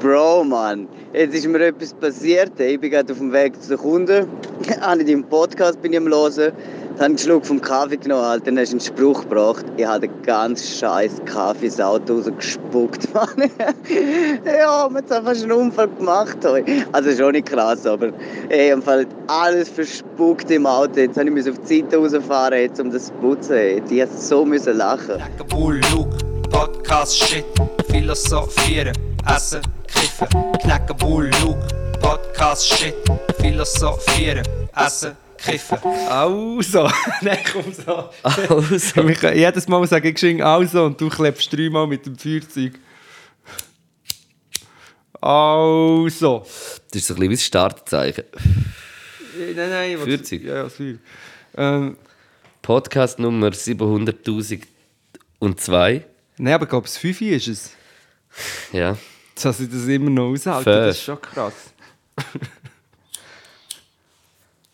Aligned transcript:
Bro, 0.00 0.44
Mann, 0.44 0.88
jetzt 1.12 1.34
ist 1.34 1.46
mir 1.46 1.60
etwas 1.62 1.92
passiert. 1.92 2.58
Ich 2.58 2.80
bin 2.80 2.90
gerade 2.90 3.12
auf 3.12 3.18
dem 3.18 3.32
Weg 3.34 3.60
zu 3.60 3.68
den 3.68 3.78
Kunden. 3.78 4.26
Habe 4.80 5.02
ich 5.02 5.06
deinen 5.06 5.24
Podcast 5.24 5.82
bin 5.82 5.92
ich 5.92 5.98
am 5.98 6.08
hören. 6.08 6.52
Dann 7.00 7.04
habe 7.04 7.04
einen 7.04 7.18
Schluck 7.18 7.44
vom 7.44 7.60
Kaffee 7.60 7.98
genommen, 7.98 8.24
Alter. 8.24 8.46
Dann 8.46 8.58
hast 8.58 8.72
du 8.72 8.76
einen 8.76 8.80
Spruch 8.80 9.22
gebracht. 9.22 9.64
Ich 9.76 9.86
habe 9.86 10.08
den 10.08 10.22
ganz 10.22 10.78
scheiß 10.78 11.22
Kaffee 11.26 11.66
ins 11.66 11.80
Auto 11.80 12.14
rausgespuckt, 12.14 13.12
Mann. 13.14 13.50
ja, 14.46 14.88
man 14.90 15.02
hat 15.08 15.24
fast 15.24 15.42
einen 15.42 15.52
Unfall 15.52 15.88
gemacht. 15.88 16.38
Heute. 16.44 16.64
Also 16.92 17.14
schon 17.14 17.32
nicht 17.32 17.48
krass, 17.48 17.84
aber 17.86 18.10
ey, 18.48 18.70
im 18.70 18.82
Fall 18.82 19.06
alles 19.26 19.68
verspuckt 19.68 20.50
im 20.50 20.64
Auto. 20.66 21.00
Jetzt 21.00 21.18
habe 21.18 21.28
ich 21.38 21.50
auf 21.50 21.58
die 21.68 21.80
Seite 21.82 21.98
rausfahren, 21.98 22.58
jetzt, 22.58 22.80
um 22.80 22.90
das 22.90 23.06
zu 23.06 23.12
putzen. 23.14 23.52
Ey. 23.54 23.82
Die 23.82 24.00
hat 24.00 24.18
so 24.18 24.46
müssen 24.46 24.78
lachen. 24.78 25.22
Bull, 25.50 25.80
Luke, 25.92 26.16
Podcast, 26.50 27.16
Shit, 27.16 27.44
Philosophieren, 27.90 28.92
Essen, 29.26 29.60
Kiffen. 30.20 30.52
Knacken, 30.60 30.96
Bull, 30.98 31.30
Luke, 31.40 31.66
Podcast, 32.02 32.66
Shit, 32.66 32.94
Philosophieren, 33.40 34.46
Essen, 34.76 35.16
Kiffen. 35.38 35.78
Also, 36.10 36.90
nein, 37.22 37.38
komm 37.50 37.72
so. 37.72 38.10
Also. 38.22 39.08
Ich 39.08 39.18
kann 39.18 39.34
jedes 39.34 39.66
Mal 39.66 39.86
sage 39.86 40.08
ich 40.08 40.14
geschwind 40.14 40.42
also 40.42 40.84
und 40.84 41.00
du 41.00 41.08
klebst 41.08 41.50
dreimal 41.50 41.86
mit 41.86 42.04
dem 42.04 42.18
Feuerzeug. 42.18 42.72
Also. 45.22 46.44
Das 46.90 47.00
ist 47.00 47.06
so 47.06 47.14
ein 47.14 47.20
bisschen 47.20 47.30
wie 47.30 47.36
das 47.36 47.44
Startzeichen. 47.46 48.24
Nein, 49.56 49.70
nein, 49.70 49.96
was- 49.96 50.04
Feuerzeug? 50.04 50.42
Ja, 50.42 50.54
ja, 50.56 50.62
das. 50.64 50.74
Ähm, 51.56 51.96
Podcast 52.60 53.18
Nummer 53.18 53.48
700.002. 53.48 56.02
nein, 56.36 56.52
aber 56.52 56.64
ich 56.64 56.68
glaube, 56.68 56.86
das 56.86 56.98
5 56.98 57.22
ist 57.22 57.48
es. 57.48 57.70
Ja. 58.70 58.98
Dass 59.42 59.60
ich 59.60 59.70
das 59.70 59.86
immer 59.86 60.10
noch 60.10 60.30
aushalte, 60.30 60.64
Fair. 60.64 60.86
das 60.86 60.96
ist 60.96 61.04
schon 61.04 61.20
krass. 61.20 61.54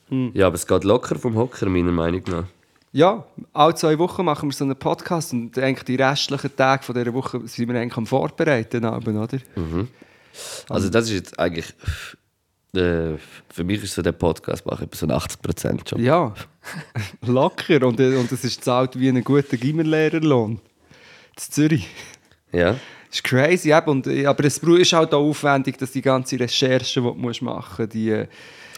Ja, 0.09 0.47
aber 0.47 0.55
es 0.55 0.67
geht 0.67 0.85
locker 0.85 1.17
vom 1.17 1.35
Hocker, 1.37 1.69
meiner 1.69 1.91
Meinung 1.91 2.23
nach. 2.29 2.45
Ja, 2.93 3.25
alle 3.53 3.75
zwei 3.75 3.99
Wochen 3.99 4.25
machen 4.25 4.49
wir 4.49 4.55
so 4.55 4.65
einen 4.65 4.77
Podcast 4.77 5.33
und 5.33 5.59
eigentlich 5.59 5.85
die 5.85 5.97
restlichen 5.97 6.55
Tage 6.55 6.85
von 6.85 6.95
dieser 6.95 7.13
Woche 7.13 7.41
sind 7.47 7.69
wir 7.69 7.81
eigentlich 7.81 7.97
am 7.97 8.07
Vorbereiten, 8.07 8.85
Abend, 8.85 9.19
oder? 9.19 9.39
Also 10.69 10.89
das 10.89 11.07
ist 11.07 11.13
jetzt 11.13 11.39
eigentlich... 11.39 11.75
Äh, 12.75 13.17
für 13.49 13.65
mich 13.65 13.83
ist 13.83 13.95
so 13.95 14.03
der 14.03 14.13
Podcast 14.13 14.67
mache 14.67 14.85
etwa 14.85 14.97
so 14.97 15.07
ein 15.07 15.13
80% 15.13 15.91
Job. 15.91 15.99
Ja, 15.99 16.35
locker. 17.27 17.87
Und, 17.87 17.99
äh, 18.01 18.17
und 18.17 18.31
es 18.31 18.45
ist 18.45 18.63
zahlt 18.63 18.99
wie 18.99 19.09
ein 19.09 19.25
guter 19.25 19.57
Gimmerlehrerlohn. 19.57 20.53
In 20.53 20.61
Zürich. 21.37 21.89
Ja. 22.53 22.77
Das 23.17 23.21
ist 23.21 23.25
crazy, 23.25 23.73
eben. 23.73 23.89
Und, 23.89 24.07
äh, 24.07 24.27
aber 24.27 24.45
es 24.45 24.59
ist 24.59 24.93
halt 24.93 25.15
auch 25.15 25.23
aufwendig, 25.29 25.79
dass 25.79 25.91
die 25.93 26.03
ganze 26.03 26.39
Recherche, 26.39 27.01
die 27.01 27.07
du 27.07 27.15
musst 27.15 27.41
machen 27.43 27.85
musst, 27.85 27.95
die... 27.95 28.11
äh, 28.11 28.27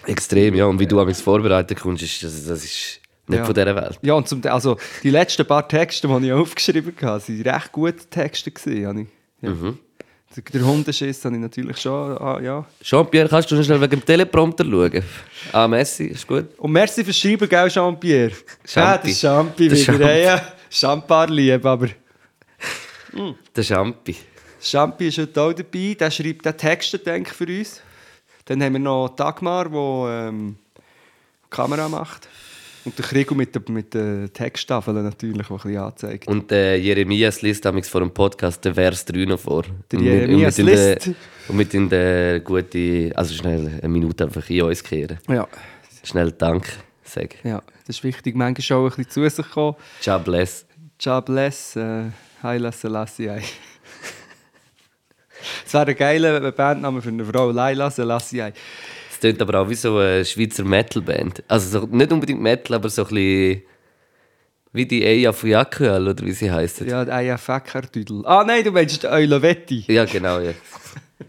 Extrem, 0.06 0.54
ja. 0.54 0.66
Und 0.66 0.78
wie 0.78 0.86
du 0.86 1.02
mich 1.04 1.16
vorbereiten 1.18 1.74
kannst, 1.74 2.02
ist, 2.02 2.22
das, 2.22 2.44
das 2.46 2.64
ist 2.64 3.00
nicht 3.26 3.38
Ja. 3.40 3.44
von 3.44 3.54
dieser 3.54 3.74
Welt. 3.74 3.98
Ja, 4.02 4.14
und 4.14 4.28
zum, 4.28 4.40
also 4.46 4.76
die 5.02 5.10
letzten 5.10 5.44
paar 5.46 5.66
Texte, 5.66 6.06
die 6.08 6.26
ich 6.26 6.32
aufgeschrieben 6.32 6.94
habe, 7.02 7.22
waren 7.28 7.42
recht 7.42 7.72
gute 7.72 8.06
Texte. 8.08 8.50
Gewesen. 8.50 9.08
Ja. 9.42 9.50
Mhm. 9.50 9.78
Der- 10.52 10.62
Hundeschiss 10.64 11.24
habe 11.24 11.34
ich 11.34 11.40
natürlich 11.40 11.78
schon, 11.78 12.16
ah, 12.18 12.38
ja. 12.40 12.64
Jean-Pierre, 12.82 13.28
kannst 13.28 13.50
du 13.50 13.56
noch 13.56 13.64
schnell 13.64 13.80
wegen 13.80 13.90
dem 13.90 14.04
Teleprompter 14.04 14.64
schauen? 14.64 15.02
Ah, 15.52 15.66
Messi, 15.66 16.04
ist 16.04 16.26
gut. 16.26 16.46
Und 16.58 16.70
merci 16.70 17.02
fürs 17.02 17.16
Schreiben, 17.18 17.48
gell, 17.48 17.68
Jean-Pierre? 17.68 18.32
Champi. 18.64 18.80
Ja, 18.80 18.98
das 18.98 19.20
Champi 19.20 19.68
Der 19.68 19.76
wieder. 19.78 19.84
Champi. 19.84 20.02
Ja, 20.04 20.16
ja. 20.36 20.42
Champar 20.70 21.28
lieb, 21.28 21.64
aber 21.64 21.88
Der 23.56 23.62
Champi. 23.62 24.16
Champi 24.60 25.08
ist 25.08 25.18
heute 25.18 25.40
auch 25.40 25.52
dabei. 25.52 25.96
Der 25.98 26.10
schreibt 26.10 26.44
den 26.44 26.56
Text, 26.56 27.06
denke 27.06 27.30
ich, 27.30 27.36
für 27.36 27.46
uns. 27.46 27.80
Dann 28.44 28.62
haben 28.62 28.72
wir 28.72 28.80
noch 28.80 29.10
Dagmar, 29.10 29.68
der 29.68 30.28
ähm, 30.28 30.56
die 30.76 31.50
Kamera 31.50 31.88
macht. 31.88 32.28
Und 32.84 32.98
der 32.98 33.04
Krigo 33.04 33.34
mit 33.34 33.54
den 33.54 33.62
mit 33.68 33.92
der 33.92 34.32
Texttafeln 34.32 35.02
natürlich, 35.02 35.46
die 35.46 35.52
ein 35.52 35.56
bisschen 35.58 35.76
anzeigt. 35.78 36.26
Und 36.28 36.50
äh, 36.52 36.76
Jeremias 36.76 37.42
liest 37.42 37.64
damals 37.64 37.88
vor 37.88 38.00
dem 38.00 38.10
Podcast 38.10 38.64
den 38.64 38.74
Vers 38.74 39.04
3 39.04 39.24
noch 39.26 39.38
vor. 39.40 39.64
Der 39.90 40.00
Jeremias 40.00 40.58
und 40.58 40.64
mit 40.64 40.74
liest. 40.74 41.10
Und 41.48 41.56
mit 41.56 41.74
in 41.74 41.88
der 41.88 42.40
gute, 42.40 43.12
also 43.14 43.34
schnell 43.34 43.78
eine 43.82 43.88
Minute 43.88 44.24
einfach 44.24 44.48
in 44.48 44.62
uns 44.62 44.82
kehren. 44.82 45.18
Ja, 45.28 45.46
Schnell 46.04 46.32
Dank 46.32 46.66
sagen. 47.04 47.34
ja, 47.44 47.62
das 47.86 47.96
ist 47.96 48.04
wichtig. 48.04 48.34
Manchmal 48.36 48.62
schon 48.62 48.84
ein 48.84 48.96
bisschen 48.96 49.10
zu 49.10 49.28
sich 49.28 49.50
kommen. 49.50 49.76
Ciao, 50.00 50.18
bless. 50.18 50.64
God 51.02 51.26
bless, 51.26 51.76
äh, 51.76 52.04
Haile 52.42 52.72
Selassie. 52.72 53.30
Das 55.64 55.72
wäre 55.74 55.86
ein 55.86 55.96
geiler 55.96 56.52
Bandname 56.52 57.02
für 57.02 57.08
eine 57.08 57.24
Frau, 57.24 57.50
Laila 57.50 57.90
Selassie. 57.90 58.52
Es 59.10 59.20
klingt 59.20 59.42
aber 59.42 59.60
auch 59.60 59.68
wie 59.68 59.74
so 59.74 59.98
eine 59.98 60.24
Schweizer 60.24 60.64
Metalband. 60.64 61.42
Also 61.48 61.80
so, 61.80 61.86
nicht 61.86 62.12
unbedingt 62.12 62.40
Metal, 62.40 62.76
aber 62.76 62.88
so 62.88 63.02
ein 63.02 63.08
bisschen 63.08 63.62
wie 64.72 64.86
die 64.86 65.04
Eia 65.04 65.32
Fuyakuel 65.32 66.08
oder 66.08 66.24
wie 66.24 66.32
sie 66.32 66.50
heisst. 66.50 66.80
Ja, 66.82 67.04
der 67.04 67.14
Eia 67.14 67.36
Fäckerdüdel. 67.36 68.24
Ah 68.26 68.44
nein, 68.46 68.62
du 68.62 68.70
meinst 68.70 69.04
Eulovetti. 69.04 69.84
Ja, 69.88 70.04
genau, 70.04 70.38
ja. 70.40 70.52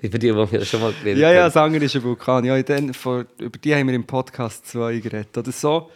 Über 0.02 0.20
die, 0.20 0.28
die 0.28 0.36
wir 0.36 0.66
schon 0.66 0.82
mal 0.82 0.94
geredet 0.94 1.22
Ja, 1.22 1.32
ja, 1.32 1.44
haben. 1.44 1.52
Sanger 1.52 1.82
ist 1.82 1.96
ein 1.96 2.04
Vulkan. 2.04 2.46
Ja, 2.46 2.62
dann, 2.62 2.94
vor, 2.94 3.26
über 3.40 3.58
die 3.58 3.74
haben 3.74 3.88
wir 3.88 3.96
im 3.96 4.06
Podcast 4.06 4.68
2 4.68 5.00
geredet. 5.00 5.36
Oder 5.38 5.52
so. 5.52 5.90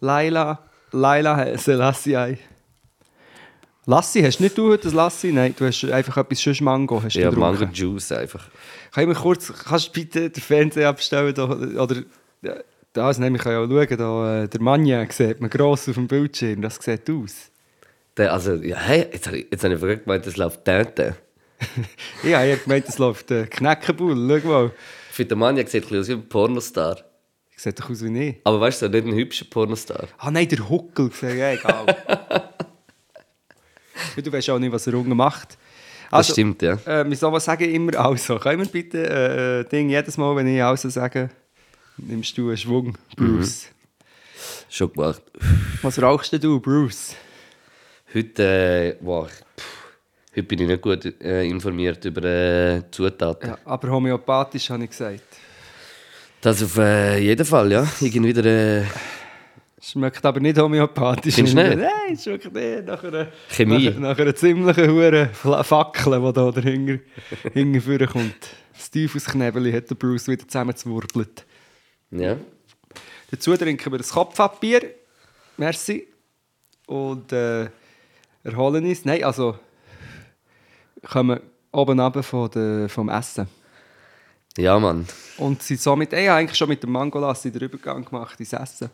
Laila, 0.00 0.58
Laila 0.90 1.56
Selassie. 1.56 2.38
Lassi, 3.84 4.22
hast 4.22 4.38
nicht 4.38 4.56
du 4.56 4.70
heute 4.70 4.84
das 4.84 4.92
Lassi? 4.92 5.32
Nein, 5.32 5.54
du 5.58 5.66
hast 5.66 5.84
einfach 5.84 6.16
etwas 6.18 6.40
schönes 6.40 6.60
Mango. 6.60 7.02
Hast 7.02 7.16
du 7.16 7.20
Ja. 7.20 7.32
Mango 7.32 7.64
Juice 7.64 8.12
einfach. 8.12 8.48
Kann 8.92 9.02
ich 9.02 9.08
mir 9.08 9.14
kurz, 9.20 9.52
kannst 9.52 9.88
du 9.88 9.92
bitte 9.92 10.30
den 10.30 10.40
Fernseher 10.40 10.88
abstellen? 10.88 11.34
Da, 11.34 11.44
oder, 11.46 12.02
das 12.92 13.18
nämlich 13.18 13.42
kann 13.42 13.52
ich 13.52 13.58
auch 13.58 13.68
schauen, 13.68 13.98
da, 13.98 14.42
äh, 14.44 14.48
der 14.48 14.60
Manja 14.60 15.04
sieht 15.10 15.40
man 15.40 15.50
gross 15.50 15.88
auf 15.88 15.96
dem 15.96 16.06
Bildschirm, 16.06 16.62
das 16.62 16.76
sieht 16.76 17.10
aus. 17.10 17.50
Der, 18.16 18.32
also, 18.32 18.54
ja, 18.54 18.76
hey, 18.76 19.08
jetzt 19.12 19.26
habe 19.26 19.38
ich, 19.38 19.46
jetzt 19.50 19.64
hab 19.64 19.72
ich 19.72 19.78
verrückt 19.78 20.04
gemeint, 20.04 20.26
das 20.26 20.36
läuft 20.36 20.64
Tante. 20.64 21.16
Ja, 22.22 22.44
ich 22.44 22.52
habe 22.52 22.62
gemeint, 22.62 22.88
es 22.88 22.98
läuft 22.98 23.30
der 23.30 23.46
Knäckebull, 23.46 24.40
schau 24.42 24.48
mal. 24.48 24.70
Ich 25.10 25.16
finde, 25.16 25.28
der 25.28 25.36
Mann 25.38 25.56
ja 25.56 25.66
sieht 25.66 25.90
ein 25.90 25.98
aus 25.98 26.08
wie 26.08 26.12
ein 26.12 26.28
Pornostar. 26.28 26.98
Sieht 27.56 27.80
doch 27.80 27.90
aus 27.90 28.02
wie 28.04 28.28
ich. 28.28 28.36
Aber 28.44 28.60
weißt 28.60 28.82
du, 28.82 28.88
nicht 28.88 29.06
ein 29.06 29.14
hübscher 29.14 29.44
Pornostar. 29.44 30.08
Ah 30.18 30.30
nein, 30.30 30.48
der 30.48 30.68
Huckel, 30.68 31.10
ja, 31.22 31.52
egal. 31.52 31.86
du 34.22 34.32
weißt 34.32 34.50
auch 34.50 34.58
nicht, 34.58 34.72
was 34.72 34.86
er 34.86 34.94
unten 34.94 35.16
macht. 35.16 35.58
Das 36.10 36.28
stimmt, 36.28 36.60
ja. 36.60 36.74
Äh, 36.84 37.04
wieso 37.08 37.32
was 37.32 37.46
sage 37.46 37.66
ich 37.66 37.74
immer 37.74 37.98
also? 37.98 38.38
Können 38.38 38.60
wir 38.60 38.66
bitte 38.66 38.98
äh, 38.98 39.60
äh, 39.60 39.64
Ding, 39.64 39.88
jedes 39.88 40.18
Mal, 40.18 40.36
wenn 40.36 40.46
ich 40.46 40.62
also 40.62 40.90
sage, 40.90 41.30
nimmst 41.96 42.36
du 42.36 42.48
einen 42.48 42.56
Schwung, 42.58 42.98
Bruce. 43.16 43.68
Schon 44.68 44.92
gemacht. 44.92 45.22
Was 45.80 46.00
rauchst 46.00 46.32
du, 46.44 46.60
Bruce? 46.60 47.16
Heute, 48.14 48.42
äh, 48.42 48.96
wow, 49.00 49.26
pff, 49.26 49.64
heute 50.36 50.42
bin 50.42 50.60
ich 50.60 50.68
nicht 50.68 50.82
gut 50.82 51.04
äh, 51.22 51.44
informiert 51.46 52.04
über 52.04 52.22
äh, 52.24 52.82
Zutaten. 52.90 53.48
Ja, 53.48 53.58
aber 53.64 53.88
homöopathisch 53.88 54.68
habe 54.68 54.84
ich 54.84 54.90
gesagt. 54.90 55.22
Das 56.42 56.62
auf 56.62 56.76
äh, 56.76 57.18
jeden 57.18 57.46
Fall, 57.46 57.72
ja. 57.72 57.86
Irgendwie 58.00 58.36
wieder. 58.36 58.84
Schmeckt 59.84 60.24
aber 60.24 60.38
nicht 60.38 60.56
homöopathisch. 60.58 61.34
Findest 61.34 61.58
du 61.58 61.62
nicht? 61.62 61.78
Nein, 61.78 62.12
es 62.12 62.22
schmeckt 62.22 62.54
nicht. 62.54 62.86
Nach 62.86 63.02
einer, 63.02 63.26
Chemie. 63.48 63.90
Nach, 63.90 63.98
nach 63.98 64.18
einer 64.18 64.34
ziemlichen 64.34 64.88
hure 64.88 65.26
Fackel, 65.64 66.20
die 66.20 66.32
da 66.32 66.50
dahinter 66.52 66.98
hinten 67.52 68.06
kommt. 68.06 68.50
Das 68.72 68.90
Teufelsknebeli 68.92 69.72
hat 69.72 69.90
der 69.90 69.96
Bruce 69.96 70.28
wieder 70.28 70.46
zusammengewurbelt. 70.46 71.44
ja. 72.10 72.36
Dazu 73.32 73.56
trinken 73.56 73.90
wir 73.90 73.96
das 73.96 74.10
Kopfabbier. 74.10 74.94
Merci. 75.56 76.06
Und 76.86 77.32
äh, 77.32 77.70
erholen 78.44 78.84
uns. 78.84 79.06
Nein, 79.06 79.24
also 79.24 79.58
kommen 81.10 81.40
oben 81.72 81.98
runter 81.98 82.22
von 82.22 82.50
der, 82.50 82.88
vom 82.90 83.08
Essen. 83.08 83.48
Ja, 84.58 84.78
Mann. 84.78 85.06
Und 85.38 85.62
sind 85.62 85.80
somit, 85.80 86.12
ey, 86.12 86.28
eigentlich 86.28 86.58
schon 86.58 86.68
mit 86.68 86.82
dem 86.82 86.92
Mangolassi 86.92 87.50
den 87.50 87.62
Übergang 87.62 88.04
gemacht 88.04 88.38
ins 88.38 88.52
Essen. 88.52 88.90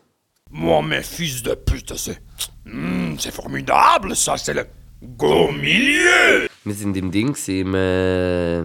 Moi, 0.50 0.82
mes 0.82 1.02
fils 1.02 1.42
de 1.42 1.54
pute, 1.54 1.94
c'est. 1.96 2.20
Hmm, 2.64 3.16
c'est 3.18 3.32
formidable, 3.32 4.16
ça, 4.16 4.36
c'est 4.36 4.54
le. 4.54 4.66
Go 5.02 5.52
milieu! 5.52 6.48
Wir 6.64 6.74
sind 6.74 6.96
im 6.96 7.10
Ding, 7.10 7.36
im. 7.46 7.74
Äh, 7.74 8.60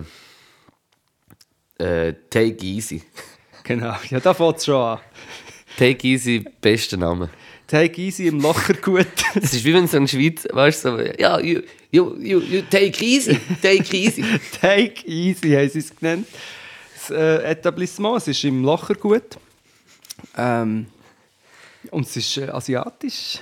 äh, 1.78 2.14
Take 2.30 2.66
Easy. 2.66 3.04
Genau, 3.64 3.96
ja, 4.10 4.20
da 4.20 4.34
fängt 4.34 4.58
es 4.58 4.66
schon 4.66 4.76
an. 4.76 5.00
Take 5.78 6.08
Easy, 6.08 6.44
bester 6.62 6.98
Name. 6.98 7.30
Take 7.68 8.00
easy 8.00 8.28
im 8.28 8.40
Lochergut. 8.40 9.08
Es 9.36 9.54
ist 9.54 9.66
wie 9.66 9.74
wenn 9.74 9.88
so 9.88 9.98
in 9.98 10.04
der 10.04 10.10
Schweiz, 10.10 10.48
weißt 10.52 10.86
du, 10.86 10.90
so, 10.90 11.00
ja, 11.18 11.40
you, 11.40 11.62
you, 11.92 12.16
you, 12.20 12.40
you 12.40 12.62
take 12.70 13.04
easy, 13.04 13.40
take 13.62 13.98
easy. 13.98 14.24
Take 14.62 15.08
easy 15.08 15.50
haben 15.52 15.70
sie 15.70 15.80
es 15.80 15.96
genannt. 15.96 16.28
Das 16.94 17.10
äh, 17.10 17.52
Etablissement, 17.52 18.18
es 18.18 18.28
ist 18.28 18.44
im 18.44 18.64
Lochergut. 18.64 19.38
Ähm, 20.38 20.86
und 21.94 22.06
es 22.06 22.16
ist 22.18 22.38
äh, 22.38 22.50
asiatisch. 22.50 23.40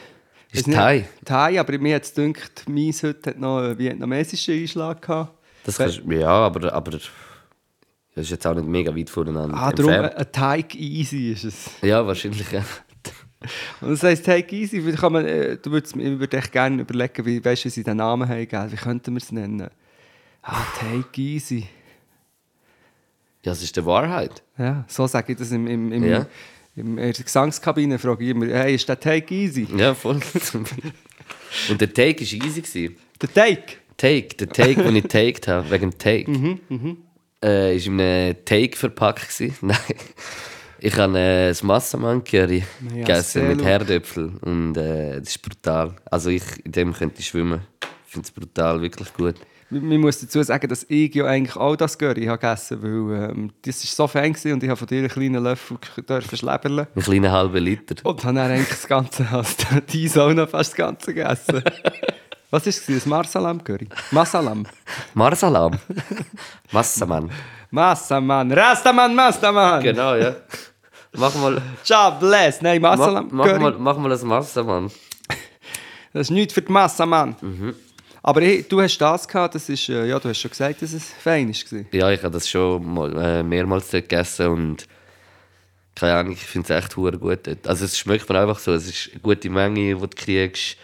Ist 0.51 0.67
nicht- 0.67 0.75
Thai? 0.77 1.05
Thai, 1.25 1.59
aber 1.59 1.77
mir 1.79 1.95
hat 1.95 2.03
es 2.03 2.13
gedacht, 2.13 2.65
meins 2.67 3.01
heute 3.03 3.29
hat 3.31 3.39
noch 3.39 3.59
einen 3.59 3.77
vietnamesischen 3.77 4.53
Einschlag 4.55 5.01
gehabt. 5.01 5.33
Das 5.63 5.77
kannst, 5.77 6.01
ja, 6.09 6.27
aber, 6.29 6.73
aber 6.73 6.91
Das 6.91 7.01
ist 8.15 8.31
jetzt 8.31 8.45
auch 8.45 8.53
nicht 8.55 8.67
mega 8.67 8.93
weit 8.95 9.09
voneinander 9.09 9.55
Ah, 9.55 9.71
darum 9.71 9.91
entfernt. 9.93 10.17
ein 10.17 10.31
Teig 10.31 10.75
easy 10.75 11.31
ist 11.31 11.43
es. 11.45 11.69
Ja, 11.81 12.05
wahrscheinlich, 12.05 12.51
ja. 12.51 12.65
Und 13.79 13.89
das 13.91 14.03
heisst 14.03 14.25
Take 14.25 14.55
Easy, 14.55 14.79
kann 14.93 15.13
man, 15.13 15.25
äh, 15.25 15.57
du 15.57 15.71
würdest, 15.71 15.95
ich 15.95 16.19
würde 16.19 16.37
echt 16.37 16.51
gerne 16.51 16.81
überlegen, 16.83 17.25
wie, 17.25 17.43
weißt, 17.43 17.65
wie 17.65 17.69
sie 17.69 17.83
den 17.83 17.97
Namen 17.97 18.29
haben, 18.29 18.47
gell? 18.47 18.71
wie 18.71 18.75
könnten 18.75 19.13
wir 19.15 19.17
es 19.17 19.31
nennen? 19.31 19.67
Ah, 20.43 20.61
Take 20.79 21.19
Easy. 21.19 21.67
Ja, 23.43 23.51
das 23.53 23.63
ist 23.63 23.75
die 23.75 23.83
Wahrheit. 23.85 24.43
Ja, 24.59 24.85
so 24.87 25.07
sage 25.07 25.31
ich 25.31 25.39
das 25.39 25.51
im, 25.51 25.65
im, 25.65 25.91
im, 25.91 26.03
Ja. 26.03 26.27
In 26.75 26.95
der 26.95 27.11
Gesangskabine, 27.11 27.99
frage 27.99 28.23
ich 28.23 28.29
immer, 28.31 28.47
hey, 28.47 28.75
ist 28.75 28.87
der 28.87 28.99
Take 28.99 29.33
Easy? 29.33 29.67
Ja, 29.75 29.93
voll. 29.93 30.19
Und 31.69 31.81
der 31.81 31.93
Take 31.93 32.21
war 32.21 32.45
easy. 32.47 32.61
Gewesen. 32.61 32.95
Der 33.21 33.33
Take? 33.33 33.63
Take, 33.97 34.35
der 34.37 34.49
Take, 34.49 34.81
den 34.83 34.95
ich 34.95 35.03
taked 35.05 35.47
habe, 35.47 35.69
wegen 35.69 35.91
dem 35.91 35.97
Take, 35.97 36.31
Mhm, 36.31 36.97
äh, 37.43 37.75
ist 37.75 37.87
in 37.87 37.99
einem 37.99 38.35
Take 38.45 38.75
verpackt. 38.77 39.27
Gewesen. 39.29 39.55
Nein. 39.61 39.77
Ich 40.79 40.95
habe 40.95 41.19
äh, 41.19 41.49
das 41.49 41.61
Massaman-Curry 41.61 42.63
Ja, 42.89 42.95
gegessen 42.95 43.47
mit 43.49 43.57
gut. 43.59 43.67
Herdöpfel 43.67 44.31
und 44.41 44.75
äh, 44.77 45.19
das 45.19 45.29
ist 45.29 45.41
brutal. 45.43 45.95
Also 46.09 46.31
ich, 46.31 46.41
in 46.65 46.71
dem 46.71 46.93
könnte 46.93 47.19
ich 47.19 47.27
schwimmen. 47.27 47.61
Ich 48.07 48.13
finde 48.13 48.25
es 48.25 48.31
brutal, 48.31 48.81
wirklich 48.81 49.13
gut. 49.13 49.35
Man 49.71 50.01
muss 50.01 50.19
dazu 50.19 50.43
sagen, 50.43 50.67
dass 50.67 50.85
ich 50.89 51.15
ja 51.15 51.25
eigentlich 51.25 51.55
auch 51.55 51.77
das 51.77 51.97
Curry 51.97 52.25
habe 52.25 52.37
gegessen 52.37 52.81
weil 52.81 53.29
ähm, 53.29 53.51
das 53.61 53.81
war 53.83 54.05
so 54.05 54.07
fein 54.07 54.33
gewesen 54.33 54.53
und 54.53 54.63
ich 54.63 54.69
habe 54.69 54.77
von 54.77 54.87
dir 54.87 54.99
einen 54.99 55.07
kleinen 55.07 55.41
Löffel 55.41 55.77
dürfen 56.07 56.37
schleberlen. 56.37 56.87
Ein 56.93 57.01
kleiner 57.01 57.31
halber 57.31 57.61
Liter. 57.61 57.95
Und 58.03 58.23
habe 58.25 58.35
dann 58.35 58.51
eigentlich 58.51 58.67
das 58.67 58.85
Ganze, 58.85 59.25
also 59.31 59.55
die 59.93 60.07
noch 60.07 60.49
fast 60.49 60.71
das 60.71 60.75
Ganze 60.75 61.13
gegessen. 61.13 61.63
Was 62.51 62.65
war 62.65 62.69
es? 62.69 62.89
Ein 62.89 63.09
Marsalam-Curry? 63.09 63.87
Masalam? 64.11 64.67
Marsalam. 65.13 65.79
Massaman. 66.69 67.31
Massaman, 67.69 68.51
Rastaman, 68.51 69.15
Mastaman! 69.15 69.81
Genau, 69.81 70.15
ja. 70.15 70.35
Mach 71.13 71.33
mal, 71.35 71.61
God 71.87 72.19
bless! 72.19 72.61
Nein, 72.61 72.81
mach, 72.81 72.97
Massalam-Curry. 72.97 73.53
mach 73.53 73.59
mal, 73.59 73.75
mach 73.79 73.97
mal 73.97 74.09
das 74.09 74.23
Massaman. 74.23 74.91
Das 76.11 76.23
ist 76.23 76.31
nichts 76.31 76.53
für 76.53 76.61
die 76.61 76.71
Massaman. 76.73 77.37
Mhm. 77.39 77.73
Aber 78.23 78.41
hey, 78.41 78.63
du 78.67 78.79
hast 78.81 78.97
das 78.99 79.27
gehabt, 79.27 79.55
das 79.55 79.67
ist, 79.67 79.89
äh, 79.89 80.07
ja, 80.07 80.19
du 80.19 80.29
hast 80.29 80.39
schon 80.39 80.51
gesagt, 80.51 80.81
dass 80.81 80.93
es 80.93 81.09
fein 81.09 81.49
war. 81.49 81.85
Ja, 81.91 82.11
ich 82.11 82.21
habe 82.21 82.33
das 82.33 82.47
schon 82.47 82.85
mal, 82.85 83.17
äh, 83.17 83.43
mehrmals 83.43 83.89
dort 83.89 84.07
gegessen 84.07 84.47
und 84.47 84.87
keine 85.95 86.15
Ahnung, 86.15 86.33
ich 86.33 86.39
finde 86.39 86.73
es 86.73 86.83
echt 86.83 86.95
gut 86.95 87.19
dort. 87.21 87.67
Also 87.67 87.85
es 87.85 87.97
schmeckt 87.97 88.29
mir 88.29 88.39
einfach 88.39 88.59
so, 88.59 88.73
es 88.73 88.87
ist 88.87 89.09
eine 89.11 89.21
gute 89.21 89.49
Menge, 89.49 89.95
die 89.95 89.99
du 89.99 90.07
kriegst. 90.07 90.77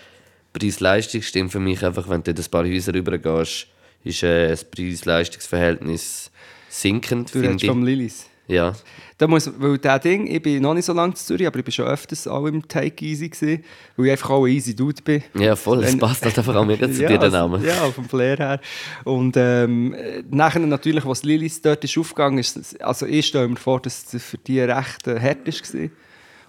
Preis-Leistung 0.54 1.22
stimmt 1.22 1.52
für 1.52 1.60
mich 1.60 1.86
einfach, 1.86 2.10
wenn 2.10 2.24
du 2.24 2.34
dort 2.34 2.48
ein 2.48 2.52
paar 2.52 2.66
Häuser 2.66 2.94
rübergehst, 2.94 3.68
ist 4.04 4.24
äh, 4.24 4.50
das 4.50 4.64
Preis-Leistungs-Verhältnis 4.64 6.32
sinkend, 6.70 7.34
Du 7.34 7.40
redest 7.40 7.66
vom 7.66 7.88
ich. 7.88 8.14
Ja, 8.48 8.74
Da 9.18 9.28
muss, 9.28 9.52
weil 9.60 9.78
das 9.78 10.02
Ding, 10.02 10.26
ich 10.28 10.42
bin 10.42 10.62
noch 10.62 10.74
nicht 10.74 10.86
so 10.86 10.94
lange 10.94 11.10
in 11.12 11.16
Zürich, 11.18 11.46
aber 11.46 11.60
ich 11.60 11.66
bin 11.66 11.72
schon 11.74 11.86
öfters 11.86 12.28
auch 12.28 12.46
im 12.46 12.66
Take 12.68 13.04
Easy 13.04 13.28
gewesen, 13.28 13.64
weil 13.98 14.06
ich 14.06 14.12
einfach 14.14 14.30
auch 14.30 14.46
ein 14.46 14.52
easy 14.54 14.74
Dude 14.76 15.02
bin. 15.02 15.22
ja 15.34 15.56
voll, 15.56 15.84
es 15.84 15.98
passt 15.98 16.24
halt 16.24 16.38
einfach 16.38 16.56
auch 16.56 16.66
mega 16.66 16.88
zu 16.88 16.94
dir, 17.00 17.08
der 17.10 17.22
also- 17.24 17.38
Name. 17.38 17.66
Ja, 17.66 17.92
vom 17.92 18.06
Flair 18.08 18.38
her. 18.38 18.62
Und 19.04 19.36
ähm, 19.38 19.94
äh, 19.94 20.24
nachher 20.30 20.60
natürlich, 20.62 21.06
was 21.06 21.24
Lilis 21.24 21.62
dort 21.62 21.84
ist 21.84 21.98
aufgegangen 21.98 22.38
ist, 22.40 22.82
also 22.82 23.06
ich 23.06 23.26
stelle 23.28 23.48
mir 23.50 23.58
vor, 23.58 23.82
dass 23.82 24.14
es 24.14 24.24
für 24.24 24.38
die 24.38 24.62
recht 24.62 25.08
äh, 25.08 25.20
hart 25.20 25.46
war. 25.48 25.90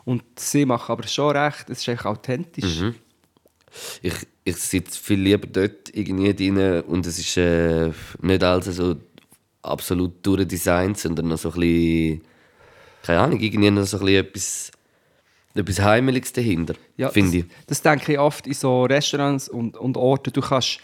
Und 0.04 0.22
sie 0.36 0.64
machen 0.64 0.92
aber 0.92 1.06
schon 1.08 1.36
recht, 1.36 1.68
es 1.68 1.80
ist 1.80 1.88
eigentlich 1.88 2.04
authentisch. 2.06 2.80
Mhm. 2.80 2.94
Ich, 4.02 4.14
ich 4.44 4.56
sitze 4.56 4.98
viel 4.98 5.20
lieber 5.20 5.46
dort 5.46 5.90
irgendwie 5.92 6.32
drin 6.32 6.80
und 6.82 7.06
es 7.06 7.18
ist 7.18 7.36
äh, 7.36 7.90
nicht 8.22 8.42
alles 8.42 8.76
so 8.76 8.96
absolut 9.62 10.24
durchdesignt, 10.24 10.98
sondern 10.98 11.28
noch 11.28 11.38
so 11.38 11.50
ein 11.52 11.60
bisschen, 11.60 12.20
keine 13.02 13.20
Ahnung, 13.20 13.40
irgendwie 13.40 13.70
noch 13.70 13.84
so 13.84 13.98
ein 13.98 14.04
bisschen 14.04 14.26
etwas, 14.26 14.70
etwas 15.54 15.80
Heimeliges 15.80 16.32
dahinter, 16.32 16.74
Ja, 16.96 17.10
finde 17.10 17.38
ich. 17.38 17.44
das, 17.66 17.80
das 17.80 17.82
denke 17.82 18.12
ich 18.12 18.18
oft 18.18 18.46
in 18.46 18.54
so 18.54 18.84
Restaurants 18.84 19.48
und, 19.48 19.76
und 19.76 19.96
Orten. 19.96 20.32
Du 20.32 20.40
kannst 20.40 20.78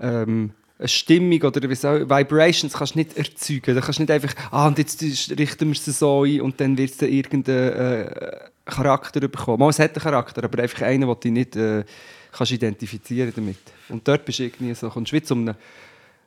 ähm, 0.00 0.52
eine 0.78 0.88
Stimmung 0.88 1.40
oder 1.42 1.68
wie 1.68 1.74
soll, 1.74 2.08
Vibrations 2.08 2.72
kannst 2.74 2.96
nicht 2.96 3.16
erzeugen. 3.16 3.74
Du 3.74 3.80
kannst 3.80 4.00
nicht 4.00 4.10
einfach, 4.10 4.34
ah, 4.50 4.66
und 4.66 4.78
jetzt 4.78 5.00
richten 5.02 5.68
wir 5.68 5.72
es 5.72 5.84
so 5.84 6.24
ein 6.24 6.40
und 6.40 6.60
dann 6.60 6.76
wird 6.76 6.90
es 6.90 6.96
dann 6.98 7.08
irgendeinen 7.08 7.72
äh, 7.72 8.36
Charakter 8.64 9.20
bekommen. 9.20 9.58
Mal, 9.60 9.70
es 9.70 9.78
hat 9.78 9.94
einen 9.94 10.02
Charakter, 10.02 10.44
aber 10.44 10.62
einfach 10.62 10.82
einen, 10.82 11.08
den 11.08 11.16
du 11.20 11.30
nicht 11.30 11.56
äh, 11.56 11.84
kannst 12.32 12.52
identifizieren 12.52 13.32
damit. 13.34 13.58
Und 13.88 14.06
dort 14.06 14.24
bist 14.24 14.38
du 14.40 14.44
irgendwie 14.44 14.74
so, 14.74 14.88
kommst 14.88 15.12
du 15.12 15.16
wie 15.16 15.22
zu 15.22 15.34
einem, 15.34 15.54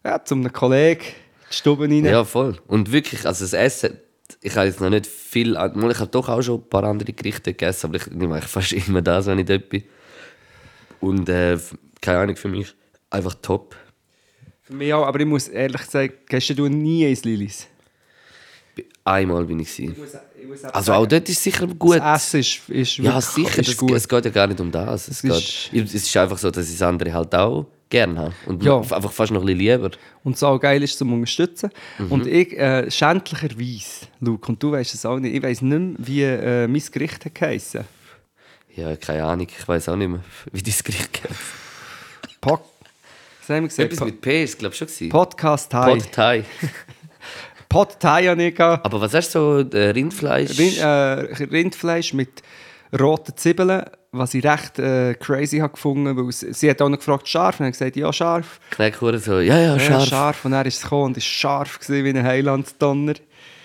ja, 0.04 0.24
zu 0.24 0.36
einem 0.36 0.52
Kollegen 0.52 1.04
die 1.52 1.56
Stube 1.56 1.84
rein. 1.86 2.06
Ja, 2.06 2.24
voll. 2.24 2.58
Und 2.68 2.92
wirklich, 2.92 3.26
also 3.26 3.44
das 3.46 3.54
Essen, 3.54 4.00
ich 4.42 4.56
habe 4.56 4.68
jetzt 4.68 4.82
noch 4.82 4.90
nicht 4.90 5.06
viel, 5.08 5.52
ich 5.52 5.58
habe 6.00 6.08
doch 6.08 6.30
auch 6.30 6.42
schon 6.42 6.60
ein 6.62 6.70
paar 6.70 6.84
andere 6.84 7.14
Gerichte 7.14 7.54
gegessen, 7.54 7.88
aber 7.88 7.98
ich 7.98 8.08
nehme 8.08 8.36
eigentlich 8.36 8.50
fast 8.50 8.74
immer 8.88 9.02
das, 9.02 9.26
wenn 9.28 9.40
ich 9.40 9.46
dort 9.46 9.70
bin. 9.70 9.84
Und 11.00 11.30
äh, 11.30 11.58
keine 12.02 12.20
Ahnung, 12.20 12.36
für 12.36 12.48
mich 12.48 12.74
einfach 13.10 13.36
top. 13.42 13.76
Für 14.62 14.74
mich 14.74 14.94
auch, 14.94 15.06
aber 15.06 15.20
ich 15.20 15.26
muss 15.28 15.48
ehrlich 15.48 15.82
sagen, 15.84 16.14
gehst 16.28 16.58
du 16.58 16.68
nie 16.68 17.06
ins 17.06 17.24
Lilis? 17.24 17.68
Einmal 19.04 19.46
bin 19.46 19.60
ich 19.60 19.76
gewesen. 19.76 19.96
muss, 20.00 20.10
ich 20.42 20.48
muss 20.48 20.64
Also 20.66 20.94
auch 20.94 21.06
dort 21.06 21.30
ist 21.30 21.38
es 21.38 21.44
sicher 21.44 21.68
gut. 21.68 21.98
Das 22.00 22.26
Essen 22.34 22.40
ist, 22.40 22.70
ist 22.70 22.98
Ja, 22.98 23.22
sicher. 23.22 23.60
Ist 23.60 23.70
Das, 23.70 23.78
gut. 23.78 23.92
Es 23.92 24.08
geht 24.08 24.26
ja 24.26 24.32
gar 24.32 24.48
nicht 24.48 24.60
um 24.60 24.72
das. 24.72 25.08
Es, 25.08 25.24
Es 25.24 25.72
geht, 25.72 25.84
es 25.86 25.94
ist 25.94 26.18
einfach 26.18 26.38
so, 26.40 26.50
dass 26.50 26.70
das 26.70 26.82
andere 26.82 27.14
halt 27.14 27.34
auch 27.36 27.68
gerne 27.90 28.20
habe. 28.20 28.34
Und 28.48 28.64
Ja. 28.64 28.78
einfach 28.80 29.12
fast 29.12 29.32
noch 29.32 29.42
ein 29.42 29.46
bisschen 29.46 29.60
lieber. 29.60 29.92
und 30.24 30.38
so 30.38 30.58
geil 30.60 30.82
ist 30.84 30.98
zum 30.98 31.14
Unterstützen. 31.14 31.70
Mhm. 32.00 32.12
Und 32.12 32.28
ich, 32.28 32.58
äh, 32.58 32.90
schändlicherweise, 32.90 34.08
Luke, 34.20 34.48
und 34.50 34.62
du 34.62 34.72
weißt 34.72 34.94
es 34.94 35.06
auch 35.06 35.20
nicht, 35.20 35.36
ich 35.36 35.44
weiß 35.44 35.62
nicht 35.62 35.80
mehr, 35.80 35.96
wie 36.00 36.24
äh, 36.24 36.68
mein 36.68 36.84
Gericht 36.92 37.26
hat 37.26 37.36
geheissen. 37.36 37.86
Ja, 38.76 38.96
keine 38.98 39.24
Ahnung. 39.24 39.48
Ich 39.58 39.68
weiß 39.68 39.90
auch 39.90 39.96
nicht 39.96 40.10
mehr, 40.10 40.20
wie 40.52 40.62
dein 40.62 40.74
Gericht 40.84 41.14
geht. 41.14 41.32
Pod 42.42 42.60
Was 43.42 43.50
haben 43.56 43.64
wir 43.64 43.68
gesagt? 43.70 43.94
Etwas 43.94 44.06
mit 44.06 44.20
P 44.22 44.44
ist, 44.44 44.60
glaube 44.60 44.74
ich, 44.74 44.78
schon. 44.80 44.88
gewesen. 44.88 45.10
Podcast 45.10 45.72
Thai. 45.72 45.94
Pod 45.94 46.12
Thai. 46.12 46.44
Pod 47.70 48.00
Thai 48.00 48.28
habe 48.28 48.44
ich 48.44 48.56
gehabt. 48.56 48.86
Aber 48.86 49.02
was 49.02 49.14
hast 49.14 49.34
du 49.36 49.40
so? 49.70 49.78
Äh, 49.78 49.90
Rindfleisch? 49.92 50.58
Rind, 50.58 50.78
äh, 50.78 50.86
Rindfleisch 51.46 52.14
mit 52.14 52.42
roten 52.98 53.36
Zwiebeln, 53.36 53.84
was 54.18 54.34
ich 54.34 54.44
recht 54.46 54.80
äh, 54.80 55.14
crazy 55.16 55.60
habe 55.60 55.74
gefunden, 55.74 56.16
weil 56.18 56.32
sie, 56.32 56.54
sie 56.54 56.70
hat 56.70 56.82
auch 56.82 56.90
noch 56.90 56.98
gefragt, 56.98 57.28
scharf, 57.28 57.60
und 57.60 57.66
habe 57.66 57.72
gesagt, 57.72 57.96
ja, 57.96 58.12
scharf. 58.12 58.60
Knäckuchen 58.72 59.20
so, 59.20 59.40
ja, 59.40 59.60
ja, 59.60 59.74
Ja, 59.76 59.80
scharf. 59.80 60.06
scharf. 60.06 60.46
Und 60.46 60.52
dann 60.52 60.66
ist 60.66 60.78
es 60.78 60.84
gekommen 60.84 61.06
und 61.06 61.18
war 61.18 61.22
scharf 61.22 61.80
gewesen, 61.80 62.06
wie 62.06 62.10
ein 62.18 62.24
Heilandsdonner. 62.24 63.14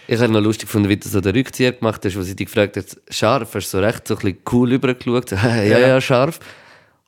Ich 0.06 0.20
habe 0.20 0.32
noch 0.32 0.40
lustig 0.40 0.66
gefunden, 0.66 0.88
wie 0.88 0.96
du 0.96 1.08
so 1.08 1.20
den 1.20 1.36
Rückzieher 1.36 1.72
gemacht 1.72 2.04
hast, 2.04 2.16
wo 2.16 2.22
sie 2.22 2.34
dich 2.34 2.46
gefragt 2.46 2.76
hat, 2.76 2.86
scharf, 3.10 3.54
hast 3.54 3.72
du 3.72 3.78
so 3.78 3.80
recht 3.84 4.08
so 4.08 4.14
ein 4.14 4.20
bisschen 4.20 4.38
cool 4.52 4.70
rübergeschaut, 4.70 5.28
so, 5.30 5.36
ja, 5.36 5.78
ja, 5.78 6.00
scharf. 6.00 6.40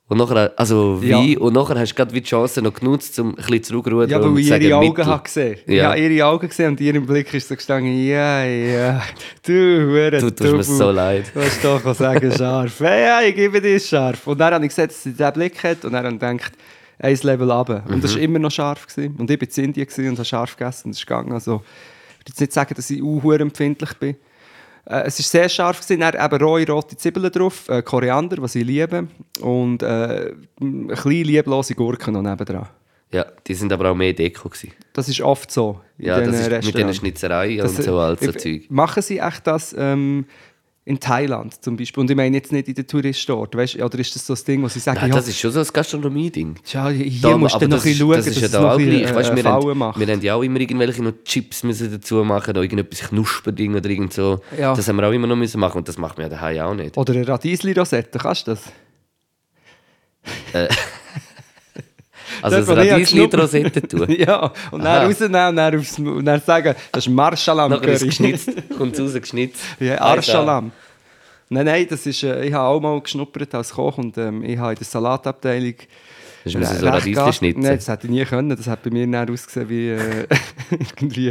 Und 0.09 0.17
nachher, 0.17 0.51
also 0.57 1.01
wie, 1.01 1.33
Ja. 1.33 1.39
und 1.39 1.53
nachher 1.53 1.79
hast 1.79 1.91
du 1.91 1.95
gerade 1.95 2.13
die 2.13 2.21
Chance 2.21 2.61
noch 2.61 2.73
genutzt, 2.73 3.17
um 3.19 3.29
ein 3.29 3.35
bisschen 3.35 3.63
zurückzurudern 3.63 4.09
Ja, 4.09 4.21
weil 4.21 4.37
ich 4.37 4.43
zu 4.45 4.49
sagen, 4.49 4.63
ihre 4.63 4.75
Augen 4.77 4.87
Mittel. 4.89 5.05
habe 5.05 5.23
gesehen. 5.23 5.57
Ich 5.65 5.73
Ja. 5.75 5.89
habe 5.91 5.99
ihre 5.99 6.25
Augen 6.25 6.47
gesehen 6.49 6.67
und 6.71 6.81
ihrem 6.81 7.05
Blick 7.05 7.33
ist 7.33 7.47
so 7.47 7.55
gestanden, 7.55 8.05
ja, 8.05 8.43
ja, 8.43 9.01
du, 9.45 9.53
hure 9.53 10.11
Du 10.19 10.29
tust 10.29 10.53
mir 10.53 10.63
so 10.63 10.91
leid. 10.91 11.31
Du 11.33 11.39
hast 11.41 11.63
doch 11.63 11.83
auch 11.85 11.95
sagen, 11.95 12.31
scharf. 12.31 12.79
Hey, 12.81 13.03
ja, 13.05 13.21
ich 13.21 13.33
gebe 13.35 13.61
dir 13.61 13.79
scharf. 13.79 14.27
Und 14.27 14.37
dann 14.39 14.53
habe 14.53 14.65
ich 14.65 14.69
gesehen, 14.69 14.87
dass 14.87 15.01
sie 15.03 15.13
diesen 15.13 15.33
Blick 15.33 15.63
hat 15.63 15.85
und 15.85 15.93
dann 15.93 16.05
habe 16.05 16.15
ich 16.15 16.19
gedacht, 16.19 16.53
ein 16.99 17.17
Level 17.23 17.49
runter. 17.49 17.83
Und 17.87 18.03
das 18.03 18.13
war 18.15 18.21
immer 18.21 18.39
noch 18.39 18.51
scharf. 18.51 18.85
Gewesen. 18.87 19.15
Und 19.17 19.31
ich 19.31 19.39
war 19.41 19.47
in 19.57 19.63
Indien 19.73 20.09
und 20.09 20.17
habe 20.17 20.25
scharf 20.25 20.57
gegessen 20.57 20.87
und 20.87 20.91
es 20.91 20.97
ist 20.99 21.07
gegangen. 21.07 21.31
Also, 21.31 21.55
ich 22.19 22.19
würde 22.19 22.29
jetzt 22.29 22.39
nicht 22.41 22.53
sagen, 22.53 22.73
dass 22.75 22.89
ich 22.89 23.01
auch 23.01 23.31
empfindlich 23.33 23.93
bin. 23.95 24.15
Äh, 24.85 25.03
es 25.05 25.17
war 25.19 25.23
sehr 25.23 25.49
scharf, 25.49 25.79
gewesen. 25.81 26.01
dann 26.01 26.13
eben 26.15 26.43
rohe 26.43 26.67
rote 26.67 26.97
Zwiebeln 26.97 27.31
drauf, 27.31 27.69
äh, 27.69 27.81
Koriander, 27.81 28.41
was 28.41 28.55
ich 28.55 28.65
liebe, 28.65 29.07
und 29.41 29.81
äh, 29.81 30.33
ein 30.61 30.87
kleine 30.89 31.23
lieblose 31.23 31.73
Gurken 31.75 32.13
noch 32.13 32.21
nebendran. 32.21 32.67
Ja, 33.11 33.25
die 33.45 33.53
sind 33.53 33.71
aber 33.71 33.91
auch 33.91 33.95
mehr 33.95 34.11
Deko 34.13 34.49
gewesen. 34.49 34.71
Das 34.93 35.07
ist 35.07 35.21
oft 35.21 35.51
so. 35.51 35.79
Ja, 35.99 36.19
das 36.19 36.47
ist 36.47 36.75
mit. 36.75 36.95
Schnitzereien 36.95 37.59
Das- 37.59 37.77
und 37.77 37.83
so 37.83 37.99
all 37.99 38.17
so 38.17 38.29
ich- 38.31 38.37
Zeug. 38.39 38.65
Machen 38.69 39.03
sie 39.03 39.19
echt 39.19 39.45
das 39.45 39.75
ähm, 39.77 40.25
in 40.85 40.99
Thailand 40.99 41.63
zum 41.63 41.77
Beispiel? 41.77 42.01
Und 42.01 42.09
ich 42.09 42.15
meine 42.17 42.35
jetzt 42.35 42.51
nicht 42.51 42.67
in 42.67 42.73
den 42.73 42.85
Touristort, 42.85 43.55
weißt? 43.55 43.75
Oder 43.81 43.99
ist 43.99 44.13
das 44.15 44.25
so 44.27 44.33
das 44.33 44.43
Ding, 44.43 44.61
wo 44.63 44.67
sie 44.67 44.79
sagen, 44.79 44.99
Nein, 45.01 45.11
ja, 45.11 45.15
das 45.15 45.29
ist 45.29 45.39
schon 45.39 45.51
so 45.51 45.61
ein 45.61 45.67
Gastronomie-Ding. 45.71 46.55
ja, 46.73 46.89
hier 46.89 47.21
Da- 47.21 47.37
musst 47.37 47.55
du 47.55 47.59
noch 47.67 47.77
das 47.77 47.85
ein 47.85 47.89
bisschen 47.91 47.97
schauen, 47.99 48.17
das 48.17 48.27
ist 48.27 48.35
ja 48.35 48.41
dass 48.41 48.51
da 48.51 48.71
auch 48.73 48.77
ein 48.77 48.85
gleich. 48.89 49.15
Weißt, 49.15 49.29
äh, 49.31 49.35
wir, 49.37 49.43
haben, 49.45 49.77
macht. 49.77 49.99
wir 49.99 50.07
haben 50.07 50.21
ja 50.21 50.35
auch 50.35 50.41
immer 50.43 50.59
irgendwelche 50.59 51.01
noch 51.01 51.13
Chips 51.23 51.63
müssen 51.63 51.89
dazu 51.91 52.23
machen, 52.25 52.53
noch 52.53 52.61
irgendetwas 52.63 52.99
Knusperding 53.07 53.75
oder 53.75 53.89
irgend 53.89 54.11
so. 54.13 54.41
Ja. 54.59 54.75
Das 54.75 54.87
haben 54.87 54.97
wir 54.97 55.07
auch 55.07 55.13
immer 55.13 55.27
noch 55.27 55.37
müssen 55.37 55.59
machen 55.59 55.77
und 55.77 55.87
das 55.87 55.97
macht 55.97 56.17
man 56.17 56.25
ja 56.25 56.29
daheim 56.29 56.59
auch 56.59 56.73
nicht. 56.75 56.97
Oder 56.97 57.13
eine 57.13 57.27
Radiesli-Rosette, 57.27 58.19
kannst 58.19 58.47
du 58.47 58.51
das? 58.51 58.63
Also 62.43 62.75
das 62.75 62.85
geschnuppert- 62.87 63.41
Rosette 63.41 63.87
tun. 63.87 64.05
ja, 64.17 64.51
und 64.71 64.83
dann 64.83 64.97
Aha. 64.97 65.05
rausnehmen 65.05 65.47
und 65.49 65.55
dann, 65.55 65.79
aufs, 65.79 65.97
und 65.99 66.25
dann 66.25 66.41
sagen, 66.41 66.75
das 66.91 67.05
ist 67.07 67.13
Marschalam 67.13 67.71
ist 67.73 67.81
Curry. 67.81 68.05
geschnitzt, 68.07 68.51
kommt 68.77 68.99
raus, 68.99 69.13
geschnitzt. 69.13 69.61
Ja, 69.79 69.99
Arschalam. 70.01 70.71
Nein, 71.49 71.65
nein, 71.65 71.87
das 71.89 72.05
ist, 72.05 72.23
äh, 72.23 72.45
ich 72.45 72.53
habe 72.53 72.67
auch 72.67 72.79
mal 72.79 72.99
geschnuppert 73.01 73.53
als 73.55 73.71
Koch 73.71 73.97
und 73.97 74.17
ähm, 74.17 74.43
ich 74.43 74.57
habe 74.57 74.71
in 74.73 74.77
der 74.79 74.85
Salatabteilung 74.87 75.75
Das 76.43 76.53
müssen 76.55 76.77
so 76.79 76.85
recht 76.89 76.95
Radiesli 77.17 77.33
schnitzen. 77.33 77.61
Nein, 77.61 77.75
das 77.75 77.87
hätte 77.87 78.07
ich 78.07 78.11
nie 78.11 78.25
können. 78.25 78.49
Das 78.57 78.65
hat 78.67 78.81
bei 78.83 78.89
mir 78.89 79.05
dann 79.07 79.29
ausgesehen 79.29 79.69
wie 79.69 79.89
äh, 79.89 80.25
irgendwie 80.71 81.29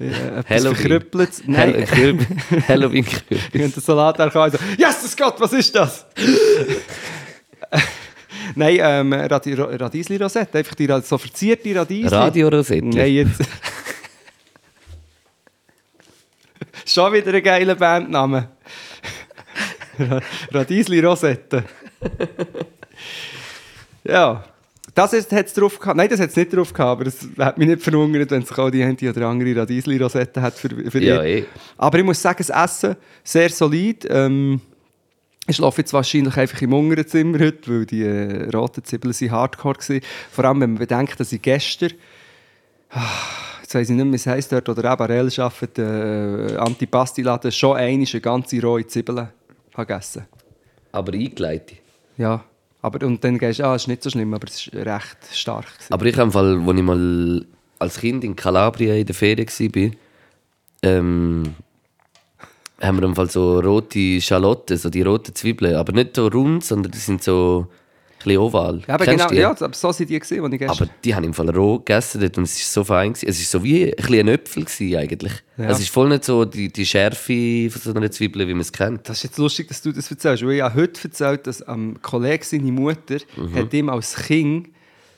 äh, 0.00 0.06
etwas 0.06 0.50
Halloween. 0.50 0.74
Verkrüppeltes. 0.76 1.38
Hall- 1.42 1.46
Nein, 1.46 1.84
Kürb- 1.86 2.26
Halloween 2.68 3.04
Kürbis. 3.04 3.40
wenn 3.52 3.72
der 3.72 3.82
Salat 3.82 4.18
herkam, 4.18 4.50
so, 4.50 4.58
Jesus 4.76 5.16
Gott, 5.16 5.36
was 5.38 5.52
ist 5.52 5.72
das? 5.76 6.04
Nein, 8.56 8.78
ähm, 8.80 9.12
Radi 9.12 9.54
Radiesli 9.54 10.16
Rosette, 10.16 10.58
einfach 10.58 10.74
die 10.74 10.88
so 11.02 11.18
verzierte 11.18 11.74
Radiesli. 11.74 12.16
Radio 12.16 12.48
Rosette. 12.48 12.86
Nein, 12.86 13.12
jetzt. 13.12 13.40
Schon 16.86 17.12
wieder 17.12 17.32
ein 17.32 17.42
geiler 17.42 17.74
Bandname. 17.74 18.48
Ra- 19.98 20.20
Radiesli 20.52 21.00
Rosette. 21.00 21.64
ja. 24.04 24.44
Das 24.94 25.12
hat 25.12 25.46
es 25.46 25.54
drauf 25.54 25.80
gehabt. 25.80 25.96
Nein, 25.96 26.08
das 26.08 26.20
hat 26.20 26.30
es 26.30 26.36
nicht 26.36 26.54
drauf 26.54 26.72
gehabt, 26.72 27.00
aber 27.00 27.08
es 27.08 27.26
hat 27.36 27.58
mich 27.58 27.66
nicht 27.66 27.82
verwundert, 27.82 28.30
wenn 28.30 28.42
es 28.42 28.52
auch 28.56 28.70
die 28.70 28.84
eine 28.84 28.96
oder 29.10 29.26
andere 29.26 29.62
Radiesli 29.62 29.96
Rosette 29.96 30.40
hat 30.40 30.54
für, 30.54 30.68
für 30.68 31.02
Ja, 31.02 31.20
eh. 31.24 31.44
Aber 31.76 31.98
ich 31.98 32.04
muss 32.04 32.22
sagen, 32.22 32.44
das 32.46 32.50
Essen 32.50 32.94
sehr 33.24 33.50
solid. 33.50 34.06
Ähm, 34.08 34.60
ich 35.46 35.56
schlafe 35.56 35.82
jetzt 35.82 35.92
wahrscheinlich 35.92 36.36
einfach 36.36 36.60
im 36.62 36.72
unteren 36.72 37.06
Zimmer 37.06 37.38
heute, 37.38 37.70
weil 37.70 37.86
die 37.86 38.02
äh, 38.02 38.50
roten 38.50 38.82
Zwiebeln 38.84 39.12
sind 39.12 39.30
hardcore 39.30 39.76
waren. 39.76 40.00
Vor 40.30 40.44
allem, 40.44 40.60
wenn 40.60 40.70
man 40.70 40.78
bedenkt, 40.78 41.20
dass 41.20 41.32
ich 41.32 41.42
gestern, 41.42 41.92
ah, 42.90 43.00
jetzt 43.60 43.74
weiss 43.74 43.90
ich 43.90 43.96
nicht 43.96 44.04
mehr, 44.04 44.12
wie 44.12 44.16
es 44.16 44.26
heisst 44.26 44.52
dort, 44.52 44.68
oder 44.68 44.92
eben 44.92 45.02
Arel 45.02 45.30
arbeitet, 45.38 45.78
äh, 45.78 46.56
Antipasti-Laden, 46.56 47.52
schon 47.52 47.76
einmal 47.76 48.06
eine 48.10 48.20
ganze 48.20 48.62
rohe 48.62 48.86
Zwiebeln 48.86 49.28
gegessen. 49.74 50.26
Aber 50.92 51.12
eingeleitet. 51.12 51.78
Ja, 52.16 52.44
aber 52.80 53.06
und 53.06 53.22
dann 53.24 53.38
gehst 53.38 53.58
du, 53.58 53.64
ah, 53.64 53.74
ist 53.74 53.88
nicht 53.88 54.02
so 54.02 54.10
schlimm, 54.10 54.32
aber 54.32 54.46
es 54.46 54.72
war 54.72 54.94
recht 54.94 55.18
stark. 55.32 55.66
Gewesen. 55.66 55.92
Aber 55.92 56.06
ich 56.06 56.16
habe 56.16 56.30
Fall, 56.30 56.60
als 56.66 56.76
ich 56.76 56.82
mal 56.82 57.46
als 57.78 57.98
Kind 57.98 58.24
in 58.24 58.36
Calabria 58.36 58.94
in 58.94 59.06
der 59.06 59.14
Ferien 59.14 59.48
war, 59.48 59.90
ähm, 60.82 61.54
haben 62.80 62.98
wir 62.98 63.04
im 63.04 63.14
Fall 63.14 63.30
so 63.30 63.60
rote 63.60 64.20
Schalotten, 64.20 64.76
so 64.76 64.90
die 64.90 65.02
roten 65.02 65.34
Zwiebeln. 65.34 65.76
Aber 65.76 65.92
nicht 65.92 66.16
so 66.16 66.26
rund, 66.26 66.64
sondern 66.64 66.92
die 66.92 66.98
sind 66.98 67.22
so 67.22 67.66
ein 67.68 68.24
bisschen 68.24 68.38
oval. 68.38 68.82
Ja, 68.86 68.94
aber 68.94 69.04
Kennst 69.04 69.18
genau, 69.18 69.30
die? 69.30 69.40
ja, 69.40 69.50
aber 69.50 69.74
so 69.74 69.92
sind 69.92 70.10
die 70.10 70.18
gesehen, 70.18 70.44
die 70.50 70.56
ich 70.56 70.60
gestern. 70.60 70.88
Aber 70.88 70.94
die 71.04 71.14
haben 71.14 71.24
im 71.24 71.34
Fall 71.34 71.50
roh 71.50 71.78
gegessen 71.78 72.20
dort 72.20 72.38
und 72.38 72.44
es 72.44 72.58
war 72.58 72.82
so 72.82 72.84
fein. 72.84 73.12
Gewesen. 73.12 73.28
Es 73.28 73.38
war 73.38 73.60
so 73.60 73.64
wie 73.64 73.84
ein, 73.84 73.96
bisschen 73.96 74.14
ein 74.14 74.28
Äpfel 74.28 74.64
gewesen, 74.64 74.96
eigentlich. 74.96 75.32
Ja. 75.56 75.64
Also 75.66 75.78
es 75.78 75.80
ist 75.84 75.90
voll 75.90 76.08
nicht 76.08 76.24
so 76.24 76.44
die, 76.44 76.72
die 76.72 76.86
Schärfe 76.86 77.70
von 77.70 77.80
so 77.80 77.94
einer 77.94 78.10
Zwiebel, 78.10 78.46
wie 78.48 78.54
man 78.54 78.62
es 78.62 78.72
kennt. 78.72 79.08
Das 79.08 79.18
ist 79.18 79.24
jetzt 79.24 79.38
lustig, 79.38 79.68
dass 79.68 79.82
du 79.82 79.92
das 79.92 80.10
erzählst, 80.10 80.44
weil 80.44 80.54
ich 80.54 80.62
habe 80.62 80.74
heute 80.74 81.04
erzählt, 81.04 81.46
dass 81.46 81.62
am 81.62 82.00
Kollege 82.02 82.44
seine 82.44 82.72
Mutter 82.72 83.18
hat 83.54 83.72
ihm 83.72 83.88
als 83.88 84.16
Kind, 84.16 84.68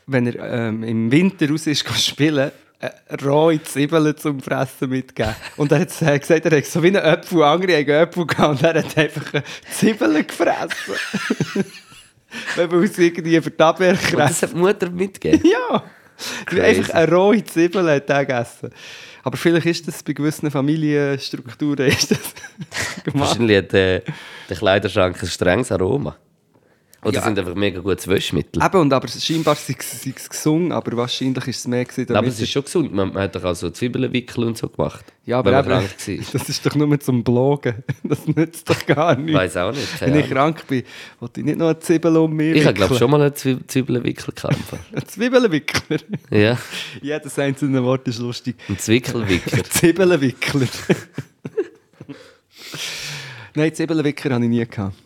wenn 0.06 0.26
er 0.26 0.68
ähm, 0.68 0.82
im 0.82 1.10
Winter 1.10 1.48
raus 1.48 1.66
ist 1.66 1.88
spielen, 1.98 2.50
äh, 2.80 2.90
rohe 3.24 3.62
Zwiebeln 3.62 4.16
zum 4.16 4.40
Fressen 4.40 4.90
mitgegeben. 4.90 5.34
Und 5.56 5.72
er 5.72 5.80
hat 5.80 5.88
gesagt, 5.88 6.30
er 6.30 6.56
hat 6.56 6.66
so 6.66 6.82
wie 6.82 6.88
einen 6.88 6.96
Apfel, 6.96 7.42
andere 7.42 7.78
haben 7.78 7.90
Apfel 7.90 8.26
gehabt 8.26 8.50
und 8.50 8.62
er 8.62 8.84
hat 8.84 8.98
einfach 8.98 9.34
äh, 9.34 9.42
Zwiebeln 9.70 10.26
gefressen. 10.26 10.94
Weil 12.56 12.84
es 12.84 12.98
irgendwie 12.98 13.40
für 13.40 13.50
die 13.50 13.62
Und 13.62 14.18
das 14.18 14.42
hat 14.42 14.52
die 14.52 14.56
Mutter 14.56 14.90
mitgegeben. 14.90 15.48
Ja! 15.48 15.82
Crazy. 16.46 16.60
Einfach 16.62 16.94
eine 16.94 17.12
rohe 17.12 17.44
Zwiebel 17.44 17.90
hat 17.90 18.08
er 18.08 18.24
gegessen. 18.24 18.70
Aber 19.22 19.36
vielleicht 19.36 19.66
ist 19.66 19.88
das 19.88 20.02
bei 20.02 20.12
gewissen 20.12 20.50
Familienstrukturen 20.50 21.86
ist 21.88 22.10
das 22.10 22.34
gemacht. 23.04 23.30
Wahrscheinlich 23.30 23.56
hat 23.58 23.74
äh, 23.74 24.02
der 24.48 24.56
Kleiderschrank 24.56 25.20
ein 25.20 25.28
strenges 25.28 25.72
Aroma. 25.72 26.16
Oder 27.02 27.16
Ja. 27.18 27.22
sind 27.22 27.38
einfach 27.38 27.54
mega 27.54 27.78
gutes 27.80 28.08
Wäschmittel. 28.08 28.60
Eben, 28.64 28.80
und 28.80 28.92
aber 28.92 29.06
scheinbar 29.06 29.54
sei 29.54 29.76
es 29.78 30.02
sei 30.02 30.12
es 30.16 30.28
gesungen, 30.28 30.72
aber 30.72 30.96
wahrscheinlich 30.96 31.46
ist 31.46 31.58
es 31.60 31.66
mehr 31.68 31.84
gewesen, 31.84 32.16
aber 32.16 32.26
es 32.26 32.40
ist 32.40 32.50
schon 32.50 32.64
gesund. 32.64 32.92
Man, 32.92 33.12
man 33.12 33.22
hat 33.22 33.36
doch 33.36 33.44
auch 33.44 33.54
so 33.54 33.70
Zwiebelwickel 33.70 34.42
und 34.44 34.58
so 34.58 34.68
gemacht. 34.68 35.04
ja, 35.24 35.38
aber 35.38 35.56
eben, 35.60 35.68
das 36.32 36.48
ist 36.48 36.66
doch 36.66 36.74
nur 36.74 36.98
zum 36.98 37.22
Bloggen. 37.22 37.84
Das 38.02 38.26
nützt 38.26 38.68
doch 38.68 38.84
gar 38.86 39.12
Ich 39.12 39.18
nichts. 39.18 39.34
weiß 39.34 39.56
auch 39.58 39.72
nicht. 39.72 40.00
Wenn 40.00 40.16
ich 40.16 40.28
krank 40.30 40.66
bin, 40.66 40.82
wollte 41.20 41.40
ich 41.40 41.46
nicht 41.46 41.58
noch 41.58 41.66
eine 41.68 41.78
Zwiebel 41.78 42.16
um 42.16 42.32
mich 42.34 42.56
Ich 42.56 42.64
habe 42.64 42.74
glaube 42.74 42.96
schon 42.96 43.10
mal 43.10 43.20
einen 43.22 43.34
Zwie 43.36 43.58
Zwiebelwickel 43.66 44.32
Fall. 44.34 44.56
Ein 44.94 45.06
Zwiebelwickler. 45.06 45.98
ja, 46.30 46.58
Jedes 47.02 47.38
einzelne 47.38 47.84
Wort 47.84 48.08
ist 48.08 48.18
lustig. 48.18 48.56
ein 48.68 48.78
Zwickelwickler. 48.78 49.62
Zwiebelwickler. 49.64 50.66
Nein, 53.54 53.74
Zwiebelwickler 53.74 54.34
habe 54.34 54.44
ich 54.44 54.50
nie 54.50 54.66
gehabt. 54.66 54.96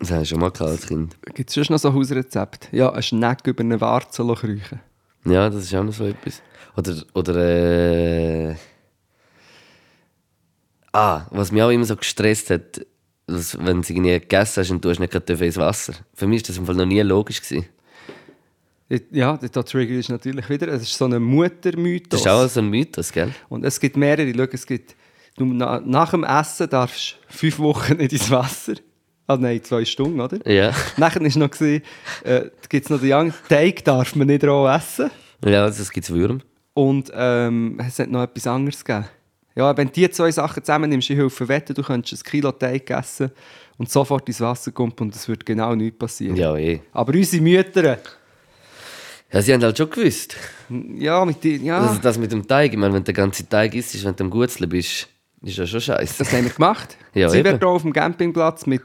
Das 0.00 0.10
habe 0.10 0.22
ich 0.22 0.30
schon 0.30 0.40
mal 0.40 0.50
gehabt 0.50 0.70
als 0.70 0.86
Kind. 0.86 1.16
Gibt 1.34 1.50
es 1.50 1.54
sonst 1.54 1.68
noch 1.70 1.78
so 1.78 1.88
ein 1.88 1.94
Hausrezept? 1.94 2.70
Ja, 2.72 2.90
ein 2.90 3.02
Schneck 3.02 3.46
über 3.46 3.60
eine 3.60 3.80
Warze 3.80 4.26
kriechen. 4.34 4.80
Ja, 5.26 5.50
das 5.50 5.64
ist 5.64 5.74
auch 5.74 5.84
noch 5.84 5.92
so 5.92 6.06
etwas. 6.06 6.42
Oder, 6.74 7.02
oder 7.14 7.36
äh... 7.36 8.54
Ah, 10.92 11.26
was 11.30 11.52
mich 11.52 11.62
auch 11.62 11.68
immer 11.68 11.84
so 11.84 11.96
gestresst 11.96 12.48
hat, 12.50 12.84
dass, 13.26 13.56
wenn 13.58 13.82
du 13.82 13.92
irgendwie 13.92 14.18
gegessen 14.18 14.62
hast 14.62 14.70
und 14.70 14.84
du 14.84 14.88
hast 14.88 14.98
nicht 14.98 15.12
gerade 15.12 15.32
ins 15.44 15.56
Wasser. 15.58 15.92
Für 16.14 16.26
mich 16.26 16.42
war 16.42 16.46
das 16.48 16.56
im 16.56 16.66
Fall 16.66 16.74
noch 16.74 16.86
nie 16.86 17.00
logisch. 17.02 17.42
Gewesen. 17.42 17.66
Ja, 19.12 19.36
der 19.36 19.50
Trigger 19.64 19.94
ist 19.94 20.08
natürlich 20.08 20.48
wieder, 20.48 20.66
es 20.68 20.82
ist 20.82 20.96
so 20.96 21.04
ein 21.04 21.22
Muttermythos. 21.22 22.08
Das 22.08 22.20
ist 22.20 22.26
auch 22.26 22.48
so 22.48 22.60
ein 22.60 22.70
Mythos, 22.70 23.12
gell? 23.12 23.32
Und 23.48 23.64
es 23.64 23.78
gibt 23.78 23.96
mehrere. 23.96 24.32
Schau, 24.34 24.46
es 24.50 24.66
gibt, 24.66 24.96
du, 25.36 25.44
na, 25.44 25.78
nach 25.78 26.10
dem 26.10 26.24
Essen 26.24 26.68
darfst 26.68 27.18
du 27.28 27.36
fünf 27.36 27.58
Wochen 27.60 27.98
nicht 27.98 28.14
ins 28.14 28.30
Wasser. 28.30 28.74
Ah 29.30 29.36
nein, 29.38 29.62
zwei 29.62 29.84
Stunden, 29.84 30.20
oder? 30.20 30.38
Ja. 30.50 30.72
Nachher 30.96 31.20
war 31.20 31.38
noch, 31.38 31.50
gewesen, 31.50 31.82
äh, 32.24 32.46
gibt's 32.68 32.90
noch 32.90 33.00
den 33.00 33.12
Young 33.12 33.32
Teig 33.48 33.84
darf 33.84 34.16
man 34.16 34.26
nicht 34.26 34.42
roh 34.44 34.66
essen. 34.66 35.10
Ja, 35.44 35.66
es 35.66 35.90
gibt 35.92 36.10
Würm. 36.10 36.40
Und 36.74 37.12
ähm, 37.14 37.78
es 37.86 37.98
hat 38.00 38.10
noch 38.10 38.22
etwas 38.24 38.46
anderes 38.46 38.84
gegeben. 38.84 39.06
Ja, 39.54 39.76
wenn 39.76 39.86
du 39.88 39.92
die 39.92 40.10
zwei 40.10 40.30
Sachen 40.32 40.64
zusammennimmst, 40.64 41.10
ich 41.10 41.16
helfe 41.16 41.46
wetten, 41.48 41.74
du 41.74 41.82
könntest 41.82 42.24
ein 42.26 42.30
Kilo 42.30 42.50
Teig 42.52 42.90
essen 42.90 43.30
und 43.78 43.88
sofort 43.90 44.26
ins 44.28 44.40
Wasser 44.40 44.72
kommen 44.72 44.94
und 44.98 45.14
es 45.14 45.28
würde 45.28 45.44
genau 45.44 45.74
nichts 45.74 45.98
passieren. 45.98 46.36
Ja, 46.36 46.56
eh. 46.56 46.80
Aber 46.92 47.12
unsere 47.14 47.42
Mütter, 47.42 47.98
Ja, 49.32 49.42
sie 49.42 49.52
haben 49.52 49.62
halt 49.62 49.78
schon 49.78 49.90
gewusst. 49.90 50.36
ja, 50.96 51.24
mit 51.24 51.42
die, 51.44 51.56
ja, 51.56 51.78
Also 51.78 52.00
das 52.00 52.18
mit 52.18 52.32
dem 52.32 52.46
Teig, 52.48 52.72
ich 52.72 52.78
meine, 52.78 52.94
wenn 52.94 53.02
du 53.04 53.12
den 53.12 53.14
ganzen 53.14 53.48
Teig 53.48 53.74
isst, 53.74 54.04
wenn 54.04 54.16
du 54.16 54.24
am 54.24 54.30
Gutzeln 54.30 54.68
bist, 54.68 55.08
ist 55.42 55.56
ja 55.56 55.66
schon 55.66 55.80
scheiße. 55.80 56.14
das 56.18 56.32
haben 56.32 56.44
wir 56.44 56.50
gemacht. 56.52 56.96
Ja, 57.14 57.28
Sie 57.28 57.38
eben. 57.38 57.50
wird 57.52 57.64
auf 57.64 57.82
dem 57.82 57.92
Campingplatz 57.92 58.66
mit, 58.66 58.82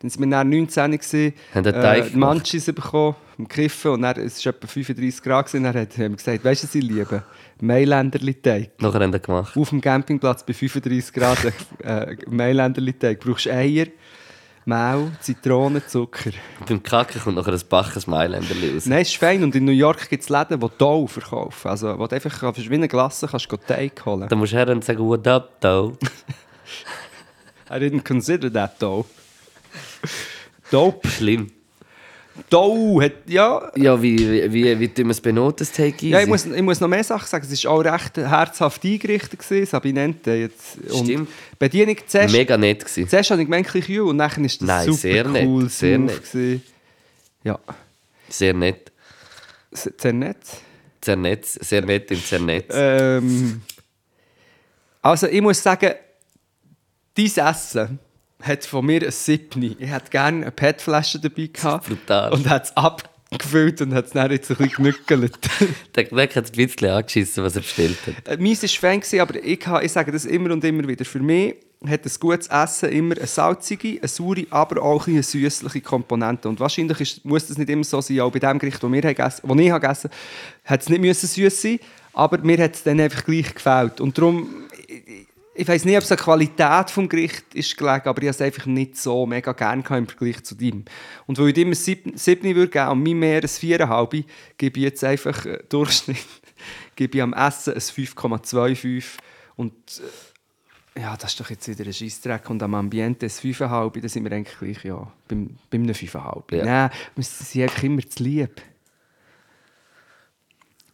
dann 0.00 0.10
sind 0.10 0.20
wir 0.20 0.30
dann 0.30 0.48
19 0.48 0.90
gewesen, 0.92 1.34
Haben 1.54 1.66
äh. 1.66 2.10
Manchis 2.14 2.66
bekommen, 2.66 3.16
im 3.38 3.48
Kiffen 3.48 3.92
und 3.92 4.02
dann, 4.02 4.16
es 4.18 4.44
war 4.44 4.54
etwa 4.54 4.66
35 4.66 5.22
Grad 5.22 5.46
gewesen, 5.46 5.66
und 5.66 5.72
dann 5.72 5.82
haben 5.82 5.96
wir 5.96 6.16
gesagt, 6.16 6.44
weißt 6.44 6.62
du, 6.62 6.66
was 6.66 6.74
ich 6.74 6.82
liebe? 6.82 7.22
Mailänderli-Teig. 7.60 8.70
Nachher 8.80 9.00
haben 9.00 9.12
sie 9.12 9.20
gemacht. 9.20 9.56
Auf 9.56 9.70
dem 9.70 9.80
Campingplatz 9.80 10.44
bei 10.44 10.54
35 10.54 11.12
Grad 11.12 11.38
äh, 11.82 12.16
Mailänderli-Teig. 12.28 13.20
Du 13.20 13.28
brauchst 13.28 13.48
Eier, 13.48 13.86
Mehl, 14.64 15.10
Zitronen, 15.20 15.82
Zucker. 15.86 16.30
Beim 16.66 16.82
Kacken 16.82 17.20
kommt 17.20 17.36
nachher 17.36 17.52
ein 17.52 17.60
Baches 17.68 18.06
Mailänderli 18.06 18.74
raus. 18.74 18.86
Nein, 18.86 19.02
es 19.02 19.08
ist 19.08 19.16
fein. 19.16 19.42
Und 19.42 19.54
in 19.54 19.64
New 19.64 19.72
York 19.72 20.08
gibt 20.08 20.22
es 20.22 20.28
Läden, 20.28 20.60
die 20.60 20.66
Dough 20.78 21.08
verkaufen. 21.08 21.68
Also, 21.68 21.98
wo 21.98 22.06
du 22.06 22.14
einfach 22.14 22.54
wie 22.56 22.74
eine 22.74 22.88
Glasse 22.88 23.26
kannst 23.26 23.50
du 23.50 23.56
Teig 23.56 24.04
holen. 24.04 24.28
Dann 24.28 24.38
musst 24.38 24.52
du 24.52 24.56
her 24.56 24.68
und 24.68 24.84
sagen, 24.84 25.00
what 25.00 25.26
up, 25.26 25.60
though? 25.60 25.96
I 27.70 27.74
didn't 27.74 28.04
consider 28.04 28.52
that 28.52 28.80
Dough. 28.82 29.06
Dope. 30.70 31.08
Schlimm. 31.08 31.50
Dough 32.48 33.02
hat, 33.02 33.12
ja... 33.26 33.70
Ja, 33.76 34.00
wie, 34.00 34.18
wie, 34.18 34.52
wie, 34.52 34.80
wie 34.80 34.88
tun 34.88 35.06
wir 35.06 35.10
es 35.10 35.20
benoten, 35.20 35.58
das 35.58 35.72
Take 35.72 35.96
Easy? 35.96 36.08
Ja, 36.08 36.20
ich 36.20 36.26
muss, 36.26 36.46
ich 36.46 36.62
muss 36.62 36.80
noch 36.80 36.88
mehr 36.88 37.04
Sachen 37.04 37.26
sagen. 37.26 37.46
Es 37.50 37.64
war 37.64 37.72
auch 37.72 37.80
recht 37.80 38.16
herzhaft 38.16 38.82
eingerichtet. 38.84 39.38
Gewesen, 39.40 39.66
Sabinente 39.66 40.30
jetzt. 40.32 40.78
Und 40.90 41.04
Stimmt. 41.04 41.28
die 41.28 41.56
Bedienung 41.58 41.96
zuerst... 42.06 42.32
Mega 42.32 42.56
nett 42.56 42.84
gewesen. 42.84 43.08
Zuerst 43.08 43.30
habe 43.30 43.42
ich 43.42 43.48
bisschen 43.50 43.82
kühl 43.82 44.00
und 44.02 44.18
dann 44.18 44.44
ist 44.44 44.60
das 44.62 44.66
Nein, 44.68 44.86
super 44.86 44.98
sehr 44.98 45.28
nett, 45.28 45.46
cool, 45.46 45.68
sehr 45.68 45.96
smooth 45.96 46.10
nett. 46.10 46.32
gewesen. 46.32 46.62
Ja, 47.42 47.58
Sehr 48.28 48.54
nett. 48.54 48.92
sehr 49.72 50.12
nett. 50.12 50.36
Sehr 51.04 51.16
nett, 51.16 51.46
sehr 51.46 51.82
nett 51.82 52.08
sehr 52.10 52.40
nett. 52.40 52.66
Ähm, 52.70 53.62
also 55.02 55.26
ich 55.26 55.40
muss 55.40 55.62
sagen, 55.62 55.92
dein 57.14 57.24
Essen 57.26 57.98
hat 58.42 58.64
von 58.64 58.84
mir 58.86 59.02
ein 59.02 59.10
Siebni. 59.10 59.76
Ich 59.78 59.90
hätte 59.90 60.10
gerne 60.10 60.42
eine 60.42 60.50
PET-Flasche 60.50 61.18
dabei 61.20 61.48
gehabt. 61.52 61.88
Brutal. 61.88 62.32
Und 62.32 62.48
hat 62.48 62.64
es 62.66 62.76
abgefüllt 62.76 63.80
und 63.82 63.94
hat 63.94 64.06
es 64.06 64.12
dann 64.12 64.30
jetzt 64.30 64.50
ein 64.50 64.56
bisschen 64.56 64.74
genückelt. 64.84 65.38
Der 65.94 66.06
Kollege 66.06 66.34
hat 66.36 66.46
ein 66.46 66.52
bisschen 66.66 66.90
angeschissen, 66.90 67.44
was 67.44 67.56
er 67.56 67.62
bestellt 67.62 67.98
hat. 68.06 68.28
Äh, 68.28 68.42
Meins 68.42 68.62
war 68.62 68.68
Fan, 69.00 69.20
aber 69.20 69.42
ich, 69.44 69.66
ha- 69.66 69.82
ich 69.82 69.92
sage 69.92 70.12
das 70.12 70.24
immer 70.24 70.52
und 70.52 70.64
immer 70.64 70.86
wieder. 70.86 71.04
Für 71.04 71.20
mich 71.20 71.56
hat 71.86 72.04
ein 72.04 72.12
gutes 72.20 72.46
Essen 72.48 72.90
immer 72.90 73.16
eine 73.16 73.26
salzige, 73.26 73.98
eine 73.98 74.08
saure, 74.08 74.46
aber 74.50 74.82
auch 74.82 75.06
eine 75.06 75.22
süßliche 75.22 75.80
Komponente. 75.80 76.48
Und 76.48 76.60
wahrscheinlich 76.60 77.00
ist, 77.00 77.24
muss 77.24 77.46
das 77.46 77.56
nicht 77.56 77.70
immer 77.70 77.84
so 77.84 78.00
sein, 78.00 78.20
auch 78.20 78.30
bei 78.30 78.38
dem 78.38 78.58
Gericht, 78.58 78.82
das 78.82 78.90
wir 78.90 78.98
haben 79.02 79.08
gegessen, 79.08 79.42
das 79.48 79.58
ich 79.58 79.70
habe 79.70 79.80
gegessen 79.80 80.10
habe, 80.10 80.70
hat 80.74 80.82
es 80.82 80.88
nicht 80.88 81.14
süß 81.16 81.62
sein 81.62 81.80
aber 82.12 82.38
mir 82.38 82.58
hat 82.58 82.74
es 82.74 82.82
dann 82.82 83.00
einfach 83.00 83.24
gleich 83.24 83.54
gefällt. 83.54 84.00
Und 84.00 84.18
darum, 84.18 84.48
ich, 85.60 85.68
weiß 85.68 85.84
nicht, 85.84 85.96
ob 85.96 86.02
es 86.02 86.10
an 86.10 86.16
der 86.16 86.24
Qualität 86.24 86.96
des 86.96 87.08
Gerichts 87.08 87.54
ist 87.54 87.76
gelegen, 87.76 88.08
aber 88.08 88.22
ich 88.22 88.28
habe 88.28 88.30
es 88.30 88.40
einfach 88.40 88.66
nicht 88.66 88.96
so 88.96 89.26
mega 89.26 89.52
gerne 89.52 89.84
im 89.88 90.06
Vergleich 90.06 90.42
zu 90.42 90.54
dem. 90.54 90.84
Und 91.26 91.38
weil 91.38 91.48
ich 91.48 91.54
dir 91.54 91.66
ein 91.66 91.74
7 91.74 92.14
würde 92.16 92.68
geben 92.68 92.88
und 92.88 93.02
mir 93.02 93.14
mehr 93.14 93.42
ein 93.42 93.48
4,5, 93.48 94.24
gebe 94.56 94.78
ich 94.78 94.84
jetzt 94.84 95.04
einfach 95.04 95.44
äh, 95.44 95.58
Durchschnitt, 95.68 96.16
gebe 96.96 97.18
ich 97.18 97.22
am 97.22 97.34
Essen 97.34 97.74
ein 97.74 97.80
5,25 97.80 99.04
Und 99.56 99.74
äh, 100.96 101.00
ja, 101.02 101.16
das 101.16 101.32
ist 101.32 101.40
doch 101.40 101.50
jetzt 101.50 101.68
wieder 101.68 101.84
ein 101.84 101.92
Scheissdreck. 101.92 102.48
Und 102.48 102.62
am 102.62 102.74
Ambiente 102.74 103.26
ist 103.26 103.40
5,5, 103.40 104.00
da 104.00 104.08
sind 104.08 104.24
wir 104.24 104.32
eigentlich 104.32 104.58
gleich, 104.58 104.84
ja, 104.84 105.12
beim, 105.28 105.56
beim 105.68 105.82
5,5. 105.82 106.56
Ja. 106.56 106.64
Nein, 106.64 106.90
wir 107.14 107.24
sind 107.24 107.62
einfach 107.62 107.82
immer 107.82 108.08
zu 108.08 108.22
lieb. 108.22 108.62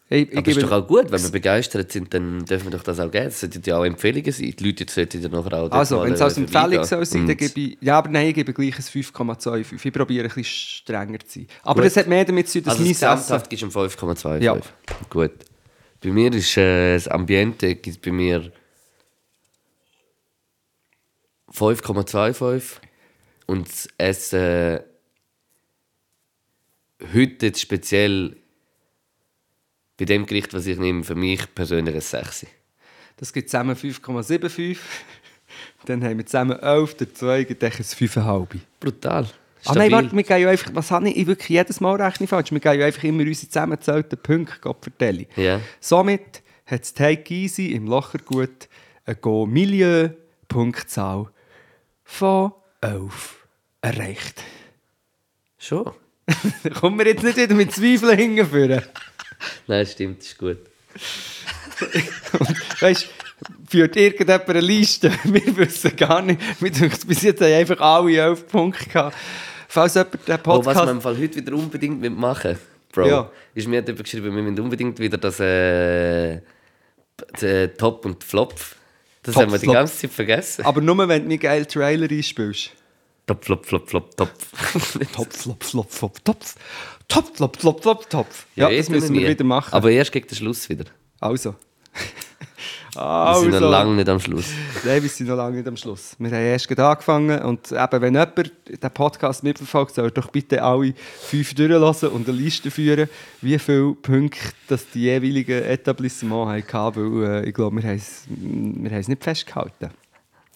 Ich 0.09 0.37
Aber 0.37 0.47
ist 0.49 0.63
doch 0.63 0.71
auch 0.71 0.87
gut, 0.87 1.11
wenn 1.11 1.21
wir 1.21 1.31
begeistert 1.31 1.91
sind, 1.91 2.15
dann 2.15 2.45
dürfen 2.45 2.67
wir 2.71 2.79
doch 2.79 2.85
das 2.85 3.01
auch 3.01 3.11
geben. 3.11 3.25
Das 3.25 3.41
sollten 3.41 3.61
ja 3.67 3.77
auch 3.77 3.85
Empfehlungen 3.85 4.31
sein. 4.31 4.55
Die 4.57 4.65
Leute 4.65 4.87
sollten 4.89 5.21
ja 5.21 5.29
nachher 5.29 5.59
auch 5.65 5.71
Also, 5.73 6.01
wenn 6.01 6.13
es 6.13 6.21
als 6.21 6.37
Empfehlung 6.37 6.85
soll 6.85 7.05
sein, 7.05 7.27
dann 7.27 7.37
gebe 7.37 7.61
ich. 7.61 7.79
Ja, 7.81 7.99
aber 7.99 8.09
nein, 8.11 8.29
ich 8.29 8.35
gebe 8.35 8.53
gleich 8.53 8.77
ein 8.77 8.83
5,25. 8.83 9.85
Ich 9.85 9.93
probiere 9.93 10.25
ein 10.29 10.29
bisschen 10.29 10.45
strenger 10.45 11.19
zu 11.19 11.41
sein. 11.41 11.49
Aber 11.65 11.81
Gut. 11.81 11.87
das 11.87 11.97
hat 11.97 12.07
mehr 12.07 12.25
damit 12.25 12.49
zu 12.49 12.61
tun, 12.61 12.65
dass 12.67 12.75
Also 12.79 12.85
mein 12.85 13.19
Essen. 13.19 13.43
gibst 13.49 13.63
du 13.63 13.67
um 13.67 13.73
5,25. 14.13 14.43
Ja. 14.43 14.57
Gut. 15.11 15.33
Bei 16.01 16.11
mir 16.11 16.33
ist 16.33 16.57
äh, 16.57 16.95
das 16.95 17.09
Ambiente 17.09 17.75
gibt 17.75 18.01
bei 18.03 18.13
mir 18.13 18.53
5,25 21.53 22.63
und 23.47 23.67
das 23.69 23.89
Essen 23.99 24.81
heute 27.13 27.53
speziell 27.57 28.37
bei 29.99 30.05
dem 30.05 30.27
Gericht, 30.27 30.53
was 30.55 30.67
ich 30.67 30.79
nehme, 30.79 31.05
für 31.05 31.15
mich 31.15 31.55
persönlich 31.55 31.95
ein 31.95 32.01
6. 32.01 32.47
Das 33.17 33.33
gibt 33.33 33.49
zusammen 33.49 33.77
5,75. 33.77 34.77
Dann 35.87 36.05
haben 36.05 36.19
wir 36.19 36.27
zusammen 36.27 36.59
11, 36.59 36.97
der 36.97 37.15
2 37.15 37.45
gibt 37.45 37.65
ein 37.65 37.71
5,5. 37.71 38.59
Brutal. 38.81 39.29
Ah 39.65 39.73
nein, 39.75 39.91
warte, 39.91 40.15
wir 40.15 40.23
gehen 40.23 40.43
ja 40.43 40.51
einfach, 40.51 40.71
was 40.75 40.91
habe 40.91 41.09
ich, 41.09 41.17
ich 41.17 41.27
wirklich 41.27 41.49
jedes 41.49 41.81
Mal 41.81 41.99
rechne 42.01 42.29
falsch, 42.29 42.53
wir 42.53 42.61
gehen 42.61 42.79
ja 42.79 42.87
einfach 42.87 43.03
immer 43.03 43.25
unsere 43.25 43.49
zusammengezählten 43.49 44.19
Punkte 44.19 44.59
Gott 44.61 44.83
vertellen. 44.83 45.27
Ja. 45.35 45.61
Somit 45.81 46.43
hat 46.67 46.83
das 46.83 46.95
Take 46.95 47.35
Easy 47.35 47.73
im 47.73 47.87
Lochergut 47.87 48.69
eine 49.05 49.17
Go-Milieu-Punktzahl 49.17 51.31
von 52.05 52.53
11 52.81 53.47
erreicht. 53.81 54.45
Schon? 55.59 55.91
Kommen 56.81 56.99
wir 56.99 57.07
jetzt 57.07 57.25
nicht 57.25 57.37
wieder 57.37 57.55
mit 57.55 57.73
Zweifeln 57.73 58.17
hingeführen. 58.17 58.83
Nein, 59.67 59.87
stimmt, 59.87 60.23
ist 60.23 60.39
gut. 60.39 60.59
Weißt 62.81 63.09
führt 63.69 63.97
irgendjemand 63.97 64.49
eine 64.49 64.61
Liste? 64.61 65.11
Wir 65.25 65.57
wissen 65.57 65.95
gar 65.97 66.23
nicht. 66.23 66.41
Wir 66.61 66.71
denken, 66.71 67.07
bis 67.07 67.23
jetzt 67.23 67.41
haben 67.43 67.53
einfach 67.53 67.81
alle 67.81 68.17
11 68.17 68.47
Punkte 68.49 68.89
gehabt. 68.89 69.17
Falls 69.69 69.95
jemand 69.95 70.15
den 70.27 70.35
Oh, 70.35 70.37
was 70.37 70.43
Podcast... 70.65 70.87
wir 70.87 70.91
im 70.91 71.01
Fall 71.01 71.19
heute 71.19 71.37
wieder 71.37 71.53
unbedingt 71.53 72.19
machen 72.19 72.59
Bro, 72.93 73.09
Ja. 73.09 73.31
ist 73.55 73.69
mir 73.69 73.81
jemand 73.81 74.03
geschrieben, 74.03 74.35
wir 74.35 74.43
müssen 74.43 74.59
unbedingt 74.61 74.99
wieder 74.99 75.19
das 75.19 75.39
äh, 75.41 76.37
äh, 76.37 77.69
Top 77.77 78.07
und 78.07 78.25
Flop. 78.25 78.55
Das 79.23 79.35
Top, 79.35 79.43
haben 79.43 79.53
wir 79.53 79.59
die 79.59 79.67
ganze 79.67 79.99
Zeit 79.99 80.13
vergessen. 80.13 80.65
Aber 80.65 80.81
nur, 80.81 80.97
wenn 81.09 81.23
du 81.23 81.29
mir 81.29 81.39
geil 81.39 81.67
Trailer 81.67 82.11
einspielst. 82.11 82.71
Top, 83.27 83.45
Flop, 83.45 83.67
Flop, 83.67 83.89
Flop, 83.89 84.17
Top. 84.17 84.31
Top, 85.13 85.33
flop, 85.33 85.65
flop, 85.65 85.91
flop, 85.91 86.25
topf. 86.25 86.55
Top, 87.09 87.37
flop, 87.37 87.57
flop, 87.57 87.83
flop, 87.83 88.09
topf. 88.09 88.47
Ja, 88.55 88.69
eh 88.69 88.79
das 88.79 88.89
müssen 88.89 89.15
wir 89.15 89.29
wieder 89.29 89.45
machen. 89.45 89.75
Aber 89.75 89.91
erst 89.91 90.13
gegen 90.13 90.29
den 90.29 90.37
Schluss 90.37 90.69
wieder. 90.69 90.85
also. 91.21 91.55
Wir 92.95 93.03
also. 93.03 93.43
sind 93.43 93.61
noch 93.61 93.71
lange 93.71 93.95
nicht 93.95 94.09
am 94.09 94.19
Schluss. 94.19 94.47
Nein, 94.83 95.03
wir 95.03 95.11
sind 95.11 95.29
noch 95.29 95.37
lange 95.37 95.59
nicht 95.59 95.69
am 95.69 95.77
Schluss. 95.77 96.17
Wir 96.19 96.31
haben 96.31 96.45
erst 96.45 96.67
gerade 96.67 96.87
angefangen 96.87 97.43
und 97.43 97.71
eben, 97.71 98.01
wenn 98.01 98.15
jemand 98.15 98.53
den 98.69 98.91
Podcast 98.91 99.43
mitverfolgt, 99.43 99.95
soll 99.95 100.07
er 100.07 100.11
doch 100.13 100.31
bitte 100.31 100.63
alle 100.63 100.95
fünf 101.21 101.53
durchlassen 101.55 102.09
und 102.09 102.27
eine 102.27 102.39
Liste 102.39 102.71
führen, 102.71 103.11
wie 103.43 103.59
viele 103.59 103.93
Punkte 103.97 104.39
das 104.69 104.89
die 104.89 105.03
jeweiligen 105.03 105.63
Etablissements 105.63 106.73
hatten, 106.73 107.23
weil 107.23 107.45
äh, 107.45 107.49
ich 107.49 107.55
glaube, 107.55 107.77
wir 107.77 107.83
wir 107.83 108.91
haben 108.91 108.99
es 108.99 109.09
nicht 109.09 109.23
festgehalten. 109.23 109.91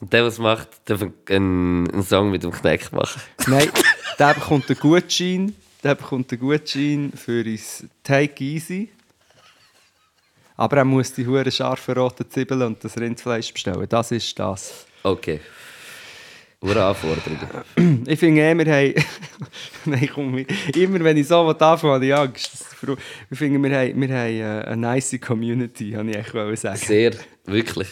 Und 0.00 0.12
der, 0.12 0.24
was 0.24 0.38
macht, 0.38 0.68
darf 0.86 1.02
einen, 1.02 1.90
einen 1.90 2.02
Song 2.02 2.30
mit 2.30 2.42
dem 2.42 2.52
Kneck 2.52 2.90
machen. 2.92 3.20
Nein, 3.46 3.68
der 4.18 4.34
bekommt 4.34 4.68
einen 4.68 4.78
Gutschein, 4.78 5.54
der 5.84 5.94
bekommt 5.94 6.32
einen 6.32 6.40
Gutschein 6.40 7.12
für 7.14 7.44
uns 7.44 7.84
Take 8.02 8.42
Easy. 8.42 8.88
Aber 10.56 10.78
er 10.78 10.84
muss 10.84 11.12
die 11.12 11.26
hure 11.26 11.50
scharfen 11.50 11.94
roten 11.94 12.30
Zwiebeln 12.30 12.62
und 12.62 12.84
das 12.84 12.98
Rindfleisch 12.98 13.52
bestellen. 13.52 13.86
Das 13.88 14.10
ist 14.10 14.38
das. 14.38 14.86
Okay. 15.02 15.40
Ure 16.62 16.84
Anforderungen. 16.84 18.04
Ich 18.06 18.18
finde 18.18 18.42
eh, 18.42 18.54
wir 18.54 18.70
haben... 18.70 18.94
Nein, 19.86 20.10
komm, 20.12 20.44
immer 20.74 21.02
wenn 21.02 21.16
ich 21.16 21.26
so 21.26 21.48
anfange, 21.48 21.94
habe 21.94 22.06
ich 22.06 22.14
Angst. 22.14 22.66
Ich 23.30 23.38
finde, 23.38 23.66
wir 23.66 23.78
haben, 23.78 24.00
wir 24.00 24.08
haben 24.08 24.40
äh, 24.40 24.64
eine 24.66 24.76
nice 24.76 25.18
Community, 25.18 25.92
habe 25.92 26.10
ich 26.10 26.16
echt 26.16 26.58
sagen. 26.58 26.76
Sehr, 26.76 27.12
wirklich. 27.46 27.88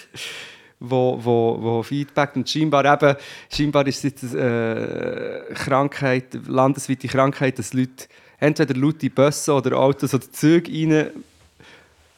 Wo, 0.80 1.18
wo, 1.20 1.58
wo 1.60 1.82
Feedback 1.82 2.36
und 2.36 2.48
scheinbar 2.48 2.84
eben, 2.84 3.16
scheinbar 3.52 3.84
ist 3.88 4.04
es 4.04 4.32
eine 4.34 5.46
äh, 5.50 5.54
Krankheit, 5.54 6.38
landesweite 6.46 7.08
Krankheit, 7.08 7.58
dass 7.58 7.72
Leute 7.72 8.06
entweder 8.38 8.74
laute 8.74 9.10
Busse 9.10 9.52
oder 9.52 9.76
Autos 9.76 10.14
oder 10.14 10.30
Züge 10.30 10.70
rein 10.70 11.10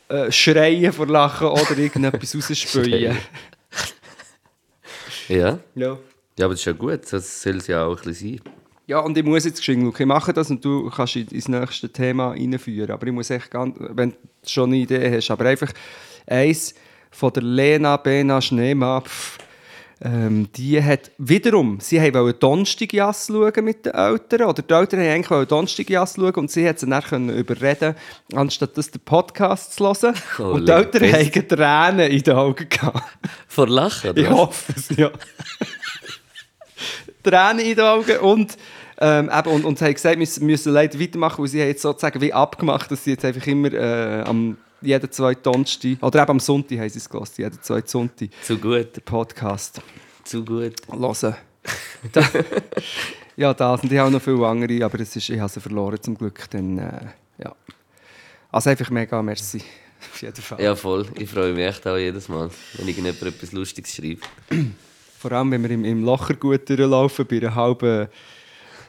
äh, 0.08 0.30
schreien 0.30 0.92
vor 0.92 1.06
Lachen 1.06 1.46
oder 1.48 1.78
irgendetwas 1.78 2.34
rausspülen. 2.50 3.16
Ja. 5.28 5.58
ja. 5.74 5.98
Ja, 6.38 6.44
aber 6.46 6.54
das 6.54 6.60
ist 6.60 6.66
ja 6.66 6.72
gut. 6.72 7.00
Das 7.12 7.42
soll 7.42 7.56
es 7.56 7.66
ja 7.66 7.84
auch 7.84 7.96
ein 7.98 8.04
bisschen 8.04 8.38
sein. 8.38 8.40
Ja, 8.86 8.98
und 9.00 9.16
ich 9.16 9.24
muss 9.24 9.44
jetzt 9.44 9.58
geschwind, 9.58 9.98
ich 9.98 10.06
mache 10.06 10.32
das 10.32 10.50
und 10.50 10.64
du 10.64 10.90
kannst 10.90 11.14
in- 11.16 11.28
ins 11.28 11.48
nächste 11.48 11.88
Thema 11.90 12.30
reinführen. 12.32 12.90
Aber 12.90 13.06
ich 13.06 13.12
muss 13.12 13.30
echt 13.30 13.50
ganz, 13.50 13.76
wenn 13.78 14.10
du 14.10 14.16
schon 14.46 14.70
eine 14.70 14.78
Idee 14.78 15.16
hast, 15.16 15.30
aber 15.30 15.44
einfach 15.46 15.72
eins 16.26 16.74
von 17.10 17.32
der 17.32 17.42
Lena 17.42 17.96
Bena 17.96 18.40
Schneemann, 18.40 19.02
pff, 19.02 19.38
ähm, 20.02 20.48
die 20.56 20.82
hat 20.82 21.10
wiederum, 21.18 21.78
sie 21.80 22.00
wollten 22.14 22.38
Donnerstagjass 22.40 23.26
schauen 23.26 23.64
mit 23.64 23.84
den 23.84 23.92
Eltern, 23.92 24.48
oder 24.48 24.62
die 24.62 24.72
Eltern 24.72 25.00
wollten 25.00 25.00
eigentlich 25.00 25.48
Donnerstagjass 25.48 26.14
schauen 26.16 26.34
und 26.36 26.50
sie 26.50 26.66
hat 26.66 26.78
sie 26.78 26.86
dann 26.86 27.28
überreden, 27.28 27.94
anstatt 28.34 28.78
das 28.78 28.90
den 28.90 29.02
Podcast 29.02 29.74
zu 29.74 29.84
hören. 29.84 30.14
Oh, 30.38 30.42
und 30.54 30.66
die 30.66 30.72
Eltern 30.72 31.12
haben 31.12 31.48
Tränen 31.48 32.10
in 32.10 32.22
den 32.22 32.34
Augen 32.34 32.66
gehabt. 32.68 33.02
Vor 33.46 33.68
Lachen, 33.68 34.10
oder? 34.10 34.22
Ich 34.22 34.30
hoffe 34.30 34.72
es, 34.74 34.88
ja. 34.96 35.10
Tränen 37.22 37.58
in 37.58 37.76
den 37.76 37.84
Augen 37.84 38.16
und, 38.20 38.56
ähm, 39.02 39.30
eben, 39.36 39.50
und, 39.50 39.64
und 39.66 39.78
sie 39.78 39.84
haben 39.84 39.92
gesagt, 39.94 40.14
wir 40.14 40.18
müssen- 40.18 40.46
müssen 40.46 40.72
leider 40.72 40.98
weitermachen, 40.98 41.42
weil 41.42 41.48
sie 41.48 41.60
haben 41.60 41.68
jetzt 41.68 41.82
sozusagen 41.82 42.20
wie 42.22 42.32
abgemacht, 42.32 42.90
dass 42.90 43.04
sie 43.04 43.10
jetzt 43.10 43.24
einfach 43.26 43.46
immer 43.46 43.70
äh, 43.72 44.22
am 44.22 44.56
jeden 44.82 45.10
zweiten 45.10 45.42
Donnerstag, 45.42 46.02
oder 46.02 46.22
eben 46.22 46.30
am 46.30 46.40
Sonntag 46.40 46.78
haben 46.78 46.88
sie 46.88 46.98
es 46.98 47.08
gelassen, 47.08 47.42
jeden 47.42 47.62
zweiten 47.62 47.88
Sonntag, 47.88 48.28
Zu 48.42 48.58
gut, 48.58 48.96
den 48.96 49.02
Podcast 49.04 49.80
zu 50.24 50.44
gut. 50.44 50.74
hören. 50.88 51.36
Ja, 53.36 53.54
das 53.54 53.82
und 53.82 53.90
ich 53.90 53.98
habe 53.98 54.10
noch 54.10 54.20
viele 54.20 54.46
andere, 54.46 54.84
aber 54.84 55.00
es 55.00 55.16
ist, 55.16 55.28
ich 55.30 55.38
habe 55.40 55.48
sie 55.50 55.60
verloren 55.60 56.00
zum 56.02 56.16
Glück. 56.16 56.48
Dann, 56.50 56.78
äh, 56.78 57.06
ja. 57.42 57.54
Also 58.50 58.70
einfach 58.70 58.90
mega 58.90 59.22
merci. 59.22 59.62
Auf 60.12 60.22
jeden 60.22 60.36
Fall. 60.36 60.62
Ja, 60.62 60.74
voll. 60.74 61.06
Ich 61.14 61.30
freue 61.30 61.52
mich 61.52 61.64
echt 61.64 61.86
auch 61.86 61.96
jedes 61.96 62.28
Mal, 62.28 62.50
wenn 62.74 62.88
irgendjemand 62.88 63.22
etwas 63.22 63.52
Lustiges 63.52 63.94
schreibt. 63.94 64.28
Vor 65.18 65.32
allem, 65.32 65.50
wenn 65.52 65.62
wir 65.62 65.70
im, 65.70 65.84
im 65.84 66.04
Lochergut 66.04 66.68
durchlaufen, 66.68 67.26
bei 67.26 67.36
einer 67.38 67.54
halben 67.54 68.08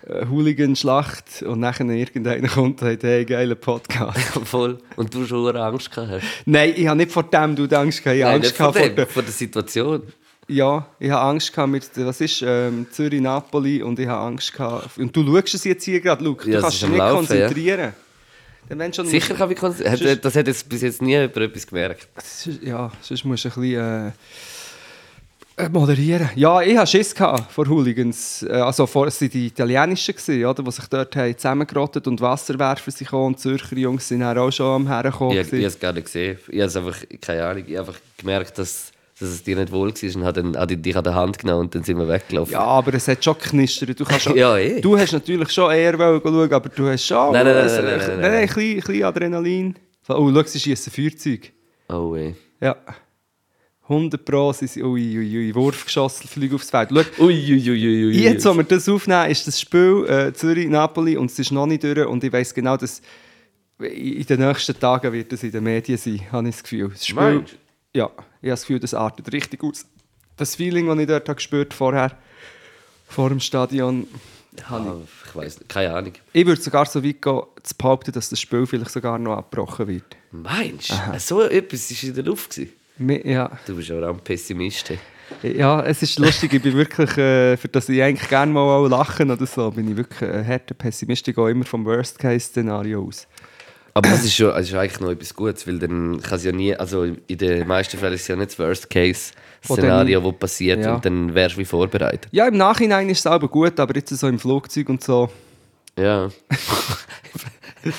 Hooligan-Schlacht 0.07 1.43
und 1.43 1.59
nachher 1.59 1.85
irgendeiner 1.85 2.47
kommt 2.47 2.81
und 2.81 2.87
sagt, 2.89 3.03
hey, 3.03 3.23
geiler 3.25 3.55
Podcast. 3.55 4.17
voll. 4.45 4.79
Und 4.95 5.13
du 5.13 5.25
schon 5.25 5.55
Angst 5.55 5.91
gehabt. 5.91 6.23
Nein, 6.45 6.73
ich 6.75 6.87
habe 6.87 6.97
nicht 6.97 7.11
vor 7.11 7.23
dem 7.23 7.55
du 7.55 7.63
Angst 7.75 8.03
gehabt. 8.03 8.17
Ich 8.17 8.23
habe 8.23 8.33
Nein, 8.33 8.41
Angst 8.41 8.57
vor, 8.57 8.73
vor 8.73 8.81
dem, 8.81 8.95
der, 8.95 9.07
vor 9.07 9.23
der 9.23 9.31
Situation. 9.31 10.03
ja, 10.47 10.85
ich 10.99 11.09
habe 11.11 11.21
Angst 11.21 11.53
gehabt 11.53 11.71
mit, 11.71 11.89
was 11.95 12.21
ist, 12.21 12.43
ähm, 12.45 12.87
Zürich-Napoli 12.91 13.83
und 13.83 13.99
ich 13.99 14.07
habe 14.07 14.25
Angst 14.27 14.53
gehabt, 14.53 14.97
und 14.97 15.15
du 15.15 15.23
schaust 15.25 15.53
es 15.55 15.63
jetzt 15.65 15.83
hier 15.83 16.01
gerade, 16.01 16.23
Luke, 16.23 16.45
du 16.45 16.51
Ja, 16.51 16.61
kannst 16.61 16.81
dich 16.81 16.89
nicht 16.89 16.97
Laufen, 16.97 17.27
konzentrieren. 17.27 17.93
Schon 18.93 19.05
Sicher 19.05 19.33
kann 19.35 19.51
ich 19.51 19.57
konzentrieren. 19.57 20.19
Das 20.21 20.35
hat 20.35 20.47
jetzt 20.47 20.67
bis 20.69 20.81
jetzt 20.81 21.01
nie 21.01 21.11
jemand 21.11 21.35
etwas 21.35 21.67
gemerkt. 21.67 22.07
Ja, 22.61 22.91
sonst 23.01 23.25
musst 23.25 23.43
du 23.45 23.49
ein 23.49 23.53
bisschen 23.53 23.73
äh, 23.75 24.07
äh, 24.07 24.11
moderieren. 25.69 26.29
Ja, 26.35 26.61
ich 26.61 26.77
hatte 26.77 26.87
Schiss 26.91 27.13
vor 27.13 27.67
Hooligans. 27.67 28.43
Äh, 28.43 28.53
Also 28.53 28.85
vor, 28.87 29.07
es 29.07 29.19
waren 29.21 29.29
die 29.29 29.47
Italienischen, 29.47 30.15
gewesen, 30.15 30.45
oder, 30.45 30.63
die 30.63 30.71
sich 30.71 30.85
dort 30.87 31.15
haben 31.15 31.37
zusammengerottet 31.37 32.07
und 32.07 32.21
Wasserwerfer 32.21 32.91
sind 32.91 33.07
gekommen. 33.07 33.27
Und 33.27 33.39
Zürcher 33.39 33.75
Jungs 33.77 34.07
sind 34.07 34.23
auch 34.23 34.51
schon 34.51 34.65
am 34.67 34.87
Herkommen. 34.87 35.37
Ich, 35.37 35.47
ich 35.47 35.53
habe 35.53 35.65
es 35.65 35.79
gar 35.79 35.93
nicht 35.93 36.05
gesehen. 36.05 36.37
Ich 36.49 36.61
habe 36.61 36.79
einfach, 36.87 36.97
keine 37.21 37.45
Ahnung, 37.45 37.63
ich 37.67 37.77
einfach 37.79 37.95
gemerkt, 38.17 38.57
dass, 38.57 38.91
dass 39.19 39.29
es 39.29 39.43
dir 39.43 39.55
nicht 39.55 39.71
wohl 39.71 39.89
war 39.93 40.15
und 40.15 40.23
habe 40.25 40.41
dann- 40.41 40.57
habe 40.57 40.77
dich 40.77 40.95
an 40.97 41.03
der 41.03 41.15
Hand 41.15 41.37
genommen 41.39 41.61
und 41.61 41.75
dann 41.75 41.83
sind 41.83 41.97
wir 41.97 42.07
weggelaufen. 42.07 42.53
Ja, 42.53 42.61
aber 42.61 42.93
es 42.95 43.07
hat 43.07 43.23
schon 43.23 43.35
geknistert. 43.37 43.99
Du, 43.99 44.03
kannst 44.05 44.23
schon, 44.23 44.35
Ja, 44.37 44.57
eh. 44.57 44.81
du 44.81 44.97
hast 44.97 45.11
natürlich 45.13 45.49
schon 45.51 45.71
eher 45.71 45.93
schauen, 45.93 46.53
aber 46.53 46.69
du 46.69 46.87
hast 46.89 47.05
schon 47.05 47.33
Nein, 47.33 47.45
nein, 47.45 47.55
nein, 47.55 47.67
ein- 47.69 47.75
nein, 47.75 47.83
nein, 47.85 47.93
ein- 47.93 47.99
nein, 47.99 48.07
nein, 48.07 48.19
nein. 48.21 48.33
ein 48.41 48.47
bisschen- 48.47 48.71
ein 48.71 48.75
bisschen 48.81 49.03
Adrenalin. 49.03 49.75
Oh, 50.09 50.31
schau, 50.33 50.43
sie 50.43 50.59
schießen 50.59 50.91
Feuerzeug. 50.91 51.51
Oh 51.87 52.15
ey. 52.15 52.35
Ja. 52.59 52.75
100 53.83 54.23
Pro 54.23 54.53
sind 54.53 54.69
sie, 54.69 54.83
ui, 54.83 55.17
ui, 55.17 55.37
ui, 55.37 55.55
Wurfgeschosse 55.55 56.27
fliegen 56.27 56.55
aufs 56.55 56.69
Feld. 56.69 56.89
Schau, 56.91 57.25
Uiuiuiui. 57.25 58.11
Jetzt, 58.21 58.45
wo 58.45 58.53
wir 58.55 58.63
das 58.63 58.87
aufnehmen, 58.87 59.29
ist 59.29 59.45
das 59.47 59.59
Spiel 59.59 60.05
äh, 60.07 60.33
Zürich-Napoli 60.33 61.17
und 61.17 61.29
es 61.31 61.39
ist 61.39 61.51
noch 61.51 61.65
nicht 61.65 61.83
durch. 61.83 62.05
Und 62.07 62.23
ich 62.23 62.31
weiss 62.31 62.53
genau, 62.53 62.77
dass 62.77 63.01
in 63.79 64.25
den 64.25 64.39
nächsten 64.39 64.79
Tagen 64.79 65.11
wird 65.11 65.33
es 65.33 65.43
in 65.43 65.51
den 65.51 65.63
Medien 65.63 65.97
sein, 65.97 66.21
habe 66.31 66.47
ich 66.47 66.55
das 66.55 66.63
Gefühl. 66.63 66.89
Das 66.89 67.05
Spiel, 67.05 67.43
ja, 67.93 68.05
Ich 68.05 68.19
habe 68.21 68.27
das 68.43 68.61
Gefühl, 68.61 68.79
das 68.79 68.93
artet 68.93 69.31
richtig 69.33 69.63
aus. 69.63 69.85
Das 70.37 70.55
Feeling, 70.55 70.87
das 70.87 70.99
ich 70.99 71.07
dort 71.07 71.27
habe 71.27 71.35
gespürt 71.35 71.73
vorher, 71.73 72.15
vor 73.07 73.29
dem 73.29 73.39
Stadion, 73.39 74.07
habe 74.63 74.89
Ah, 74.89 74.95
ich 75.27 75.35
weiß 75.35 75.59
nicht, 75.59 75.69
keine 75.69 75.93
Ahnung. 75.93 76.13
ich 76.33 76.45
würde 76.45 76.61
sogar 76.61 76.85
so 76.85 77.03
weit 77.03 77.21
gehen, 77.21 77.41
zu 77.63 77.75
behaupten, 77.75 78.11
dass 78.11 78.29
das 78.29 78.39
Spiel 78.39 78.65
vielleicht 78.67 78.91
sogar 78.91 79.17
noch 79.17 79.37
abgebrochen 79.37 79.87
wird. 79.87 80.03
Meinst 80.31 80.91
du? 80.91 81.19
So 81.19 81.41
etwas 81.41 81.91
war 81.91 82.09
in 82.09 82.15
der 82.15 82.23
Luft. 82.23 82.51
Gewesen. 82.55 82.73
Ja, 83.23 83.51
Du 83.65 83.75
bist 83.75 83.91
aber 83.91 84.09
auch 84.09 84.13
ein 84.13 84.19
Pessimist. 84.19 84.93
ja, 85.43 85.81
es 85.83 86.01
ist 86.03 86.19
lustig, 86.19 86.53
ich 86.53 86.61
bin 86.61 86.73
wirklich, 86.75 87.17
äh, 87.17 87.57
für 87.57 87.67
das 87.67 87.87
ich 87.89 88.01
eigentlich 88.01 88.29
gerne 88.29 88.51
mal 88.51 88.61
auch 88.61 88.87
lachen 88.87 89.31
oder 89.31 89.45
so, 89.45 89.71
bin 89.71 89.89
ich 89.91 89.97
wirklich 89.97 90.29
ein 90.29 90.45
harter 90.47 90.73
Pessimist, 90.73 91.27
ich 91.27 91.35
gehe 91.35 91.49
immer 91.51 91.65
vom 91.65 91.85
Worst-Case-Szenario 91.85 93.03
aus. 93.07 93.27
Aber 93.93 94.09
das 94.09 94.23
ist, 94.23 94.35
schon, 94.35 94.47
das 94.49 94.67
ist 94.69 94.73
eigentlich 94.73 94.99
noch 95.01 95.11
etwas 95.11 95.33
Gutes, 95.35 95.67
weil 95.67 95.77
dann 95.79 96.21
kann 96.21 96.37
es 96.37 96.45
ja 96.45 96.51
nie, 96.53 96.73
also 96.75 97.03
in 97.03 97.37
den 97.37 97.67
meisten 97.67 97.97
Fällen 97.97 98.13
ist 98.13 98.21
es 98.21 98.27
ja 98.29 98.35
nicht 98.37 98.51
das 98.51 98.59
Worst-Case-Szenario, 98.59 100.21
das 100.21 100.39
passiert 100.39 100.83
Ja. 100.85 100.95
und 100.95 101.05
dann 101.05 101.33
wärst 101.33 101.55
du 101.55 101.59
wie 101.59 101.65
vorbereitet. 101.65 102.27
Ja, 102.31 102.47
im 102.47 102.57
Nachhinein 102.57 103.09
ist 103.09 103.19
es 103.19 103.25
aber 103.27 103.47
gut, 103.47 103.79
aber 103.79 103.95
jetzt 103.95 104.09
so 104.17 104.27
im 104.27 104.39
Flugzeug 104.39 104.87
und 104.89 105.03
so, 105.03 105.29
Ja. 105.97 106.29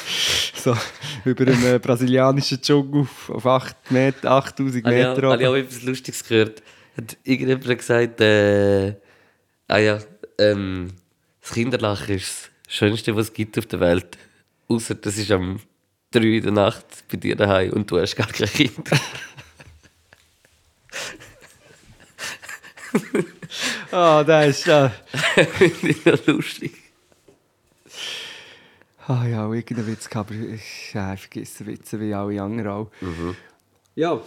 so 0.54 0.76
über 1.24 1.46
einen 1.46 1.64
äh, 1.64 1.78
brasilianischen 1.78 2.60
Dschungel 2.60 3.02
auf, 3.02 3.30
auf 3.30 3.46
8 3.46 3.90
Meter, 3.90 4.30
8000 4.30 4.84
Habe 4.84 4.94
ich, 4.94 5.06
Meter. 5.06 5.28
habe 5.28 5.42
ich 5.42 5.48
auch 5.48 5.54
etwas 5.54 5.82
Lustiges 5.82 6.24
gehört. 6.24 6.62
Hat 6.96 7.16
irgendjemand 7.24 7.78
gesagt, 7.78 8.20
äh, 8.20 8.94
ah 9.68 9.78
ja, 9.78 9.98
ähm, 10.38 10.88
das 11.40 11.52
Kinderlachen 11.52 12.14
ist 12.16 12.50
das 12.66 12.74
Schönste, 12.74 13.16
was 13.16 13.26
es 13.26 13.32
gibt 13.32 13.58
auf 13.58 13.66
der 13.66 13.80
Welt. 13.80 14.18
Außer 14.68 14.94
das 14.94 15.18
ist 15.18 15.30
am 15.30 15.60
3 16.12 16.20
in 16.20 16.42
der 16.42 16.52
Nacht 16.52 16.86
bei 17.10 17.16
dir 17.16 17.36
daheim 17.36 17.72
und 17.72 17.90
du 17.90 17.98
hast 17.98 18.16
gar 18.16 18.28
kein 18.28 18.48
Kind. 18.48 18.90
Ah, 23.90 24.24
da 24.24 24.44
ist 24.44 24.66
ja. 24.66 24.90
Finde 25.58 25.88
ich 25.88 26.04
noch 26.04 26.26
lustig. 26.26 26.72
Ah 29.06 29.26
ja, 29.26 29.52
irgendeinen 29.52 29.86
Witz 29.88 30.08
gehabt, 30.08 30.30
aber 30.30 30.38
ich, 30.38 30.62
ich 30.62 30.90
vergesse 30.92 31.66
Witze 31.66 32.00
wie 32.00 32.14
alle 32.14 32.40
anderen 32.40 32.70
auch. 32.70 32.90
Ja. 33.94 34.20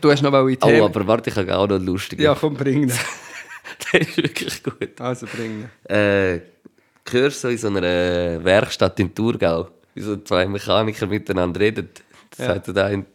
Du 0.00 0.10
hast 0.10 0.22
noch 0.22 0.30
mal 0.30 0.48
in 0.48 0.58
Oh, 0.62 0.84
aber 0.84 1.06
warte, 1.06 1.30
ich 1.30 1.36
habe 1.36 1.56
auch 1.56 1.66
noch 1.66 1.76
einen 1.76 1.86
lustigen. 1.86 2.22
Ja, 2.22 2.34
komm, 2.34 2.54
bring 2.54 2.84
ihn. 2.84 2.92
Der 3.92 4.00
ist 4.00 4.16
wirklich 4.16 4.62
gut. 4.62 5.00
Also 5.00 5.26
bring. 5.26 5.68
Äh, 5.84 6.40
gehörst 7.04 7.40
so 7.40 7.48
in 7.48 7.58
so 7.58 7.68
einer 7.68 7.82
äh, 7.82 8.44
Werkstatt 8.44 9.00
in 9.00 9.14
Thurgau, 9.14 9.68
wie 9.94 10.02
so 10.02 10.16
zwei 10.18 10.46
Mechaniker 10.46 11.06
miteinander 11.06 11.60
reden. 11.60 11.88
Ja. 12.38 12.46
sagt 12.46 12.68
der 12.68 12.84
eine, 12.84 13.06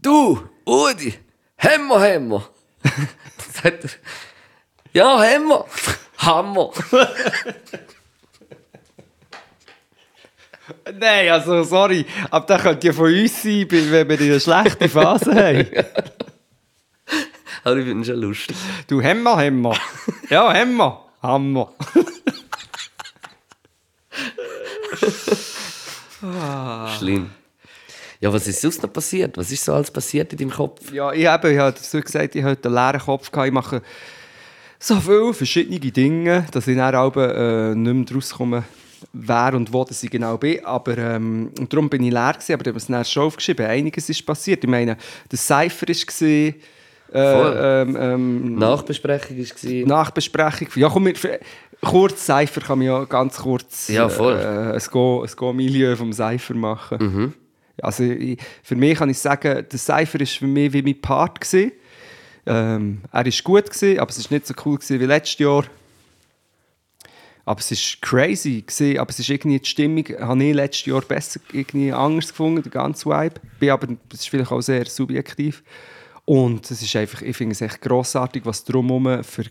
Du, 0.00 0.48
Udi, 0.66 1.14
Hämmer, 1.56 2.00
Hämmer. 2.02 2.48
Dann 2.82 3.08
sagt 3.62 3.84
er, 3.84 3.90
ja, 4.92 5.22
Hämmer, 5.22 5.64
Hammer. 6.18 6.72
Nein, 10.98 11.30
also 11.30 11.62
sorry, 11.62 12.04
aber 12.30 12.46
das 12.46 12.62
könnte 12.62 12.86
ja 12.86 12.92
von 12.92 13.12
uns 13.12 13.42
sein, 13.42 13.66
wenn 13.70 14.08
wir 14.08 14.18
eine 14.18 14.40
schlechte 14.40 14.88
Phase 14.88 15.34
haben. 15.34 15.66
Aber 17.64 17.76
ich 17.76 17.84
finde 17.84 18.00
ihn 18.00 18.04
schon 18.04 18.20
lustig. 18.20 18.56
Du 18.86 19.00
Hämmer, 19.00 19.38
Hämmer. 19.38 19.76
Ja, 20.30 20.52
Hämmer. 20.52 21.04
Hammer. 21.22 21.72
Schlimm. 26.98 27.30
Ja, 28.20 28.32
was 28.32 28.48
ist 28.48 28.60
sonst 28.60 28.82
noch 28.82 28.92
passiert? 28.92 29.36
Was 29.36 29.52
ist 29.52 29.64
so 29.64 29.72
alles 29.72 29.92
passiert 29.92 30.32
in 30.32 30.38
deinem 30.38 30.50
Kopf? 30.50 30.92
Ja, 30.92 31.12
ich 31.12 31.26
habe 31.26 31.52
ja 31.52 31.70
dazu 31.70 32.00
gesagt, 32.00 32.34
ich 32.34 32.42
hatte 32.42 32.68
einen 32.68 32.74
leeren 32.74 33.00
Kopf. 33.00 33.30
Gehabt. 33.30 33.46
Ich 33.46 33.52
mache 33.52 33.82
so 34.80 35.00
viele 35.00 35.34
verschiedene 35.34 35.78
Dinge, 35.78 36.46
dass 36.50 36.66
ich 36.66 36.76
dann 36.76 36.94
auch, 36.94 37.14
äh, 37.16 37.74
nicht 37.74 37.94
mehr 37.94 38.04
daraus 38.04 38.34
komme, 38.34 38.64
wer 39.12 39.54
und 39.54 39.72
wo 39.72 39.84
dass 39.84 40.02
ich 40.02 40.10
genau 40.10 40.36
bin. 40.36 40.64
Aber 40.64 40.96
ähm, 40.98 41.50
und 41.58 41.72
darum 41.72 41.88
bin 41.88 42.02
ich 42.02 42.12
leer 42.12 42.32
gewesen, 42.34 42.52
aber 42.54 42.62
ich 42.62 42.68
habe 42.68 42.78
es 42.78 42.86
dann 42.86 43.04
schon 43.04 43.24
aufgeschrieben. 43.24 43.66
Einiges 43.66 44.08
ist 44.08 44.24
passiert. 44.24 44.64
Ich 44.64 44.70
meine, 44.70 44.96
der 45.30 45.38
Cypher 45.38 45.86
war... 45.88 46.54
Äh, 47.10 47.82
ähm, 47.82 47.96
ähm, 47.98 48.54
Nachbesprechung 48.56 49.38
war. 49.38 49.86
Nachbesprechung. 49.86 50.68
Ja, 50.74 50.90
komm, 50.90 51.06
wir, 51.06 51.40
kurz 51.82 52.26
Cypher 52.26 52.60
kann 52.60 52.78
man 52.78 52.86
ja 52.86 53.04
ganz 53.04 53.38
kurz 53.38 53.88
Ja, 53.88 54.08
voll. 54.10 54.34
Äh, 54.34 54.74
ein 54.74 54.82
Go- 54.90 55.22
ein 55.22 55.30
Go-Milieu 55.34 55.96
vom 55.96 56.12
Cypher 56.12 56.54
machen. 56.54 57.34
Also 57.80 58.02
ich, 58.04 58.38
für 58.62 58.76
mich 58.76 58.98
kann 58.98 59.08
ich 59.08 59.18
sagen, 59.18 59.64
der 59.70 59.78
Cypher 59.78 60.20
war 60.20 60.26
für 60.26 60.46
mich 60.46 60.72
wie 60.72 60.82
mein 60.82 61.00
Part. 61.00 61.40
Gewesen. 61.40 61.72
Ähm, 62.44 63.00
er 63.12 63.24
war 63.24 63.32
gut, 63.44 63.70
gewesen, 63.70 63.98
aber 64.00 64.10
es 64.10 64.30
war 64.30 64.36
nicht 64.36 64.46
so 64.46 64.54
cool 64.64 64.76
gewesen 64.76 65.00
wie 65.00 65.04
letztes 65.06 65.38
Jahr. 65.38 65.64
Aber 67.48 67.60
es 67.60 67.70
war 67.70 68.00
crazy, 68.02 68.60
gewesen, 68.60 68.98
aber 68.98 69.08
es 69.08 69.20
ist 69.20 69.30
irgendwie 69.30 69.58
die 69.58 69.66
Stimmung, 69.66 70.04
habe 70.20 70.44
ich 70.44 70.54
letztes 70.54 70.84
Jahr 70.84 71.00
besser 71.00 71.40
irgendwie 71.50 71.90
anders 71.90 72.28
gefunden, 72.28 72.62
der 72.62 72.70
ganze 72.70 73.06
Vibe. 73.06 73.40
Bin 73.58 73.70
aber, 73.70 73.86
das 74.10 74.20
ist 74.20 74.28
vielleicht 74.28 74.52
auch 74.52 74.60
sehr 74.60 74.84
subjektiv. 74.84 75.62
Und 76.26 76.70
es 76.70 76.82
ist 76.82 76.94
einfach, 76.94 77.22
ich 77.22 77.34
finde 77.34 77.54
es 77.54 77.62
echt 77.62 77.80
grossartig, 77.80 78.44
was 78.44 78.64
drumherum 78.64 79.24
für 79.24 79.44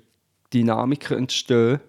Dynamiken 0.54 1.18
entstehen 1.18 1.80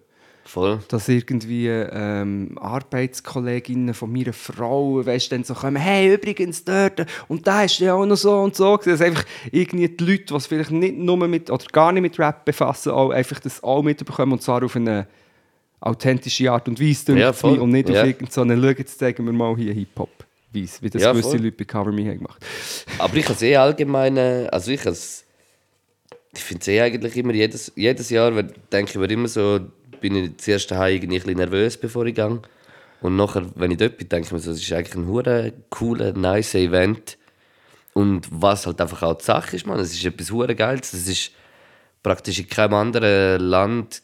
Voll. 0.45 0.81
dass 0.89 1.11
irgendwie 1.11 1.69
ähm, 1.69 2.57
Arbeitskolleginnen 2.59 3.93
von 3.93 4.11
meiner 4.11 4.33
Frau, 4.33 5.05
weißt, 5.05 5.31
dann 5.33 5.45
so 5.45 5.53
kommen, 5.53 5.77
hey, 5.77 6.15
übrigens 6.15 6.65
dort, 6.65 7.05
und 7.29 7.47
da 7.47 7.65
ist 7.65 7.81
ja 7.81 7.93
auch 7.93 8.07
noch 8.07 8.17
so 8.17 8.35
und 8.39 8.57
so. 8.57 8.79
Dass 8.79 9.03
einfach 9.03 9.27
irgendwie 9.53 9.91
die 9.91 10.05
Leute, 10.05 10.25
die 10.25 10.35
es 10.35 10.47
vielleicht 10.47 10.71
nicht 10.71 10.97
nur 10.97 11.19
mit, 11.29 11.51
oder 11.51 11.67
gar 11.71 11.93
nicht 11.93 12.01
mit 12.01 12.19
Rap 12.19 12.47
befassen, 12.47 12.93
auch 12.93 13.11
einfach 13.11 13.41
das 13.41 13.63
auch 13.63 13.83
mitbekommen, 13.83 14.33
und 14.33 14.43
zwar 14.43 14.65
auf 14.65 14.75
eine 14.75 15.07
authentische 15.81 16.51
Art 16.51 16.69
und 16.69 16.81
Weise, 16.81 17.17
Ja, 17.19 17.33
voll. 17.33 17.59
und 17.59 17.71
nicht 17.71 17.89
Ja. 17.89 18.03
auf 18.03 18.07
irgendeine, 18.09 18.61
schau, 18.61 18.79
jetzt 18.79 18.99
zeigen 18.99 19.25
wir 19.27 19.33
mal 19.33 19.57
hier 19.57 19.73
Hip-Hop. 19.73 20.11
Weiss, 20.53 20.81
Wie 20.83 20.89
das 20.91 21.03
Ja, 21.03 21.13
gewisse 21.13 21.31
voll. 21.31 21.39
Leute 21.41 21.57
bei 21.59 21.65
Cover 21.65 21.93
Me 21.93 22.07
haben 22.09 22.19
gemacht. 22.19 22.45
Aber 22.99 23.15
ich 23.17 23.25
habe 23.25 23.35
es 23.35 23.43
eh 23.43 23.57
allgemein, 23.57 24.17
äh, 24.17 24.49
also 24.51 24.71
ich 24.71 24.85
has, 24.87 25.25
ich 26.35 26.41
finde 26.43 26.63
es 26.63 26.69
eh 26.69 26.81
eigentlich 26.81 27.17
immer, 27.17 27.35
jedes, 27.35 27.71
jedes 27.77 28.09
Jahr 28.11 28.35
wenn- 28.35 28.53
denke 28.73 28.93
ich 28.93 28.97
mir 28.99 29.11
immer 29.11 29.29
so, 29.29 29.61
bin 30.01 30.17
ich 30.17 30.37
zuerst 30.39 30.71
daheim 30.71 30.95
irgendwie 30.95 31.17
ein 31.17 31.23
bisschen 31.23 31.37
nervös, 31.39 31.77
bevor 31.77 32.07
ich 32.07 32.15
gehe. 32.15 32.41
Und 33.01 33.17
nachher, 33.17 33.45
wenn 33.57 33.71
ich 33.71 33.77
dort 33.77 33.99
bin, 33.99 34.09
denke 34.09 34.27
ich 34.27 34.33
mir 34.33 34.39
so, 34.39 34.51
es 34.53 34.61
ist 34.63 34.73
eigentlich 34.73 34.95
ein 34.97 35.07
hure 35.07 35.53
cooler, 35.71 36.13
nice 36.15 36.55
Event. 36.55 37.19
Und 37.93 38.27
was 38.31 38.67
halt 38.67 38.81
einfach 38.81 39.03
auch 39.03 39.15
die 39.19 39.25
Sache 39.25 39.55
ist, 39.57 39.67
man, 39.67 39.79
es 39.81 39.93
ist 39.93 40.05
etwas 40.05 40.31
hure 40.31 40.55
Geiles. 40.55 40.93
Es 40.93 41.07
ist 41.09 41.31
praktisch 42.03 42.39
in 42.39 42.49
keinem 42.49 42.75
anderen 42.75 43.41
Land 43.43 44.03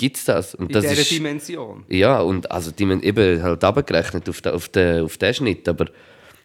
gibt 0.00 0.16
es 0.16 0.24
das. 0.24 0.54
Und 0.54 0.68
In 0.68 0.72
das 0.72 0.82
dieser 0.86 1.02
ist, 1.02 1.10
Dimension. 1.10 1.84
ja, 1.88 2.20
und 2.20 2.50
also 2.50 2.70
die 2.70 2.84
haben 2.84 3.02
eben 3.02 3.42
halt 3.42 3.62
abgerechnet 3.62 4.26
auf 4.30 4.40
den, 4.40 4.52
auf 4.54 4.70
auf 5.04 5.18
den 5.18 5.34
Schnitt, 5.34 5.68
aber, 5.68 5.86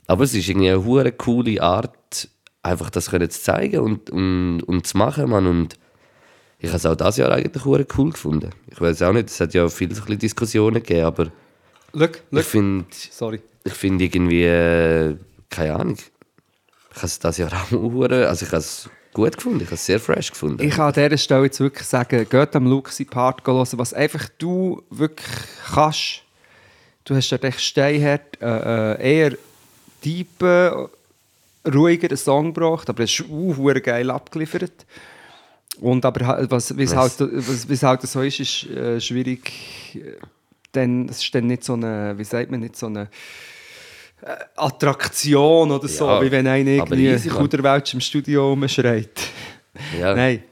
aber 0.07 0.23
es 0.25 0.33
ist 0.33 0.49
irgendwie 0.49 0.69
eine 0.71 0.83
hure 0.83 1.13
coole 1.13 1.61
Art, 1.61 2.27
einfach 2.61 2.89
das 2.89 3.09
können 3.11 3.29
zu 3.29 3.41
zeigen 3.41 3.79
und, 3.79 4.09
und, 4.09 4.59
und 4.63 4.85
zu 4.85 4.97
machen, 4.97 5.29
man. 5.29 5.47
Und 5.47 5.77
ich 6.59 6.67
habe 6.67 6.77
es 6.77 6.85
auch 6.85 6.95
dieses 6.95 7.15
Jahr 7.17 7.31
eigentlich 7.31 7.65
cool 7.65 7.85
gefunden. 7.85 8.49
Ich 8.69 8.81
weiß 8.81 9.01
auch 9.03 9.13
nicht, 9.13 9.29
es 9.29 9.39
hat 9.39 9.53
ja 9.53 9.69
viele 9.69 9.95
so 9.95 10.03
Diskussionen 10.03 10.83
gegeben, 10.83 11.05
aber 11.05 11.31
Look, 11.93 12.21
look. 12.31 12.41
ich 12.41 12.45
finde 12.47 12.85
Sorry. 12.91 13.39
ich 13.63 13.73
find 13.73 14.01
irgendwie, 14.01 14.43
äh, 14.43 15.15
keine 15.49 15.75
Ahnung, 15.75 15.95
ich 16.91 16.97
habe 16.97 17.05
es 17.05 17.19
dieses 17.19 17.37
Jahr 17.37 17.53
auch 17.53 17.71
also 18.11 18.45
ich 18.45 18.51
habe 18.51 18.57
es 18.57 18.89
gut 19.15 19.37
gefunden, 19.37 19.61
ich 19.61 19.67
habe 19.67 19.75
es 19.75 19.85
sehr 19.85 19.99
fresh 19.99 20.29
gefunden. 20.29 20.61
Ich 20.61 20.75
kann 20.75 20.87
an 20.87 20.93
dieser 20.93 21.17
Stelle 21.17 21.45
jetzt 21.45 21.59
wirklich 21.59 21.87
sagen, 21.87 22.27
geht 22.29 22.55
am 22.55 22.67
Luxi 22.67 23.05
Part 23.05 23.45
hören, 23.47 23.67
was 23.77 23.93
einfach 23.93 24.27
du 24.37 24.83
wirklich 24.91 25.27
kannst. 25.73 26.21
Du 27.05 27.15
hast 27.15 27.31
dort 27.31 27.43
echt 27.45 27.61
steinhart, 27.61 28.41
äh, 28.41 28.93
äh, 28.93 29.17
eher 29.17 29.37
tiefen, 30.01 30.89
ruhigeren 31.73 32.17
Song 32.17 32.53
gebracht, 32.53 32.89
aber 32.89 33.03
es 33.03 33.19
ist 33.19 33.29
uh, 33.29 33.73
geil 33.81 34.11
abgeliefert. 34.11 34.85
Und 35.79 36.05
aber 36.05 36.47
was, 36.49 36.77
wie 36.77 36.83
es 36.83 36.95
halt, 36.95 37.13
was, 37.19 37.83
halt 37.83 38.01
so 38.01 38.21
ist, 38.21 38.39
ist 38.39 38.69
äh, 38.69 38.99
schwierig. 38.99 39.51
äh, 39.95 40.17
Denn 40.73 41.07
es 41.09 41.23
ist 41.23 41.33
dann 41.33 41.47
nicht 41.47 41.63
so 41.63 41.73
eine, 41.73 42.17
wie 42.17 42.23
sagt 42.23 42.51
man, 42.51 42.59
nicht 42.59 42.75
so 42.75 42.87
eine 42.87 43.09
Attraktion 44.55 45.71
oder 45.71 45.87
so, 45.87 46.05
Ja, 46.07 46.21
wie 46.21 46.31
wenn 46.31 46.47
einer 46.47 46.69
irgendwie. 46.69 47.29
Kauderwelsch 47.29 47.93
im 47.93 48.01
Studio 48.01 48.49
rumschreit. 48.49 49.19
ja. 49.99 50.15
Nein. 50.15 50.43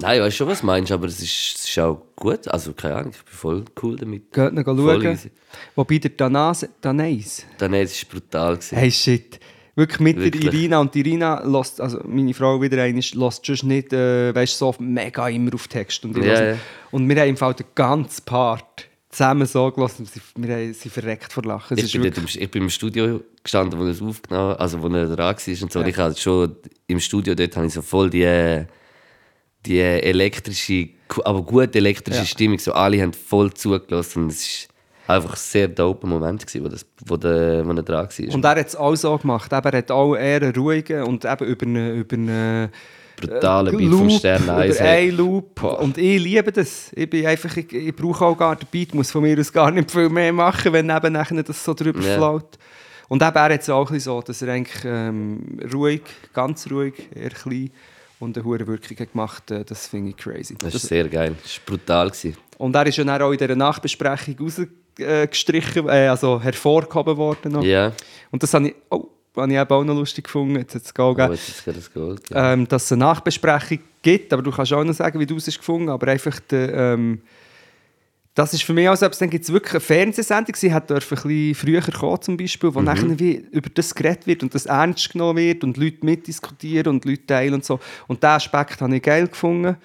Nein, 0.00 0.18
ich 0.18 0.22
weiß 0.26 0.34
schon, 0.36 0.46
was 0.48 0.60
du 0.60 0.66
meinst, 0.66 0.92
aber 0.92 1.06
es 1.08 1.20
ist, 1.20 1.56
es 1.58 1.68
ist 1.68 1.78
auch 1.80 2.00
gut. 2.14 2.46
Also, 2.46 2.72
keine 2.72 2.96
Ahnung, 2.96 3.12
ich 3.12 3.24
bin 3.24 3.34
voll 3.34 3.64
cool 3.82 3.96
damit. 3.96 4.32
Geht 4.32 4.52
noch 4.52 4.64
schauen. 4.64 5.18
Wobei 5.74 5.98
der 5.98 6.10
Danase, 6.10 6.68
Danais, 6.80 7.44
war 7.58 7.72
es 7.72 8.04
brutal. 8.04 8.54
Gewesen. 8.54 8.78
hey 8.78 8.90
shit, 8.92 9.40
wirklich 9.74 9.98
mit 10.00 10.16
Wirklich. 10.16 10.44
der 10.44 10.52
Irina 10.52 10.78
und 10.78 10.94
die 10.94 11.00
Irina 11.00 11.42
lässt, 11.44 11.80
also 11.80 12.00
meine 12.04 12.32
Frau 12.32 12.62
wieder 12.62 12.80
eine, 12.80 13.00
lässt 13.00 13.46
schon 13.46 13.68
nicht, 13.68 13.92
äh, 13.92 14.32
weißt, 14.32 14.56
so 14.56 14.72
mega 14.78 15.28
immer 15.28 15.52
auf 15.54 15.66
Text. 15.66 16.04
Und, 16.04 16.16
Ja, 16.18 16.50
ja. 16.50 16.56
und 16.92 17.08
wir 17.08 17.20
haben 17.20 17.28
im 17.30 17.36
Fall 17.36 17.54
den 17.54 17.66
ganzen 17.74 18.24
Part 18.24 18.87
zusammen 19.10 19.46
so 19.46 19.70
gelassen, 19.70 20.08
wir 20.36 20.54
haben 20.54 20.74
sie 20.74 20.88
verreckt 20.90 21.32
vor 21.32 21.42
Lachen. 21.44 21.78
Es 21.78 21.84
Ich 21.84 21.92
bin, 21.92 22.02
wirklich- 22.04 22.36
im, 22.36 22.42
ich 22.42 22.50
bin 22.50 22.62
im 22.64 22.70
Studio 22.70 23.20
gestanden, 23.42 23.78
wo 23.78 23.84
er 23.84 23.90
es 23.90 24.02
aufgenommen 24.02 24.56
also 24.56 24.82
wo 24.82 24.88
er 24.88 25.06
dran 25.06 25.18
war 25.36 25.62
und 25.62 25.72
so. 25.72 25.80
Und 25.80 25.88
Ich 25.88 25.96
habe 25.96 26.14
schon 26.16 26.56
im 26.86 27.00
Studio 27.00 27.34
dort 27.34 27.56
habe 27.56 27.66
ich 27.66 27.72
so 27.72 27.82
voll 27.82 28.10
die, 28.10 28.64
die 29.64 29.80
elektrische, 29.80 30.88
aber 31.24 31.42
gut 31.42 31.74
elektrische 31.74 32.20
Ja. 32.20 32.24
Stimmung. 32.26 32.58
So, 32.58 32.72
alle 32.72 33.00
haben 33.02 33.12
voll 33.12 33.52
zugelassen. 33.54 34.28
Es 34.28 34.68
war 35.06 35.16
einfach 35.16 35.32
ein 35.32 35.38
sehr 35.38 35.68
dope 35.68 36.06
Moment, 36.06 36.46
gewesen, 36.46 36.64
wo, 36.64 36.68
das, 36.68 36.84
wo, 37.06 37.16
der, 37.16 37.66
wo 37.66 37.70
er 37.72 37.82
dran 37.82 38.06
war. 38.08 38.34
Und 38.34 38.44
er 38.44 38.50
hat 38.50 38.66
es 38.66 38.76
auch 38.76 38.94
so 38.94 39.16
gemacht. 39.16 39.50
Er 39.52 39.62
hat 39.62 39.90
auch 39.90 40.14
eher 40.14 40.42
einen 40.42 40.54
ruhigen 40.54 41.02
und 41.04 41.24
eben 41.24 41.44
über 41.46 41.66
eine, 41.66 41.92
über 41.92 42.16
eine 42.16 42.70
Brutaler 43.20 43.70
Beat 43.72 43.80
Äh, 43.80 43.84
Loop, 43.84 43.98
vom 43.98 44.10
Stern 44.10 44.50
1. 44.50 44.76
über 44.76 44.84
einen 44.88 45.16
Loop. 45.16 45.62
Und 45.62 45.98
ich 45.98 46.22
liebe 46.22 46.52
das. 46.52 46.90
Ich, 46.94 47.08
bin 47.10 47.26
einfach, 47.26 47.56
ich, 47.56 47.72
ich 47.72 47.94
brauche 47.96 48.24
auch 48.24 48.36
gar 48.36 48.56
den 48.56 48.66
Beat, 48.70 48.94
muss 48.94 49.10
von 49.10 49.22
mir 49.22 49.38
aus 49.38 49.52
gar 49.52 49.70
nicht 49.70 49.90
viel 49.90 50.08
mehr 50.08 50.32
machen, 50.32 50.72
wenn 50.72 50.88
eben 50.90 51.12
nachher 51.12 51.42
das 51.42 51.62
so 51.64 51.74
drüber 51.74 52.00
Ja. 52.00 52.16
flaut. 52.16 52.58
Und 53.08 53.22
eben, 53.22 53.34
er 53.36 53.54
hat 53.54 53.60
es 53.62 53.70
auch 53.70 53.90
ein 53.90 54.00
so, 54.00 54.20
dass 54.20 54.42
er 54.42 54.52
eigentlich 54.52 54.84
ähm, 54.84 55.58
ruhig, 55.72 56.02
ganz 56.34 56.70
ruhig, 56.70 56.94
eher 57.14 57.30
klein 57.30 57.70
und 58.20 58.36
eine 58.36 58.44
hohe 58.44 58.58
Wirkung 58.66 58.96
hat 58.98 59.12
gemacht 59.12 59.50
äh, 59.50 59.64
Das 59.64 59.86
finde 59.88 60.10
ich 60.10 60.16
crazy. 60.16 60.56
Das 60.58 60.74
war 60.74 60.80
sehr 60.80 61.08
geil. 61.08 61.34
Das 61.42 61.58
war 61.58 61.76
brutal. 61.76 62.08
Gewesen. 62.10 62.36
und 62.58 62.74
er 62.76 62.86
ist 62.86 62.96
ja 62.98 63.04
dann 63.04 63.22
auch 63.22 63.30
in 63.32 63.38
dieser 63.38 63.54
Nachbesprechung 63.56 64.36
rausgestrichen, 64.40 65.88
äh, 65.88 66.08
also 66.08 66.40
hervorgehoben 66.40 67.16
worden. 67.16 67.62
Ja. 67.62 67.92
Und 68.30 68.42
das 68.42 68.52
habe 68.54 68.68
ich, 68.68 68.74
oh, 68.90 69.06
habe 69.40 69.52
ich 69.52 69.58
auch 69.58 69.84
noch 69.84 69.94
lustig 69.94 70.24
gefunden. 70.24 70.56
Jetzt 70.56 70.74
hat 70.74 70.82
es 70.82 70.94
Goal 70.94 71.12
Oh, 71.12 71.14
gegeben. 71.14 71.34
jetzt 71.34 71.66
das 71.66 71.92
Gold. 71.92 72.22
ähm, 72.32 72.68
dass 72.68 72.84
es 72.84 72.92
eine 72.92 73.00
Nachbesprechung 73.04 73.78
gibt, 74.02 74.32
aber 74.32 74.42
du 74.42 74.50
kannst 74.50 74.72
auch 74.72 74.84
noch 74.84 74.94
sagen, 74.94 75.18
wie 75.20 75.26
du 75.26 75.36
es 75.36 75.46
hast 75.46 75.58
gefunden 75.58 75.88
aber 75.88 76.08
einfach 76.08 76.38
der, 76.50 76.72
ähm, 76.74 77.20
das 78.34 78.54
ist 78.54 78.62
für 78.62 78.72
mich 78.72 78.88
auch 78.88 78.96
so, 78.96 79.08
dann 79.08 79.30
gibt 79.30 79.44
es 79.44 79.52
wirklich 79.52 79.72
eine 79.74 79.80
Fernsehsendung, 79.80 80.54
sie 80.54 80.72
hat 80.72 80.92
ein 80.92 80.98
bisschen 81.00 81.54
früher 81.56 81.80
kommen 81.80 82.22
zum 82.22 82.36
Beispiel, 82.36 82.72
wo 82.72 82.80
nachher 82.80 83.18
wie 83.18 83.44
über 83.50 83.68
das 83.74 83.92
geredet 83.92 84.28
wird 84.28 84.42
und 84.44 84.54
das 84.54 84.66
ernst 84.66 85.10
genommen 85.10 85.38
wird 85.38 85.64
und 85.64 85.76
Leute 85.76 86.06
mitdiskutieren 86.06 86.92
und 86.94 87.04
Leute 87.04 87.26
teilen 87.26 87.54
und 87.54 87.64
so. 87.64 87.80
Und 88.06 88.22
diesen 88.22 88.30
Aspekt 88.30 88.80
habe 88.80 88.94
ich 88.94 89.02
geil 89.02 89.26
gefunden, 89.26 89.76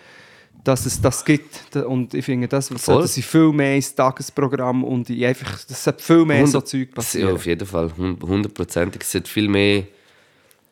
dass 0.64 0.86
es 0.86 1.02
das 1.02 1.26
gibt 1.26 1.76
und 1.76 2.14
ich 2.14 2.24
finde, 2.24 2.48
das 2.48 2.68
sollte 2.68 3.08
sie 3.08 3.22
viel 3.22 3.52
mehr 3.52 3.76
ins 3.76 3.94
Tagesprogramm 3.94 4.84
und 4.84 5.10
in 5.10 5.26
einfach, 5.26 5.60
das 5.66 5.84
sollte 5.84 6.02
viel 6.04 6.24
mehr 6.26 6.48
so 6.48 6.62
Zeug 6.62 6.88
Ja, 6.90 6.96
passieren. 6.96 7.36
auf 7.36 7.46
jeden 7.46 7.68
Fall. 7.68 7.92
hund- 7.98 8.24
Hundertprozentig. 8.24 9.02
Es 9.02 9.12
sollte 9.12 9.30
viel 9.30 9.50
mehr 9.50 9.84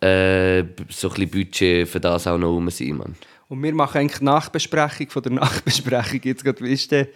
äh, 0.02 0.64
so 0.90 1.10
ein 1.10 1.14
bisschen 1.16 1.30
Budget 1.30 1.88
für 1.90 2.00
das 2.00 2.26
auch 2.28 2.38
noch 2.38 2.50
rum 2.50 2.70
sein, 2.70 2.98
Mann. 2.98 3.16
Und 3.50 3.62
wir 3.62 3.74
machen 3.74 3.98
eigentlich 4.00 4.22
Nachbesprechung 4.22 5.10
von 5.10 5.24
der 5.24 5.32
Nachbesprechung. 5.44 6.22
Jetzt 6.24 6.44
gerade, 6.44 6.64
wie 6.64 6.72
ist 6.74 6.90
der? 6.92 7.08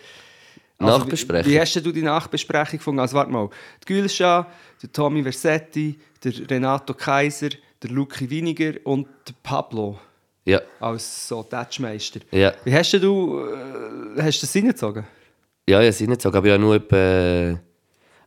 Nachbesprechung? 0.78 1.50
Wie, 1.50 1.56
wie 1.56 1.60
hast 1.62 1.74
du 1.76 1.92
die 1.94 2.02
Nachbesprechung 2.02 2.80
gefunden? 2.80 3.00
Also 3.00 3.16
warte 3.16 3.32
mal, 3.32 3.50
die 3.82 3.94
Gülscha, 3.94 4.46
der 4.82 4.92
Tommy 4.92 5.24
Versetti, 5.24 5.98
der 6.24 6.34
Renato 6.50 6.94
Kaiser, 6.94 7.50
der 7.82 7.90
Luki 7.90 8.30
Winiger 8.30 8.74
und 8.84 9.08
der 9.28 9.34
Pablo 9.42 9.98
Ja, 10.46 10.62
als 10.80 11.28
so 11.28 11.42
Touchmeister. 11.44 12.20
ja. 12.32 12.54
Wie 12.64 12.74
hast 12.74 12.94
du, 12.94 13.40
äh, 13.40 14.22
hast 14.22 14.42
du 14.42 14.46
das 14.46 14.56
reingezogen? 14.56 15.04
Ja, 15.68 15.82
ja, 15.82 15.92
sie 15.92 16.08
nicht 16.08 16.22
so, 16.22 16.30
aber 16.30 16.48
ja 16.48 16.58
nur 16.58 16.76
etwa. 16.76 17.60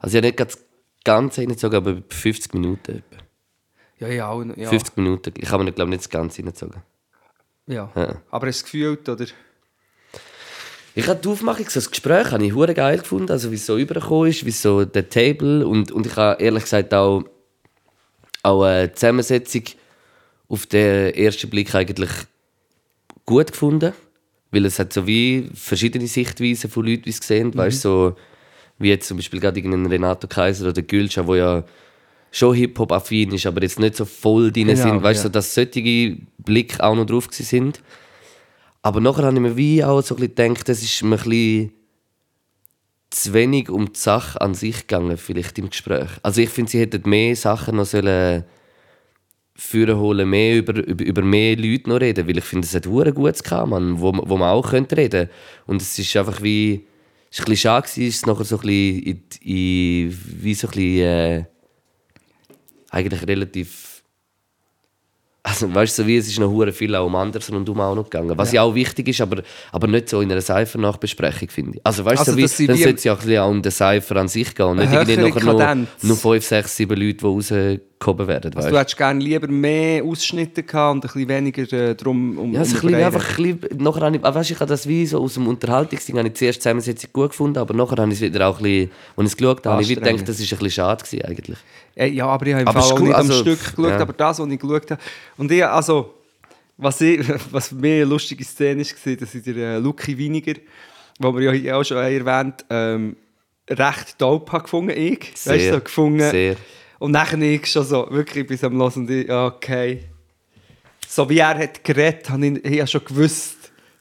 Also, 0.01 0.17
ja, 0.17 0.21
nicht 0.21 0.37
ganz 0.37 0.59
ganz 1.05 1.39
reingezogen, 1.39 1.77
aber 1.77 1.91
etwa 1.93 2.15
50 2.15 2.55
Minuten. 2.55 2.97
Etwa. 2.99 3.23
Ja, 4.01 4.09
ja, 4.09 4.29
auch, 4.29 4.45
ja. 4.57 4.69
50 4.69 4.97
Minuten. 4.97 5.33
Ich 5.39 5.51
habe 5.51 5.65
mir, 5.65 5.73
glaube 5.73 5.91
nicht 5.91 6.03
das 6.03 6.11
Ganze 6.11 6.39
reingezogen. 6.39 6.83
ja. 7.67 7.91
Ja. 7.95 8.21
Aber 8.31 8.47
hast 8.47 8.63
du 8.63 8.65
es 8.65 8.65
gefühlt, 8.65 9.09
oder? 9.09 9.27
Ich 10.95 11.07
habe 11.07 11.21
die 11.21 11.29
Aufmachung, 11.29 11.67
so 11.69 11.75
das 11.75 11.91
Gespräch, 11.91 12.33
habe 12.33 12.45
ich 12.45 12.53
hure 12.53 12.75
geil 12.75 12.99
gefunden, 12.99 13.31
also 13.31 13.53
wie 13.53 13.55
es 13.55 13.67
so 13.67 13.79
übergekommen 13.79 14.31
ist, 14.31 14.45
wie 14.45 14.51
so 14.51 14.85
der 14.85 15.09
Table 15.09 15.65
und, 15.65 15.93
und 15.93 16.07
ich 16.07 16.17
habe 16.17 16.43
ehrlich 16.43 16.65
gesagt 16.65 16.93
auch, 16.93 17.23
auch 18.43 18.67
die 18.67 18.93
Zusammensetzung 18.95 19.63
auf 20.49 20.67
den 20.67 21.15
ersten 21.15 21.51
Blick 21.51 21.75
eigentlich 21.75 22.11
gut 23.27 23.53
gefunden, 23.53 23.93
weil 24.51 24.65
es 24.65 24.79
hat 24.79 24.93
so 24.93 25.07
wie 25.07 25.51
verschiedene 25.55 26.07
Sichtweisen 26.07 26.71
von 26.71 26.87
Leuten, 26.87 27.05
wie 27.07 27.11
es 27.11 27.19
sehen, 27.19 27.55
weißt 27.55 27.83
so 27.83 28.17
wie 28.79 28.89
jetzt 28.89 29.09
zum 29.09 29.19
Beispiel 29.19 29.41
gerade 29.41 29.59
irgendein 29.59 29.87
Renato 29.87 30.27
Kaiser 30.27 30.69
oder 30.69 30.83
Gülscha, 30.83 31.27
wo 31.27 31.35
ja 31.35 31.65
schon 32.31 32.55
Hip-Hop-affin 32.55 33.33
ist, 33.33 33.47
aber 33.47 33.63
jetzt 33.63 33.79
nicht 33.79 33.97
so 33.97 34.05
voll 34.05 34.53
drin 34.53 34.69
Genau, 34.69 34.83
sind, 34.83 35.03
weißt 35.03 35.21
ja. 35.21 35.23
so, 35.25 35.29
dass 35.29 35.55
solche 35.55 36.17
Blick 36.39 36.81
auch 36.81 36.95
noch 36.95 37.07
drauf 37.07 37.29
sind. 37.31 37.83
Aber 38.83 39.01
nachher 39.01 39.25
habe 39.25 39.37
ich 39.37 39.43
mir 39.43 39.57
wie 39.57 39.83
auch 39.83 40.01
so 40.03 40.15
ein 40.15 40.21
bisschen 40.21 40.49
gedacht, 40.55 40.69
das 40.69 40.83
ist 40.83 41.03
mir 41.03 41.17
ein 41.17 41.23
bisschen 41.25 41.73
zu 43.11 43.33
wenig 43.33 43.71
um 43.71 43.93
die 43.93 43.99
Sache 43.99 44.41
an 44.41 44.55
sich 44.55 44.87
gegangen, 44.87 45.17
vielleicht 45.17 45.59
im 45.59 45.71
Gespräch. 45.71 46.09
Also 46.23 46.41
ich 46.41 46.51
finde, 46.51 46.71
sie 46.71 46.81
hätten 46.81 47.09
mehr 47.09 47.35
Sachen 47.35 47.77
noch 47.77 47.87
sollen 47.87 48.45
führen 49.59 49.99
holen, 49.99 50.31
mehr 50.31 50.57
über, 50.57 50.75
über, 50.75 51.05
über 51.05 51.23
mehr 51.23 51.57
Leute 51.57 51.91
noch 51.91 52.01
reden, 52.01 52.29
weil 52.29 52.39
ich 52.39 52.45
finde, 52.45 52.65
es 52.67 52.75
hat 52.75 52.87
hure 52.87 53.13
gutes 53.13 53.43
gehabt, 53.43 53.69
Mann, 53.69 54.01
wo, 54.01 54.13
wo 54.15 54.37
man 54.37 54.51
auch 54.51 54.71
könnte 54.71 54.97
reden. 54.97 55.29
Und 55.67 55.83
es 55.83 55.99
ist 55.99 56.17
einfach 56.17 56.41
wie, 56.41 56.87
es 57.29 57.39
ist 57.39 57.45
ein 57.45 57.51
bisschen 57.51 57.57
schade 57.57 57.87
es 57.87 57.99
ist 57.99 58.27
nachher 58.27 58.45
so 58.45 58.57
ein 58.57 58.61
bisschen, 58.61 59.03
in, 59.03 59.23
in, 59.43 60.19
wie 60.43 60.55
so 60.55 60.69
ein 60.69 60.71
bisschen, 60.71 61.01
äh, 61.01 61.45
eigentlich 62.91 63.27
relativ 63.27 63.89
also, 65.43 65.75
weißt 65.75 65.99
du, 65.99 66.03
so 66.03 66.07
wie 66.07 66.17
es 66.19 66.29
ist 66.29 66.39
noch 66.39 66.51
hure 66.51 66.73
viel 66.73 66.95
auch 66.95 67.07
um 67.07 67.15
anderes 67.15 67.51
rundum 67.51 67.81
auch 67.81 67.95
noch 67.95 68.05
gegangen. 68.05 68.37
Was 68.37 68.53
ja, 68.53 68.63
auch 68.63 68.75
wichtig 68.75 69.09
ist, 69.09 69.21
aber, 69.23 69.43
aber 69.73 69.87
nicht 69.87 70.09
so 70.09 70.21
in 70.21 70.31
einer 70.31 70.43
Cypher-Nachbesprechung, 70.43 71.49
finde 71.49 71.79
ich. 71.79 71.87
Also, 71.87 72.05
weißt 72.05 72.27
du, 72.27 72.33
Also, 72.33 72.47
so 72.47 72.59
wie, 72.59 72.67
dann 72.67 72.77
sollte 72.77 72.95
es 72.97 73.05
ja 73.05 73.13
auch 73.15 73.19
ein 73.19 73.25
bisschen 73.27 73.43
auch 73.43 73.51
um 73.51 73.63
den 73.63 73.73
Cypher 73.73 74.17
an 74.17 74.29
sich 74.29 74.55
gehen 74.55 74.67
und 74.67 74.77
nicht 74.77 74.93
irgendwie 74.93 75.17
nachher 75.17 75.45
nur, 75.45 75.59
Kadenz. 75.59 75.89
nur 76.03 76.17
5, 76.19 76.45
6, 76.45 76.77
7 76.77 77.01
Leute, 77.01 77.27
die 77.27 77.81
rausgehoben 77.99 78.29
werden. 78.29 78.53
Also, 78.55 78.67
weißt 78.67 78.75
du 78.75 78.79
hättest 78.79 78.97
gerne 78.97 79.21
lieber 79.21 79.49
mehr 79.49 80.05
Ausschnitte 80.05 80.63
gehabt 80.63 80.95
und 80.95 81.05
ein 81.05 81.13
bisschen 81.13 81.29
weniger 81.29 81.73
äh, 81.73 81.95
drum 81.95 82.39
um 82.39 82.53
Ja, 82.53 82.65
so 82.65 82.77
um 82.77 82.77
ein 82.77 82.89
bisschen, 82.89 83.05
einfach 83.05 83.39
ein 83.39 83.59
bisschen, 83.59 83.83
nachher 83.83 84.01
habe 84.03 84.17
ich, 84.17 84.25
ah, 84.25 84.35
weißt, 84.35 84.51
ich 84.51 84.61
habe 84.61 84.69
das 84.69 84.89
wie 84.89 85.07
so 85.07 85.21
aus 85.21 85.35
dem 85.35 85.47
Unterhaltungsding, 85.47 86.19
habe 86.19 86.29
ich 86.29 86.35
zuerst 86.35 86.59
die 86.59 86.63
Zusammensetzung 86.63 87.11
gut 87.13 87.31
gefunden, 87.31 87.59
aber 87.59 87.75
nachher 87.75 87.97
habe 87.97 88.09
ich 88.13 88.19
es 88.19 88.21
wieder 88.21 88.49
auch 88.49 88.59
ein 88.59 88.63
bisschen, 88.63 88.91
als 89.17 89.27
ich 89.27 89.33
es 89.33 89.37
geschaut 89.37 89.59
habe, 89.59 89.71
habe 89.71 89.83
ich 89.83 89.89
wieder 89.89 90.01
gedacht, 90.01 90.29
das 90.29 90.41
ist 90.41 90.53
ein 90.53 90.59
bisschen 90.59 90.71
schade 90.71 91.05
gewesen 91.05 91.25
eigentlich. 91.25 91.59
Äh, 91.95 92.09
Ja, 92.09 92.27
aber 92.27 92.47
ich 92.47 92.53
habe 92.53 92.63
im 92.63 92.69
Aber 92.69 92.83
Fall 92.83 92.93
auch 92.93 93.01
nicht 93.01 93.15
am 93.15 93.21
also, 93.21 93.33
Stück 93.41 93.77
geschaut, 93.77 93.91
ja. 93.91 94.01
aber 94.01 94.13
das, 94.13 94.39
was 94.39 94.49
ich 94.49 94.59
geschaut 94.59 94.91
habe. 94.91 95.01
Und 95.37 95.51
ich, 95.51 95.65
also, 95.65 96.15
was, 96.77 97.01
ich, 97.01 97.21
was 97.51 97.69
für 97.69 97.75
mich 97.75 97.93
eine 97.95 98.05
lustige 98.05 98.45
Szene 98.45 98.85
war, 98.85 99.17
dass 99.17 99.35
ich 99.35 99.43
der 99.43 99.81
Luki 99.81 100.17
Winiger, 100.17 100.55
den 100.55 101.37
wir 101.37 101.55
ja 101.55 101.77
auch 101.77 101.85
schon 101.85 101.97
erwähnt 101.97 102.65
ähm, 102.71 103.17
recht 103.69 104.17
habe 104.21 104.63
gefunden, 104.63 104.93
ich. 104.97 105.33
Weißt 105.33 105.47
du, 105.47 105.51
Sehr, 105.59 105.75
so 105.75 105.81
gefunden. 105.81 106.31
sehr. 106.31 106.57
Und 106.99 107.13
nachher 107.13 107.41
ich 107.41 107.67
schon 107.67 107.85
so, 107.85 108.09
wirklich 108.11 108.47
bis 108.47 108.65
am 108.65 108.77
Hören 108.77 108.93
und 108.95 109.11
ich, 109.11 109.29
ja, 109.29 109.47
okay. 109.47 110.05
So 111.07 111.29
wie 111.31 111.39
er 111.39 111.57
hat 111.59 111.85
geredet, 111.85 112.29
habe 112.29 112.47
ich, 112.47 112.65
ich 112.65 112.79
habe 112.81 112.89
schon 112.89 113.05
gewusst, 113.05 113.57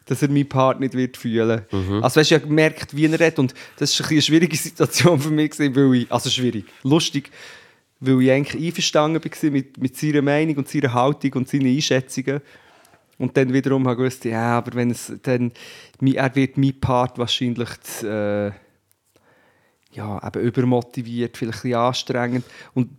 dass 0.05 0.21
er 0.21 0.29
meinen 0.29 0.49
Part 0.49 0.79
nicht 0.79 0.93
wird 0.93 1.17
fühlen 1.17 1.61
Mhm. 1.71 2.03
Also 2.03 2.19
weißt 2.19 2.31
du, 2.31 2.35
ich 2.35 2.41
habe 2.41 2.47
gemerkt, 2.49 2.95
wie 2.95 3.05
er 3.05 3.19
redet 3.19 3.39
und 3.39 3.53
das 3.77 3.99
war 3.99 4.09
eine 4.09 4.21
schwierige 4.21 4.57
Situation 4.57 5.19
für 5.19 5.29
mich, 5.29 5.59
weil 5.59 5.95
ich, 5.95 6.11
also 6.11 6.29
schwierig, 6.29 6.65
lustig, 6.83 7.29
weil 7.99 8.21
ich 8.21 8.31
eigentlich 8.31 8.65
einverstanden 8.67 9.23
war 9.23 9.49
mit, 9.51 9.77
mit 9.77 9.97
seiner 9.97 10.21
Meinung 10.21 10.57
und 10.57 10.69
seiner 10.69 10.93
Haltung 10.93 11.33
und 11.33 11.49
seinen 11.49 11.67
Einschätzungen. 11.67 12.41
Und 13.17 13.35
dann 13.35 13.51
wiederum 13.51 13.87
habe 13.87 13.93
ich 13.93 13.97
gewusst, 13.97 14.25
ja, 14.25 14.57
aber 14.57 14.75
wenn 14.75 14.91
es 14.91 15.11
dann, 15.23 15.51
er 16.01 16.35
wird 16.35 16.57
mein 16.57 16.79
Part 16.79 17.17
wahrscheinlich 17.17 17.69
zu, 17.81 18.07
äh, 18.07 18.51
ja, 19.91 20.25
eben 20.25 20.41
übermotiviert, 20.41 21.37
vielleicht 21.37 21.59
ein 21.59 21.61
bisschen 21.63 21.79
anstrengend. 21.79 22.45
Und 22.73 22.89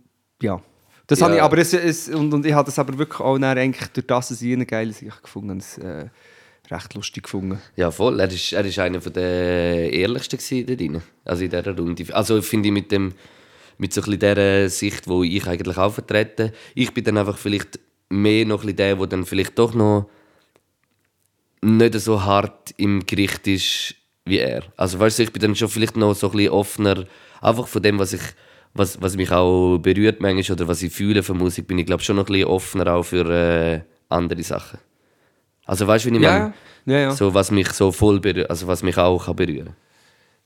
ja, 0.41 0.61
das 1.07 1.19
Ja. 1.19 1.25
habe 1.25 1.35
ich, 1.35 1.41
aber 1.41 1.57
es, 1.57 1.73
es, 1.73 2.09
und, 2.09 2.33
und 2.33 2.45
ich 2.45 2.53
habe 2.53 2.65
das 2.65 2.77
aber 2.79 2.97
wirklich 2.97 3.19
auch 3.19 3.37
dann 3.37 3.57
eigentlich 3.57 3.89
durch 3.89 4.07
das, 4.07 4.29
dass 4.29 4.41
ich 4.41 4.53
eine 4.53 4.65
geile 4.65 4.93
Sache 4.93 5.21
gefunden 5.21 5.49
habe, 5.49 5.59
es, 5.59 5.77
äh, 5.77 6.09
recht 6.71 6.93
lustig 6.93 7.23
gefunden. 7.23 7.59
Ja, 7.75 7.89
voll. 7.89 8.19
Er 8.19 8.31
ist, 8.31 8.53
er 8.53 8.63
ist 8.63 8.77
einer 8.79 8.99
der 8.99 9.91
ehrlichsten 9.91 10.65
da 10.67 10.75
drin. 10.75 11.01
Also 11.25 11.43
in 11.43 11.49
dieser 11.49 11.75
Runde. 11.75 12.05
Also 12.15 12.41
finde 12.41 12.67
ich 12.69 12.73
mit 12.73 12.91
dem 12.91 13.13
mit 13.79 13.93
so 13.93 14.01
ein 14.03 14.19
dieser 14.19 14.69
Sicht, 14.69 15.07
wo 15.07 15.23
ich 15.23 15.47
eigentlich 15.47 15.77
auch 15.77 15.93
vertrete. 15.93 16.53
Ich 16.75 16.93
bin 16.93 17.05
dann 17.05 17.17
einfach 17.17 17.37
vielleicht 17.37 17.79
mehr 18.09 18.45
noch 18.45 18.63
ein 18.63 18.75
der, 18.75 18.97
der 18.97 19.07
dann 19.07 19.25
vielleicht 19.25 19.57
doch 19.57 19.73
noch 19.73 20.09
nicht 21.61 21.93
so 21.99 22.23
hart 22.23 22.73
im 22.77 23.05
Gericht 23.05 23.47
ist 23.47 23.95
wie 24.25 24.39
er. 24.39 24.63
Also 24.77 24.99
weißt 24.99 25.19
du, 25.19 25.23
ich 25.23 25.33
bin 25.33 25.41
dann 25.41 25.55
schon 25.55 25.69
vielleicht 25.69 25.97
noch 25.97 26.13
so 26.13 26.27
ein 26.27 26.33
bisschen 26.33 26.51
offener, 26.51 27.05
einfach 27.41 27.67
von 27.67 27.81
dem, 27.81 27.99
was 27.99 28.13
ich 28.13 28.21
was, 28.73 29.01
was 29.01 29.15
mich 29.15 29.31
auch 29.31 29.77
berührt 29.79 30.21
manchmal 30.21 30.55
oder 30.55 30.67
was 30.67 30.83
ich 30.83 30.93
fühle 30.93 31.23
von 31.23 31.37
Musik, 31.37 31.67
bin 31.67 31.79
ich 31.79 31.85
glaube 31.85 32.03
schon 32.03 32.15
noch 32.17 32.25
ein 32.27 32.33
bisschen 32.33 32.47
offener 32.47 32.93
auch 32.93 33.03
für 33.03 33.25
äh, 33.29 33.81
andere 34.09 34.43
Sachen. 34.43 34.79
Also 35.65 35.87
weißt 35.87 36.05
du, 36.05 36.11
wie 36.11 36.15
ich 36.15 36.21
meine? 36.21 36.53
ja, 36.85 36.99
ja. 36.99 37.11
So, 37.11 37.33
was 37.33 37.51
mich 37.51 37.69
so 37.73 37.91
voll 37.91 38.19
berührt, 38.19 38.49
also 38.49 38.67
was 38.67 38.83
mich 38.83 38.97
auch 38.97 39.25
kann 39.25 39.35
berühren 39.35 39.75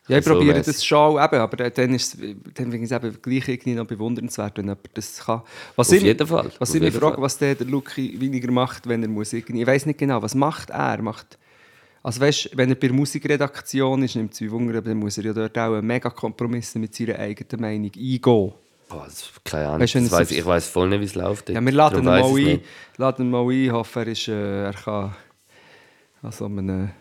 Ja, 0.07 0.17
ich 0.17 0.25
So 0.25 0.33
probiere 0.33 0.57
mässig. 0.57 0.75
das 0.75 0.86
schon, 0.86 1.13
eben, 1.23 1.36
aber 1.36 1.57
dann, 1.69 1.93
ist 1.95 2.17
dann 2.21 2.71
finde 2.71 2.77
ich 2.77 2.83
es 2.83 2.91
eben 2.91 3.21
gleich 3.21 3.47
irgendwie 3.47 3.75
noch 3.75 3.86
bewundernswert, 3.88 4.57
wenn 4.57 4.65
jemand 4.65 4.89
das 4.95 5.19
kann. 5.25 5.41
Was 5.75 5.93
Auf 5.93 5.95
ich, 5.97 6.03
jeden 6.03 6.27
Fall, 6.27 6.51
Was 6.59 6.69
auf 6.69 6.75
ich 6.75 6.81
mich 6.81 6.93
frage, 6.93 7.21
was 7.21 7.38
der, 7.38 7.55
der 7.55 7.67
Luki 7.67 8.19
weniger 8.19 8.51
macht, 8.51 8.88
wenn 8.88 9.03
er 9.03 9.09
irgendwie... 9.09 9.62
Ich 9.62 9.67
weiß 9.67 9.86
nicht 9.86 9.99
genau, 9.99 10.21
was 10.21 10.36
macht 10.36 10.69
er? 10.71 11.01
Macht, 11.01 11.38
Also 12.04 12.20
weißt, 12.20 12.50
wenn 12.56 12.70
er 12.70 12.76
bei 12.76 12.88
der 12.88 12.94
Musikredaktion 12.94 14.04
ist, 14.04 14.16
nimmt 14.16 14.34
es 14.34 14.52
Wunder, 14.52 14.82
dann 14.82 14.98
muss 14.98 15.18
er 15.18 15.24
ja 15.24 15.34
dort 15.34 15.58
auch 15.58 15.74
einen 15.74 15.88
mega 15.88 16.10
Kompromiss 16.10 16.76
mit 16.76 16.94
seiner 16.94 17.18
eigenen 17.18 17.62
Meinung 17.62 17.92
eingehen. 17.96 18.54
Boah, 18.89 19.06
das, 19.06 19.32
keine 19.44 19.68
Ahnung. 19.68 19.82
Weißt 19.82 19.96
das 19.96 20.12
weiss, 20.12 20.32
ich 20.32 20.46
weiß 20.46 20.68
voll 20.68 20.89
nicht, 20.89 21.00
wie 21.00 21.06
es 21.06 21.16
läuft. 21.16 21.50
Ja, 21.50 21.62
wir 21.62 21.72
laden 21.72 22.00
ihn 22.00 22.06
mal 22.06 22.22
ein. 22.22 22.60
Laden 22.98 23.26
ihn 23.26 23.32
mal 23.32 23.50
ein. 23.50 23.72
Hoffe, 23.72 24.02
er, 24.02 24.08
ist, 24.08 24.28
äh, 24.28 24.66
er 24.66 24.74
kann 24.74 25.16
an 26.22 26.32
so 26.34 26.46
einem 26.46 26.92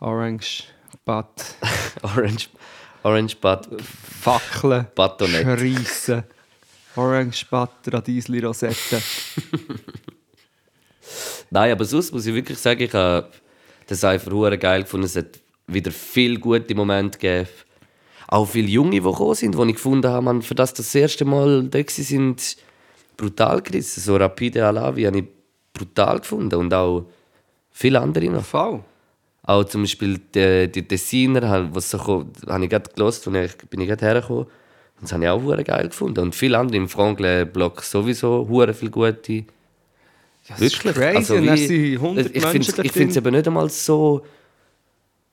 Orange 0.00 0.64
Bad 1.04 1.28
Orange, 2.02 2.48
Orange 3.02 3.36
Bud. 3.36 3.68
Fackeln, 4.22 4.86
schreissen. 4.96 6.24
Orange 6.96 7.46
Bad, 7.50 7.70
Radiesli 7.86 8.40
Rosette. 8.40 9.00
Nein, 11.50 11.72
aber 11.72 11.84
sonst 11.84 12.12
muss 12.12 12.26
ich 12.26 12.34
wirklich 12.34 12.58
sagen, 12.58 12.80
ich 12.80 12.94
habe 12.94 13.28
den 13.90 13.96
Cypher 13.96 14.30
hure 14.30 14.56
geil 14.56 14.82
gefunden. 14.82 15.06
Es 15.06 15.16
hat 15.16 15.40
wieder 15.66 15.90
viele 15.90 16.38
gute 16.38 16.74
Momente 16.74 17.18
gegeben. 17.18 17.48
Auch 18.28 18.46
viele 18.46 18.68
Junge, 18.68 18.92
die 18.92 19.00
gekommen 19.00 19.34
sind, 19.34 19.58
die 19.58 19.68
ich 19.68 19.74
gefunden 19.74 20.08
habe, 20.08 20.24
man, 20.24 20.42
für 20.42 20.54
das 20.54 20.72
das 20.72 20.94
erste 20.94 21.24
Mal 21.24 21.64
da 21.64 21.80
sind, 21.86 22.56
brutal 23.16 23.60
gerissen. 23.60 24.00
So 24.00 24.16
Rapide 24.16 24.64
Alavi 24.64 25.02
habe 25.02 25.18
ich 25.18 25.24
brutal 25.72 26.20
gefunden. 26.20 26.54
Und 26.54 26.72
auch 26.72 27.06
viele 27.70 28.00
andere 28.00 28.26
noch. 28.26 28.44
Fall. 28.44 28.84
Auch 29.42 29.64
zum 29.64 29.82
Beispiel 29.82 30.20
die, 30.32 30.70
die 30.70 30.86
Designer, 30.86 31.48
halt, 31.48 31.74
was 31.74 31.90
so 31.90 31.98
kam, 31.98 32.30
habe 32.46 32.64
ich 32.64 32.70
gerade 32.70 32.90
gelost 32.94 33.26
und 33.26 33.34
ich 33.34 33.56
bin 33.56 33.80
ich 33.80 33.88
gerade 33.88 34.06
hergekommen. 34.06 34.44
Und 34.44 35.02
das 35.02 35.12
habe 35.12 35.24
ich 35.24 35.30
auch 35.30 35.64
geil 35.64 35.88
gefunden. 35.88 36.20
Und 36.20 36.34
viele 36.34 36.58
andere 36.58 36.76
im 36.76 36.88
Franklin-Block 36.88 37.82
sowieso 37.82 38.46
hure 38.48 38.74
viele 38.74 38.90
gute. 38.90 39.44
Das 40.50 40.60
ist 40.60 40.80
crazy. 40.80 41.16
Also 41.16 41.34
und 41.36 41.46
dann 41.46 41.56
wie- 41.58 41.66
sind 41.66 41.98
100 42.02 42.34
ich 42.84 42.92
finde 42.92 43.10
es 43.10 43.16
eben 43.16 43.30
nicht 43.34 43.46
einmal 43.46 43.68
so. 43.70 44.24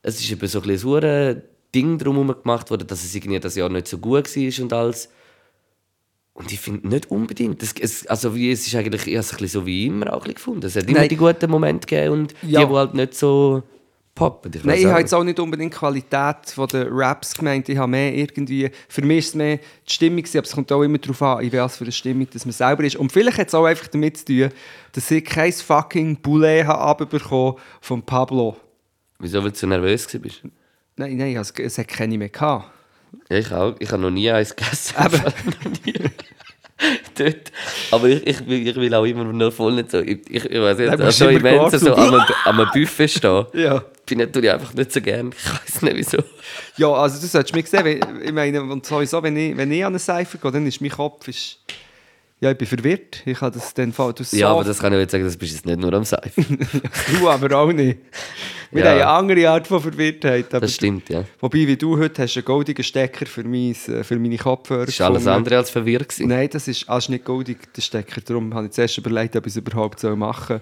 Es 0.02 0.20
ist 0.20 0.32
eben 0.32 0.48
so 0.48 0.62
ein 0.62 0.68
bisschen 0.68 1.42
Ding 1.76 1.98
drumherum 1.98 2.28
gemacht 2.42 2.70
worden, 2.70 2.88
dass 2.88 3.04
es 3.04 3.14
irgendwie 3.14 3.40
das 3.40 3.56
Jahr 3.56 3.70
nicht 3.70 3.88
so 3.88 3.98
gut 3.98 4.34
war 4.36 4.64
und 4.64 4.74
alles. 4.74 5.10
Und 6.34 6.52
ich 6.52 6.60
finde 6.60 6.88
nicht 6.88 7.10
unbedingt. 7.10 7.62
Das, 7.62 7.74
es, 7.82 8.06
also 8.08 8.36
wie, 8.36 8.52
es 8.52 8.66
ist 8.68 8.76
eigentlich 8.76 9.08
ich 9.08 9.16
es 9.16 9.32
ein 9.32 9.38
bisschen 9.40 9.62
so 9.62 9.66
wie 9.66 9.88
immer 9.88 10.14
auch 10.14 10.24
gefunden. 10.24 10.66
Es 10.66 10.76
hat 10.76 10.84
immer 10.88 11.00
Nein. 11.00 11.10
die 11.10 11.18
guten 11.18 11.50
Momente 11.50 11.88
gegeben 11.88 12.14
und 12.14 12.36
Ja. 12.44 12.62
die, 12.62 12.68
die 12.68 12.74
halt 12.74 12.94
nicht 12.94 13.16
so 13.16 13.64
poppen. 14.18 14.52
Ich 14.54 14.64
Nein, 14.64 14.80
ich 14.80 14.86
habe 14.88 15.00
jetzt 15.00 15.14
auch 15.14 15.24
nicht 15.24 15.40
unbedingt 15.40 15.74
die 15.74 15.78
Qualität 15.78 16.36
der 16.72 16.88
Raps 16.92 17.36
gemeint. 17.36 17.70
Ich 17.70 17.78
habe 17.78 17.90
mehr 17.90 18.14
irgendwie, 18.14 18.70
für 18.90 19.04
mich 19.04 19.20
ist 19.20 19.28
es 19.30 19.36
mehr 19.36 19.58
die 19.58 19.94
Stimmung, 19.94 20.24
aber 20.34 20.44
es 20.44 20.52
kommt 20.52 20.72
auch 20.72 20.82
immer 20.82 20.98
darauf 20.98 21.22
an, 21.22 21.44
in 21.44 21.54
was 21.54 21.78
für 21.78 21.84
eine 21.84 21.92
Stimmung 21.92 22.28
dass 22.32 22.46
man 22.46 22.52
selber 22.52 22.84
ist. 22.84 22.96
Und 22.96 23.12
vielleicht 23.12 23.38
hat 23.38 23.48
es 23.48 23.54
auch 23.54 23.66
einfach 23.66 23.88
damit 23.88 24.18
zu 24.18 24.26
tun, 24.26 24.50
dass 24.92 25.12
ich 25.12 25.24
kein 25.24 25.54
fucking 25.54 26.18
Boulet 26.18 26.66
habe 26.66 27.08
von 27.82 28.02
Pablo. 28.02 28.58
Wieso, 29.20 29.44
weil 29.44 29.52
du 29.52 29.58
so 29.58 29.68
nervös 29.68 30.08
warst? 30.14 30.42
Nein, 30.96 31.18
nein, 31.18 31.36
es, 31.38 31.52
es 31.52 31.78
hat 31.78 31.88
keine 31.88 32.18
mehr 32.18 32.30
gehabt. 32.30 32.72
Ja, 33.30 33.38
ich 33.38 33.52
auch. 33.52 33.76
Ich 33.80 33.92
habe 33.92 34.02
noch 34.02 34.10
nie 34.10 34.30
eins 34.32 34.56
gegessen. 34.56 34.96
Aber-. 34.98 35.34
Dort. 37.18 37.52
Aber 37.92 38.08
ich, 38.08 38.26
ich, 38.28 38.48
will- 38.48 38.68
ich 38.68 38.76
will 38.76 38.94
auch 38.94 39.04
immer 39.06 39.24
noch 39.24 39.52
voll 39.52 39.74
nicht 39.74 39.92
so. 39.92 40.00
Ich, 40.00 40.20
ich, 40.30 40.46
ich 40.46 40.62
weiß 40.62 40.78
nicht, 40.78 41.00
musst 41.00 41.18
so 41.18 41.26
du 41.26 41.32
immer 41.32 41.50
Events, 41.50 41.86
warten. 41.86 41.86
so 41.86 41.94
an 42.50 42.60
einem 42.60 42.70
Buffet 42.74 43.08
stehen. 43.08 43.46
Ja. 43.54 43.84
Bin 44.06 44.20
ich, 44.22 44.32
tue 44.32 44.42
ich 44.44 44.52
einfach 44.52 44.74
nicht 44.74 44.92
so 44.92 45.02
gern. 45.02 45.34
Ich 45.38 45.52
weiß 45.52 45.82
nicht 45.82 45.98
wieso. 45.98 46.18
Ja, 46.78 46.94
also 46.94 47.20
du 47.20 47.28
solltest 47.28 47.54
mich 47.56 47.68
sehen, 47.70 47.84
wenn- 47.84 48.22
ich 48.24 48.32
meine, 48.32 48.62
und 48.62 48.86
sowieso, 48.86 49.22
wenn 49.24 49.36
ich, 49.36 49.58
wenn 49.58 49.72
ich 49.72 49.84
an 49.84 49.92
eine 49.94 50.00
Seife 50.00 50.38
gehe, 50.38 50.52
dann 50.52 50.66
ist 50.68 50.80
mein 50.80 50.92
Kopf, 50.92 51.28
ist, 51.28 51.58
ja, 52.40 52.52
ich 52.52 52.58
bin 52.58 52.68
verwirrt. 52.68 53.24
Ich 53.26 53.42
habe 53.42 53.58
das 53.58 53.74
dann 53.74 53.92
voll, 53.94 54.14
du 54.14 54.24
so, 54.24 54.38
Ja, 54.38 54.50
aber 54.52 54.64
das 54.64 54.78
kann 54.80 54.94
ich 54.94 55.00
jetzt 55.00 55.12
sagen, 55.12 55.24
das 55.24 55.36
bist 55.38 55.54
jetzt 55.54 55.66
nicht 55.66 55.80
nur 55.80 55.92
am 55.94 56.04
Seifen. 56.04 56.60
du 57.20 57.30
aber 57.30 57.58
auch 57.58 57.72
nicht. 57.72 57.98
Wir 58.72 58.84
Ja. 58.84 58.90
haben 58.92 58.98
eine 58.98 59.08
andere 59.08 59.50
Art 59.50 59.66
von 59.68 59.82
Verwirrtheit. 59.82 60.48
Das 60.52 60.74
stimmt, 60.76 61.10
ja. 61.10 61.24
Wobei, 61.40 61.60
wie 61.68 61.78
du 61.78 61.98
heute 61.98 62.22
hast, 62.24 62.36
einen 62.36 62.46
goldigen 62.46 62.84
Stecker 62.84 63.26
für, 63.26 63.44
mein, 63.44 63.72
äh, 63.72 64.04
für 64.04 64.20
meine 64.20 64.38
Kopfhörer 64.38 64.86
Das 64.86 65.00
war 65.00 65.08
alles 65.08 65.20
gefunden. 65.24 65.38
andere 65.38 65.58
als 65.58 65.70
verwirrt. 65.70 66.10
gewesen. 66.10 66.28
Nein, 66.28 66.50
das 66.52 66.68
ist, 66.68 66.88
ist 66.90 67.10
nicht 67.10 67.26
goldig, 67.26 67.74
der 67.74 67.82
Stecker. 67.82 68.22
Darum 68.22 68.54
habe 68.54 68.66
ich 68.68 68.72
zuerst 68.74 68.98
überlegt, 68.98 69.36
ob 69.36 69.46
ich 69.48 69.54
es 69.54 69.58
überhaupt 69.58 70.04
machen 70.04 70.60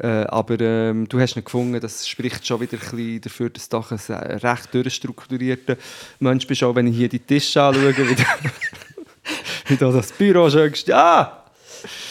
soll. 0.00 0.10
Äh, 0.10 0.24
aber 0.26 0.60
ähm, 0.60 1.08
du 1.08 1.18
hast 1.20 1.36
ihn 1.36 1.44
gefunden, 1.44 1.78
das 1.80 2.06
spricht 2.08 2.46
schon 2.46 2.60
wieder 2.60 2.74
ein 2.74 2.78
bisschen 2.78 3.20
dafür, 3.20 3.50
dass 3.50 3.68
du 3.68 3.78
ein 3.78 3.98
äh, 4.08 4.34
recht 4.46 4.72
durchstrukturierter 4.72 5.76
Mensch 6.20 6.46
bist, 6.46 6.62
auch 6.62 6.74
wenn 6.76 6.86
ich 6.86 6.96
hier 6.96 7.08
die 7.08 7.18
Tische 7.18 7.60
anschaue, 7.62 7.94
wie, 9.66 9.76
da 9.76 9.90
das 9.90 10.12
Büro 10.12 10.48
schön. 10.50 10.72
Ah! 10.92 11.44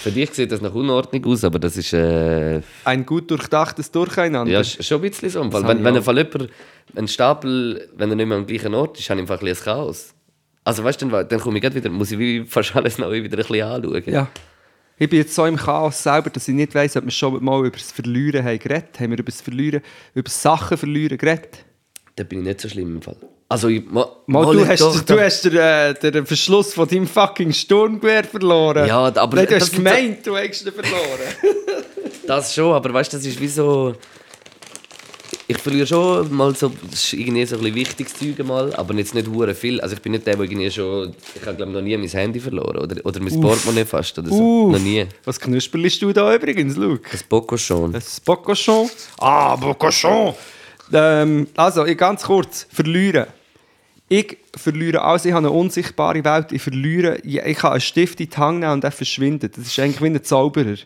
Für 0.01 0.11
dich 0.11 0.31
sieht 0.31 0.51
das 0.51 0.61
nach 0.61 0.73
Unordnung 0.73 1.25
aus, 1.25 1.43
aber 1.43 1.59
das 1.59 1.75
ist. 1.75 1.91
Äh, 1.93 2.61
Ein 2.85 3.05
gut 3.05 3.29
durchdachtes 3.29 3.91
Durcheinander. 3.91 4.51
ja, 4.51 4.61
ist 4.61 4.83
schon 4.85 4.99
ein 5.03 5.09
bisschen 5.09 5.29
so. 5.29 5.43
Das 5.43 5.63
Wenn, 5.63 5.83
wenn 5.83 5.95
ich 5.95 6.01
ein 6.01 6.03
Fall 6.03 6.17
jemand, 6.17 6.49
ein 6.95 7.07
Stapel, 7.07 7.89
wenn 7.97 8.09
er 8.09 8.15
nicht 8.15 8.27
mehr 8.27 8.37
am 8.37 8.45
gleichen 8.45 8.73
Ort 8.73 8.97
ist, 8.97 9.03
ich 9.03 9.11
einfach 9.11 9.39
ein 9.39 9.45
bisschen 9.45 9.65
Chaos. 9.65 10.13
Also 10.63 10.83
weißt 10.83 11.01
du, 11.01 11.07
dann, 11.07 11.27
dann 11.27 11.39
komme 11.39 11.59
ich 11.59 11.75
wieder, 11.75 11.89
muss 11.89 12.11
ich 12.11 12.49
fast 12.49 12.75
alles 12.75 12.97
neu 12.97 13.23
wieder 13.23 13.37
ein 13.37 13.45
bisschen 13.45 13.61
anschauen. 13.63 14.03
Ja. 14.05 14.27
Ich 14.97 15.09
bin 15.09 15.19
jetzt 15.19 15.35
so 15.35 15.45
im 15.45 15.57
Chaos 15.57 16.01
selber, 16.01 16.29
dass 16.29 16.47
ich 16.47 16.55
nicht 16.55 16.73
weiss, 16.73 16.97
ob 16.97 17.05
wir 17.05 17.11
schon 17.11 17.43
mal 17.43 17.59
über 17.59 17.77
das 17.77 17.91
Verlieren 17.91 18.43
haben 18.43 18.57
geredet. 18.57 18.99
Haben 18.99 19.11
wir 19.11 19.19
über 19.19 19.31
das 19.31 19.41
Verlieren, 19.41 19.81
über 20.15 20.29
Sachen 20.29 20.77
verlieren 20.77 21.17
geredet? 21.17 21.65
Da 22.15 22.23
bin 22.23 22.39
ich 22.39 22.45
nicht 22.45 22.61
so 22.61 22.69
schlimm 22.69 22.95
im 22.95 23.01
Fall. 23.01 23.17
Also, 23.49 23.69
ich, 23.69 23.83
ma, 23.89 24.05
Mal, 24.25 24.43
mal 24.43 24.55
du, 24.55 24.67
hast, 24.67 24.81
doch, 24.81 24.99
du 25.01 25.19
hast 25.21 25.45
den, 25.45 25.55
äh, 25.55 25.93
den 25.93 26.25
Verschluss 26.25 26.73
von 26.73 26.85
deinem 26.87 27.07
fucking 27.07 27.53
Sturmgewehr 27.53 28.25
verloren. 28.25 28.85
Ja, 28.85 29.05
aber 29.05 29.37
Nein, 29.37 29.45
du 29.45 29.53
das- 29.53 29.63
hast 29.63 29.73
gemeint, 29.75 30.27
du 30.27 30.35
hättest 30.35 30.65
ihn 30.65 30.73
verloren. 30.73 31.19
Das 32.27 32.53
schon, 32.53 32.73
aber 32.73 32.93
weißt 32.93 33.13
du, 33.13 33.17
das 33.17 33.25
ist 33.25 33.39
wie 33.39 33.47
so. 33.47 33.95
Ich 35.47 35.57
verliere 35.59 35.87
schon 35.87 36.33
mal 36.35 36.53
so, 36.53 36.69
das 36.91 37.01
ist 37.05 37.13
irgendwie 37.13 37.45
so 37.45 37.55
ein 37.55 37.61
bisschen 37.61 37.75
wichtiges 37.75 38.13
Zeug 38.15 38.45
mal, 38.45 38.73
aber 38.75 38.93
jetzt 38.95 39.15
nicht 39.15 39.29
hure 39.29 39.55
viel. 39.55 39.79
Also 39.79 39.95
ich 39.95 40.01
bin 40.01 40.11
nicht 40.11 40.27
der, 40.27 40.35
der 40.35 40.43
irgendwie 40.43 40.69
schon, 40.69 41.15
ich 41.35 41.45
habe 41.45 41.55
glaube 41.55 41.71
noch 41.71 41.79
nie 41.79 41.95
mein 41.95 42.09
Handy 42.09 42.41
verloren 42.41 42.79
oder, 42.79 42.97
oder 43.05 43.19
mein 43.21 43.39
Portemonnaie 43.39 43.85
fast 43.85 44.19
oder 44.19 44.27
so. 44.27 44.65
Uff. 44.65 44.73
Noch 44.73 44.79
nie. 44.79 45.05
Was 45.23 45.39
knusperlst 45.39 46.01
du 46.01 46.11
da 46.11 46.35
übrigens, 46.35 46.75
Luke? 46.75 47.07
Das 47.09 47.23
Bocco 47.23 47.55
schon. 47.55 47.95
Ein 47.95 48.03
Bocochon. 48.25 48.89
Ah, 49.19 49.55
Bocochon. 49.55 50.33
Ähm, 50.91 51.47
also, 51.55 51.85
ganz 51.95 52.23
kurz. 52.23 52.67
Verlieren. 52.69 53.27
Ich 54.09 54.37
verliere 54.55 55.01
alles. 55.01 55.25
Ich 55.25 55.33
habe 55.33 55.47
eine 55.47 55.55
unsichtbare 55.55 56.23
Welt. 56.23 56.51
Ich 56.51 56.61
verliere. 56.61 57.17
Ich 57.17 57.57
kann 57.57 57.73
einen 57.73 57.81
Stift 57.81 58.21
in 58.21 58.29
die 58.29 58.37
Hand 58.37 58.63
und 58.63 58.83
er 58.83 58.91
verschwindet. 58.91 59.57
Das 59.57 59.67
ist 59.67 59.79
eigentlich 59.79 60.01
wie 60.01 60.07
ein 60.07 60.23
Zauberer. 60.23 60.77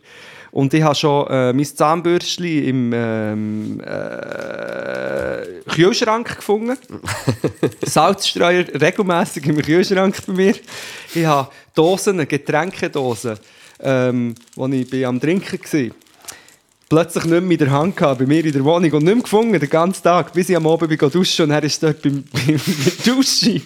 Und 0.51 0.73
ich 0.73 0.83
habe 0.83 0.95
schon 0.95 1.27
äh, 1.27 1.53
mein 1.53 1.65
Zahnbürstchen 1.65 2.65
im 2.65 2.91
ähm, 2.93 3.79
äh, 3.79 5.69
Kühlschrank 5.69 6.35
gefunden. 6.35 6.77
Salzstreuer 7.83 8.65
regelmäßig 8.79 9.45
im 9.45 9.61
Kühlschrank 9.61 10.17
bei 10.27 10.33
mir. 10.33 10.55
Ich 11.13 11.25
habe 11.25 11.49
Dosen, 11.73 12.27
Getränkedosen, 12.27 13.37
ähm, 13.79 14.35
wo 14.55 14.67
ich 14.67 14.89
bin 14.89 15.05
am 15.05 15.21
Trinken 15.21 15.57
war 15.61 15.95
plötzlich 16.91 17.23
nicht 17.23 17.41
mehr 17.41 17.51
in 17.51 17.57
der 17.57 17.71
Hand 17.71 17.95
gehabt, 17.95 18.19
bei 18.19 18.25
mir 18.25 18.43
in 18.43 18.51
der 18.51 18.65
Wohnung 18.65 18.91
und 18.91 19.03
nicht 19.05 19.13
mehr 19.15 19.23
gefunden, 19.23 19.57
den 19.57 19.69
ganzen 19.69 20.03
Tag, 20.03 20.33
bis 20.33 20.49
ich 20.49 20.57
am 20.57 20.67
Abend 20.67 20.89
bin 20.89 21.09
duschen 21.09 21.45
und 21.45 21.51
er 21.51 21.63
ist 21.63 21.81
dort 21.81 22.01
beim, 22.01 22.21
beim 22.33 22.59
Duschen. 23.05 23.61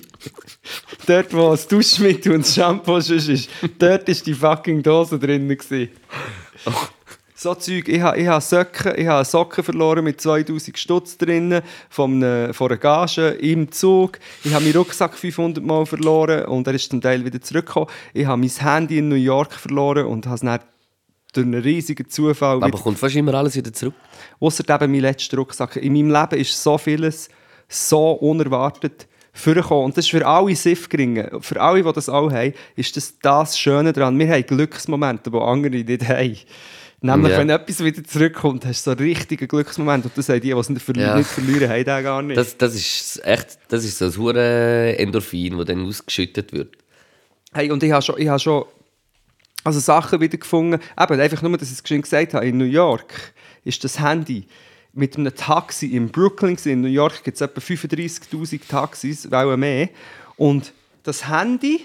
dort, 1.08 1.34
wo 1.34 1.50
das 1.50 1.68
Duschmittel 1.68 2.34
und 2.34 2.46
das 2.46 2.54
Shampoo 2.54 3.00
sonst 3.00 3.28
ist, 3.28 3.50
dort 3.80 4.08
war 4.08 4.14
die 4.14 4.34
fucking 4.34 4.84
Dose 4.84 5.18
drin. 5.18 5.58
So 7.38 7.56
Zeug, 7.56 7.90
ich 7.90 8.00
habe 8.00 8.18
ich 8.20 8.28
ha 8.28 8.40
Socken, 8.40 8.94
ich 8.96 9.08
ha 9.08 9.26
Socken 9.26 9.64
verloren 9.64 10.04
mit 10.04 10.22
2000 10.22 10.78
Stutz 10.78 11.18
drinnen 11.18 11.64
von, 11.90 12.24
einer- 12.24 12.54
von 12.54 12.70
einer 12.70 12.78
Gage 12.78 13.30
im 13.30 13.72
Zug. 13.72 14.20
Ich 14.44 14.54
habe 14.54 14.64
meinen 14.64 14.78
Rucksack 14.78 15.16
500 15.18 15.64
Mal 15.66 15.86
verloren 15.88 16.46
und 16.46 16.68
er 16.68 16.76
ist 16.76 16.92
zum 16.92 17.02
Teil 17.02 17.26
wieder 17.26 17.42
zurückgekommen. 17.42 17.88
Ich 18.14 18.26
habe 18.28 18.40
mein 18.40 18.50
Handy 18.50 19.00
in 19.00 19.10
New 19.10 19.16
York 19.16 19.54
verloren 19.54 20.06
und 20.06 20.28
habe 20.28 20.36
es 20.36 20.44
durch 21.36 21.46
einen 21.46 21.62
riesigen 21.62 22.08
Zufall 22.10 22.64
Aber 22.64 22.78
kommt 22.80 22.98
fast 23.00 23.16
immer 23.16 23.34
alles 23.34 23.56
wieder 23.56 23.74
zurück. 23.74 23.94
Außer 24.40 24.64
eben 24.70 24.92
mein 24.92 25.02
letzter 25.02 25.38
Rucksack. 25.38 25.76
In 25.78 25.94
meinem 25.94 26.12
Leben 26.12 26.42
ist 26.42 26.62
so 26.62 26.78
vieles 26.78 27.30
so 27.68 28.12
unerwartet 28.12 29.08
vorgekommen. 29.34 29.86
Und 29.86 29.98
das 29.98 30.06
ist 30.06 30.12
für 30.12 30.26
alle 30.26 30.56
Siffgringe, 30.56 31.30
für 31.42 31.60
alle, 31.62 31.84
die 31.84 31.92
das 31.92 32.08
auch 32.10 32.32
haben, 32.32 32.54
ist 32.76 32.96
das 32.96 33.16
das 33.22 33.60
Schöne 33.60 33.92
daran. 33.94 34.18
Wir 34.18 34.30
haben 34.30 34.46
Glücksmomente, 34.46 35.30
die 35.30 35.38
andere 35.38 35.76
nicht 35.76 36.08
haben. 36.08 36.38
Nämlich, 37.02 37.32
Ja. 37.34 37.40
wenn 37.40 37.50
etwas 37.50 37.84
wieder 37.84 38.04
zurückkommt, 38.04 38.66
hast 38.66 38.88
du 38.88 38.92
so 38.92 38.98
einen 38.98 39.06
richtigen 39.08 39.48
Glücksmoment. 39.48 40.06
Und 40.06 40.18
das 40.18 40.30
haben 40.30 40.40
die, 40.42 40.48
die 40.54 40.58
es 40.58 40.70
nicht, 40.70 40.82
verli 40.82 41.02
Ja. 41.02 41.18
nicht 41.18 41.30
verlieren, 41.30 41.70
haben 41.70 41.84
den 41.84 42.04
gar 42.04 42.22
nicht. 42.22 42.38
Das, 42.38 42.58
das 42.58 42.74
ist 42.74 43.22
echt, 43.26 43.60
das 43.68 43.84
ist 43.84 43.98
so 43.98 44.06
ein 44.06 44.18
hure 44.18 44.98
Endorphin, 44.98 45.58
das 45.58 45.66
dann 45.68 45.86
ausgeschüttet 45.86 46.54
wird. 46.54 46.76
Hey, 47.54 47.70
und 47.72 47.84
ich 47.84 47.92
habe 47.92 48.02
schon, 48.02 48.20
ich 48.20 48.28
habe 48.28 48.40
schon 48.40 48.66
also 49.66 49.80
Sachen 49.80 50.22
wieder 50.22 50.38
gefunden. 50.38 50.80
Eben, 50.98 51.20
einfach 51.20 51.42
nur, 51.42 51.58
dass 51.58 51.70
ich 51.70 51.76
es 51.76 51.84
geschwind 51.84 52.04
gesagt 52.04 52.36
habe. 52.36 52.48
In 52.48 52.58
New 52.58 52.66
York 52.66 53.34
ist 53.64 53.84
das 53.84 54.00
Handy 54.00 54.46
mit 54.94 55.18
einem 55.18 55.36
Taxi 55.36 55.88
in 55.88 56.10
Brooklyn. 56.10 56.56
In 56.66 56.82
New 56.82 56.88
York 56.88 57.24
gibt 57.24 57.36
es 57.36 57.42
etwa 57.42 57.60
35'000 57.60 58.62
Taxis, 58.70 59.32
auch 59.32 59.58
mehr. 59.58 59.90
Und 60.38 60.72
das 61.04 61.28
Handy 61.28 61.82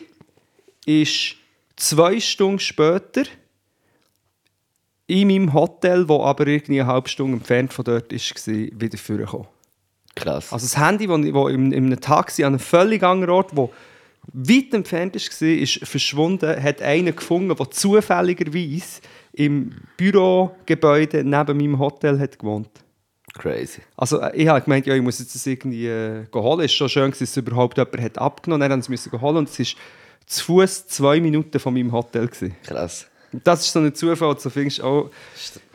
ist 0.85 1.37
zwei 1.77 2.21
Stunden 2.21 2.61
später 2.61 3.23
in 5.07 5.29
meinem 5.29 5.55
Hotel, 5.55 6.07
wo 6.09 6.23
aber 6.23 6.47
irgendwie 6.47 6.81
eine 6.81 6.93
halbe 6.93 7.09
Stunde 7.09 7.39
entfernt 7.39 7.73
von 7.73 7.85
dort 7.85 8.13
war, 8.13 8.55
wieder 8.81 8.99
vorgekommen. 8.99 9.49
Krass. 10.15 10.53
Also 10.53 10.67
das 10.67 10.77
Handy, 10.77 11.07
das 11.07 11.33
wo 11.33 11.49
in, 11.49 11.73
in 11.73 11.87
einem 11.87 12.01
Taxi 12.01 12.45
an 12.45 12.53
einem 12.53 12.59
völlig 12.59 13.03
anderen 13.03 13.35
Ort, 13.35 13.57
wo 13.57 13.73
weit 14.33 14.75
entfernt 14.75 15.15
war, 15.15 15.49
ist 15.49 15.87
verschwunden, 15.87 16.63
hat 16.63 16.83
einer 16.83 17.13
gefunden, 17.13 17.55
der 17.55 17.71
zufälligerweise 17.71 19.01
im 19.33 19.73
Bürogebäude 19.97 21.25
neben 21.25 21.57
meinem 21.57 21.79
Hotel 21.79 22.19
hat 22.19 22.39
gewohnt. 22.39 22.71
Crazy. 23.35 23.81
Also 23.97 24.21
äh, 24.21 24.37
ich 24.37 24.49
habe 24.49 24.61
gemeint, 24.61 24.87
ja, 24.87 24.95
ich 24.95 25.03
muss 25.03 25.19
jetzt 25.19 25.35
das 25.35 25.47
irgendwie 25.47 25.87
äh, 25.87 26.27
holen. 26.35 26.61
Es 26.65 26.73
war 26.73 26.89
schon 26.89 26.89
schön, 26.89 27.11
dass 27.11 27.21
es 27.21 27.37
überhaupt 27.37 27.79
jemand 27.79 28.01
hat 28.01 28.19
abgenommen 28.19 28.65
hat. 28.65 28.71
Dann 28.71 28.79
mussten 28.79 28.97
sie 28.97 29.11
es 29.17 29.21
holen 29.21 29.37
und 29.37 29.49
es 29.49 29.59
war 29.59 29.67
zu 30.27 30.45
Fuß 30.45 30.87
zwei 30.89 31.21
Minuten 31.21 31.59
von 31.59 31.75
meinem 31.75 31.93
Hotel. 31.93 32.27
Gewesen. 32.27 32.57
Krass. 32.65 33.07
Und 33.33 33.47
das 33.47 33.61
ist 33.61 33.73
so 33.73 33.79
ein 33.79 33.95
Zufall, 33.95 34.39
so 34.39 34.51
findest 34.51 34.81
du 34.81 34.85
auch, 34.85 35.11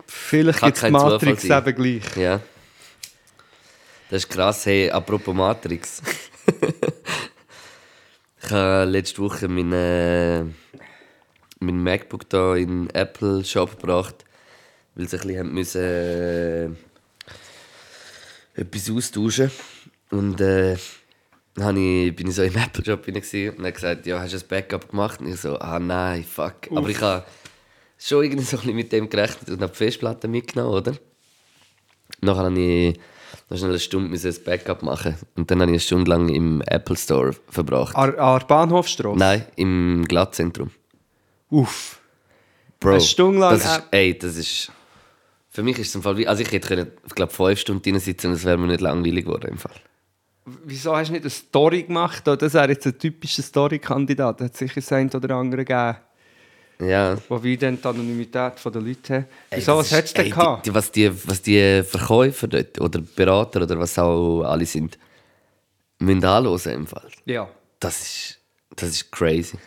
vielleicht 0.05 0.61
gibt 0.61 0.83
es 0.83 0.89
Matrix 0.89 1.43
eben 1.45 1.75
gleich. 1.75 2.17
Ja. 2.17 2.41
Das 4.09 4.23
ist 4.23 4.29
krass. 4.29 4.65
Hey, 4.65 4.89
apropos 4.91 5.33
Matrix. 5.33 6.01
ich 8.45 8.51
habe 8.51 8.85
letzte 8.89 9.21
Woche 9.21 9.47
mein, 9.47 9.71
äh, 9.73 10.43
mein 11.59 11.81
MacBook 11.81 12.29
da 12.29 12.55
in 12.55 12.87
den 12.87 12.89
Apple 12.91 13.43
Shop 13.43 13.79
gebracht, 13.79 14.23
weil 14.93 15.07
sie 15.07 15.17
ein 15.17 15.27
bisschen 15.27 15.53
müssen, 15.53 15.81
äh, 15.81 16.65
etwas 18.53 18.91
austauschen 18.91 19.49
Und 20.11 20.39
äh, 20.41 20.77
dann 21.55 21.65
habe 21.65 21.79
ich, 21.79 22.15
bin 22.15 22.27
ich 22.27 22.35
so 22.35 22.43
im 22.43 22.55
Apple 22.55 22.85
Shop 22.85 23.07
und 23.07 23.65
er 23.65 23.71
gesagt, 23.71 24.05
ja, 24.05 24.19
hast 24.19 24.33
du 24.33 24.37
ein 24.37 24.47
Backup 24.47 24.89
gemacht? 24.89 25.21
Und 25.21 25.27
ich 25.27 25.41
so, 25.41 25.57
ah 25.57 25.79
nein, 25.79 26.23
fuck. 26.23 26.71
Aber 26.71 26.89
ich 26.89 27.01
habe 27.01 27.25
schon 27.97 28.23
irgendwie 28.23 28.45
so 28.45 28.57
ein 28.57 28.61
bisschen 28.61 28.75
mit 28.75 28.91
dem 28.91 29.09
gerechnet 29.09 29.49
und 29.49 29.61
habe 29.61 29.71
die 29.71 29.77
Festplatte 29.77 30.27
mitgenommen, 30.27 30.73
oder? 30.73 30.93
Nachher 32.21 32.43
habe 32.43 32.59
ich 32.59 32.99
noch 33.49 33.57
schnell 33.57 33.69
eine 33.71 33.79
Stunde 33.79 34.09
müssen 34.09 34.31
ein 34.31 34.43
Backup 34.43 34.81
machen 34.81 35.15
und 35.35 35.51
dann 35.51 35.61
habe 35.61 35.71
ich 35.71 35.75
eine 35.75 35.79
Stunde 35.79 36.09
lang 36.09 36.29
im 36.29 36.61
Apple 36.65 36.97
Store 36.97 37.33
verbracht. 37.49 37.95
An, 37.95 38.13
der 38.15 38.45
Bahnhofstrasse? 38.47 39.19
Nein, 39.19 39.45
im 39.55 40.05
Glattzentrum. 40.07 40.71
Uff. 41.49 41.99
Bro, 42.79 42.91
Eine 42.91 43.01
Stunde 43.01 43.39
lang 43.39 43.51
das 43.51 43.65
ist, 43.65 43.83
ey, 43.91 44.17
das 44.17 44.35
ist... 44.37 44.71
Für 45.49 45.63
mich 45.63 45.77
ist 45.79 45.89
es 45.89 45.95
im 45.95 46.01
Fall 46.01 46.17
wie... 46.17 46.27
Also 46.27 46.41
ich 46.41 46.51
hätte 46.51 46.67
können, 46.67 46.91
ich 47.05 47.15
glaube, 47.15 47.31
fünf 47.31 47.59
Stunden 47.59 47.81
drin 47.81 47.99
sitzen 47.99 48.27
und 48.27 48.33
es 48.33 48.43
wäre 48.43 48.57
mir 48.57 48.67
nicht 48.67 48.81
langweilig 48.81 49.25
geworden 49.25 49.51
im 49.51 49.57
Fall. 49.57 49.71
Wieso 50.45 50.95
hast 50.95 51.07
du 51.07 51.13
nicht 51.13 51.23
eine 51.23 51.29
Story 51.29 51.83
gemacht? 51.83 52.27
Das 52.27 52.53
wäre 52.53 52.69
jetzt 52.69 52.85
ein 52.85 52.99
typischer 52.99 53.41
Story-Kandidat. 53.41 54.41
Da 54.41 54.45
hat 54.45 54.57
sicher 54.57 54.75
das 54.75 54.91
eine 54.91 55.09
oder 55.11 55.35
andere 55.35 55.65
gegeben, 55.65 55.97
Ja. 56.79 57.17
wo 57.29 57.41
wir 57.41 57.57
dann 57.57 57.79
die 57.81 57.87
Anonymität 57.87 58.53
der 58.63 58.81
Leute 58.81 59.13
haben. 59.13 59.25
Das 59.49 59.67
was 59.67 59.91
hättest 59.91 60.17
du 60.17 60.23
denn 60.23 60.31
gehabt? 60.31 60.65
Die, 60.65 60.73
was, 60.73 60.91
die, 60.91 61.11
was 61.27 61.41
die 61.41 61.83
Verkäufer 61.83 62.47
dort 62.47 62.81
oder 62.81 62.99
Berater 62.99 63.61
oder 63.61 63.79
was 63.79 63.97
auch 63.97 64.43
alle 64.43 64.65
sind, 64.65 64.97
müssen 65.99 66.25
anhören 66.25 66.73
im 66.73 66.87
Fall. 66.87 67.09
Ja. 67.25 67.47
Das 67.79 68.01
ist, 68.01 68.39
das 68.75 68.89
ist 68.89 69.11
crazy. 69.11 69.57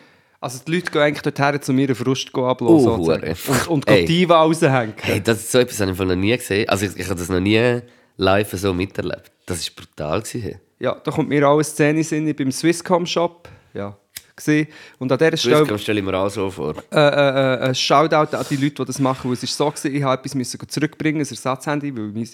Also 0.40 0.60
die 0.66 0.76
Leute 0.76 0.90
gehen 0.90 1.00
eigentlich 1.00 1.34
dorthin, 1.34 1.60
um 1.68 1.78
ihren 1.78 1.94
Frust 1.94 2.30
zu 2.32 2.44
ablassen. 2.44 2.88
Oh, 2.88 2.92
und 2.92 3.68
und 3.68 3.86
gehen 3.86 4.06
die 4.06 4.24
raushängen. 4.24 4.94
Hey, 5.00 5.20
das 5.20 5.38
ist 5.38 5.52
so 5.52 5.58
etwas 5.58 5.80
habe 5.80 5.90
ich 5.90 5.98
noch 5.98 6.14
nie 6.14 6.36
gesehen. 6.36 6.68
Also 6.68 6.86
ich, 6.86 6.96
ich 6.96 7.06
habe 7.06 7.18
das 7.18 7.28
noch 7.28 7.40
nie 7.40 7.80
live 8.16 8.52
so 8.52 8.72
miterlebt. 8.72 9.32
Das 9.46 9.58
ist 9.58 9.74
brutal 9.74 10.22
gewesen. 10.22 10.60
Ja, 10.78 10.94
da 11.02 11.10
kommt 11.10 11.28
mir 11.28 11.48
auch 11.48 11.54
eine 11.54 11.64
Szene 11.64 12.00
in 12.00 12.36
beim 12.36 12.52
Swisscom-Shop. 12.52 13.48
Ja. 13.74 13.96
Gesehen. 14.38 14.68
Und 14.98 15.12
an 15.12 15.18
dieser 15.18 15.36
Stelle 15.36 15.56
Swisscom 15.56 15.78
stelle 15.78 16.00
ich 16.00 16.06
mir 16.06 16.16
auch 16.16 16.30
so 16.30 16.50
vor. 16.50 16.74
äh, 16.90 16.96
äh, 16.96 17.00
äh, 17.00 17.68
ein 17.68 17.74
Shoutout 17.74 18.36
an 18.36 18.46
die 18.48 18.56
Leute, 18.56 18.76
die 18.76 18.84
das 18.86 18.98
machen. 18.98 19.28
Weil 19.28 19.34
es 19.34 19.42
ist 19.42 19.56
so 19.56 19.70
gewesen, 19.70 19.94
ich 19.94 20.02
habe 20.02 20.18
etwas 20.18 20.34
müssen 20.34 20.58
zurückbringen, 20.68 21.20
ein 21.20 21.28
Ersatzhandy. 21.28 21.94
Weil. 21.96 22.26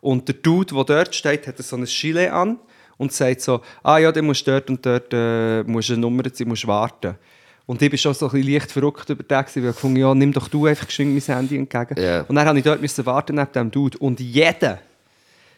Und 0.00 0.28
der 0.28 0.34
Dude, 0.36 0.74
der 0.74 0.84
dort 0.84 1.14
steht, 1.14 1.46
hat 1.46 1.58
so 1.58 1.76
ein 1.76 1.84
Gilet 1.84 2.30
an 2.30 2.58
und 2.98 3.12
sagt 3.12 3.40
so, 3.40 3.62
ah 3.82 3.98
ja, 3.98 4.12
dann 4.12 4.26
musst 4.26 4.46
du 4.46 4.50
dort 4.50 4.68
und 4.68 4.84
dort 4.84 5.12
äh, 5.12 5.62
musst 5.62 5.90
eine 5.90 5.98
Nummer 5.98 6.30
ziehen, 6.32 6.48
musst 6.48 6.66
warten. 6.66 7.16
Und 7.68 7.82
ich 7.82 7.92
war 7.92 7.98
schon 7.98 8.14
so 8.14 8.26
ein 8.28 8.32
bisschen 8.32 8.52
leicht 8.54 8.72
verrückt 8.72 9.10
über 9.10 9.22
den, 9.22 9.40
gewesen, 9.40 9.62
weil 9.62 9.70
ich 9.70 9.76
gefunden 9.76 9.96
ja, 9.98 10.14
nimm 10.14 10.32
doch 10.32 10.48
du 10.48 10.64
einfach 10.64 10.86
geschwind 10.86 11.12
mein 11.12 11.36
Handy 11.36 11.56
entgegen. 11.56 12.00
Ja. 12.00 12.22
Und 12.22 12.34
dann 12.34 12.46
musste 12.46 12.58
ich 12.58 12.64
dort 12.64 12.80
müssen 12.80 13.06
warten 13.06 13.36
neben 13.36 13.52
dem 13.52 13.70
Dude. 13.70 13.98
Und 13.98 14.20
jeder, 14.20 14.80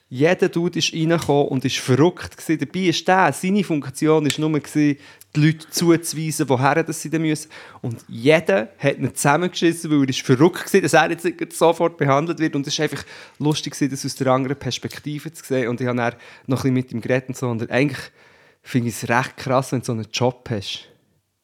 jeder 0.09 0.49
Dude 0.49 0.81
ist 0.81 0.93
reingekommen 0.93 1.47
und 1.47 1.65
ist 1.65 1.79
verrückt 1.79 2.37
gewesen. 2.37 2.59
Dabei 2.59 2.87
ist 2.87 3.07
der, 3.07 3.33
seine 3.33 3.63
Funktion 3.63 4.25
war 4.25 4.49
nur, 4.49 4.59
gewesen, 4.59 4.99
die 5.37 5.47
Leute 5.47 5.71
zuzuweisen, 5.71 6.49
woher 6.49 6.83
das 6.83 7.01
sie 7.01 7.11
denn 7.11 7.23
müssen. 7.23 7.51
Und 7.83 8.05
jeder 8.09 8.71
hat 8.79 8.99
ihn 8.99 9.15
zusammengeschissen, 9.15 9.91
weil 9.91 10.03
er 10.03 10.09
ist 10.09 10.23
verrückt 10.23 10.73
war, 10.75 10.81
dass 10.81 10.93
er 10.93 11.11
jetzt 11.11 11.59
sofort 11.59 11.97
behandelt 11.97 12.41
wird. 12.41 12.57
Und 12.57 12.67
es 12.67 12.79
war 12.79 12.85
einfach 12.85 13.05
lustig, 13.39 13.77
das 13.79 14.05
aus 14.05 14.15
der 14.17 14.27
anderen 14.29 14.59
Perspektive 14.59 15.33
zu 15.33 15.45
sehen. 15.45 15.69
Und 15.69 15.81
ich 15.81 15.87
habe 15.87 15.97
dann 15.97 16.15
noch 16.47 16.65
ein 16.65 16.75
bisschen 16.75 16.75
mit 16.75 16.93
ihm 16.93 17.01
geredet 17.01 17.29
und 17.29 17.37
so. 17.37 17.49
Und 17.49 17.71
eigentlich 17.71 18.11
finde 18.63 18.89
ich 18.89 19.03
es 19.03 19.09
recht 19.09 19.37
krass, 19.37 19.73
wenn 19.73 19.81
du 19.81 19.87
so 19.87 19.93
einen 19.93 20.07
Job 20.13 20.49
hast. 20.51 20.89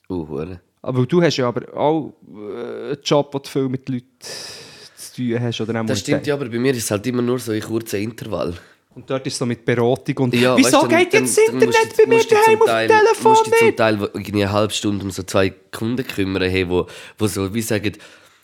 Uh. 0.08 0.56
Aber 0.82 1.06
du 1.06 1.22
hast 1.22 1.36
ja 1.36 1.48
aber 1.48 1.76
auch 1.76 2.12
äh, 2.28 2.92
einen 2.92 2.98
Job, 3.04 3.32
wo 3.32 3.38
du 3.38 3.48
viel 3.48 3.68
mit 3.68 3.88
Leuten 3.88 4.06
zu 4.20 5.14
tun 5.16 5.40
hast. 5.40 5.60
Oder 5.60 5.84
Das 5.84 6.00
stimmt 6.00 6.26
ja, 6.26 6.34
aber 6.34 6.48
bei 6.48 6.58
mir 6.58 6.72
ist 6.72 6.84
es 6.84 6.90
halt 6.90 7.06
immer 7.06 7.22
nur 7.22 7.38
so 7.38 7.52
in 7.52 7.62
kurzen 7.62 8.02
Intervall. 8.02 8.54
Und 8.96 9.10
dort 9.10 9.26
ist 9.26 9.34
es 9.34 9.38
so 9.38 9.44
mit 9.44 9.62
Beratung 9.62 10.16
und 10.24 10.34
Ja, 10.34 10.56
«Wieso 10.56 10.68
weißt 10.78 10.82
dann- 10.84 10.88
geht 10.88 11.12
jetzt 11.12 11.36
das 11.36 11.44
Internet 11.48 11.96
bei 11.98 12.06
mir 12.06 12.24
daheim 12.24 12.62
auf 12.62 12.66
dem 12.66 12.88
Telefon 12.88 13.32
musst 13.32 13.46
du 13.46 13.50
zum 13.50 13.66
nicht?» 13.66 13.76
Teil 13.76 13.98
irgendwie 14.00 14.42
eine 14.42 14.52
halbe 14.52 14.72
Stunde 14.72 15.04
um 15.04 15.10
so 15.10 15.22
zwei 15.22 15.50
Kunden 15.50 16.06
kümmern, 16.06 16.42
hey, 16.48 16.66
wo, 16.68 16.86
wo 17.18 17.26
so 17.26 17.52
wie 17.52 17.60
sagen, 17.60 17.92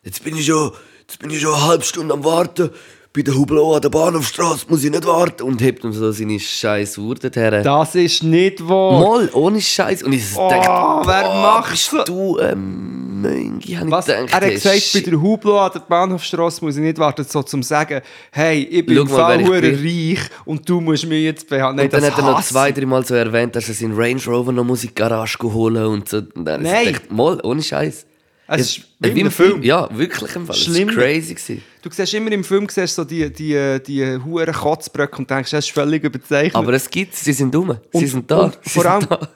jetzt 0.04 0.22
bin 0.22 0.36
ich 0.36 0.44
schon, 0.44 0.72
jetzt 1.00 1.18
bin 1.18 1.30
ich 1.30 1.40
schon 1.40 1.54
eine 1.54 1.62
halbe 1.66 1.84
Stunde 1.84 2.12
am 2.12 2.22
Warten, 2.22 2.68
bei 3.14 3.20
der 3.20 3.34
Hublot 3.34 3.74
an 3.76 3.82
der 3.82 3.90
Bahnhofstrasse 3.90 4.64
muss 4.68 4.82
ich 4.84 4.90
nicht 4.90 5.04
warten 5.06 5.42
und 5.42 5.60
hebt 5.60 5.84
ihm 5.84 5.92
so 5.92 6.10
seine 6.12 6.40
scheiß 6.40 6.96
Uhr 6.96 7.14
dorthin. 7.14 7.62
Das 7.62 7.94
ist 7.94 8.22
nicht 8.22 8.66
wahr. 8.66 9.00
Mal, 9.00 9.28
ohne 9.34 9.60
Scheiß. 9.60 10.02
Und 10.02 10.14
ich 10.14 10.24
Oh, 10.34 10.48
dachte, 10.48 11.08
wer 11.08 11.22
boah, 11.24 11.64
so- 11.74 12.04
du 12.04 12.38
ähm, 12.38 13.20
Möngi? 13.20 13.74
Hab 13.74 13.84
ich 13.84 13.90
Was? 13.90 14.06
gedacht, 14.06 14.28
er 14.30 14.36
hat 14.40 14.50
gesagt, 14.50 14.90
bei 14.94 15.00
der 15.00 15.20
Hublot 15.20 15.60
an 15.60 15.70
der 15.74 15.80
Bahnhofstrasse 15.80 16.64
muss 16.64 16.76
ich 16.76 16.82
nicht 16.82 16.98
warten, 16.98 17.24
so 17.28 17.42
zum 17.42 17.62
sagen, 17.62 18.00
hey, 18.30 18.62
ich 18.62 18.86
bin 18.86 18.96
ich 18.96 19.04
bin. 19.04 19.14
reich 19.14 20.18
und 20.46 20.66
du 20.66 20.80
musst 20.80 21.06
mich 21.06 21.22
jetzt 21.24 21.48
behandeln. 21.50 21.76
Nein, 21.76 21.84
Und 21.86 21.92
dann 21.92 22.00
das 22.02 22.10
hat 22.12 22.18
er 22.24 22.30
noch 22.32 22.42
zwei, 22.42 22.70
ich. 22.70 22.74
drei 22.74 22.86
Mal 22.86 23.04
so 23.04 23.14
erwähnt, 23.14 23.54
dass 23.54 23.68
er 23.68 23.74
seinen 23.74 23.94
Range 23.94 24.22
Rover 24.26 24.52
noch 24.52 24.64
Musikgarage 24.64 25.38
holen 25.42 25.84
und 25.84 26.08
so. 26.08 26.22
Und 26.34 26.46
dann 26.46 26.62
Nein. 26.62 26.80
ich 26.84 26.92
gedacht, 26.94 27.12
mal, 27.12 27.38
ohne 27.42 27.62
Scheiß. 27.62 28.06
Es 28.48 28.60
ist 28.76 28.80
wie 28.98 29.20
im 29.20 29.30
Film. 29.30 29.62
Ja, 29.62 29.88
wirklich 29.96 30.34
im 30.36 30.46
Fall. 30.46 30.56
Schlimm. 30.56 30.88
Das 30.88 30.96
war 30.96 31.04
crazy. 31.04 31.34
Gewesen. 31.34 31.62
Du 31.80 31.90
siehst 31.90 32.14
immer 32.14 32.32
im 32.32 32.44
Film 32.44 32.68
siehst 32.68 32.94
so 32.94 33.04
die, 33.04 33.32
die, 33.32 33.80
die 33.86 34.18
huren 34.24 34.52
Kotzbröcke 34.52 35.18
und 35.18 35.30
denkst, 35.30 35.50
das 35.50 35.64
ist 35.66 35.72
völlig 35.72 36.04
überzeichnet. 36.04 36.54
Aber 36.56 36.72
es 36.72 36.88
gibt 36.90 37.14
sie 37.14 37.32
sind 37.32 37.54
dumm. 37.54 37.78
Sie 37.92 38.06
sind 38.06 38.30
da. 38.30 38.40
und 38.44 38.58
vor 38.62 38.86
allem- 38.86 39.06
da. 39.08 39.28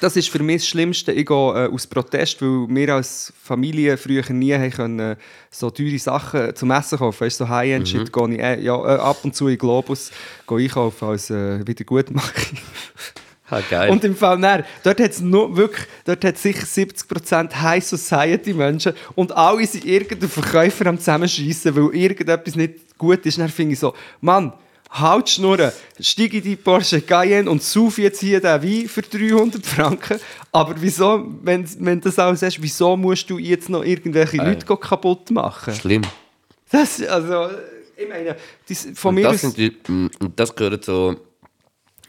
Das 0.00 0.16
ist 0.16 0.28
für 0.28 0.42
mich 0.42 0.62
das 0.62 0.68
Schlimmste. 0.68 1.12
Ich 1.12 1.24
gehe 1.26 1.36
äh, 1.66 1.72
aus 1.72 1.86
Protest, 1.86 2.42
weil 2.42 2.66
wir 2.68 2.94
als 2.94 3.32
Familie 3.42 3.96
früher 3.96 4.22
nie 4.30 4.52
haben 4.52 4.70
können, 4.70 4.98
äh, 5.00 5.16
so 5.50 5.70
teure 5.70 5.98
Sachen 5.98 6.54
zum 6.54 6.70
Essen 6.72 6.98
kaufen 6.98 7.20
Weißt 7.24 7.40
du, 7.40 7.44
so 7.44 7.48
High-End-Shit 7.48 8.12
gehe 8.12 8.34
ich 8.34 8.38
äh, 8.40 8.60
ja, 8.60 8.76
äh, 8.76 8.98
ab 8.98 9.18
und 9.22 9.34
zu 9.34 9.48
in 9.48 9.56
Globus 9.56 10.10
gehe 10.46 10.58
einkaufen 10.58 11.08
als 11.08 11.30
äh, 11.30 11.66
Wiedergutmachung. 11.66 12.58
Geil. 13.70 13.90
Und 13.90 14.04
im 14.04 14.14
Fall 14.14 14.38
näher, 14.38 14.64
dort 14.82 15.00
hat 15.00 15.10
es 15.10 15.20
nur 15.20 15.56
wirklich, 15.56 15.86
dort 16.04 16.24
hat 16.24 16.36
sicher 16.36 16.64
70% 16.66 17.54
High 17.54 17.84
Society 17.84 18.52
Menschen 18.52 18.92
und 19.14 19.32
alle 19.32 19.66
sind 19.66 19.84
irgendein 19.84 20.28
Verkäufer 20.28 20.86
am 20.86 20.98
zusammenschießen, 20.98 21.74
weil 21.74 21.94
irgendetwas 21.94 22.56
nicht 22.56 22.98
gut 22.98 23.24
ist. 23.24 23.38
Dann 23.38 23.48
finde 23.48 23.72
ich 23.72 23.78
so, 23.78 23.94
Mann, 24.20 24.52
halt 24.90 25.28
Schnurren, 25.28 25.72
steig 26.00 26.34
in 26.34 26.42
die 26.42 26.56
Porsche 26.56 27.00
Cayenne 27.00 27.50
und 27.50 27.62
sauf 27.62 27.98
jetzt 27.98 28.20
hier 28.20 28.40
den 28.40 28.62
Wein 28.62 28.88
für 28.88 29.02
300 29.02 29.64
Franken. 29.64 30.18
Aber 30.52 30.74
wieso, 30.78 31.26
wenn, 31.42 31.66
wenn 31.78 32.00
du 32.00 32.08
das 32.08 32.18
alles 32.18 32.42
hast, 32.42 32.60
wieso 32.60 32.96
musst 32.96 33.28
du 33.30 33.38
jetzt 33.38 33.68
noch 33.68 33.84
irgendwelche 33.84 34.38
Leute 34.38 34.66
kaputt 34.66 35.30
machen? 35.30 35.74
Schlimm. 35.74 36.02
Das, 36.70 37.02
also, 37.02 37.48
ich 37.96 38.08
meine, 38.08 38.36
das, 38.68 38.88
von 38.94 39.10
Und 39.10 39.14
mir 39.14 39.22
das, 39.22 39.34
aus... 39.34 39.40
sind 39.40 39.56
die, 39.56 39.70
mm, 39.90 40.10
und 40.20 40.38
das 40.38 40.54
gehört 40.54 40.84
so 40.84 41.16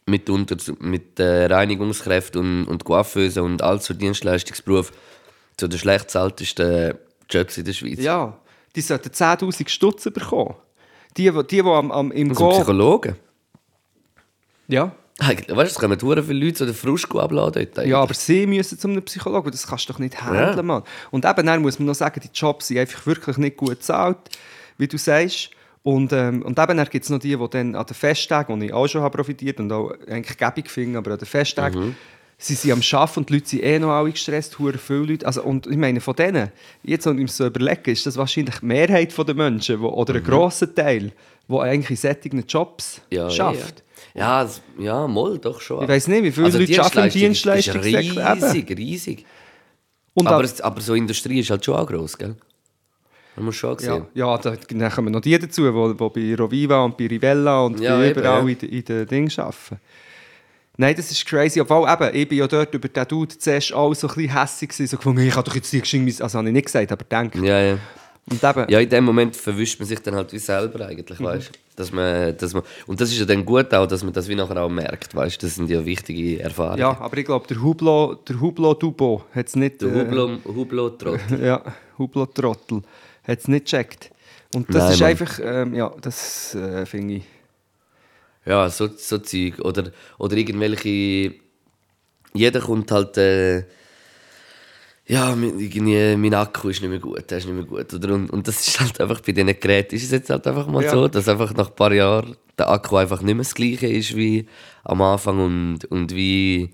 mitunter 0.10 0.57
zu- 0.57 0.76
mit 0.80 1.20
äh, 1.20 1.45
Reinigungskräften 1.45 2.39
und, 2.41 2.66
und 2.68 2.84
Coiffeuse 2.86 3.43
und 3.43 3.62
all 3.62 3.80
so 3.82 3.93
Dienstleistungsberufen 3.93 4.95
zu 5.57 5.68
den 5.68 5.80
schlecht 5.80 6.05
bezahltesten 6.07 6.95
Jobs 7.30 7.57
in 7.57 7.66
der 7.66 7.74
Schweiz. 7.74 7.99
Ja, 8.01 8.38
die 8.76 8.82
sollten 8.82 9.10
10'000 9.10 9.68
Stutz 9.70 10.03
bekommen. 10.05 10.55
Die, 11.18 11.24
die, 11.24 11.32
die, 11.32 11.43
die 11.47 11.62
am, 11.62 11.91
am, 11.91 12.12
im 12.12 12.30
Also 12.30 12.45
Go... 12.45 12.51
Psychologen. 12.51 13.16
Ja. 14.68 14.95
Eigentlich, 15.22 15.49
weißt 15.55 15.72
du, 15.72 15.76
es 15.76 15.80
kommen 15.80 16.01
hure 16.01 16.24
viele 16.24 16.45
Leute 16.45 16.60
so 16.60 16.66
den 16.66 16.74
Frust 16.74 17.05
abladen 17.14 17.51
dort. 17.53 17.57
eigentlich. 17.57 17.88
ja, 17.89 17.99
aber 18.01 18.14
sie 18.14 18.47
müssen 18.47 18.80
zu 18.80 18.88
einem 18.88 19.03
Psychologen. 19.03 19.51
Das 19.51 19.68
kannst 19.68 19.89
du 19.89 19.93
doch 19.93 19.99
nicht 19.99 20.22
handeln, 20.22 20.55
Ja. 20.55 20.64
Mann. 20.64 20.84
Und 21.12 21.26
eben 21.26 21.45
dann 21.45 21.62
muss 21.62 21.78
man 21.78 21.88
noch 21.88 21.95
sagen, 21.95 22.22
die 22.24 22.30
Jobs 22.34 22.68
sind 22.68 22.78
einfach 22.78 23.05
wirklich 23.05 23.38
nicht 23.38 23.57
gut 23.57 23.70
bezahlt, 23.72 24.18
wie 24.78 24.88
du 24.88 24.97
sagst. 24.97 25.49
Und, 25.84 26.11
ähm, 26.11 26.41
und 26.41 26.59
eben 26.59 26.77
gibt 26.89 27.05
es 27.05 27.09
noch 27.09 27.19
die, 27.19 27.36
die 27.38 27.49
dann 27.49 27.75
an 27.75 27.86
den 27.86 27.93
Festtagen, 27.93 28.59
wo 28.59 28.63
ich 28.63 28.73
auch 28.73 28.88
schon 28.88 29.01
habe 29.01 29.15
profitiert 29.15 29.59
und 29.59 29.71
auch 29.71 29.91
eigentlich 30.09 30.38
gäbig 30.38 30.69
finde, 30.69 30.97
aber 30.97 31.11
an 31.13 31.17
den 31.19 31.25
Festtagen, 31.25 31.95
sie 32.38 32.53
sind 32.55 32.71
am 32.73 32.82
Arbeiten 32.99 33.19
und 33.19 33.30
die 33.30 33.34
Leute 33.34 33.47
sind 33.49 33.63
eh 33.63 33.80
noch 33.80 33.89
alle 33.91 34.11
gestresst, 34.11 34.59
hure 34.59 34.77
viele 34.77 35.05
Leute. 35.05 35.25
Also, 35.25 35.41
und 35.43 35.67
ich 35.67 35.77
meine, 35.77 36.01
von 36.01 36.15
denen, 36.15 36.51
jetzt 36.84 37.05
wenn 37.05 37.15
ich 37.17 37.21
mir 37.23 37.27
so 37.30 37.47
überlege, 37.47 37.91
ist 37.91 38.05
das 38.05 38.17
wahrscheinlich 38.17 38.59
die 38.59 38.65
Mehrheit 38.65 39.17
der 39.17 39.36
Menschen, 39.36 39.80
wo, 39.80 39.88
oder 39.89 40.15
ein 40.15 40.23
grosser 40.23 40.73
Teil, 40.73 41.11
der 41.47 41.59
eigentlich 41.61 41.89
in 41.91 41.95
solchen 41.95 42.45
Jobs 42.47 43.01
Mhm. 43.09 43.17
Ja, 43.17 43.30
schafft. 43.30 43.84
Ja, 44.13 44.43
es- 44.43 44.61
ja, 44.77 45.07
mal, 45.07 45.38
doch 45.39 45.61
schon. 45.61 45.84
Ich 45.84 45.89
weiss 45.89 46.07
nicht, 46.07 46.23
wie 46.23 46.32
viele 46.32 46.45
Also 46.45 46.59
Leute 46.59 46.82
arbeiten 46.82 46.99
im 47.05 47.09
Dienstleistung 47.11 47.82
Dienstleistungssektor. 47.82 48.34
Ist 48.34 48.43
riesig, 48.55 48.77
riesig. 48.77 49.25
Und 50.13 50.27
aber, 50.27 50.45
aber 50.61 50.82
so 50.82 50.93
Industrie 50.93 51.39
ist 51.39 51.49
halt 51.49 51.63
schon 51.63 51.75
auch 51.75 51.88
gross, 51.88 52.17
gell? 52.17 52.36
Man 53.40 53.46
muss 53.46 53.56
schon 53.56 53.72
Ja, 53.80 53.94
sehen. 53.96 54.06
ja 54.14 54.38
da, 54.38 54.56
dann 54.56 54.92
kommen 54.92 55.12
noch 55.14 55.22
die 55.22 55.38
dazu, 55.40 55.64
die, 55.64 55.94
bei 56.10 56.36
Roviva 56.36 56.84
und 56.84 56.98
bei 56.98 57.08
Rivella 57.08 57.62
und 57.62 57.80
Ja, 57.80 57.98
bei 57.98 58.10
eben, 58.10 58.20
überall 58.20 58.50
ja. 58.50 58.56
in, 58.62 58.70
in 58.70 58.86
den 58.86 59.08
Dingen 59.08 59.32
arbeiten. 59.38 59.80
Nein, 60.78 60.96
das 60.96 61.12
ist 61.12 61.26
crazy. 61.26 61.60
Obwohl, 61.60 61.90
eben, 61.90 62.16
ich 62.16 62.28
bin 62.30 62.38
ja 62.38 62.48
dort 62.48 62.74
über 62.74 62.88
den 62.88 63.08
Dude 63.08 63.38
zuerst 63.38 63.74
auch 63.74 63.94
so 63.94 64.08
ein 64.08 64.14
bisschen 64.16 64.34
hässig 64.40 64.70
gewesen, 64.70 64.88
so 64.88 64.98
gefunden, 64.98 65.22
ich 65.22 65.34
kann 65.34 65.44
doch 65.44 65.56
jetzt 65.56 65.74
die 65.74 65.82
Geschichte, 65.82 66.24
also 66.24 66.38
habe 66.38 66.48
ich 66.48 66.54
nicht 66.54 66.66
gesagt, 66.68 66.92
aber 66.92 67.04
denke. 67.04 67.46
Ja, 67.46 67.60
ja. 67.62 67.78
Und 68.32 68.44
eben, 68.44 68.66
Ja, 68.70 68.80
in 68.80 68.90
dem 68.90 69.04
Moment 69.04 69.36
verwischt 69.36 69.80
man 69.80 69.88
sich 69.88 70.00
dann 70.00 70.16
halt 70.16 70.32
wie 70.32 70.38
selber 70.40 70.80
Mhm. 70.86 70.90
eigentlich, 70.92 71.20
weißt 71.22 71.52
dass 71.76 71.92
man, 71.94 72.36
dass 72.38 72.54
man 72.54 72.64
Und 72.88 73.00
das 73.00 73.10
ist 73.10 73.20
ja 73.20 73.26
dann 73.26 73.46
gut 73.46 73.74
auch, 73.74 73.88
dass 73.88 74.04
man 74.04 74.12
das 74.14 74.28
wie 74.28 74.36
nachher 74.36 74.62
auch 74.62 74.70
merkt, 74.70 75.16
weißt 75.16 75.42
Das 75.42 75.56
sind 75.56 75.70
ja 75.70 75.84
wichtige 75.86 76.40
Erfahrungen. 76.42 76.80
ja, 76.80 76.98
aber 77.00 77.18
ich 77.18 77.26
glaube, 77.26 77.48
der 77.48 77.62
Hublo, 77.62 78.16
der 78.28 78.40
Hublo 78.40 78.74
Dubo 78.74 79.24
hat 79.34 79.48
es 79.48 79.56
nicht... 79.56 79.82
Der 79.82 79.88
äh, 79.90 80.06
Hublo, 80.06 80.38
Hublo 80.46 80.90
Trottel. 80.92 81.20
Ja, 81.44 81.62
Hublo 81.98 82.26
Trottel 82.26 82.82
hat 83.24 83.39
es 83.39 83.47
nicht 83.47 83.65
gecheckt. 83.65 84.11
Und 84.55 84.67
das 84.74 84.84
Nein, 84.84 84.93
ist 84.93 84.99
Mann. 84.99 85.09
einfach, 85.09 85.39
ähm, 85.43 85.74
ja, 85.76 85.93
das 86.01 86.55
äh, 86.55 86.86
finde 86.86 87.15
ich... 87.15 87.24
Ja, 88.45 88.70
so, 88.70 88.88
so 88.88 89.20
Zeug. 89.20 89.59
Oder, 89.59 89.91
oder 90.17 90.36
irgendwelche. 90.36 91.36
Jeder 92.34 92.59
kommt 92.61 92.91
halt. 92.91 93.15
Äh, 93.17 93.65
ja, 95.05 95.36
mein, 95.36 95.59
irgendwie, 95.59 96.15
mein 96.15 96.34
Akku 96.34 96.70
ist 96.70 96.82
nicht 96.82 96.89
mehr 96.89 96.99
gut, 96.99 97.30
der 97.30 97.39
ist 97.39 97.45
nicht 97.45 97.53
mehr 97.53 97.65
gut. 97.65 97.93
Oder? 97.93 98.13
Und, 98.13 98.30
und 98.32 98.47
das 98.47 98.67
ist 98.67 98.80
halt 98.80 98.99
einfach 99.01 99.20
bei 99.22 99.34
diesen 99.34 99.59
Geräten 99.59 99.95
ist 99.95 100.03
es 100.03 100.11
jetzt 100.11 100.30
halt 100.30 100.47
einfach 100.47 100.67
mal 100.67 100.84
Ja. 100.84 100.91
so, 100.91 101.07
dass 101.07 101.28
einfach 101.28 101.53
nach 101.53 101.70
ein 101.70 101.76
paar 101.76 101.91
Jahren 101.93 102.38
der 102.57 102.70
Akku 102.70 102.95
einfach 102.95 103.22
nicht 103.22 103.36
mehr 103.36 103.43
das 103.43 103.53
gleiche 103.53 103.88
ist 103.88 104.15
wie 104.15 104.47
am 104.84 105.01
Anfang 105.01 105.39
und, 105.39 105.86
und 105.86 106.15
wie. 106.15 106.72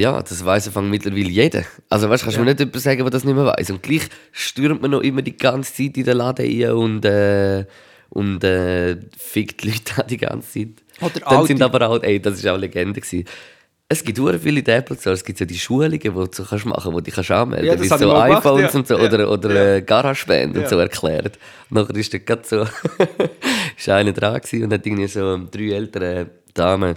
Ja, 0.00 0.20
das 0.22 0.44
weiss 0.44 0.66
Anfang 0.66 0.88
mittlerweile 0.88 1.28
jeder. 1.28 1.64
Also 1.88 2.08
weißt, 2.08 2.22
kannst 2.24 2.38
du 2.38 2.40
mir 2.42 2.46
nicht 2.50 2.60
jemand 2.60 2.80
sagen, 2.80 3.00
der 3.02 3.10
das 3.10 3.24
nicht 3.24 3.34
mehr 3.34 3.44
weiß. 3.44 3.70
Und 3.70 3.82
gleich 3.82 4.02
stürmt 4.32 4.80
man 4.82 4.90
noch 4.92 5.00
immer 5.02 5.22
die 5.22 5.36
ganze 5.36 5.74
Zeit 5.74 5.96
in 5.96 6.04
den 6.04 6.16
Laden 6.16 6.46
rein 6.64 6.72
und, 6.72 7.04
äh, 7.04 7.64
und 8.08 8.42
äh, 8.42 8.96
fickt 9.18 9.62
die 9.62 9.68
Leute 9.68 10.04
die 10.08 10.16
ganze 10.16 10.50
Zeit. 10.52 10.68
Oder 11.00 11.20
Dann 11.20 11.46
sind 11.46 11.62
alte- 11.62 11.74
aber 11.76 11.88
auch, 11.90 12.02
ey, 12.02 12.20
das 12.20 12.34
ist 12.38 12.46
auch 12.48 12.56
Legende 12.56 13.00
gewesen. 13.00 13.24
Es 13.92 14.04
gibt 14.04 14.18
sehr 14.18 14.38
viele 14.38 14.60
Apple 14.64 14.96
Store, 14.96 15.14
es 15.14 15.24
gibt 15.24 15.36
so 15.38 15.44
die 15.44 15.58
Schulungen, 15.58 15.98
die 15.98 16.08
du 16.08 16.26
so 16.30 16.44
kannst 16.44 16.64
machen 16.64 16.80
kannst, 16.84 16.86
wo 16.94 17.00
du 17.00 17.10
kannst 17.10 17.30
anmelden 17.32 17.66
Ja, 17.66 17.74
kannst, 17.74 17.90
das 17.90 18.00
wie 18.00 18.04
so 18.04 18.12
mal 18.12 18.26
gemacht, 18.28 18.46
iPhones 18.46 18.72
ja. 18.72 18.78
und 18.78 18.86
so, 18.86 18.96
Ja. 18.96 19.04
oder, 19.04 19.30
oder 19.32 19.76
äh, 19.76 19.82
GarageBand 19.82 20.56
und 20.56 20.62
Ja. 20.62 20.68
so 20.68 20.78
erklärt. 20.78 21.38
Nachher 21.70 21.96
ist 21.96 22.14
dort 22.14 22.24
gerade 22.26 22.42
so, 22.44 22.66
ist 23.76 23.88
einer 23.88 24.12
dran 24.12 24.40
gewesen 24.40 24.64
und 24.64 24.72
hat 24.72 24.86
irgendwie 24.86 25.08
so 25.08 25.40
drei 25.50 25.70
ältere 25.72 26.26
Damen 26.54 26.94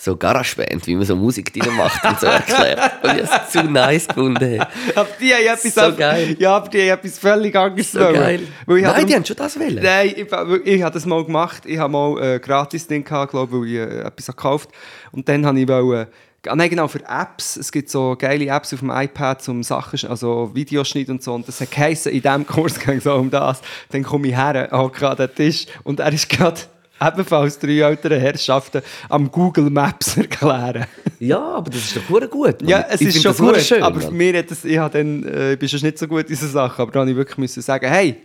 so 0.00 0.16
GarageBand, 0.16 0.86
wie 0.86 0.94
man 0.94 1.04
so 1.04 1.16
Musik 1.16 1.52
drin 1.52 1.74
macht 1.74 2.04
und 2.04 2.20
so 2.20 2.26
erklärt. 2.26 2.78
Und 3.02 3.16
ich 3.16 3.26
habe 3.26 3.42
es 3.44 3.50
zu 3.50 3.64
nice 3.64 4.06
gefunden. 4.06 4.60
Aber 4.94 5.08
die 5.20 5.34
haben 5.34 5.44
etwas, 5.44 5.74
So 5.74 5.96
geil. 5.96 6.36
Ja, 6.38 6.56
aber 6.56 6.68
die 6.68 6.82
haben 6.82 6.98
etwas 7.00 7.18
völlig 7.18 7.56
anderes 7.56 7.90
So 7.90 7.98
wollen. 7.98 8.14
geil. 8.14 8.40
Weil 8.66 8.76
ich 8.78 8.82
Nein, 8.84 8.94
habe 8.94 9.06
die 9.06 9.14
haben 9.16 9.24
schon 9.24 9.36
das 9.36 9.58
wollen. 9.58 9.80
Nein, 9.82 10.14
ich, 10.14 10.26
ich 10.64 10.82
habe 10.82 10.94
das 10.94 11.04
mal 11.04 11.24
gemacht. 11.24 11.64
Ich 11.66 11.78
habe 11.78 11.92
mal 11.92 12.16
ein 12.22 12.40
Gratis-Ding 12.40 13.02
gehabt, 13.02 13.32
glaube 13.32 13.56
ich, 13.56 13.60
weil 13.60 13.68
ich 13.88 13.92
äh, 13.92 14.00
etwas 14.06 14.28
habe 14.28 14.36
gekauft 14.36 14.70
Und 15.10 15.28
dann 15.28 15.44
habe 15.44 15.58
ich 15.58 15.66
wollte, 15.66 16.08
ah, 16.46 16.54
nein, 16.54 16.70
genau, 16.70 16.86
für 16.86 17.02
Apps. 17.04 17.56
Es 17.56 17.72
gibt 17.72 17.90
so 17.90 18.14
geile 18.16 18.46
Apps 18.46 18.72
auf 18.72 18.78
dem 18.78 18.92
iPad 18.92 19.42
zum 19.42 19.64
Sachen, 19.64 20.08
also 20.08 20.52
Videoschnitt 20.54 21.08
und 21.10 21.24
so. 21.24 21.34
Und 21.34 21.48
das 21.48 21.60
hat 21.60 21.72
geheißen, 21.72 22.12
in 22.12 22.22
diesem 22.22 22.46
Kurs 22.46 22.78
ging 22.78 22.98
es 22.98 23.06
auch 23.08 23.18
um 23.18 23.30
das. 23.30 23.60
Dann 23.90 24.04
komme 24.04 24.28
ich 24.28 24.36
her, 24.36 24.68
auch 24.70 24.92
gerade 24.92 25.24
an 25.24 25.28
den 25.28 25.34
Tisch 25.34 25.66
und 25.82 25.98
er 25.98 26.12
ist 26.12 26.28
gerade 26.28 26.60
ebenfalls 27.00 27.58
drei 27.58 27.78
ältere 27.80 28.18
Herrschaften 28.18 28.82
am 29.08 29.30
Google 29.30 29.70
Maps 29.70 30.16
erklären. 30.16 30.86
Ja, 31.18 31.40
aber 31.40 31.70
das 31.70 31.80
ist 31.80 31.96
doch 31.96 32.30
gut. 32.30 32.60
Mann. 32.60 32.70
Ja, 32.70 32.86
es 32.88 33.00
Ich 33.00 33.08
ist 33.08 33.22
schon 33.22 33.36
gut, 33.36 33.60
schön, 33.60 33.82
aber 33.82 34.00
für 34.00 34.10
mich 34.10 34.36
hat 34.36 34.50
das, 34.50 34.64
ich, 34.64 34.78
habe 34.78 34.98
dann, 34.98 35.24
äh, 35.24 35.52
ich 35.54 35.58
bin 35.58 35.68
schon 35.68 35.80
nicht 35.80 35.98
so 35.98 36.06
gut 36.06 36.22
in 36.22 36.26
dieser 36.28 36.48
Sache, 36.48 36.82
aber 36.82 36.92
da 36.92 37.00
musste 37.00 37.10
ich 37.12 37.16
wirklich 37.16 37.38
müssen 37.38 37.62
sagen, 37.62 37.88
hey, 37.88 38.16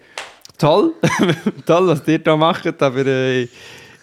toll, 0.58 0.94
toll, 1.66 1.88
was 1.88 2.08
ihr 2.08 2.20
da 2.20 2.38
macht, 2.38 2.82
aber 2.82 3.06
äh, 3.06 3.48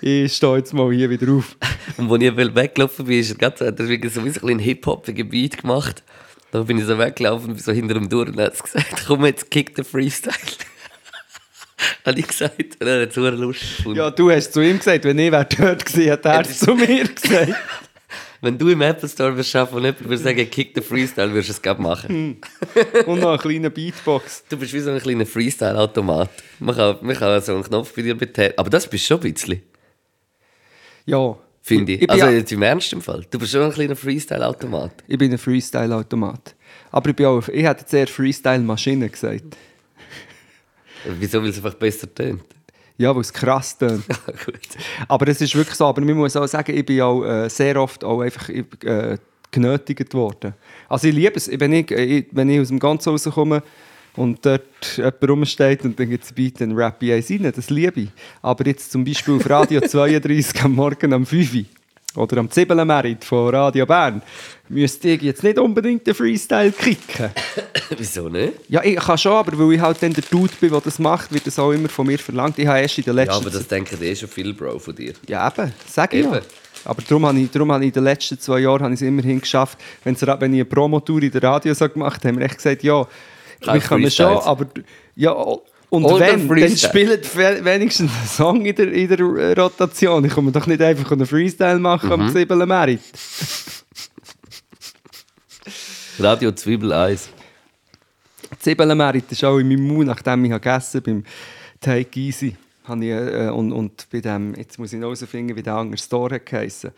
ich 0.03 0.35
stehe 0.35 0.57
jetzt 0.57 0.73
mal 0.73 0.93
hier 0.93 1.11
wieder 1.11 1.33
auf. 1.33 1.57
Und 1.97 2.11
als 2.11 2.23
ich 2.23 2.55
weggelaufen 2.55 3.05
bin, 3.05 3.21
ist 3.21 3.31
er 3.31 3.37
gerade 3.37 3.67
hat 3.67 3.81
er 3.81 3.87
so 4.11 4.21
ein 4.21 4.25
bisschen 4.25 4.59
Hip-Hop-igen 4.59 5.29
Beat 5.29 5.59
gemacht. 5.59 6.03
Dann 6.53 6.67
bin 6.67 6.79
ich 6.79 6.85
so 6.85 6.99
weggelaufen 6.99 7.57
so 7.57 7.73
hinter 7.73 7.97
und 7.97 8.13
hat 8.41 8.63
gesagt, 8.63 9.05
komm 9.07 9.25
jetzt, 9.25 9.51
kick 9.51 9.75
den 9.77 9.85
Freestyle. 9.85 10.35
Habe 12.07 12.19
ich 12.19 12.27
gesagt. 12.27 12.77
Und 12.81 12.87
er 12.87 13.03
hat 13.03 13.13
super 13.13 13.31
lustig 13.33 13.77
gefunden. 13.79 13.99
Ja, 13.99 14.11
du 14.11 14.31
hast 14.31 14.53
zu 14.53 14.61
ihm 14.61 14.79
gesagt, 14.79 15.05
wenn 15.05 15.19
ich 15.19 15.31
dort 15.31 15.85
gewesen, 15.85 16.11
hat 16.11 16.25
er 16.25 16.41
es 16.43 16.59
zu 16.59 16.75
mir 16.75 17.05
gesagt. 17.09 17.55
Wenn 18.43 18.57
du 18.57 18.71
im 18.71 18.81
Apple 18.81 19.07
Store 19.07 19.37
wirst 19.37 19.51
schaffen 19.51 19.75
und 19.77 19.85
jemand 19.85 20.03
würde 20.03 20.17
sagen, 20.17 20.49
kick 20.51 20.73
den 20.73 20.83
Freestyle, 20.83 21.31
würdest 21.31 21.51
du 21.51 21.53
es 21.53 21.61
gerade 21.61 21.83
machen. 21.83 22.41
Und 23.05 23.21
noch 23.21 23.29
eine 23.31 23.39
kleine 23.39 23.69
Beatbox. 23.71 24.45
Du 24.49 24.57
bist 24.57 24.73
wie 24.73 24.81
so 24.81 24.91
ein 24.91 24.99
kleiner 24.99 25.27
Freestyle-Automat. 25.27 26.31
Man 26.59 26.75
kann, 26.75 26.97
man 27.03 27.15
kann 27.17 27.43
so 27.43 27.53
einen 27.53 27.63
Knopf 27.65 27.95
bei 27.95 28.01
dir 28.01 28.15
betätigen. 28.17 28.57
Aber 28.59 28.71
das 28.71 28.89
bist 28.89 29.05
du 29.05 29.09
schon 29.09 29.21
ein 29.23 29.35
bisschen, 29.35 29.61
Ja. 31.05 31.37
finde 31.61 31.93
ich. 31.93 32.01
bin 32.01 32.09
also 32.09 32.27
jetzt 32.29 32.51
im 32.51 32.63
ernsten 32.63 33.03
Fall. 33.03 33.27
Du 33.31 33.39
bist 33.39 33.53
schon 33.53 33.61
ein 33.63 33.73
kleiner 33.73 33.95
Freestyle-Automat. 33.97 34.93
Ich 35.07 35.19
bin 35.19 35.31
ein 35.33 35.37
Freestyle-Automat. 35.39 36.55
Aber 36.93 37.11
ich 37.11 37.17
bin 37.17 37.27
auch, 37.27 37.47
ich 37.47 37.63
hätte 37.63 37.81
jetzt 37.83 37.93
eher 37.93 38.07
Freestyle-Maschine 38.07 39.11
gesagt. 39.11 39.55
Wieso? 41.05 41.43
Weil 41.43 41.51
es 41.51 41.57
einfach 41.57 41.75
besser 41.75 42.13
tönt. 42.13 42.45
Ja, 42.97 43.15
weil 43.15 43.23
es 43.23 43.33
krass 43.33 43.79
tönt. 43.79 44.07
Gut. 44.45 44.61
Aber 45.09 45.29
es 45.29 45.41
ist 45.41 45.55
wirklich 45.55 45.77
so. 45.77 45.87
Aber 45.87 46.01
man 46.03 46.15
muss 46.15 46.37
auch 46.37 46.47
sagen, 46.47 46.77
ich 46.77 46.85
bin 46.85 47.01
auch 47.01 47.25
äh, 47.25 47.49
sehr 47.49 47.81
oft 47.81 48.05
auch 48.05 48.21
einfach 48.21 48.49
äh, 48.51 49.17
genötigt 49.51 50.15
worden. 50.15 50.55
Also 50.89 51.09
ich 51.09 51.15
liebe 51.15 51.35
es, 51.37 51.51
wenn 51.51 51.73
ich, 51.73 51.91
äh, 51.91 52.27
wenn 52.33 52.51
ich 52.51 52.61
aus 52.61 52.69
dem 52.69 52.79
Ganzen 52.79 53.11
rauskomme 53.11 53.63
und 54.17 54.45
dort 54.45 54.97
jemand 54.97 55.29
rumsteht 55.29 55.85
und 55.85 55.99
dann 55.99 56.11
gibt 56.11 56.25
es 56.25 56.33
Beat, 56.33 56.61
dann 56.61 56.73
rap 56.73 57.03
ich 57.03 57.13
eins 57.13 57.31
rein, 57.31 57.53
das 57.55 57.71
liebe 57.71 58.03
ich. 58.03 58.09
Aber 58.43 58.67
jetzt 58.67 58.91
zum 58.93 59.05
Beispiel 59.05 59.37
auf 59.37 59.49
Radio 59.49 59.81
32 59.87 60.63
am 60.63 60.75
Morgen 60.75 61.13
um 61.15 61.25
5 61.25 61.55
Uhr 61.55 61.65
oder 62.17 62.39
am 62.39 62.51
Zibbelenmerit 62.51 63.25
von 63.25 63.55
Radio 63.55 63.87
Bern, 63.87 64.21
müsste 64.69 65.11
ich 65.11 65.23
jetzt 65.23 65.43
nicht 65.45 65.59
unbedingt 65.59 66.07
den 66.07 66.15
Freestyle 66.15 66.73
kicken. 66.73 67.31
Wieso 67.97 68.29
nicht? 68.29 68.55
Ja, 68.69 68.83
ich 68.83 68.97
kann 68.97 69.17
schon, 69.19 69.33
aber 69.33 69.57
weil 69.59 69.75
ich 69.75 69.81
halt 69.81 70.03
dann 70.03 70.13
der 70.13 70.25
Dude 70.29 70.53
bin, 70.61 70.71
der 70.71 70.81
das 70.81 70.99
macht, 70.99 71.33
wird 71.33 71.47
das 71.47 71.59
auch 71.59 71.71
immer 71.73 71.89
von 71.89 72.07
mir 72.07 72.19
verlangt. 72.19 72.59
Ich 72.59 72.67
habe 72.67 72.81
erst 72.81 72.99
in 72.99 73.05
den 73.05 73.17
Ja, 73.17 73.23
letzten 73.25 73.37
aber 73.43 73.51
das 73.51 73.67
denken 73.69 74.03
eh 74.03 74.15
schon 74.17 74.29
viel, 74.29 74.53
Bro, 74.55 74.79
von 74.81 74.95
dir. 74.95 75.15
ja, 75.29 75.47
eben, 75.49 75.73
sag 75.87 76.13
ich 76.15 76.25
ja. 76.25 76.37
Eben. 76.37 76.45
Aber 76.85 77.03
darum 77.03 77.27
habe, 77.27 77.39
ich, 77.39 77.51
darum 77.51 77.71
habe 77.73 77.85
ich 77.85 77.89
in 77.89 77.95
den 77.95 78.05
letzten 78.05 78.41
zwei 78.41 78.61
Jahren 78.61 78.83
habe 78.83 78.95
ich 78.95 79.01
es 79.03 79.07
immerhin 79.07 79.41
geschafft, 79.41 79.79
wenn 80.03 80.15
ich 80.15 80.29
eine 80.29 80.65
Promotour 80.65 81.23
in 81.23 81.31
der 81.31 81.43
Radio 81.43 81.75
so 81.75 81.89
gemacht 81.89 82.25
habe, 82.25 82.29
haben 82.29 82.39
wir 82.39 82.47
echt 82.47 82.57
gesagt, 82.57 82.83
ja, 82.83 83.07
Kein 83.63 83.75
wir 83.75 83.81
können 83.83 84.11
schon, 84.11 84.39
aber 84.39 84.67
ja, 85.15 85.35
und 85.91 86.05
Oder 86.05 86.21
wenn, 86.21 86.39
dann 86.39 86.49
Freestyle. 86.49 86.91
spielt 86.91 87.37
we- 87.37 87.65
wenigstens 87.65 88.11
einen 88.13 88.27
Song 88.29 88.65
in 88.65 88.75
der, 88.75 88.93
in 88.93 89.09
der 89.09 89.19
äh, 89.21 89.53
Rotation. 89.61 90.25
Ich 90.25 90.33
komme 90.33 90.53
doch 90.53 90.67
nicht 90.67 90.81
einfach 90.81 91.11
einen 91.13 91.27
Freestyle 91.27 91.79
machen 91.79 92.07
Mhm. 92.09 92.13
am 92.13 92.29
Siebelen 92.31 92.69
Merit. 92.69 93.01
Radio 96.19 96.53
Zwiebel 96.53 96.93
1. 96.93 97.31
Siebelen 98.61 98.97
Merit 98.99 99.31
ist 99.31 99.45
auch 99.45 99.59
in 99.59 99.69
meinem 99.69 99.87
Mund, 99.87 100.07
nachdem 100.09 100.45
ich 100.45 100.51
gegessen 100.51 101.03
beim 101.03 101.25
Take 101.81 102.19
Easy. 102.21 102.57
Habe 102.85 103.05
ich, 103.05 103.11
äh, 103.11 103.49
und, 103.51 103.73
und 103.73 104.07
bei 104.11 104.21
dem, 104.21 104.55
jetzt 104.55 104.79
muss 104.79 104.93
ich 104.93 104.99
noch 104.99 105.07
herausfinden, 105.09 105.57
wie 105.57 105.63
der 105.63 105.75
andere 105.75 105.99
Store 105.99 106.41
geheissen. 106.41 106.91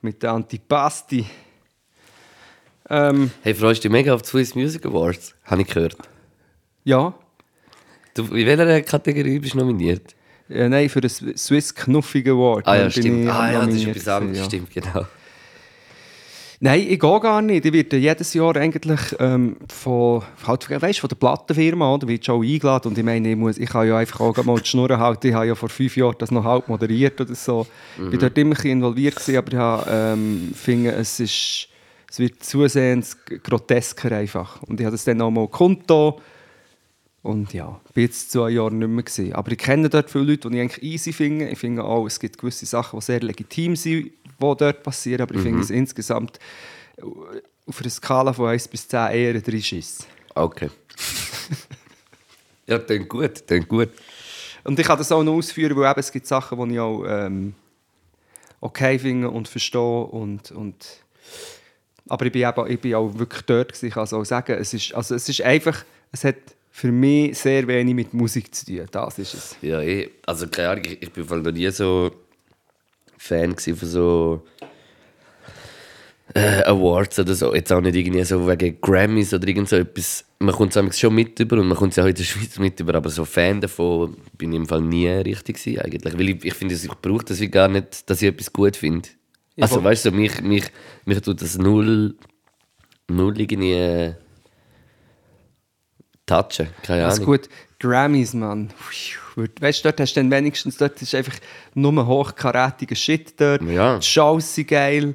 Mit 0.00 0.22
der 0.22 0.32
Antipasti. 0.32 1.26
Ähm, 2.88 3.30
Hey, 3.42 3.54
freust 3.54 3.80
du 3.82 3.88
dich 3.88 3.92
mega 3.92 4.14
auf 4.14 4.22
die 4.22 4.28
Swiss 4.28 4.54
Music 4.54 4.84
Awards? 4.86 5.34
Habe 5.44 5.62
ich 5.62 5.68
gehört. 5.68 5.96
ja, 6.84 7.14
Du, 8.14 8.22
in 8.22 8.46
welcher 8.46 8.80
Kategorie 8.82 9.40
bist 9.40 9.54
du 9.54 9.58
nominiert? 9.58 10.14
Äh, 10.48 10.68
nein, 10.68 10.88
für 10.88 11.00
den 11.00 11.10
Swiss 11.10 11.74
Knuffig 11.74 12.28
Award. 12.28 12.66
Ah 12.66 12.76
ja, 12.76 12.90
stimmt. 12.90 13.28
Ah 13.28 13.50
ja, 13.50 13.66
das 13.66 13.74
ist 13.74 13.86
etwas 13.86 14.08
anderes. 14.08 14.38
ja. 14.38 14.44
Stimmt, 14.44 14.70
genau. 14.70 15.06
Nein, 16.60 16.80
ich 16.88 17.00
gehe 17.00 17.20
gar 17.20 17.42
nicht. 17.42 17.66
Ich 17.66 17.72
werde 17.72 17.96
jedes 17.96 18.32
Jahr 18.34 18.56
eigentlich 18.56 19.00
ähm, 19.18 19.56
von, 19.68 20.22
halt, 20.46 20.70
weißt, 20.70 21.00
von 21.00 21.08
der 21.08 21.16
Plattenfirma, 21.16 21.92
oder, 21.92 22.06
wird 22.06 22.24
schon 22.24 22.42
eingeladen. 22.42 22.88
Und 22.88 22.98
ich 22.98 23.04
meine, 23.04 23.32
ich, 23.32 23.36
muss, 23.36 23.58
ich 23.58 23.68
kann 23.68 23.88
ja 23.88 23.98
einfach 23.98 24.20
auch 24.20 24.44
mal 24.44 24.60
die 24.60 24.68
Schnurren 24.68 24.98
halten. 24.98 25.26
Ich 25.26 25.34
habe 25.34 25.46
ja 25.48 25.54
vor 25.56 25.68
fünf 25.68 25.96
Jahren 25.96 26.14
das 26.18 26.30
noch 26.30 26.44
halb 26.44 26.68
moderiert 26.68 27.20
oder 27.20 27.34
so. 27.34 27.66
Ich 27.98 28.12
war 28.12 28.18
dort 28.18 28.38
immer 28.38 28.64
involviert, 28.64 29.16
gewesen, 29.16 29.36
aber 29.36 29.52
ich 29.52 29.58
habe, 29.58 29.90
ähm, 29.90 30.52
finde, 30.54 30.92
es, 30.92 31.18
ist, 31.18 31.68
es 32.08 32.18
wird 32.18 32.44
zusehends 32.44 33.16
grotesker 33.42 34.12
einfach. 34.12 34.62
Und 34.62 34.78
ich 34.78 34.86
habe 34.86 34.94
das 34.94 35.04
dann 35.04 35.20
auch 35.20 35.30
mal 35.30 35.48
Konto. 35.48 36.20
Und 37.24 37.54
ja, 37.54 37.80
bin 37.94 38.04
jetzt 38.04 38.30
zwei 38.32 38.50
Jahre 38.50 38.74
nicht 38.74 38.86
mehr 38.86 39.02
gesehen. 39.02 39.32
Aber 39.32 39.50
ich 39.50 39.56
kenne 39.56 39.88
dort 39.88 40.10
viele 40.10 40.24
Leute, 40.24 40.50
die 40.50 40.56
ich 40.56 40.60
eigentlich 40.60 40.82
easy 40.82 41.10
finde. 41.10 41.48
Ich 41.48 41.58
finde 41.58 41.82
auch, 41.82 42.04
es 42.04 42.20
gibt 42.20 42.36
gewisse 42.36 42.66
Sachen, 42.66 43.00
die 43.00 43.04
sehr 43.04 43.20
legitim 43.20 43.76
sind, 43.76 44.04
die 44.04 44.12
dort 44.38 44.82
passieren. 44.82 45.22
Aber 45.22 45.34
ich 45.34 45.40
finde 45.40 45.62
es 45.62 45.70
insgesamt 45.70 46.38
äh, 46.98 47.02
auf 47.66 47.80
einer 47.80 47.88
Skala 47.88 48.34
von 48.34 48.48
1 48.48 48.68
bis 48.68 48.86
10 48.88 49.12
eher 49.12 49.34
ein 49.34 49.42
Dreischiss. 49.42 50.06
Okay. 50.34 50.68
ja, 52.66 52.78
klingt 52.78 53.08
gut, 53.08 53.46
klingt 53.46 53.68
gut. 53.68 53.88
Und 54.62 54.78
ich 54.78 54.86
kann 54.86 54.98
das 54.98 55.10
auch 55.10 55.24
noch 55.24 55.32
ausführen, 55.32 55.74
weil 55.78 55.90
eben, 55.90 56.00
es 56.00 56.12
gibt 56.12 56.26
Sachen, 56.26 56.68
die 56.68 56.74
ich 56.74 56.80
auch 56.80 57.04
ähm, 57.08 57.54
okay 58.60 58.98
finde 58.98 59.30
und 59.30 59.48
verstehe. 59.48 59.80
Und, 59.80 60.52
und 60.52 60.76
aber 62.06 62.26
ich 62.26 62.32
bin, 62.32 62.46
eben, 62.46 62.70
ich 62.70 62.80
bin 62.80 62.94
auch 62.96 63.16
wirklich 63.16 63.42
dort, 63.46 63.68
gewesen. 63.68 63.86
ich 63.86 63.94
kann 63.94 64.04
es 64.04 64.12
auch 64.12 64.24
sagen. 64.24 64.58
Es 64.60 64.74
ist, 64.74 64.92
also 64.92 65.14
es 65.14 65.26
ist 65.26 65.40
einfach, 65.40 65.86
es 66.12 66.22
hat 66.24 66.36
für 66.76 66.90
mich 66.90 67.38
sehr 67.38 67.68
wenig 67.68 67.94
mit 67.94 68.12
Musik 68.12 68.52
zu 68.52 68.66
tun. 68.66 68.84
Das 68.90 69.16
ist 69.20 69.32
es. 69.32 69.56
Ja, 69.62 69.80
eh. 69.80 70.10
Also 70.26 70.48
keine 70.48 70.70
Ahnung, 70.70 70.84
ich, 70.86 71.02
ich 71.02 71.12
bin 71.12 71.24
voll 71.24 71.40
noch 71.40 71.52
nie 71.52 71.70
so 71.70 72.10
Fan 73.16 73.56
von 73.56 73.88
so 73.88 74.42
äh, 76.34 76.64
Awards 76.64 77.20
oder 77.20 77.32
so. 77.36 77.54
Jetzt 77.54 77.72
auch 77.72 77.80
nicht 77.80 77.94
irgendwie 77.94 78.24
so 78.24 78.44
wegen 78.48 78.80
Grammys 78.80 79.32
oder 79.32 79.46
irgend 79.46 79.68
so 79.68 79.76
etwas. 79.76 80.24
Man 80.40 80.52
kommt 80.52 80.74
es 80.74 80.98
schon 80.98 81.14
mit 81.14 81.38
über 81.38 81.58
und 81.60 81.68
man 81.68 81.78
kommt 81.78 81.92
es 81.92 81.96
ja 81.96 82.02
auch 82.02 82.08
in 82.08 82.14
der 82.16 82.24
Schweiz 82.24 82.58
mit 82.58 82.80
über, 82.80 82.96
aber 82.96 83.08
so 83.08 83.24
Fan 83.24 83.60
davon 83.60 84.16
bin 84.36 84.50
ich 84.50 84.56
im 84.56 84.66
Fall 84.66 84.80
nie 84.80 85.06
richtig 85.06 85.62
gewesen, 85.62 85.80
eigentlich. 85.80 86.18
Weil 86.18 86.28
ich, 86.30 86.44
ich 86.44 86.54
finde, 86.54 86.74
ich 86.74 86.88
brauche 86.88 87.24
das 87.24 87.38
wie 87.38 87.48
gar 87.48 87.68
nicht, 87.68 88.10
dass 88.10 88.20
ich 88.20 88.30
etwas 88.30 88.52
gut 88.52 88.76
finde. 88.76 89.10
Also 89.60 89.84
weißt 89.84 90.06
du, 90.06 90.10
mich, 90.10 90.40
mich, 90.42 90.64
mich 91.04 91.20
tut 91.20 91.40
das 91.40 91.56
null, 91.56 92.16
null 93.06 93.40
irgendwie 93.40 93.74
äh, 93.74 94.14
touchen. 96.26 96.68
Keine 96.82 97.04
Also 97.04 97.22
Ahnung. 97.22 97.34
gut, 97.36 97.48
Grammys, 97.78 98.34
Mann. 98.34 98.70
Weißt 99.60 99.80
du, 99.80 99.88
dort 99.88 100.00
hast 100.00 100.14
du 100.14 100.20
dann 100.20 100.30
wenigstens, 100.30 100.76
dort 100.78 101.00
ist 101.02 101.14
einfach 101.14 101.34
nur 101.74 102.06
hochkarätiger 102.06 102.94
Shit 102.94 103.38
dort. 103.40 103.62
Ja. 103.62 103.98
Die 103.98 104.06
Shows 104.06 104.54
sind 104.54 104.68
geil. 104.68 105.14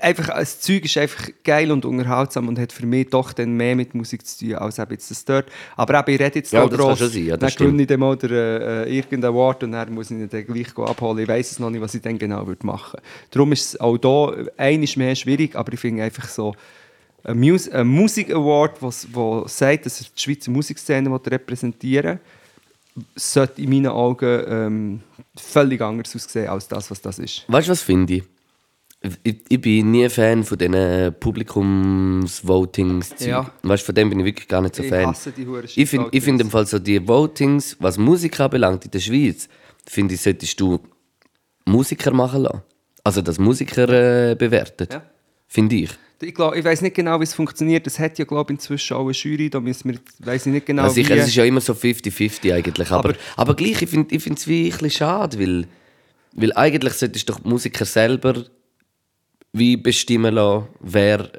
Einfach, 0.00 0.28
das 0.28 0.60
Zeug 0.60 0.84
ist 0.84 0.96
einfach 0.96 1.28
geil 1.42 1.72
und 1.72 1.84
unterhaltsam 1.84 2.46
und 2.46 2.56
hat 2.56 2.72
für 2.72 2.86
mich 2.86 3.10
doch 3.10 3.32
dann 3.32 3.54
mehr 3.54 3.74
mit 3.74 3.96
Musik 3.96 4.24
zu 4.24 4.38
tun, 4.46 4.54
als 4.54 4.78
eben 4.78 4.92
jetzt 4.92 5.10
das 5.10 5.24
dort. 5.24 5.46
Aber 5.76 5.98
eben, 5.98 6.14
ich 6.14 6.20
rede 6.20 6.38
jetzt 6.38 6.52
Ja, 6.52 6.68
da 6.68 6.76
schon 6.96 7.08
sein, 7.10 7.26
ja, 7.26 7.36
dann 7.36 7.50
gewinne 7.50 7.82
ich 7.82 7.88
dann 7.88 7.98
mal 7.98 8.16
den, 8.16 8.30
äh, 8.30 8.84
irgendeinen 8.84 9.34
Award 9.34 9.64
und 9.64 9.72
dann 9.72 9.92
muss 9.92 10.12
ich 10.12 10.18
ihn 10.18 10.28
dann 10.28 10.46
gleich 10.46 10.68
abholen. 10.78 11.18
Ich 11.18 11.28
weiß 11.28 11.50
es 11.50 11.58
noch 11.58 11.70
nicht, 11.70 11.80
was 11.80 11.96
ich 11.96 12.02
dann 12.02 12.16
genau 12.16 12.46
würde 12.46 12.64
machen 12.64 13.00
Darum 13.32 13.50
ist 13.50 13.74
es 13.74 13.80
auch 13.80 13.98
hier 14.00 14.52
einiges 14.56 14.94
mehr 14.96 15.16
schwierig, 15.16 15.56
aber 15.56 15.72
ich 15.72 15.80
finde 15.80 16.04
einfach 16.04 16.28
so, 16.28 16.54
Mus 17.34 17.68
ein 17.68 17.86
Musik 17.86 18.30
Award, 18.30 18.80
der 18.80 19.48
sagt, 19.48 19.86
dass 19.86 20.00
er 20.00 20.06
die 20.14 20.20
Schweizer 20.20 20.50
Musikszene 20.50 21.10
repräsentieren 21.10 22.18
will, 22.94 23.04
sollte 23.16 23.62
in 23.62 23.70
meinen 23.70 23.88
Augen 23.88 24.44
ähm, 24.48 25.00
völlig 25.36 25.80
anders 25.80 26.14
aussehen 26.14 26.48
als 26.48 26.68
das, 26.68 26.90
was 26.90 27.00
das 27.00 27.18
ist. 27.18 27.44
Weißt 27.48 27.68
du, 27.68 27.72
was 27.72 27.82
finde 27.82 28.14
ich? 28.14 28.22
ich? 29.22 29.36
Ich 29.48 29.60
bin 29.60 29.90
nie 29.90 30.08
Fan 30.08 30.44
von 30.44 30.58
diesen 30.58 31.14
Publikumsvotings. 31.20 33.14
Ja. 33.20 33.50
Weißt 33.62 33.82
du, 33.82 33.86
von 33.86 33.94
dem 33.94 34.10
bin 34.10 34.20
ich 34.20 34.26
wirklich 34.26 34.48
gar 34.48 34.62
nicht 34.62 34.74
so 34.76 34.82
Ich 34.82 34.88
Fan. 34.88 35.06
hasse 35.06 35.32
die 35.32 35.46
Huren 35.46 35.64
Ich 35.64 35.88
finde 35.88 36.08
ich 36.12 36.22
find 36.22 36.40
im. 36.40 36.50
Fall 36.50 36.66
so 36.66 36.78
die 36.78 37.06
Votings, 37.06 37.76
was 37.80 37.98
Musik 37.98 38.40
anbelangt 38.40 38.84
in 38.84 38.90
der 38.90 39.00
Schweiz, 39.00 39.48
finde 39.86 40.14
ich, 40.14 40.20
solltest 40.22 40.58
du 40.60 40.80
Musiker 41.64 42.12
machen 42.12 42.42
lassen. 42.42 42.62
Also, 43.04 43.22
dass 43.22 43.38
Musiker 43.38 43.88
äh, 44.30 44.34
bewertet. 44.34 44.92
Ja. 44.92 45.02
Finde 45.48 45.76
ich. 45.76 45.90
Ich, 46.20 46.34
glaub, 46.34 46.54
ich 46.54 46.64
weiß 46.64 46.82
nicht 46.82 46.96
genau, 46.96 47.18
wie 47.20 47.24
es 47.24 47.32
funktioniert. 47.34 47.86
Es 47.86 47.98
hat 47.98 48.18
ja, 48.18 48.24
glaube 48.24 48.52
ich, 48.52 48.58
inzwischen 48.58 48.94
auch 48.96 49.04
eine 49.04 49.12
Jury. 49.12 49.48
Da 49.50 49.60
müssen 49.60 49.90
wir, 49.92 49.98
weiß 50.18 50.46
ich 50.46 50.52
nicht 50.52 50.66
genau, 50.66 50.82
also 50.82 51.00
ich, 51.00 51.08
wie. 51.08 51.12
es 51.14 51.28
ist 51.28 51.34
ja 51.36 51.44
immer 51.44 51.60
so 51.60 51.72
50-50 51.72 52.52
eigentlich. 52.52 52.90
Aber, 52.90 53.10
Aber- 53.10 53.18
aber, 53.36 53.54
gleich, 53.54 53.80
ich 53.82 53.88
finde 53.88 54.14
es 54.16 54.46
wie 54.48 54.66
ein 54.66 54.70
bisschen 54.70 54.90
schade, 54.90 55.38
weil, 55.38 55.66
weil 56.32 56.52
eigentlich 56.54 56.92
solltest 56.94 57.28
doch 57.28 57.38
die 57.40 57.48
Musiker 57.48 57.84
selber 57.84 58.44
wie 59.52 59.76
bestimmen 59.76 60.34
lassen, 60.34 60.66
wer, 60.80 61.30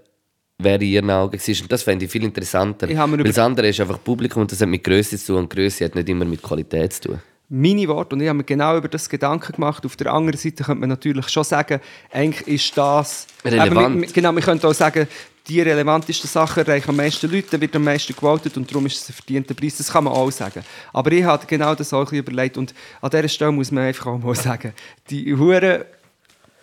wer 0.58 0.76
in 0.82 0.88
ihren 0.88 1.10
Augen 1.12 1.40
war. 1.40 1.62
Und 1.62 1.72
das 1.72 1.84
fände 1.84 2.06
ich 2.06 2.12
viel 2.12 2.24
interessanter. 2.24 2.90
Ich 2.90 2.98
weil 2.98 3.24
das 3.24 3.38
andere 3.38 3.68
ist 3.68 3.80
einfach 3.82 4.02
Publikum 4.04 4.42
und 4.44 4.52
das 4.52 4.62
hat 4.62 4.70
mit 4.70 4.84
Größe 4.84 5.18
zu 5.18 5.28
tun 5.34 5.44
und 5.44 5.50
Größe 5.50 5.86
hat 5.86 5.96
nicht 5.96 6.10
immer 6.10 6.26
mit 6.26 6.42
Qualität 6.42 6.94
zu 6.94 7.02
tun. 7.10 7.20
Meine 7.50 7.88
Worte 7.88 8.16
und 8.16 8.22
ich 8.22 8.28
habe 8.28 8.38
mir 8.38 8.44
genau 8.44 8.78
über 8.78 8.88
das 8.88 9.10
Gedanken 9.10 9.54
gemacht. 9.54 9.84
Auf 9.86 9.96
der 9.96 10.14
anderen 10.14 10.38
Seite 10.40 10.64
könnte 10.64 10.80
man 10.82 10.90
natürlich 10.90 11.28
schon 11.30 11.44
sagen, 11.44 11.80
eigentlich 12.12 12.48
ist 12.48 12.78
das 12.78 13.26
Relevant. 13.44 14.02
Wir- 14.02 14.08
genau, 14.14 14.32
wir 14.34 14.42
könnten 14.42 14.66
auch 14.68 14.74
sagen, 14.74 15.08
die 15.48 15.62
relevantesten 15.62 16.30
Sachen 16.30 16.64
erreichen 16.64 16.90
am 16.90 16.98
meisten 16.98 17.32
Leute, 17.32 17.60
wird 17.60 17.76
am 17.76 17.84
meisten 17.84 18.14
gewotet 18.16 18.56
und 18.56 18.70
darum 18.70 18.86
ist 18.86 19.02
es 19.02 19.10
ein 19.10 19.14
verdienter 19.14 19.56
Preis. 19.56 19.78
Das 19.78 19.92
kann 19.92 20.04
man 20.04 20.14
auch 20.14 20.30
sagen. 20.32 20.62
Aber 20.94 21.12
ich 21.12 21.24
habe 21.24 21.44
genau 21.48 21.74
das 21.74 21.92
auch 21.92 22.00
ein 22.02 22.04
bisschen 22.06 22.20
überlegt 22.20 22.58
und 22.58 22.76
an 23.02 23.10
dieser 23.10 23.28
Stelle 23.28 23.52
muss 23.52 23.72
man 23.72 23.86
einfach 23.86 24.06
auch 24.08 24.20
mal 24.20 24.36
sagen, 24.36 24.74
die 25.10 25.34
Huren 25.36 25.86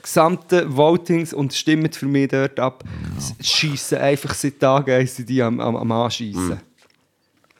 gesamten 0.02 0.76
Votings 0.76 1.34
und 1.34 1.52
stimmen 1.52 1.90
für 1.92 2.06
mich 2.06 2.28
dort 2.28 2.60
ab, 2.60 2.84
schießen 3.40 3.98
einfach 3.98 4.34
seit 4.34 4.60
Tagen 4.60 5.04
sind 5.06 5.28
die 5.28 5.42
am, 5.42 5.58
am, 5.58 5.74
am 5.74 5.90
Anschiessen. 5.90 6.60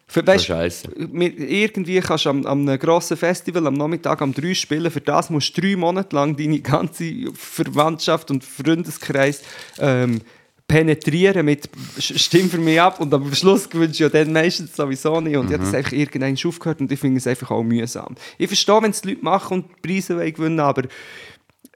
Für, 0.09 0.24
weißt, 0.26 0.44
scheisse. 0.46 0.88
mit- 1.11 1.38
irgendwie 1.38 2.00
kannst 2.00 2.26
du 2.26 2.30
am, 2.30 2.46
am 2.46 2.68
einem 2.68 2.78
grossen 2.78 3.16
Festival 3.16 3.66
am 3.66 3.74
Nachmittag 3.74 4.22
am 4.22 4.32
3 4.32 4.54
spielen. 4.54 4.90
Für 4.90 5.00
das 5.00 5.30
musst 5.30 5.57
du 5.57 5.61
drei 5.61 5.74
Monate 5.76 6.14
lang 6.14 6.36
deine 6.36 6.61
ganze 6.61 7.32
Verwandtschaft 7.34 8.30
und 8.30 8.44
Freundeskreis 8.44 9.42
ähm, 9.80 10.20
penetrieren 10.68 11.44
mit 11.44 11.68
«Sch- 11.98 12.18
«Stimm 12.18 12.48
für 12.50 12.59
mich 12.59 12.80
ab» 12.80 13.00
und 13.00 13.12
am 13.14 13.34
Schluss 13.34 13.68
gewünscht 13.68 14.00
ja 14.00 14.09
dann 14.09 14.32
meistens 14.32 14.74
sowieso 14.76 15.20
nicht. 15.20 15.36
Und 15.36 15.46
ich 15.48 15.54
habe 15.54 15.64
das 15.64 15.74
einfach 15.74 15.92
irgendwann 15.92 16.36
aufgehört 16.44 16.80
und 16.80 16.90
ich 16.92 16.98
finde 17.00 17.18
es 17.18 17.26
einfach 17.26 17.50
auch 17.50 17.62
mühsam. 17.62 18.14
Ich 18.38 18.46
verstehe, 18.48 18.82
wenn 18.82 18.90
es 18.92 19.04
Leute 19.04 19.24
machen 19.24 19.54
und 19.64 19.82
Preise 19.82 20.14
gewinnen 20.32 20.61
aber 20.61 20.84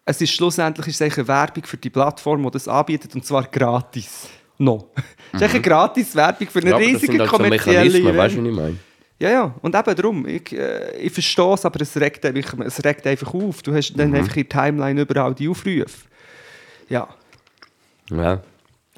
es 0.05 0.21
ist 0.21 0.33
schlussendlich 0.33 0.89
ist 0.89 1.01
es 1.01 1.17
eine 1.19 1.29
Werbung 1.29 1.65
für 1.65 1.77
die 1.77 1.91
Plattform, 1.91 2.43
die 2.45 2.51
das 2.51 2.67
anbietet 2.69 3.15
und 3.15 3.25
zwar 3.25 3.45
gratis. 3.45 4.29
No. 4.61 4.91
Es 5.33 5.41
ist 5.41 5.43
eigentlich 5.45 5.55
eine 5.55 5.63
gratis 5.63 6.17
Werbung 6.17 6.49
für 6.49 6.59
eine 6.59 6.71
Ja, 6.71 6.75
aber 6.77 6.85
das 6.85 6.93
riesige 6.93 7.13
sind 7.13 7.21
halt 7.21 7.31
so 7.31 7.39
Mechanismen, 7.39 8.17
weißt 8.17 8.35
du, 8.37 8.41
was 8.43 8.49
ich 8.49 8.55
meine? 8.57 8.77
Ja, 9.21 9.31
ja, 9.31 9.55
und 9.63 9.75
eben 9.77 9.95
darum, 9.97 10.27
ich, 10.27 10.53
äh, 10.53 10.97
ich 10.99 11.13
verstehe 11.13 11.53
es, 11.55 11.65
aber 11.65 11.81
es 11.83 11.97
regt, 11.97 12.25
einfach, 12.27 12.59
es 12.67 12.85
regt 12.85 13.07
einfach 13.07 13.33
auf. 13.35 13.63
Du 13.63 13.73
hast 13.73 13.93
Mhm. 13.93 13.99
dann 13.99 14.15
einfach 14.17 14.37
in 14.37 14.49
der 14.49 14.63
Timeline 14.63 15.01
überall 15.03 15.35
die 15.35 15.49
Aufrufe. 15.49 15.85
Ja. 16.89 17.07
Ja. 18.11 18.43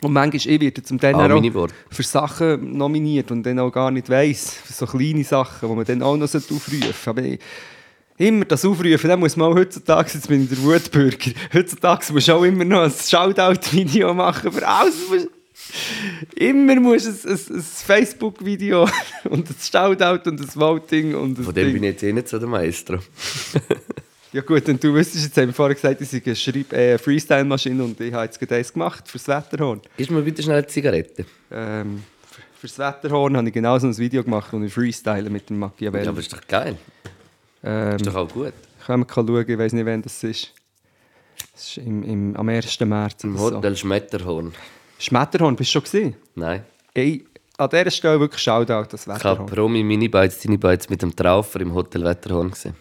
Und 0.00 0.12
manchmal, 0.12 0.54
ich 0.54 0.60
werde 0.60 0.82
zum 0.82 0.98
Teil 0.98 1.14
Ah, 1.14 1.26
auch 1.32 1.68
für 1.90 2.02
Sachen 2.02 2.76
nominiert 2.76 3.30
und 3.30 3.42
dann 3.44 3.58
auch 3.58 3.70
gar 3.70 3.90
nicht 3.90 4.08
weiss. 4.08 4.54
Für 4.54 4.72
so 4.72 4.86
kleine 4.86 5.22
Sachen, 5.24 5.68
die 5.68 5.74
man 5.76 5.84
dann 5.84 6.02
auch 6.02 6.16
noch 6.16 6.24
aufrufen 6.34 6.80
sollte. 6.80 6.94
Aber 7.10 7.22
ich, 7.22 7.38
immer 8.16 8.44
das 8.46 8.64
Aufrufen, 8.64 9.08
dann 9.08 9.20
muss 9.20 9.36
man 9.36 9.52
auch 9.52 9.56
heutzutage, 9.56 10.10
jetzt 10.14 10.28
bin 10.28 10.44
ich 10.44 10.48
der 10.48 10.62
Wutbürger, 10.62 11.30
heutzutage 11.52 12.12
musst 12.12 12.28
du 12.28 12.32
auch 12.32 12.42
immer 12.42 12.64
noch 12.64 12.82
ein 12.82 12.90
Shoutout-Video 12.90 14.14
machen 14.14 14.50
für 14.50 14.66
alles. 14.66 14.94
Immer 16.36 16.76
musst 16.80 17.24
du 17.24 17.28
ein, 17.28 17.34
ein, 17.36 17.56
ein 17.56 17.62
Facebook-Video 17.62 18.88
und 19.24 19.48
ein 19.48 19.56
Shoutout 19.60 20.28
und 20.30 20.40
ein 20.40 20.48
Voting 20.54 21.14
und 21.14 21.38
ein 21.38 21.44
Von 21.44 21.54
dem 21.54 21.64
Ding. 21.66 21.74
bin 21.74 21.84
ich 21.84 21.90
jetzt 21.92 22.02
eh 22.02 22.12
nicht 22.12 22.28
so 22.28 22.38
der 22.38 22.48
Maestro. 22.48 22.98
Ja 24.34 24.40
gut, 24.40 24.66
und 24.66 24.82
du 24.82 24.94
wüsstest, 24.94 25.26
jetzt 25.26 25.36
haben 25.36 25.48
wir 25.48 25.52
vorher 25.52 25.74
gesagt, 25.74 26.00
ich 26.00 26.08
sei 26.08 26.22
eine 26.24 26.34
Schreib 26.34 26.72
äh, 26.72 26.96
Freestyle-Maschine 26.96 27.84
und 27.84 28.00
ich 28.00 28.14
habe 28.14 28.24
jetzt 28.24 28.38
gerade 28.40 28.54
eins 28.56 28.72
gemacht 28.72 29.06
fürs 29.06 29.28
Wetterhorn. 29.28 29.82
Gib 29.98 30.10
mir 30.10 30.22
bitte 30.22 30.42
schnell 30.42 30.56
eine 30.56 30.66
Zigarette. 30.66 31.26
Ähm, 31.50 32.02
für 32.58 32.66
das 32.66 32.78
Wetterhorn 32.78 33.36
habe 33.36 33.48
ich 33.48 33.52
genau 33.52 33.78
so 33.78 33.88
ein 33.88 33.98
Video 33.98 34.24
gemacht, 34.24 34.48
wo 34.52 34.62
ich 34.62 34.72
freestyle 34.72 35.28
mit 35.28 35.50
dem 35.50 35.58
Machiavelli. 35.58 36.04
Ja, 36.06 36.10
aber 36.12 36.20
ist 36.20 36.32
doch 36.32 36.40
geil. 36.48 36.78
ähm, 37.62 37.96
Ist 37.96 38.06
doch 38.06 38.14
auch 38.14 38.28
gut. 38.32 38.54
können 38.86 39.04
wir 39.06 39.12
schauen, 39.14 39.44
ich 39.46 39.58
weiß 39.58 39.74
nicht, 39.74 39.84
wann 39.84 40.00
das 40.00 40.24
ist. 40.24 40.50
Das 41.52 41.68
ist 41.68 41.76
im, 41.76 42.02
im, 42.02 42.34
am 42.34 42.48
1. 42.48 42.80
März. 42.80 43.24
Im 43.24 43.36
oder 43.36 43.50
so. 43.50 43.56
Hotel 43.56 43.76
Schmetterhorn. 43.76 44.54
Schmetterhorn, 45.02 45.56
bist 45.56 45.70
du 45.70 45.72
schon 45.72 45.82
gesehen? 45.82 46.16
Nein. 46.34 46.64
Ey, 46.94 47.24
an 47.58 47.68
dieser 47.70 47.90
Stelle 47.90 48.20
wirklich 48.20 48.40
Shoutout, 48.42 48.86
das 48.90 49.02
Ich 49.02 49.08
habe 49.08 49.18
Wetterhorn. 49.18 49.46
Promi 49.46 49.82
Mini-Bites, 49.82 50.38
Dini-Bites 50.40 50.88
mit 50.90 51.02
dem 51.02 51.14
Traufer 51.14 51.60
im 51.60 51.74
Hotel 51.74 52.04
Wetterhorn 52.04 52.50
gesehen. 52.50 52.74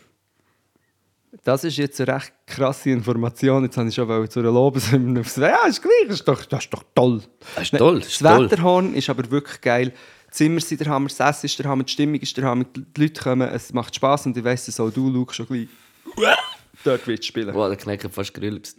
Das 1.44 1.64
ist 1.64 1.78
jetzt 1.78 2.00
eine 2.00 2.14
recht 2.16 2.34
krasse 2.46 2.92
Information. 2.92 3.64
Jetzt 3.64 3.78
habe 3.78 3.90
ich 3.90 3.96
schon 3.96 4.30
zu 4.30 4.40
einer 4.40 4.52
Lobeshymne 4.52 5.22
aufs 5.22 5.38
Ja, 5.38 5.66
ist 5.66 5.82
gleich, 5.82 5.94
das 6.08 6.16
ist 6.20 6.28
doch, 6.28 6.46
das 6.46 6.66
ist 6.66 6.74
doch 6.74 6.84
toll. 6.94 7.24
Das 7.56 7.64
ist 7.64 7.78
toll, 7.78 7.96
das 8.00 8.04
Das 8.06 8.14
ist 8.14 8.20
toll. 8.22 8.46
Wetterhorn 8.46 8.94
ist 8.94 9.10
aber 9.10 9.32
wirklich 9.32 9.60
geil. 9.62 9.94
Die 10.28 10.32
Zimmer 10.32 10.60
sind 10.60 10.82
der 10.82 10.88
Hammer, 10.88 11.08
das 11.08 11.20
Essen 11.20 11.46
ist 11.48 11.58
der 11.58 11.66
Hammer, 11.68 11.84
die 11.84 11.92
Stimmung 11.92 12.20
ist 12.20 12.38
der 12.38 12.44
Hammer, 12.46 12.66
die 12.66 13.02
Leute 13.02 13.22
kommen, 13.22 13.50
es 13.50 13.74
macht 13.74 13.96
Spass 13.96 14.26
und 14.28 14.38
ich 14.38 14.44
weiss, 14.44 14.66
dass 14.68 14.80
auch 14.80 14.92
du, 14.92 15.10
Luke, 15.10 15.34
schon 15.34 15.48
gleich 15.48 15.68
dort 16.84 17.08
willst 17.08 17.26
spielen. 17.26 17.54
Wow, 17.56 17.68
der 17.70 17.78
Kneck 17.78 18.04
hat 18.04 18.14
fast 18.14 18.34
gerülpst. 18.34 18.78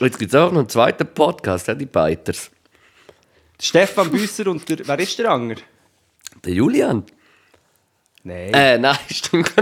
Jetzt 0.00 0.18
gibt 0.18 0.32
es 0.32 0.40
auch 0.40 0.50
noch 0.50 0.60
einen 0.60 0.68
zweiten 0.68 1.06
Podcast, 1.06 1.68
ja, 1.68 1.74
die 1.74 1.86
Biters. 1.86 2.50
Stefan 3.60 4.10
Büsser 4.10 4.46
und 4.48 4.66
der, 4.68 4.78
wer 4.86 4.98
ist 4.98 5.18
der 5.18 5.30
Anger? 5.30 5.56
Der 6.42 6.52
Julian. 6.54 7.04
Nein. 8.22 8.54
Äh, 8.54 8.78
nein, 8.78 8.96
stimmt. 9.10 9.52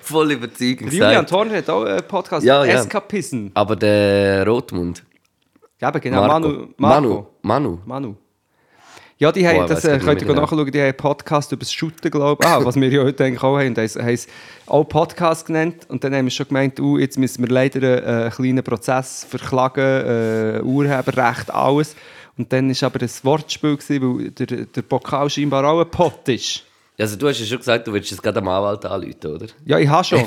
Voll 0.00 0.32
überzeugend 0.32 0.92
Julian 0.92 1.10
gesagt. 1.10 1.28
Thorner 1.30 1.56
hat 1.58 1.68
auch 1.68 1.84
einen 1.84 2.06
Podcast, 2.06 2.46
Ja, 2.46 2.64
ja. 2.64 2.80
Eskapism. 2.80 3.48
Aber 3.52 3.76
der 3.76 4.46
Rotmund. 4.46 5.04
Ja, 5.80 5.88
aber 5.88 6.00
genau, 6.00 6.26
Marco. 6.26 6.48
Manu. 6.48 6.68
Manu. 6.78 7.08
Marco. 7.08 7.30
Manu. 7.42 7.78
Manu. 7.84 8.16
Ja, 9.18 9.32
die 9.32 9.48
haben, 9.48 9.56
Boah, 9.56 9.66
das 9.66 9.82
äh, 9.86 9.98
könnt 9.98 10.20
ihr 10.20 10.26
mehr 10.26 10.36
nachschauen, 10.36 10.70
die 10.70 10.78
haben 10.78 10.88
einen 10.88 10.96
Podcast 10.96 11.50
über 11.50 11.60
das 11.60 11.72
Shooten, 11.72 12.10
glaube 12.10 12.44
ich. 12.44 12.46
Ah, 12.46 12.62
was 12.62 12.76
wir 12.76 12.88
ja 12.90 13.02
heute 13.02 13.24
eigentlich 13.24 13.42
auch 13.42 13.56
haben. 13.56 13.68
Und 13.68 13.78
haben 13.78 14.08
es 14.08 14.26
auch 14.66 14.84
Podcast 14.84 15.46
genannt. 15.46 15.86
Und 15.88 16.04
dann 16.04 16.14
haben 16.14 16.26
wir 16.26 16.30
schon 16.30 16.48
gemeint, 16.48 16.78
uh, 16.78 16.98
jetzt 16.98 17.18
müssen 17.18 17.42
wir 17.42 17.48
leider 17.48 17.78
einen, 17.78 18.26
äh, 18.26 18.30
kleinen 18.30 18.62
Prozess 18.62 19.26
verklagen, 19.28 19.82
äh, 19.82 20.60
Urheberrecht, 20.62 21.50
alles. 21.50 21.96
Und 22.36 22.52
dann 22.52 22.68
war 22.68 22.86
aber 22.86 23.00
ein 23.00 23.10
Wortspiel, 23.22 23.78
gewesen, 23.78 24.18
weil 24.18 24.30
der, 24.32 24.66
der 24.66 24.82
Pokal 24.82 25.30
scheinbar 25.30 25.64
auch 25.64 25.80
ein 25.80 25.90
Pott 25.90 26.28
ist. 26.28 26.64
Also 26.98 27.16
du 27.16 27.26
hast 27.28 27.40
ja 27.40 27.46
schon 27.46 27.58
gesagt, 27.58 27.86
du 27.86 27.94
willst 27.94 28.12
es 28.12 28.20
gerade 28.20 28.40
am 28.40 28.48
Anwalt 28.48 28.84
anrufen, 28.84 29.34
oder? 29.34 29.46
Ja, 29.64 29.78
ich 29.78 29.88
habe 29.88 30.04
schon. 30.04 30.24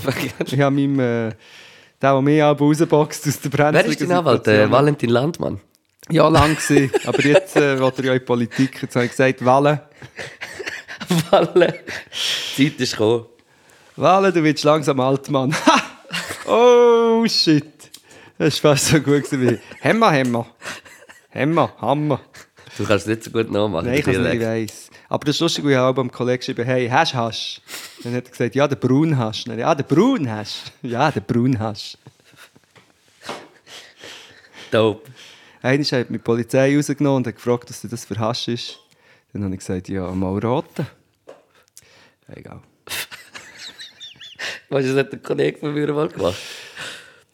Ich 0.47 0.59
habe 0.59 0.75
meinem, 0.75 0.99
äh, 0.99 1.29
der, 2.01 2.13
der 2.13 2.21
mich 2.21 2.41
auch 2.41 2.59
rausboxt 2.59 3.27
aus 3.27 3.39
der 3.39 3.73
Wer 3.73 3.85
ist 3.85 4.01
dein 4.01 4.11
Anwalt? 4.13 4.47
Äh, 4.47 4.71
Valentin 4.71 5.11
Landmann? 5.11 5.59
Ja, 6.11 6.27
lang 6.27 6.55
gewesen. 6.55 6.91
Aber 7.05 7.23
jetzt 7.23 7.55
äh, 7.55 7.79
will 7.79 7.91
er 7.97 8.03
ja 8.03 8.13
in 8.13 8.19
die 8.19 8.25
Politik. 8.25 8.81
Jetzt 8.81 8.95
habe 8.95 9.05
ich 9.05 9.11
gesagt, 9.11 9.45
Walle, 9.45 9.87
Walle. 11.29 11.83
Die 12.57 12.71
Zeit 12.71 12.81
ist 12.81 12.91
gekommen. 12.93 13.25
Walle, 13.95 14.33
du 14.33 14.43
wirst 14.43 14.63
langsam 14.63 14.99
alt, 14.99 15.29
Mann. 15.29 15.55
Oh, 16.47 17.25
shit. 17.27 17.91
Das 18.39 18.63
war 18.63 18.71
fast 18.71 18.87
so 18.87 18.99
gut 18.99 19.31
wie 19.31 19.59
Hemmer, 19.81 20.11
Hemmer. 20.11 20.47
Hemmer, 21.29 21.73
Hammer. 21.79 22.21
Du 22.77 22.85
kannst 22.85 23.05
es 23.05 23.07
nicht 23.07 23.23
so 23.25 23.31
gut 23.31 23.51
nachmachen. 23.51 23.85
Nein, 23.85 23.99
ich 23.99 24.05
kann 24.05 24.15
es 24.15 24.33
nicht, 24.33 24.41
weiss. 24.41 24.89
Aber 25.09 25.25
das 25.25 25.35
ist 25.35 25.41
lustig, 25.41 25.65
weil 25.65 25.71
ich 25.73 25.77
auch 25.77 25.93
beim 25.93 26.09
Kollegen 26.11 26.39
geschrieben 26.39 26.65
hey, 26.65 26.87
hast 26.87 27.13
hast 27.13 27.61
Dann 28.03 28.15
hat 28.15 28.25
er 28.25 28.31
gesagt, 28.31 28.55
ja, 28.55 28.67
der 28.67 28.77
Braun 28.77 29.17
hast. 29.17 29.47
Dann, 29.47 29.59
ja, 29.59 29.75
der 29.75 29.83
Braun 29.83 30.29
hast. 30.31 30.71
Ja, 30.81 31.11
der 31.11 31.21
Braun 31.21 31.59
hast. 31.59 31.97
Dope. 34.71 35.09
Einer 35.61 35.83
hat 35.83 36.09
mich 36.09 36.21
die 36.21 36.23
Polizei 36.23 36.75
rausgenommen 36.75 37.17
und 37.17 37.27
hat 37.27 37.35
gefragt, 37.35 37.69
was 37.69 37.81
das 37.81 38.05
für 38.05 38.17
Hasch 38.17 38.47
ist. 38.47 38.79
Dann 39.33 39.43
habe 39.43 39.53
ich 39.53 39.59
gesagt, 39.59 39.89
ja, 39.89 40.09
mal 40.11 40.39
roten. 40.39 40.87
Egal. 42.27 42.61
Weißt 44.69 44.87
du, 44.87 44.93
das 44.93 45.05
hat 45.05 45.13
ein 45.13 45.23
Kollege 45.23 45.59
von 45.59 45.73
mir 45.73 45.91
mal 45.93 46.07
gemacht. 46.07 46.37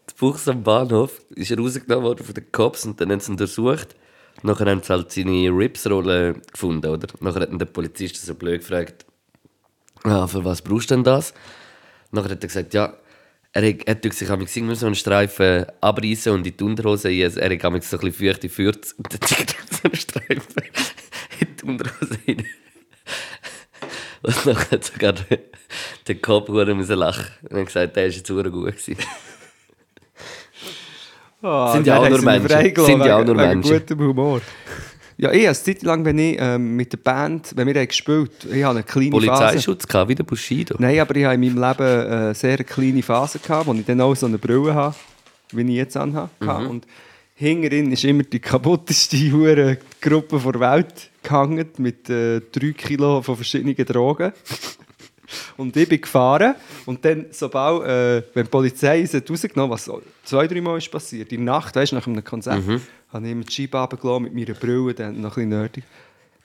Der 0.08 0.16
Fuchs 0.16 0.48
am 0.48 0.64
Bahnhof 0.64 1.22
ist 1.36 1.52
er 1.52 1.60
rausgenommen 1.60 2.06
worden 2.06 2.26
von 2.26 2.34
den 2.34 2.52
Cops 2.52 2.86
und 2.86 3.00
dann 3.00 3.12
haben 3.12 3.20
sie 3.20 3.32
ihn 3.32 3.34
untersucht. 3.34 3.96
Nachher 4.42 4.66
haben 4.68 4.82
sie 4.82 4.92
halt 4.92 5.12
seine 5.12 5.50
Ripsrolle 5.50 6.34
gefunden, 6.52 6.88
oder? 6.88 7.08
Nachher 7.20 7.42
hat 7.42 7.62
der 7.62 7.66
Polizist 7.66 8.26
so 8.26 8.34
blöd 8.36 8.62
gefragt, 8.62 9.06
ah, 10.04 10.28
für 10.28 10.44
was 10.44 10.62
brauchst 10.62 10.92
du 10.92 10.96
denn 10.96 11.04
das? 11.04 11.34
Nachher 12.12 12.32
hat 12.32 12.44
er 12.44 12.48
gesagt, 12.48 12.74
ja, 12.74 12.94
er 13.56 13.70
hat, 13.70 13.76
er 13.86 13.96
hat 13.96 14.14
sich 14.50 14.58
immer 14.58 14.76
so 14.76 14.86
einen 14.86 14.96
Streifen 14.96 15.66
abreißen 15.80 16.34
und 16.34 16.46
in 16.46 16.58
die 16.58 16.64
Unterhose 16.64 17.08
rein. 17.08 17.38
Er 17.38 17.50
hat 17.50 17.62
so 17.62 17.68
ein 17.70 17.80
bisschen 17.80 18.12
feuchte 18.12 18.50
Fürze 18.50 18.94
und 18.98 19.14
dann 19.14 19.30
hat 19.30 19.56
er 19.56 19.78
so 19.78 19.84
einen 19.86 19.96
Streifen 19.96 20.64
in 21.40 21.48
die 21.56 21.64
Unterhose 21.64 22.20
rein. 22.28 22.46
Und 24.24 24.46
dann 24.46 24.58
hat 24.58 24.84
sogar 24.84 25.14
der, 25.14 25.40
der 26.08 26.16
hure 26.28 26.76
müssen 26.76 26.98
lachen. 26.98 27.28
Und 27.50 27.60
hat 27.60 27.66
gesagt, 27.68 27.96
der 27.96 28.04
war 28.04 28.12
jetzt 28.12 28.28
gut. 28.28 28.44
Gewesen. 28.44 28.98
Ah, 31.42 31.72
Sind 31.74 31.88
ja 31.88 31.98
auch 32.00 32.10
nur 32.10 32.22
Menschen. 32.24 32.76
Sind 32.86 33.06
ja 33.06 33.18
auch 33.18 33.24
nur 33.24 33.36
Menschen. 33.36 33.72
gutem 33.72 34.00
Humor. 34.00 34.42
Ja, 35.18 35.32
ich 35.32 35.40
habe 35.40 35.48
eine 35.48 35.56
Zeit 35.56 35.82
lang, 35.84 36.04
wenn 36.04 36.20
ich 36.20 36.38
ähm, 36.40 36.76
mit 36.76 36.92
der 36.92 36.98
Band, 36.98 37.54
wenn 37.56 37.68
wir 37.68 37.86
gespielt 37.86 38.32
ich 38.52 38.64
habe 38.64 38.80
eine 38.80 38.84
kleine 38.84 39.12
Phase. 39.12 39.28
Polizeischutz 39.28 39.88
gehabt, 39.88 40.10
wie 40.10 40.16
der 40.16 40.24
Bushido. 40.24 40.76
Nein, 40.78 41.00
aber 41.00 41.16
ich 41.16 41.24
habe 41.24 41.36
in 41.36 41.42
meinem 41.42 41.56
Leben 41.56 42.12
eine 42.12 42.34
sehr 42.34 42.58
kleine 42.64 43.02
Phase 43.02 43.40
gehabt, 43.40 43.68
wo 43.68 43.74
ich 43.74 43.86
dann 43.86 44.02
auch 44.02 44.14
so 44.16 44.26
eine 44.26 44.38
Brille 44.38 44.74
habe, 44.74 44.96
wie 45.54 45.62
ich 45.62 45.78
jetzt 45.78 45.96
anhabe. 45.96 46.30
Mhm. 46.40 46.68
Und 46.68 46.88
hinterin 47.34 47.92
ist 47.92 48.04
immer 48.04 48.24
die 48.24 48.40
kaputteste 48.40 49.18
hure 49.32 49.78
Gruppe 50.02 50.40
der 50.40 50.60
Welt 50.60 51.10
gehangen 51.24 51.70
mit 51.78 52.10
äh, 52.10 52.42
drei 52.52 52.72
Kilo 52.72 53.22
von 53.22 53.36
verschiedenen 53.36 53.76
Drogen. 53.76 54.34
Und 55.58 55.76
ich 55.78 55.88
bin 55.90 56.02
gefahren 56.02 56.56
und 56.86 57.04
dann, 57.06 57.26
sobald, 57.32 57.84
äh, 57.88 58.24
wenn 58.34 58.44
die 58.46 58.50
Polizei 58.50 59.02
uns 59.02 59.14
hat 59.14 59.30
rausgenommen 59.30 59.72
was 59.72 59.90
zwei, 60.24 60.48
drei 60.48 60.62
Mal 60.62 60.78
ist 60.78 60.92
passiert, 60.92 61.32
in 61.32 61.46
der 61.46 61.54
Nacht, 61.56 61.76
weißt 61.76 61.92
du, 61.92 61.96
nach 61.96 62.08
einem 62.08 62.24
Konzert, 62.24 62.62
habe 63.12 63.26
ich 63.26 63.32
immer 63.32 63.44
die 63.44 63.52
Scheibe 63.54 63.78
runtergelassen 63.78 64.24
mit 64.24 64.34
meiner 64.36 64.54
Brille, 64.60 64.94
dann 64.94 65.22
noch 65.22 65.32
ein 65.38 65.50
bisschen 65.50 65.50
nerdig. 65.50 65.84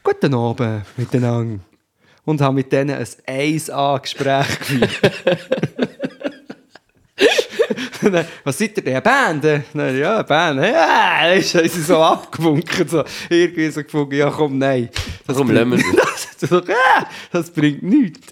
Guten 0.03 0.35
Abend 0.35 0.83
miteinander. 0.97 1.61
Und 2.25 2.41
habe 2.41 2.55
mit 2.55 2.71
denen 2.73 2.97
ein 2.97 3.05
1A-Gespräch 3.05 4.59
geführt. 4.59 4.91
Was 8.45 8.57
seid 8.59 8.77
ihr 8.79 8.83
denn? 8.83 8.93
Eine 8.95 9.03
Band? 9.03 9.45
Dann, 9.75 9.99
ja, 9.99 10.15
eine 10.17 10.25
Band. 10.25 10.61
Ja, 10.63 11.21
dann 11.29 11.39
ist- 11.39 11.53
sie 11.53 11.83
so 11.83 11.99
abgewunken. 11.99 12.89
So. 12.89 13.05
Irgendwie 13.29 13.69
so 13.71 13.83
gefunden, 13.83 14.15
ja 14.15 14.31
komm, 14.31 14.57
nein. 14.59 14.89
Das 15.27 15.37
Komm, 15.37 15.49
bringt- 15.49 15.83
das, 16.41 16.51
ja, 16.51 17.07
das 17.31 17.51
bringt 17.51 17.83
nichts. 17.83 18.30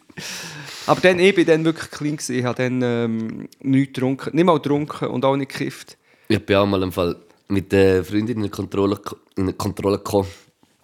Aber 0.87 1.01
dann, 1.01 1.19
ich 1.19 1.35
bin 1.35 1.47
dann 1.47 1.64
wirklich 1.64 1.91
clean 1.91 2.16
gewesen. 2.16 2.37
Ich 2.37 2.45
habe 2.45 2.62
dann 2.62 2.83
ähm, 2.83 3.49
nichts 3.61 3.95
getrunken. 3.95 4.35
Nicht 4.35 4.45
mal 4.45 4.57
getrunken 4.57 5.09
und 5.09 5.25
auch 5.25 5.37
nicht 5.37 5.53
gekifft. 5.53 5.97
Ich 6.29 6.45
bin 6.45 6.57
auch 6.57 6.66
mal 6.66 6.83
im 6.83 6.93
Fall 6.93 7.16
mit 7.49 7.73
der 7.73 8.05
Freundin 8.05 8.37
in 8.37 8.43
eine 8.45 8.51
Kontrolle, 8.51 9.01
in 9.37 9.45
eine 9.45 9.53
Kontrolle 9.55 9.99
gekommen. 9.99 10.29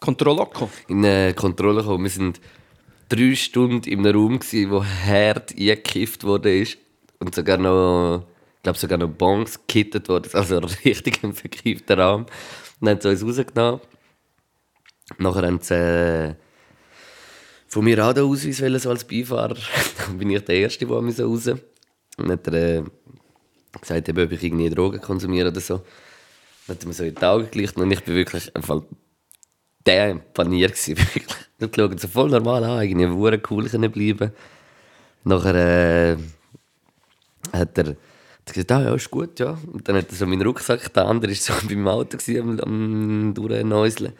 Controlocco. 0.00 0.68
In 0.88 1.04
eine 1.04 1.34
Kontrolle 1.34 1.80
gekommen. 1.82 2.04
Wir 2.04 2.10
sind 2.10 2.40
drei 3.08 3.34
Stunden 3.34 3.88
in 3.88 4.00
einem 4.00 4.14
Raum, 4.14 4.38
gewesen, 4.38 4.70
wo 4.70 4.84
hart 4.84 5.52
eingekifft 5.52 6.24
wurde. 6.24 6.66
Und 7.18 7.34
sogar 7.34 7.58
noch, 7.58 8.24
ich 8.56 8.62
glaube 8.62 8.78
sogar 8.78 8.98
noch 8.98 9.08
Bongs 9.08 9.58
gekittet 9.66 10.08
wurde. 10.08 10.28
Also 10.34 10.58
richtig 10.84 11.22
ein 11.22 11.32
verkiffter 11.32 11.98
Raum. 11.98 12.26
Dann 12.80 12.90
haben 12.90 13.00
sie 13.00 13.08
uns 13.08 13.24
rausgenommen. 13.24 13.80
Nachher 15.18 15.46
haben 15.46 15.60
sie 15.60 15.74
äh, 15.74 16.34
von 17.74 17.82
mir 17.82 18.06
auch 18.06 18.12
den 18.12 18.22
Ausweis 18.22 18.62
wollen, 18.62 18.78
so 18.78 18.90
als 18.90 19.02
Beifahrer. 19.02 19.56
Dann 20.06 20.18
bin 20.18 20.30
ich 20.30 20.44
der 20.44 20.54
Erste, 20.54 20.86
der 20.86 20.96
raus. 20.96 21.48
Und 21.48 21.60
dann 22.16 22.30
hat 22.30 22.46
er 22.46 22.78
äh, 22.78 22.84
gesagt, 23.80 24.08
ob 24.08 24.18
ich 24.30 24.44
irgendwie 24.44 24.70
Drogen 24.70 25.00
konsumiere 25.00 25.48
oder 25.48 25.60
so. 25.60 25.82
Dann 26.68 26.76
hat 26.76 26.84
er 26.84 26.86
mir 26.86 26.94
so 26.94 27.02
in 27.02 27.16
die 27.16 27.24
Augen 27.24 27.50
gelichtet 27.50 27.82
und 27.82 27.90
ich 27.90 28.04
bin 28.04 28.14
wirklich 28.14 28.54
einfach 28.54 28.80
der 29.84 30.14
Panier 30.14 30.68
gsi 30.68 30.96
wirklich. 31.14 31.26
Die 31.60 31.68
schauen 31.74 31.98
so 31.98 32.06
voll 32.06 32.30
normal 32.30 32.62
an, 32.62 32.82
irgendwie 32.82 33.08
hure 33.08 33.42
cool 33.50 33.68
können 33.68 33.90
bleiben. 33.90 34.30
Nachher 35.24 35.54
äh, 35.56 36.16
hat 37.52 37.76
er 37.76 37.96
gesagt, 38.44 38.70
ah, 38.70 38.82
ja, 38.82 38.94
ist 38.94 39.10
gut, 39.10 39.40
ja. 39.40 39.58
Und 39.72 39.88
dann 39.88 39.96
hat 39.96 40.10
er 40.10 40.14
so 40.14 40.26
meinen 40.26 40.42
Rucksack, 40.42 40.92
der 40.94 41.06
andere 41.06 41.32
war 41.32 41.36
so 41.36 41.52
beim 41.68 41.88
Auto 41.88 42.18
gsi, 42.18 42.38
am, 42.38 42.60
am 42.60 43.34
Durchnäuseln. 43.34 44.12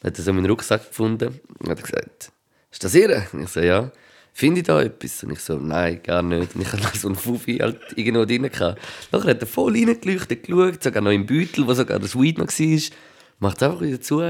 Dann 0.00 0.10
hat 0.10 0.18
er 0.18 0.24
so 0.24 0.32
meinen 0.34 0.44
Rucksack 0.44 0.88
gefunden 0.88 1.40
und 1.58 1.70
hat 1.70 1.82
gesagt, 1.82 2.32
ist 2.72 2.82
das 2.82 2.94
Ihre? 2.94 3.26
Und 3.32 3.44
ich 3.44 3.48
so, 3.48 3.60
ja. 3.60 3.90
Finde 4.34 4.60
ich 4.60 4.66
da 4.66 4.80
etwas? 4.80 5.22
Und 5.24 5.32
ich 5.32 5.40
so, 5.40 5.58
nein, 5.58 6.00
gar 6.02 6.22
nicht. 6.22 6.54
Und 6.54 6.62
ich 6.62 6.72
hatte 6.72 6.96
so 6.98 7.08
einen 7.08 7.16
Fuffi 7.16 7.58
halt 7.58 7.78
irgendwo 7.96 8.24
drin. 8.24 8.50
Gehabt. 8.50 8.80
Nachher 9.12 9.30
hat 9.30 9.40
er 9.42 9.46
voll 9.46 9.72
reingeleuchtet, 9.74 10.44
geschaut, 10.44 10.82
sogar 10.82 11.02
noch 11.02 11.10
im 11.10 11.26
Beutel, 11.26 11.66
wo 11.66 11.74
sogar 11.74 11.98
das 11.98 12.18
Weed 12.18 12.38
noch 12.38 12.48
war. 12.48 12.80
Macht 13.40 13.56
es 13.58 13.62
einfach 13.62 13.80
wieder 13.82 14.00
zu 14.00 14.22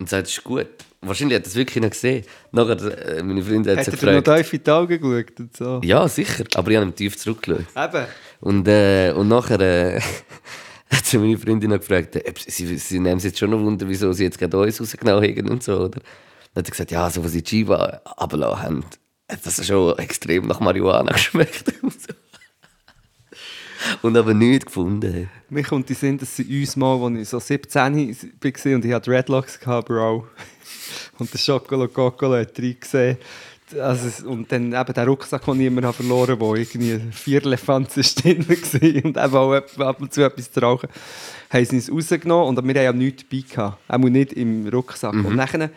und 0.00 0.08
sagt, 0.08 0.26
es 0.26 0.32
ist 0.38 0.44
gut. 0.44 0.66
Wahrscheinlich 1.02 1.36
hat 1.36 1.44
er 1.44 1.48
es 1.48 1.54
wirklich 1.54 1.82
noch 1.82 1.90
gesehen. 1.90 2.24
Nachher, 2.52 3.18
äh, 3.18 3.22
meine 3.22 3.42
Freundin 3.42 3.72
hat 3.72 3.78
Hat 3.78 3.84
sich 3.84 3.94
er 3.94 4.00
dir 4.00 4.16
noch 4.16 4.24
gefragt. 4.24 4.42
tief 4.44 4.52
in 4.54 4.64
die 4.64 4.70
Augen 4.70 5.00
geschaut? 5.00 5.40
Und 5.40 5.56
so. 5.56 5.80
Ja, 5.84 6.08
sicher, 6.08 6.44
aber 6.54 6.70
ich 6.70 6.76
habe 6.76 6.86
ihm 6.86 6.94
tief 6.94 7.16
zurückgeschaut. 7.18 7.66
Eben. 7.76 8.06
Und, 8.40 8.68
äh, 8.68 9.12
und 9.12 9.28
nachher 9.28 9.60
äh, 9.60 10.00
hat 10.90 11.04
sie 11.04 11.18
meine 11.18 11.38
Freundin 11.38 11.70
noch 11.70 11.78
gefragt, 11.80 12.16
äh, 12.16 12.24
ob 12.28 12.38
sie, 12.38 12.66
sie, 12.66 12.78
sie 12.78 12.98
nehmen 12.98 13.20
sich 13.20 13.32
jetzt 13.32 13.38
schon 13.38 13.50
noch 13.50 13.60
Wunder, 13.60 13.86
wieso 13.88 14.12
sie 14.12 14.24
jetzt 14.24 14.38
gerade 14.38 14.58
uns 14.58 14.80
rausgenommen 14.80 15.22
haben 15.24 15.48
und 15.50 15.62
so, 15.62 15.78
oder? 15.78 16.00
Dann 16.54 16.62
hat 16.62 16.66
sie 16.66 16.70
gesagt, 16.72 16.90
ja, 16.90 17.08
so 17.10 17.24
was 17.24 17.32
sie 17.32 17.42
die 17.42 17.48
Chiba 17.50 18.00
runtergelassen 18.20 18.62
haben, 18.62 18.84
hat 19.30 19.46
das 19.46 19.64
schon 19.66 19.96
extrem 19.98 20.46
nach 20.46 20.60
Marihuana 20.60 21.12
geschmeckt. 21.12 21.72
und 21.82 21.92
so. 21.92 22.08
Und 24.02 24.16
aber 24.16 24.34
nichts 24.34 24.66
gefunden. 24.66 25.30
Mir 25.48 25.62
kommt 25.62 25.88
den 25.88 25.96
Sinn, 25.96 26.18
dass 26.18 26.36
sie 26.36 26.60
uns 26.60 26.76
mal, 26.76 27.02
als 27.02 27.18
ich 27.18 27.28
so 27.28 27.38
17 27.38 27.80
war 27.80 28.74
und 28.74 28.84
ich 28.84 28.92
hatte 28.92 29.10
Dreadlocks, 29.10 29.58
gehabt, 29.58 29.88
Bro. 29.88 30.26
Und 31.18 31.32
der 31.32 31.38
Schokolo 31.38 31.88
Kokolo 31.88 32.36
hat 32.36 32.58
reingesehen. 32.58 33.18
Also, 33.80 34.08
es- 34.08 34.22
und 34.22 34.50
dann 34.50 34.72
eben 34.72 34.94
der 34.94 35.06
Rucksack, 35.06 35.44
den 35.44 35.60
ich 35.60 35.66
immer 35.66 35.92
verloren 35.92 36.30
habe, 36.30 36.40
wo 36.40 36.54
irgendwie 36.54 36.98
vier 37.12 37.44
Elefanten 37.44 38.02
drin 38.02 38.48
waren 38.48 39.02
und 39.04 39.16
eben 39.16 39.34
auch 39.36 39.52
ab 39.86 40.00
und 40.00 40.12
zu 40.12 40.22
etwas 40.22 40.50
zu 40.50 40.60
rauchen, 40.60 40.88
haben 41.50 41.64
sie 41.64 41.76
uns 41.76 41.90
rausgenommen 41.92 42.56
und 42.58 42.64
wir 42.66 42.74
haben 42.74 42.84
ja 42.84 42.92
nichts 42.92 43.24
dabei 43.28 43.44
gehabt. 43.48 43.78
Auch 43.88 43.98
nicht 43.98 44.32
im 44.32 44.66
Rucksack. 44.68 45.12
Und 45.12 45.36
nachher 45.36 45.70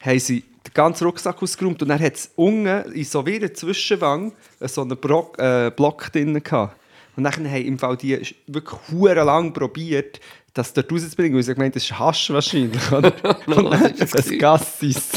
haben 0.00 0.18
sie 0.18 0.44
den 0.66 0.74
ganzen 0.74 1.04
Rucksack 1.04 1.42
ausgeräumt 1.42 1.82
und 1.82 1.88
dann 1.88 2.00
hat 2.00 2.14
es 2.14 2.30
unten 2.36 2.92
in 2.92 3.04
so 3.04 3.24
wie 3.26 3.36
einer 3.36 3.52
Zwischenwang 3.52 4.32
so 4.60 4.82
einen 4.82 4.96
Brock, 4.96 5.38
äh, 5.38 5.70
Block 5.74 6.12
drin 6.12 6.42
gehabt. 6.42 6.76
Und 7.16 7.24
dann 7.24 7.32
haben 7.32 7.64
im 7.64 7.78
Fall 7.78 7.96
die 7.96 8.20
wirklich 8.46 8.78
hure 8.90 9.24
lang 9.24 9.52
probiert, 9.52 10.20
das 10.52 10.72
dort 10.72 10.92
rauszubringen. 10.92 11.36
Und 11.36 11.42
sie 11.42 11.50
haben 11.50 11.56
gemeint, 11.56 11.76
das 11.76 11.84
ist 11.84 11.98
Hasch 11.98 12.30
wahrscheinlich. 12.30 12.92
Oder? 12.92 13.12
Und 13.46 13.72
dann 13.72 13.94
ist 13.94 14.14
das 14.14 14.30
Gassis. 14.38 15.08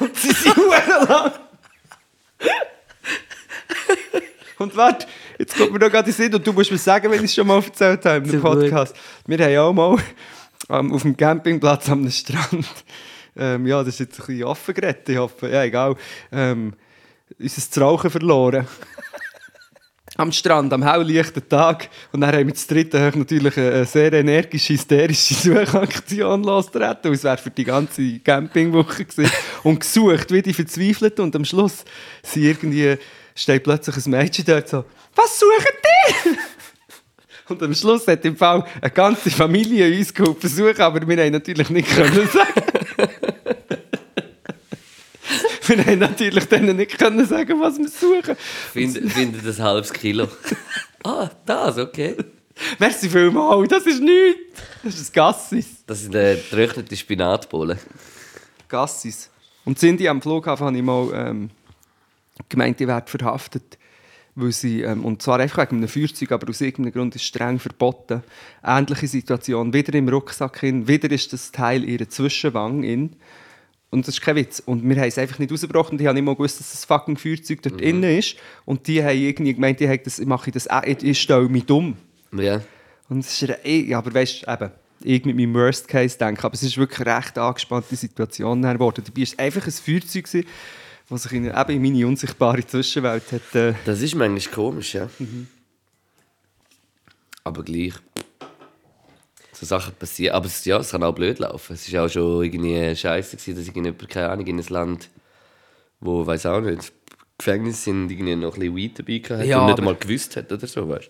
und 0.00 0.16
sie 0.16 0.32
sind 0.32 0.56
hure 0.56 1.06
lang. 1.08 1.32
Und 4.58 4.76
warte, 4.76 5.06
jetzt 5.38 5.56
kommt 5.56 5.72
mir 5.72 5.78
noch 5.78 5.90
gerade 5.90 6.10
in 6.10 6.14
den 6.14 6.24
Sinn 6.24 6.34
und 6.34 6.46
du 6.46 6.52
musst 6.52 6.70
mir 6.70 6.76
sagen, 6.76 7.10
wenn 7.10 7.18
ich 7.18 7.30
es 7.30 7.34
schon 7.34 7.46
mal 7.46 7.62
erzählt 7.62 8.04
habe 8.04 8.28
im. 8.28 8.40
Podcast. 8.42 8.94
Wir 9.26 9.38
haben 9.38 9.56
auch 9.56 9.72
mal 9.72 9.96
ähm, 10.70 10.92
auf 10.92 11.02
dem 11.02 11.16
Campingplatz 11.16 11.88
am 11.88 12.08
Strand. 12.10 12.66
Ähm, 13.36 13.66
ja, 13.66 13.82
das 13.82 13.94
ist 13.94 14.00
jetzt 14.00 14.20
ein 14.20 14.26
bisschen 14.26 14.44
offen 14.44 14.74
geredet, 14.74 15.08
ich 15.08 15.16
hoffe. 15.16 15.48
Ja, 15.48 15.64
egal. 15.64 15.96
Ähm, 16.32 16.74
unser 17.38 17.80
Rauchen 17.80 18.10
verloren. 18.10 18.66
am 20.16 20.32
Strand, 20.32 20.72
am 20.72 20.82
helllichten 20.82 21.48
Tag. 21.48 21.88
Und 22.12 22.20
dann 22.20 22.34
haben 22.34 22.46
wir 22.46 22.54
zu 22.54 22.68
dritten 22.68 23.18
natürlich 23.18 23.56
eine 23.56 23.84
sehr 23.84 24.12
energische, 24.12 24.74
hysterische 24.74 25.34
Suchaktion 25.34 26.42
losgetreten. 26.42 27.12
Es 27.12 27.24
wäre 27.24 27.38
für 27.38 27.50
die 27.50 27.64
ganze 27.64 28.18
Campingwoche 28.18 29.04
gewesen. 29.04 29.32
Und 29.62 29.80
gesucht, 29.80 30.30
wie 30.32 30.42
die 30.42 30.52
verzweifelt. 30.52 31.20
Und 31.20 31.34
am 31.36 31.44
Schluss 31.44 31.84
sind 32.22 32.44
irgendwie, 32.44 32.96
steht 33.34 33.64
plötzlich 33.64 34.04
ein 34.04 34.10
Mädchen 34.10 34.44
dort 34.44 34.68
so, 34.68 34.84
was 35.14 35.38
suchen 35.38 35.74
die? 35.84 36.30
Und 37.50 37.62
am 37.62 37.74
Schluss 37.74 38.06
hat 38.06 38.24
im 38.24 38.36
Fall 38.36 38.64
eine 38.80 38.90
ganze 38.90 39.30
Familie 39.30 39.96
uns 39.98 40.14
geholfen 40.14 40.48
suchen, 40.48 40.80
aber 40.80 41.06
wir 41.06 41.24
haben 41.24 41.32
natürlich 41.32 41.68
nicht 41.70 41.88
können 41.88 42.28
sagen. 42.28 42.62
wir 45.66 45.84
haben 45.84 45.98
natürlich 45.98 46.44
denen 46.44 46.76
nicht 46.76 46.96
können 46.98 47.26
sagen, 47.26 47.60
was 47.60 47.78
wir 47.78 47.88
suchen. 47.88 48.36
Finde 48.72 49.08
find 49.08 49.36
das 49.44 49.58
halbes 49.58 49.92
Kilo. 49.92 50.28
ah, 51.04 51.28
das, 51.44 51.78
okay. 51.78 52.16
Merci 52.78 53.08
vielmals, 53.08 53.68
das 53.68 53.86
ist 53.86 54.00
nichts. 54.02 54.62
Das 54.84 54.94
ist 54.94 55.10
ein 55.10 55.12
Gassis. 55.14 55.84
Das 55.86 56.02
sind 56.02 56.14
äh, 56.14 56.36
getrocknete 56.36 56.96
Spinatbollen. 56.96 57.78
Gassis. 58.68 59.30
Und 59.64 59.78
Cindy 59.78 60.08
am 60.08 60.22
Flughafen 60.22 60.66
habe 60.66 60.76
ich 60.76 60.82
mal 60.82 61.10
ähm, 61.14 61.50
gemeint, 62.48 62.78
die 62.78 62.86
werden 62.86 63.06
verhaftet. 63.06 63.78
Weil 64.40 64.52
sie, 64.52 64.82
ähm, 64.82 65.04
und 65.04 65.22
zwar 65.22 65.38
einfach 65.40 65.62
wegen 65.62 65.76
einem 65.76 65.88
Feuerzeug, 65.88 66.32
aber 66.32 66.48
aus 66.48 66.60
irgendeinem 66.60 66.94
Grund 66.94 67.14
ist 67.14 67.22
es 67.22 67.28
streng 67.28 67.58
verboten. 67.58 68.22
Ähnliche 68.64 69.06
Situation, 69.06 69.72
wieder 69.72 69.94
im 69.94 70.08
Rucksack 70.08 70.60
hin, 70.60 70.88
wieder 70.88 71.10
ist 71.10 71.32
das 71.32 71.52
Teil 71.52 71.84
ihre 71.84 72.08
Zwischenwang 72.08 72.82
in. 72.82 73.16
Und 73.90 74.06
das 74.06 74.14
ist 74.14 74.20
kein 74.20 74.36
Witz. 74.36 74.60
Und 74.64 74.88
wir 74.88 74.96
haben 74.96 75.08
es 75.08 75.18
einfach 75.18 75.38
nicht 75.38 75.50
rausgebracht 75.50 75.90
und 75.90 76.00
ich 76.00 76.06
habe 76.06 76.14
nicht 76.14 76.24
mal 76.24 76.34
gewusst, 76.34 76.60
dass 76.60 76.70
das 76.70 76.84
fucking 76.84 77.16
Feuerzeug 77.16 77.60
dort 77.62 77.80
innen 77.80 78.18
ist. 78.18 78.36
Und 78.64 78.86
die 78.86 79.02
haben 79.02 79.18
irgendwie 79.18 79.54
gemeint, 79.54 79.80
das, 79.80 80.20
mache 80.20 80.50
ich 80.50 80.54
das 80.54 80.68
auch, 80.68 80.84
ich, 80.84 81.02
ich 81.02 81.20
stelle 81.20 81.48
mich 81.48 81.66
dumm. 81.66 81.96
Ja. 82.32 82.60
Und 83.08 83.20
es 83.20 83.42
ist 83.42 83.56
ja, 83.64 83.98
aber 83.98 84.14
weißt 84.14 84.46
du, 84.46 84.52
eben, 84.52 84.70
ich 85.02 85.24
mit 85.24 85.36
meinem 85.36 85.54
Worst 85.54 85.88
Case 85.88 86.16
denke, 86.16 86.44
aber 86.44 86.54
es 86.54 86.62
ist 86.62 86.78
wirklich 86.78 87.06
eine 87.06 87.16
recht 87.16 87.36
angespannte 87.38 87.96
Situation 87.96 88.62
geworden. 88.62 89.02
Dabei 89.04 89.16
war 89.16 89.22
es 89.24 89.38
einfach 89.38 89.66
ein 89.66 89.72
Feuerzeug, 89.72 90.24
gewesen, 90.24 90.46
das 91.10 91.22
sich 91.24 91.32
in, 91.32 91.46
eben 91.46 91.70
in 91.70 91.82
meine 91.82 92.06
unsichtbare 92.06 92.66
Zwischenwelt 92.66 93.30
hat. 93.32 93.54
Äh, 93.54 93.74
Das 93.84 94.00
ist 94.00 94.14
manchmal 94.14 94.54
komisch, 94.54 94.94
ja. 94.94 95.08
Aber 97.44 97.62
gleich. 97.62 97.94
So 99.52 99.66
Sachen 99.66 99.94
passieren. 99.94 100.34
Aber 100.34 100.46
es, 100.46 100.64
ja, 100.64 100.78
es 100.78 100.90
kann 100.90 101.02
auch 101.02 101.14
blöd 101.14 101.38
laufen. 101.38 101.74
Es 101.74 101.92
war 101.92 102.06
auch 102.06 102.08
schon 102.08 102.44
irgendwie 102.44 102.94
scheiße, 102.96 103.36
gewesen, 103.36 103.56
dass 103.56 103.66
irgendjemand, 103.66 104.08
keine 104.08 104.28
Ahnung, 104.30 104.46
in 104.46 104.58
ein 104.58 104.66
Land, 104.68 105.10
wo, 106.00 106.24
weiß 106.26 106.46
auch 106.46 106.60
nicht, 106.60 106.92
Gefängnis 107.36 107.84
sind, 107.84 108.10
irgendwie 108.10 108.36
noch 108.36 108.54
ein 108.54 108.60
bisschen 108.60 108.76
Weed 108.76 108.98
dabei 108.98 109.18
gehabt 109.18 109.40
hat 109.40 109.46
Ja, 109.46 109.58
und 109.60 109.66
nicht 109.66 109.72
aber- 109.72 109.78
einmal 109.80 109.96
gewusst 109.96 110.36
hat 110.36 110.50
oder 110.52 110.66
so, 110.66 110.88
weißt 110.88 111.08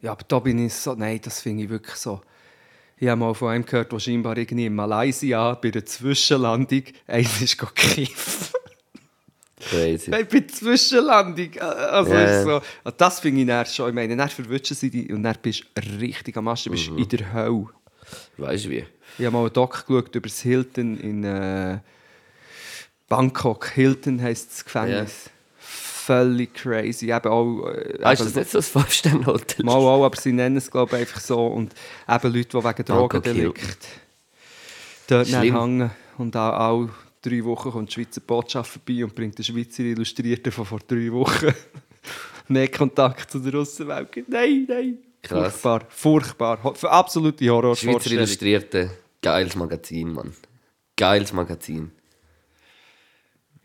ja, 0.00 0.12
aber 0.12 0.22
da 0.28 0.38
bin 0.38 0.64
ich 0.64 0.74
so, 0.74 0.94
nein, 0.94 1.18
das 1.20 1.40
finde 1.40 1.64
ich 1.64 1.70
wirklich 1.70 1.96
so. 1.96 2.20
Ich 2.98 3.08
habe 3.08 3.18
mal 3.18 3.34
von 3.34 3.48
einem 3.48 3.64
gehört, 3.66 3.90
der 3.90 3.98
scheinbar 3.98 4.36
irgendwie 4.36 4.66
in 4.66 4.74
Malaysia 4.74 5.54
bei 5.54 5.70
der 5.72 5.84
Zwischenlandung 5.86 6.84
eins 7.08 7.40
ist 7.40 7.58
gekifft. 7.58 8.52
Crazy. 9.60 10.10
Bei 10.10 10.22
der 10.22 10.46
Zwischenlandung. 10.48 11.52
äh, 11.54 11.60
Also 11.60 12.12
Ja, 12.12 12.24
ist 12.38 12.44
so. 12.44 12.50
Also 12.84 12.96
Das 12.96 13.20
finde 13.20 13.40
ich 13.42 13.46
dann 13.46 13.66
schon. 13.66 13.88
Ich 13.88 13.94
meine, 13.94 14.16
dann 14.16 14.28
verwutschen 14.28 14.76
sie 14.76 14.90
dich 14.90 15.10
und 15.10 15.22
dann 15.24 15.36
bist 15.42 15.64
du 15.74 15.82
richtig 16.00 16.36
am 16.36 16.48
Arsch. 16.48 16.64
Du 16.64 16.70
bist 16.70 16.90
Mhm. 16.90 16.98
in 16.98 17.08
der 17.08 17.32
Hölle. 17.32 17.66
Weißt 18.36 18.64
du 18.66 18.70
wie? 18.70 18.84
Ich 19.18 19.24
habe 19.24 19.32
mal 19.32 19.40
einen 19.40 19.52
Doc 19.52 19.84
geschaut 19.86 20.14
über 20.14 20.28
das 20.28 20.40
Hilton 20.40 20.96
in 20.98 21.24
äh, 21.24 21.78
Bangkok. 23.08 23.68
Hilton 23.74 24.20
heisst 24.22 24.50
das 24.52 24.64
Gefängnis. 24.64 25.30
Völlig 25.58 26.54
crazy. 26.54 27.10
Eben 27.12 27.28
auch, 27.28 27.66
äh, 27.68 27.98
Ah, 28.02 28.12
ist 28.12 28.20
eben- 28.20 28.28
das 28.28 28.34
nicht 28.36 28.50
so 28.50 28.58
ein 28.58 28.62
Fünf-Sterne-Hotel? 28.62 29.64
Mal 29.64 29.74
auch, 29.74 30.04
aber 30.04 30.16
sie 30.16 30.32
nennen 30.32 30.56
es 30.56 30.70
glaube 30.70 30.96
ich 30.96 31.00
einfach 31.02 31.20
so. 31.20 31.46
Und 31.48 31.74
eben 32.08 32.32
Leute, 32.32 32.48
die 32.48 32.64
wegen 32.64 32.84
Drogendelikt 32.84 33.86
dort 35.08 35.28
hängen. 35.32 35.90
Und 36.16 36.36
auch, 36.36 36.58
auch 36.58 36.88
drei 37.22 37.44
Wochen 37.44 37.70
kommt 37.70 37.90
die 37.90 37.94
Schweizer 37.94 38.20
Botschaft 38.20 38.70
vorbei 38.70 39.04
und 39.04 39.14
bringt 39.14 39.38
den 39.38 39.44
Schweizer 39.44 39.82
Illustrierten 39.82 40.52
von 40.52 40.64
vor 40.64 40.80
drei 40.86 41.10
Wochen 41.12 41.52
mehr 42.48 42.68
Kontakt 42.68 43.30
zu 43.30 43.38
der 43.38 43.54
Russenwelt. 43.54 44.28
Nein, 44.28 44.66
nein. 44.68 44.98
Krass. 45.22 45.60
Furchtbar, 45.60 45.86
furchtbar. 45.90 46.74
Für 46.74 46.90
absolute 46.90 47.44
Schweizer 47.44 47.54
Horrorvorstellung. 47.54 48.18
Illustrierte. 48.18 48.90
Geiles 49.20 49.56
Magazin, 49.56 50.12
Mann. 50.12 50.32
Geiles 50.96 51.32
Magazin. 51.32 51.90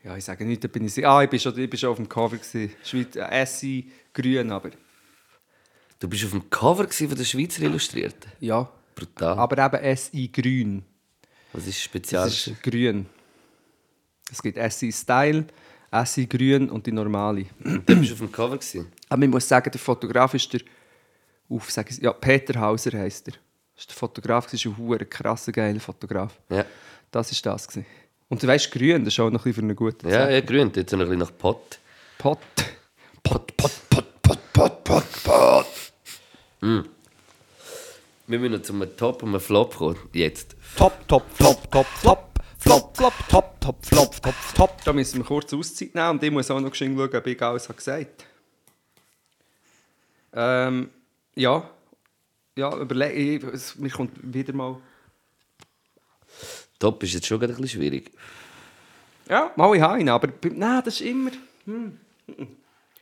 Ja, 0.04 0.18
ich 0.18 0.26
sage 0.26 0.46
nicht, 0.46 0.64
da 0.64 0.68
bin 0.68 0.86
ich... 0.86 1.08
Ah, 1.08 1.24
ich 1.24 1.30
bin 1.30 1.40
schon, 1.40 1.58
ich 1.58 1.70
bin 1.70 1.80
schon 1.80 1.90
auf 1.92 1.98
dem 1.98 2.10
Cover. 2.10 2.36
Gewesen. 2.36 2.74
Schweiz, 2.84 3.16
äh, 3.16 3.42
Essi, 3.42 3.92
grün, 4.14 4.52
aber... 4.52 4.72
Du 6.00 6.10
bist 6.10 6.26
auf 6.26 6.32
dem 6.32 6.50
Cover 6.50 6.86
von 6.90 7.16
der 7.16 7.24
Schweizer 7.24 7.62
Illustrierten. 7.64 8.32
Ja. 8.42 8.70
Brutal. 8.94 9.38
Aber 9.38 9.58
eben 9.58 9.96
SI 9.96 10.28
grün. 10.28 10.84
Was 11.54 11.68
ist 11.68 11.82
speziell? 11.82 12.26
Das 12.26 12.48
ist 12.48 12.62
grün. 12.62 13.06
Es 14.32 14.42
gibt 14.42 14.58
SI 14.72 14.92
Style, 14.92 15.46
SI 16.06 16.26
grün 16.26 16.70
und 16.70 16.86
die 16.86 16.92
normale. 16.92 17.46
Du 17.60 17.96
bist 18.00 18.14
auf 18.14 18.20
dem 18.20 18.32
Cover 18.32 18.58
gewesen. 18.58 18.92
Aber 19.10 19.24
ich 19.24 19.30
muss 19.30 19.48
sagen, 19.48 19.70
der 19.72 19.80
Fotograf 19.80 20.34
ist 20.34 20.52
der... 20.54 20.62
Auf, 21.50 21.70
sag 21.70 21.92
ich, 21.92 21.98
ja, 21.98 22.12
Peter 22.14 22.60
Hauser 22.60 22.98
heisst 22.98 23.28
er. 23.28 23.34
Das 23.76 23.84
ist 23.84 23.90
der 23.90 23.96
Fotograf, 23.96 24.46
das 24.46 24.54
ist 24.54 24.66
ein 24.66 24.78
hure 24.78 25.06
krasser, 25.06 25.52
geiler 25.52 25.80
Fotograf. 25.80 26.34
Ja. 26.50 26.66
Das 27.12 27.32
ist 27.32 27.46
das. 27.46 27.68
Gewesen. 27.68 27.86
Und 28.30 28.42
du 28.42 28.48
weißt, 28.48 28.72
grün, 28.72 29.04
das 29.06 29.14
ist 29.14 29.20
auch 29.20 29.30
noch 29.30 29.42
ein 29.42 29.44
bisschen 29.44 29.54
für 29.54 29.62
eine 29.62 29.76
gute 29.76 30.10
Ja, 30.10 30.30
ja, 30.30 30.42
grün. 30.42 30.72
Jetzt 30.76 30.90
so 30.90 30.96
ein 30.96 31.02
bisschen 31.02 31.20
nach 31.20 31.32
Pott. 31.38 31.80
Pot. 32.18 32.40
Pot, 33.22 33.56
pot, 33.58 33.72
pot, 33.90 34.22
pot, 34.22 34.54
pot, 34.54 34.84
pot, 34.84 35.24
pot. 35.24 35.68
Wir 38.26 38.40
müssen 38.40 38.54
noch 38.54 38.62
zum 38.62 38.84
Top 38.98 39.22
und 39.22 39.30
einem 39.30 39.42
Flop 39.42 39.76
kommen. 39.76 39.98
Jetzt. 40.14 40.56
Top, 40.78 41.08
top, 41.08 41.24
flop, 41.36 41.70
top, 41.70 41.86
flop. 41.86 42.33
Flop, 42.64 42.96
flop, 42.96 43.14
top, 43.28 43.60
top, 43.60 43.86
flop, 43.86 44.22
top, 44.22 44.36
top. 44.56 44.84
Da 44.86 44.94
müssen 44.94 45.20
wir 45.20 45.26
kurz 45.26 45.54
Auszeit 45.54 45.94
nehmen 45.94 46.12
und 46.12 46.24
ich 46.24 46.32
muss 46.32 46.50
auch 46.50 46.62
noch 46.62 46.74
schauen, 46.74 46.98
ob 46.98 47.28
ich 47.28 47.42
alles 47.42 47.68
habe 47.68 47.76
gesagt 47.76 48.26
ähm, 50.32 50.90
Ja. 51.36 51.70
Ja, 52.56 52.74
überlege 52.78 53.52
ich. 53.52 53.76
Mir 53.76 53.90
kommt 53.90 54.12
wieder 54.34 54.54
mal... 54.54 54.78
Top 56.80 57.04
ist 57.04 57.14
jetzt 57.14 57.28
schon 57.28 57.38
gerade 57.38 57.54
ein 57.54 57.62
bisschen 57.62 57.82
schwierig. 57.82 58.12
Ja, 59.28 59.52
mal 59.58 59.76
ich 59.76 59.82
habe 59.82 60.00
ihn, 60.00 60.08
aber... 60.08 60.30
Nein, 60.50 60.82
das 60.86 61.02
ist 61.02 61.02
immer... 61.02 61.32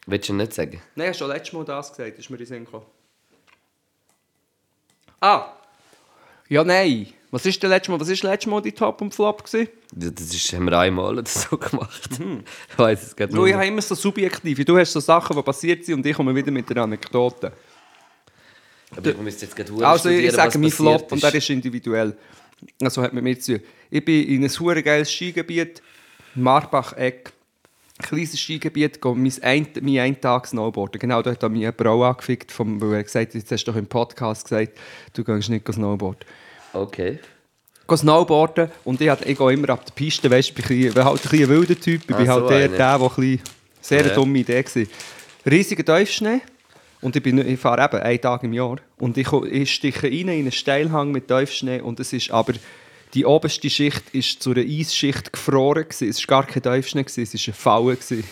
Willst 0.07 0.27
du 0.27 0.33
nicht 0.33 0.53
sagen? 0.53 0.81
Nein, 0.95 1.11
ich 1.11 1.19
habe 1.19 1.19
schon 1.19 1.27
letztes 1.27 1.53
Mal 1.53 1.65
das 1.65 1.95
gesagt, 1.95 2.17
ist 2.17 2.31
mir 2.31 2.37
in 2.37 2.39
den 2.39 2.47
Sinn 2.47 2.65
gekommen. 2.65 2.87
Ah! 5.19 5.53
Ja, 6.49 6.63
nein. 6.63 7.13
Was 7.31 7.45
ist 7.45 7.63
denn 7.63 7.69
letztes 7.69 7.89
Mal, 7.89 7.99
was 7.99 8.09
ist 8.09 8.23
letztes 8.23 8.51
Mal 8.51 8.61
die 8.61 8.73
Top 8.73 9.01
und 9.01 9.15
Flop 9.15 9.45
gewesen? 9.45 9.69
Das 9.93 10.33
ist, 10.33 10.51
haben 10.51 10.65
wir 10.65 10.77
einmal 10.77 11.17
oder 11.17 11.27
so 11.27 11.57
gemacht. 11.57 12.09
Ich 12.69 12.77
weiß 12.77 13.03
es 13.03 13.15
gerade 13.15 13.33
Schau, 13.33 13.45
ich 13.45 13.53
habe 13.53 13.65
immer 13.65 13.81
so 13.81 13.95
subjektiv. 13.95 14.65
Du 14.65 14.77
hast 14.77 14.91
so 14.91 14.99
Sachen, 14.99 15.35
die 15.35 15.41
passiert 15.41 15.85
sind 15.85 15.95
und 15.95 16.05
ich 16.05 16.15
komme 16.15 16.35
wieder 16.35 16.51
mit 16.51 16.69
der 16.69 16.77
Anekdote. 16.83 17.53
Aber 18.95 19.09
ich 19.09 19.17
müsste 19.17 19.45
jetzt 19.45 19.55
gerade 19.55 19.87
Also 19.87 20.09
ich, 20.09 20.29
sage 20.33 20.59
mein 20.59 20.71
Flop 20.71 21.09
und 21.09 21.23
der 21.23 21.33
ist 21.33 21.49
individuell. 21.49 22.17
Also 22.81 23.01
hat 23.01 23.13
mit 23.13 23.23
mir 23.23 23.39
zu. 23.39 23.61
Ich 23.89 24.03
bin 24.03 24.27
in 24.27 24.43
ein 24.43 24.49
hure 24.49 24.83
geiles 24.83 25.09
Skigebiet, 25.09 25.81
Marbach-Eck. 26.35 27.31
Kleines 27.99 28.37
Skigebiet, 28.37 29.01
gehe 29.01 29.15
mein 29.15 29.31
ein, 29.41 29.67
mein 29.81 29.99
einen 29.99 30.19
Tag 30.19 30.47
Snowboarden. 30.47 30.99
Genau, 30.99 31.21
da 31.21 31.31
hat 31.31 31.49
mich 31.49 31.63
eine 31.63 31.73
Frau 31.73 32.03
angefickt, 32.03 32.51
vom, 32.51 32.81
weil 32.81 32.93
er 32.95 33.03
gesagt 33.03 33.29
hat, 33.29 33.35
jetzt 33.35 33.51
hast 33.51 33.63
du 33.63 33.71
doch 33.71 33.77
im 33.77 33.85
Podcast 33.85 34.45
gesagt, 34.45 34.77
du 35.13 35.23
gehst 35.23 35.49
nicht 35.49 35.71
Snowboarden. 35.71 36.25
Okay. 36.73 37.19
Gehe 37.87 37.97
Snowboarden 37.97 38.71
und 38.85 39.01
ich, 39.01 39.09
hab- 39.09 39.25
ich 39.25 39.37
gehe 39.37 39.53
immer 39.53 39.69
ab 39.71 39.85
der 39.85 39.93
Piste, 39.93 40.29
weißt 40.31 40.49
ich 40.57 40.65
bin 40.65 40.97
ein 40.97 41.03
halt 41.05 41.25
ein 41.25 41.29
bisschen 41.29 41.49
wilder 41.49 41.79
Typ, 41.79 42.01
ich 42.07 42.15
Ah, 42.15 42.17
bin 42.17 42.29
halt 42.29 42.43
so 42.43 42.47
der, 42.49 42.57
einer. 42.57 42.67
der, 42.69 42.77
der 42.77 42.93
ein 42.95 43.09
bisschen, 43.09 43.39
sehr 43.81 44.05
Ja. 44.07 44.13
dumme 44.13 44.39
Idee 44.39 44.63
war. 44.63 45.51
Riesiger 45.51 45.83
Tiefschnee 45.83 46.41
und 47.01 47.15
ich, 47.15 47.23
bin, 47.23 47.37
ich 47.45 47.59
fahre 47.59 47.83
eben 47.83 48.01
einen 48.01 48.21
Tag 48.21 48.43
im 48.43 48.53
Jahr 48.53 48.77
und 48.97 49.17
ich, 49.17 49.31
ich 49.33 49.73
stiche 49.73 50.03
rein 50.03 50.11
in 50.11 50.29
einen 50.29 50.51
Steilhang 50.51 51.11
mit 51.11 51.27
Tiefschnee 51.27 51.81
und 51.81 51.99
es 51.99 52.13
ist 52.13 52.31
aber 52.31 52.53
die 53.13 53.25
oberste 53.25 53.69
Schicht 53.69 54.03
ist 54.13 54.41
zu 54.41 54.51
einer 54.51 54.61
Eisschicht 54.61 55.33
gefroren 55.33 55.83
gewesen. 55.83 56.07
Es 56.07 56.19
war 56.29 56.43
gar 56.43 56.47
kein 56.47 56.63
gewesen, 57.03 57.23
es 57.23 57.33
war 57.33 57.41
eine 57.47 57.53
Falle. 57.53 57.95
gewesen. 57.97 58.23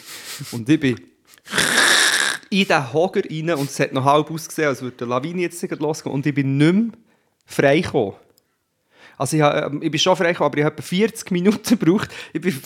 Und 0.51 0.69
ich 0.69 0.79
bin 0.79 1.01
in 2.49 2.65
den 2.65 2.93
Hoger 2.93 3.21
rein 3.29 3.49
und 3.55 3.69
es 3.69 3.79
hat 3.79 3.91
noch 3.91 4.05
halb 4.05 4.31
ausgesehen, 4.31 4.69
als 4.69 4.81
würde 4.81 5.03
eine 5.03 5.09
Lawine 5.15 5.41
jetzt 5.41 5.61
losgehen 5.69 6.13
und 6.15 6.25
ich 6.25 6.33
bin 6.33 6.57
nicht 6.57 6.73
mehr 6.73 6.91
frei 7.45 7.81
gekommen. 7.81 8.13
Also 9.19 9.37
ich, 9.37 9.43
hab- 9.43 9.71
ähm, 9.71 9.81
ich 9.83 9.91
bin 9.91 9.99
schon 9.99 10.15
gekommen, 10.17 10.45
aber 10.45 10.57
ich 10.57 10.63
habe 10.63 10.73
etwa 10.77 10.81
40 10.81 11.29
Minuten 11.31 11.77
gebraucht. 11.77 12.09
Ich 12.33 12.41
bin, 12.41 12.59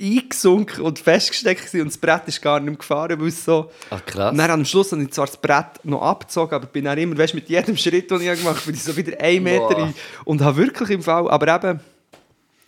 eingesunken 0.00 0.82
und 0.82 0.98
festgesteckt 0.98 1.72
und 1.74 1.84
das 1.86 1.96
Brett 1.96 2.22
ist 2.26 2.42
gar 2.42 2.58
nicht 2.58 2.68
mehr 2.70 2.76
gefahren, 2.76 3.20
weil 3.20 3.28
es 3.28 3.44
so... 3.44 3.70
Ach 3.88 4.04
krass. 4.04 4.34
Dann 4.36 4.50
am 4.50 4.64
Schluss 4.64 4.90
habe 4.90 5.02
ich 5.02 5.12
zwar 5.12 5.26
das 5.26 5.36
Brett 5.36 5.84
noch 5.84 6.02
abgezogen, 6.02 6.54
aber 6.54 6.66
bin 6.66 6.86
dann 6.86 6.98
immer, 6.98 7.16
weißt, 7.16 7.34
mit 7.34 7.48
jedem 7.48 7.76
Schritt, 7.76 8.10
den 8.10 8.20
ich 8.20 8.38
gemacht 8.38 8.56
habe, 8.56 8.66
bin 8.66 8.74
ich 8.74 8.82
so 8.82 8.96
wieder 8.96 9.20
einen 9.20 9.44
Meter 9.44 9.68
Boah. 9.68 9.78
rein 9.78 9.94
und 10.24 10.40
habe 10.40 10.56
wirklich 10.56 10.90
im 10.90 11.02
Fall, 11.02 11.30
aber 11.30 11.54
eben, 11.54 11.80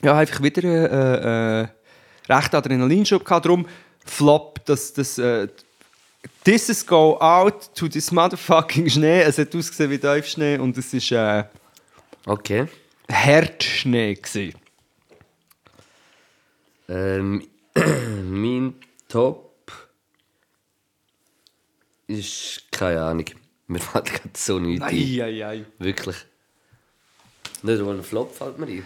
ja, 0.05 0.17
einfach 0.17 0.43
wieder 0.43 0.63
äh, 0.63 1.63
äh, 1.63 1.69
recht 2.33 2.55
Adrenalinschub 2.55 3.25
gehabt, 3.25 3.47
darum 3.47 3.67
Flop, 4.05 4.65
dass 4.67 4.93
das... 4.93 5.19
Äh, 5.19 5.49
This 6.45 6.69
is 6.69 6.87
go 6.87 7.19
out 7.21 7.75
to 7.75 7.89
this 7.89 8.13
motherfucking 8.13 8.89
Schnee. 8.89 9.23
Es 9.23 9.39
hat 9.39 9.55
ausgesehen 9.57 9.91
wie 9.91 9.99
Teufelsschnee 9.99 10.59
und 10.59 10.77
es 10.79 10.93
war 11.11 11.39
äh, 11.41 11.45
Okay. 12.27 12.67
Herdschnee. 13.09 14.15
gewesen. 14.15 14.55
Ähm, 16.89 17.47
mein 17.75 18.75
Top 19.09 19.55
ist 22.07 22.63
keine 22.71 23.03
Ahnung. 23.03 23.27
Mir 23.67 23.81
fällt 23.81 24.07
gerade 24.07 24.31
so 24.37 24.59
nichts 24.59 24.85
ein. 24.85 24.95
Eieiei. 24.95 25.65
Wirklich. 25.79 26.17
Nicht 27.63 27.83
mal 27.83 27.97
ein 27.97 28.03
Flop 28.03 28.35
fällt 28.35 28.59
mir 28.59 28.67
ein. 28.67 28.85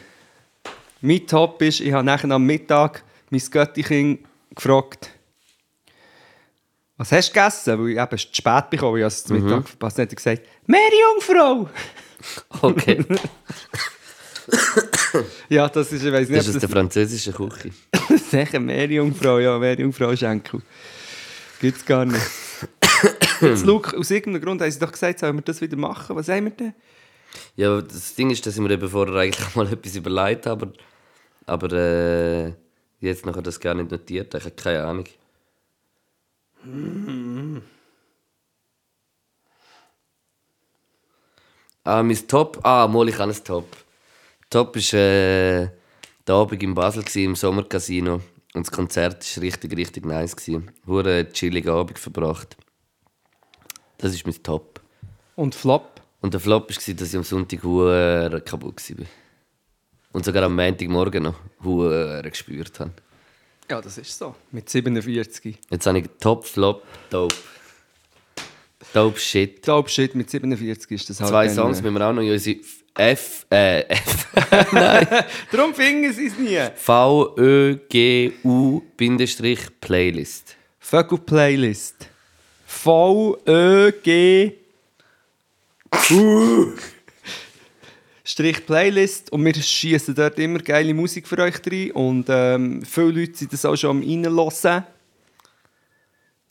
Mein 1.01 1.27
Top 1.27 1.61
ist, 1.63 1.81
ich 1.81 1.93
habe 1.93 2.05
nachher 2.05 2.31
am 2.31 2.45
Mittag 2.45 3.03
mein 3.31 3.43
Göttichen 3.51 4.25
gefragt, 4.55 5.11
was 6.97 7.13
hast 7.13 7.29
du 7.29 7.33
gegessen? 7.35 7.79
Weil 7.79 7.91
ich 7.91 7.99
eben 7.99 8.19
zu 8.19 8.29
spät 8.33 8.71
bekommen, 8.71 8.99
ich 8.99 9.05
es 9.05 9.25
zum 9.25 9.41
Mittag 9.41 9.69
verpasst 9.69 9.99
habe. 9.99 10.07
Dann 10.09 10.17
hat 10.19 10.27
er 10.27 10.35
gesagt, 10.37 10.49
Meerjungfrau! 10.67 11.69
Okay. 12.63 13.05
Ja, 15.49 15.69
das 15.69 15.93
ist, 15.93 16.05
ich 16.05 16.13
weiß 16.13 16.29
nicht, 16.29 16.39
Das 16.39 16.49
ist 16.49 16.57
aus 16.57 16.61
der 16.61 16.69
französischen 16.69 17.35
Küche. 17.35 17.71
sicher 18.31 18.61
Meerjungfrau, 18.61 19.39
ja, 19.39 19.59
Meerjungfrau 19.59 20.15
Schenkel. 20.15 20.61
Gibt's 21.61 21.85
gar 21.85 22.05
nicht. 22.05 22.21
Jetzt, 23.41 23.65
Luke, 23.65 23.97
aus 23.97 24.11
irgendeinem 24.11 24.43
Grund 24.45 24.61
haben 24.61 24.71
sie 24.71 24.79
doch 24.79 24.93
gesagt, 24.93 25.21
sollen 25.21 25.37
wir 25.37 25.43
das 25.43 25.61
wieder 25.61 25.77
machen? 25.77 26.17
Was 26.17 26.29
haben 26.29 26.45
wir 26.45 26.51
denn? 26.51 26.75
Ja, 27.57 27.81
das 27.81 28.15
Ding 28.15 28.31
ist, 28.31 28.45
dass 28.47 28.55
ich 28.55 28.61
mir 28.61 28.71
eben 28.71 28.89
vorher 28.89 29.15
eigentlich 29.15 29.55
mal 29.55 29.71
etwas 29.71 29.97
überlegt 29.97 30.47
habe, 30.47 30.73
aber, 31.47 31.67
aber 31.67 31.77
äh, 31.77 32.53
jetzt 33.01 33.27
nachher 33.27 33.43
das 33.43 33.61
gar 33.61 33.75
nicht 33.75 33.91
notiert. 33.91 34.35
Ich 34.35 34.45
habe 34.45 34.55
keine 34.55 34.85
Ahnung. 34.85 35.05
Ah, 41.85 42.03
mein 42.03 42.29
Top. 42.29 42.61
Ah, 42.65 42.87
mal 42.87 43.09
ich 43.09 43.19
habe 43.19 43.33
ein 43.33 43.45
Top. 43.45 43.69
Top 44.51 44.77
war 44.77 44.99
äh, 44.99 45.69
der 46.27 46.35
Abend 46.35 46.63
in 46.63 46.75
Basel 46.75 47.03
gewesen, 47.03 47.25
im 47.25 47.37
Sommercasino. 47.37 48.21
Und 48.55 48.67
das 48.67 48.73
Konzert 48.73 49.37
war 49.37 49.43
richtig, 49.43 49.77
richtig 49.77 50.07
nice. 50.07 50.35
Gewesen. 50.35 50.71
Hure 50.87 51.31
chilligen 51.33 51.71
Abend 51.71 51.99
verbracht. 51.99 52.57
Das 53.99 54.15
ist 54.15 54.27
mein 54.27 54.43
Top. 54.43 54.81
Und 55.37 55.55
Flop? 55.55 56.01
Und 56.21 56.35
der 56.35 56.41
Flop 56.41 56.69
war, 56.71 56.95
dass 56.95 57.09
ich 57.09 57.17
am 57.17 57.25
Sonntag 57.25 57.63
hure 57.63 58.43
kaputt 58.45 58.83
war. 58.99 59.07
Und 60.13 60.25
sogar 60.25 60.43
am 60.45 60.57
Montagmorgen 60.57 61.25
noch 61.25 61.37
hure 61.63 62.23
gespürt 62.23 62.81
habe. 62.81 62.93
Ja, 63.71 63.81
das 63.81 63.99
ist 63.99 64.17
so. 64.17 64.35
Mit 64.51 64.69
47. 64.69 65.59
Jetzt 65.71 65.87
habe 65.87 65.99
ich 65.99 66.07
Top, 66.19 66.47
Flop, 66.47 66.83
Dope. 67.11 67.35
Dope 68.95 69.19
Shit. 69.19 69.69
Dope 69.69 69.91
Shit, 69.91 70.15
mit 70.15 70.31
47 70.31 70.91
ist 70.91 71.11
das 71.11 71.21
halt. 71.21 71.31
Zwei 71.31 71.49
Songs 71.51 71.79
äh, 71.79 71.83
müssen 71.83 71.95
wir 71.95 72.09
auch 72.09 72.13
noch 72.13 72.23
in 72.23 72.33
unsere 72.33 72.59
F, 72.99 73.47
äh, 73.49 73.83
F, 73.89 74.27
Darum 75.53 75.73
finden 75.73 76.13
sie 76.13 76.27
es 76.27 76.37
nie. 76.37 76.59
V-Ö-G-U-Playlist. 76.75 77.77
Vögel 80.81 81.19
Playlist. 81.19 82.11
V-Ö-G. 82.67 84.53
U. 86.11 86.73
Strich 88.25 88.67
Playlist 88.67 89.31
und 89.33 89.45
wir 89.45 89.55
schießen 89.55 90.15
dort 90.17 90.37
immer 90.41 90.59
geile 90.59 90.93
Musik 90.93 91.29
für 91.29 91.39
euch 91.39 91.55
rein 91.71 91.93
und 91.93 92.27
ähm, 92.29 92.83
viele 92.83 93.21
Leute 93.21 93.37
sind 93.37 93.53
das 93.53 93.65
auch 93.65 93.77
schon 93.77 93.91
am 93.91 94.03
reinhören. 94.03 94.85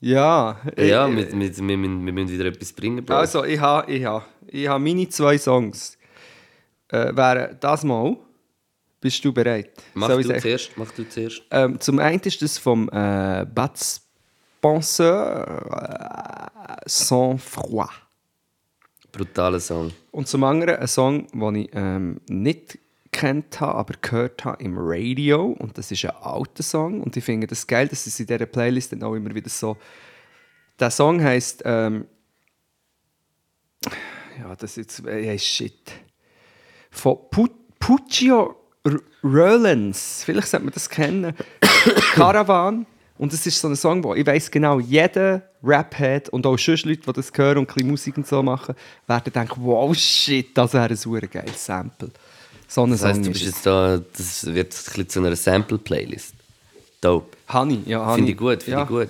Ja, 0.00 0.58
Ja, 0.76 1.06
äh, 1.08 1.10
wir, 1.10 1.16
wir, 1.16 1.30
wir, 1.30 1.36
müssen, 1.36 1.68
wir 2.06 2.12
müssen 2.12 2.30
wieder 2.30 2.46
etwas 2.46 2.72
bringen, 2.72 3.04
Bro. 3.04 3.16
also 3.16 3.44
ich 3.44 3.60
habe 3.60 3.92
ich 3.92 4.04
ha, 4.06 4.24
ich 4.46 4.66
ha 4.66 4.78
meine 4.78 5.08
zwei 5.10 5.36
Songs. 5.36 5.97
Äh, 6.88 7.14
wären 7.14 7.56
das 7.60 7.84
mal. 7.84 8.16
Bist 9.00 9.24
du 9.24 9.32
bereit? 9.32 9.70
mach, 9.94 10.08
Soll 10.08 10.22
du 10.24 10.40
zuerst, 10.40 10.72
mach 10.76 10.90
du 10.90 11.08
zuerst. 11.08 11.42
Ähm, 11.50 11.78
zum 11.80 12.00
einen 12.00 12.20
ist 12.20 12.42
das 12.42 12.58
vom 12.58 12.88
äh, 12.88 13.46
Bad 13.46 13.78
Spencer 14.60 15.22
äh, 16.74 16.76
Sans 16.86 17.42
Froid. 17.42 17.90
Brutaler 19.12 19.60
Song. 19.60 19.92
Und 20.10 20.28
zum 20.28 20.44
anderen 20.44 20.76
ein 20.76 20.88
Song, 20.88 21.26
den 21.32 21.54
ich 21.54 21.70
ähm, 21.72 22.20
nicht 22.28 22.78
kennt 23.12 23.60
habe, 23.60 23.74
aber 23.74 23.94
gehört 24.00 24.44
habe 24.44 24.62
im 24.62 24.76
Radio. 24.76 25.56
Und 25.58 25.78
das 25.78 25.90
ist 25.90 26.04
ein 26.04 26.10
alter 26.10 26.62
Song. 26.62 27.00
Und 27.00 27.16
ich 27.16 27.24
finde 27.24 27.46
das 27.46 27.66
geil, 27.66 27.88
dass 27.88 28.06
es 28.06 28.18
in 28.20 28.26
dieser 28.26 28.46
Playlist 28.46 28.92
dann 28.92 29.02
auch 29.02 29.14
immer 29.14 29.34
wieder 29.34 29.48
so. 29.48 29.76
Der 30.78 30.90
Song 30.90 31.22
heisst. 31.22 31.62
Ähm, 31.64 32.06
ja, 34.38 34.54
das 34.56 34.76
ist 34.76 34.98
jetzt. 34.98 35.06
Äh, 35.06 35.38
shit. 35.38 35.92
Von 36.90 37.18
Pu 37.30 37.48
Puccio 37.78 38.56
R- 38.84 39.00
Rollins. 39.22 40.22
Vielleicht 40.24 40.48
sollte 40.48 40.64
man 40.66 40.74
das 40.74 40.88
kennen. 40.88 41.34
Caravan. 42.14 42.86
Und 43.18 43.32
es 43.32 43.44
ist 43.46 43.60
so 43.60 43.66
ein 43.68 43.74
Song, 43.76 44.02
wo 44.04 44.14
ich 44.14 44.24
weiß 44.24 44.50
genau, 44.50 44.78
jeder 44.78 45.42
Rap-Head 45.64 46.28
und 46.28 46.46
auch 46.46 46.56
sonst 46.56 46.84
Leute, 46.86 47.00
die 47.00 47.12
das 47.12 47.32
hören 47.34 47.58
und 47.58 47.68
ein 47.68 47.74
bisschen 47.74 47.90
Musik 47.90 48.16
und 48.16 48.26
so 48.28 48.42
machen, 48.44 48.76
werden 49.08 49.32
denken, 49.32 49.60
wow, 49.64 49.94
shit, 49.96 50.56
das 50.56 50.72
wäre 50.72 50.84
ein 50.88 50.96
super 50.96 51.26
geiles 51.26 51.64
Sample. 51.66 52.10
So 52.68 52.86
Das 52.86 53.02
heisst, 53.02 53.24
du 53.24 53.30
ist 53.30 53.32
bist 53.32 53.44
jetzt 53.44 53.66
da, 53.66 53.98
das 54.16 54.46
wird 54.46 54.72
ein 54.72 54.84
bisschen 54.84 55.08
zu 55.08 55.18
einer 55.20 55.34
Sample-Playlist. 55.34 56.34
Dope. 57.00 57.36
Honey, 57.52 57.82
ja, 57.86 58.04
Honey. 58.04 58.14
Finde 58.16 58.30
ich 58.32 58.36
gut, 58.38 58.62
finde 58.62 58.78
ja. 58.78 58.82
ich 58.84 58.88
gut. 58.88 59.08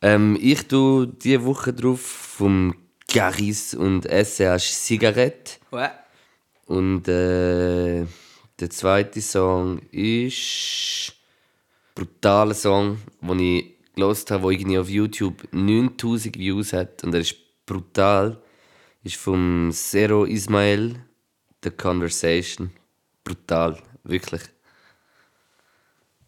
Ähm, 0.00 0.36
ich 0.40 0.66
tue 0.66 1.06
diese 1.06 1.44
Woche 1.44 1.72
drauf 1.72 2.00
vom 2.00 2.74
Garis 3.12 3.74
und 3.74 4.04
SCH 4.06 4.58
Zigarette. 4.58 5.52
Ouais. 5.70 5.90
Und 6.66 7.08
äh, 7.08 8.06
der 8.60 8.70
zweite 8.70 9.20
Song 9.20 9.80
ist 9.90 11.14
brutaler 11.94 12.54
Song, 12.54 12.98
den 13.20 13.38
ich 13.40 13.72
gelost 13.94 14.30
habe, 14.30 14.42
der 14.42 14.50
irgendwie 14.52 14.78
auf 14.78 14.88
YouTube 14.88 15.48
9000 15.52 16.38
Views 16.38 16.72
hat 16.72 17.04
und 17.04 17.14
er 17.14 17.20
ist 17.20 17.36
brutal. 17.66 18.40
Ist 19.04 19.16
vom 19.16 19.70
Zero 19.72 20.24
Ismail, 20.24 20.94
The 21.64 21.70
Conversation. 21.70 22.70
Brutal, 23.24 23.82
wirklich. 24.04 24.42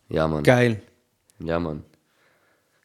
Ja, 0.09 0.27
Mann. 0.27 0.43
Geil. 0.43 0.83
Ja, 1.39 1.61
Mann. 1.61 1.85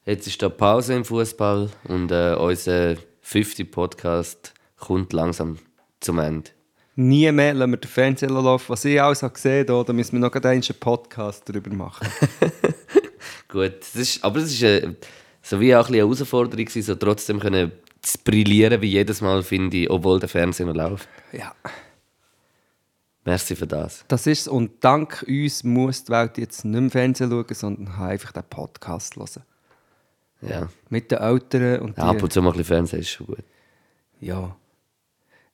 Jetzt 0.05 0.27
ist 0.27 0.41
da 0.41 0.49
Pause 0.49 0.93
im 0.95 1.05
Fußball 1.05 1.69
und 1.85 2.11
äh, 2.11 2.35
unser 2.35 2.97
50 3.21 3.71
Podcast 3.71 4.53
kommt 4.77 5.13
langsam 5.13 5.57
zum 5.99 6.19
Ende. 6.19 6.51
Nie 7.01 7.31
mehr 7.31 7.53
lassen 7.53 7.71
wir 7.71 7.77
den 7.77 7.89
Fernseher 7.89 8.29
laufen. 8.29 8.65
Was 8.67 8.83
ich 8.83 9.01
alles 9.01 9.23
habe 9.23 9.33
gesehen 9.33 9.65
habe, 9.69 9.85
da 9.85 9.93
müssen 9.93 10.11
wir 10.11 10.19
noch 10.19 10.33
einen 10.33 10.63
Podcast 10.81 11.47
darüber 11.47 11.73
machen. 11.73 12.05
Gut, 13.47 13.79
das 13.79 13.95
ist, 13.95 14.21
aber 14.21 14.39
es 14.39 14.51
ist 14.51 14.61
äh, 14.63 14.95
so 15.41 15.61
wie 15.61 15.73
auch 15.73 15.87
ein 15.87 15.93
eine 15.93 15.99
Herausforderung, 15.99 16.67
so 16.67 16.95
trotzdem 16.95 17.39
können 17.39 17.71
zu 18.01 18.17
brillieren 18.25 18.81
wie 18.81 18.87
jedes 18.87 19.21
Mal, 19.21 19.43
finde 19.43 19.77
ich, 19.77 19.89
obwohl 19.89 20.19
der 20.19 20.27
Fernseher 20.27 20.65
noch 20.65 20.75
läuft. 20.75 21.07
ja. 21.31 21.55
Merci 23.23 23.55
für 23.55 23.67
das. 23.67 24.03
Das 24.09 24.27
ist 24.27 24.49
Und 24.49 24.83
dank 24.83 25.23
uns 25.25 25.63
muss 25.63 26.03
die 26.03 26.11
Welt 26.11 26.37
jetzt 26.37 26.65
nicht 26.65 26.81
mehr 26.81 26.89
Fernsehen 26.89 27.29
schauen, 27.29 27.45
sondern 27.53 27.93
kann 27.93 28.09
einfach 28.09 28.33
den 28.33 28.43
Podcast 28.43 29.15
hören. 29.15 29.43
Ja. 30.41 30.67
Mit 30.89 31.11
den 31.11 31.19
Eltern 31.19 31.79
und 31.79 31.97
ja 31.97 32.03
ab 32.03 32.21
und 32.21 32.33
zu 32.33 32.41
mal 32.41 32.49
ein 32.49 32.57
bisschen 32.57 32.75
Fernsehen 32.75 32.99
ist 32.99 33.09
schon 33.09 33.27
gut. 33.27 33.43
Ja. 34.19 34.53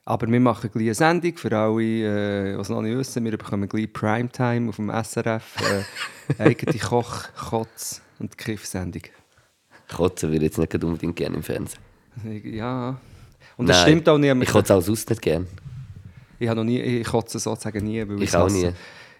Aber 0.07 0.27
wir 0.27 0.39
machen 0.39 0.69
gleich 0.71 0.83
eine 0.85 0.93
Sendung 0.93 1.35
für 1.35 1.51
alle, 1.57 1.81
äh, 1.83 2.51
es 2.59 2.69
noch 2.69 2.81
nicht 2.83 2.95
wissen. 2.95 3.23
Wir 3.25 3.37
bekommen 3.37 3.67
gleich 3.67 3.91
Primetime 3.91 4.69
auf 4.69 4.75
dem 4.75 4.89
SRF. 4.91 5.55
Äh, 6.37 6.41
eigene 6.43 6.77
Koch-, 6.79 7.25
Kotz- 7.35 8.01
und 8.19 8.37
Kiff-Sendung. 8.37 9.01
Kotzen 9.91 10.29
würde 10.29 10.45
ich 10.45 10.51
jetzt 10.51 10.57
nicht 10.59 10.83
unbedingt 10.83 11.15
gerne 11.15 11.35
im 11.37 11.43
Fernsehen. 11.43 11.79
Ja. 12.43 12.99
Und 13.57 13.67
das 13.67 13.77
Nein, 13.77 13.87
stimmt 13.87 14.09
auch 14.09 14.17
nicht. 14.17 14.35
Ich 14.43 14.49
kotze 14.49 14.75
auch 14.75 14.81
sonst 14.81 15.09
nicht 15.09 15.21
gerne. 15.21 15.47
Ich, 16.37 16.47
habe 16.47 16.57
noch 16.59 16.65
nie, 16.65 16.79
ich 16.81 17.07
kotze 17.07 17.39
sozusagen 17.39 17.83
nie. 17.83 18.07
Weil 18.07 18.21
Ich 18.21 18.29
es 18.29 18.35
auch 18.35 18.45
hasse. 18.45 18.55
nie. 18.57 18.73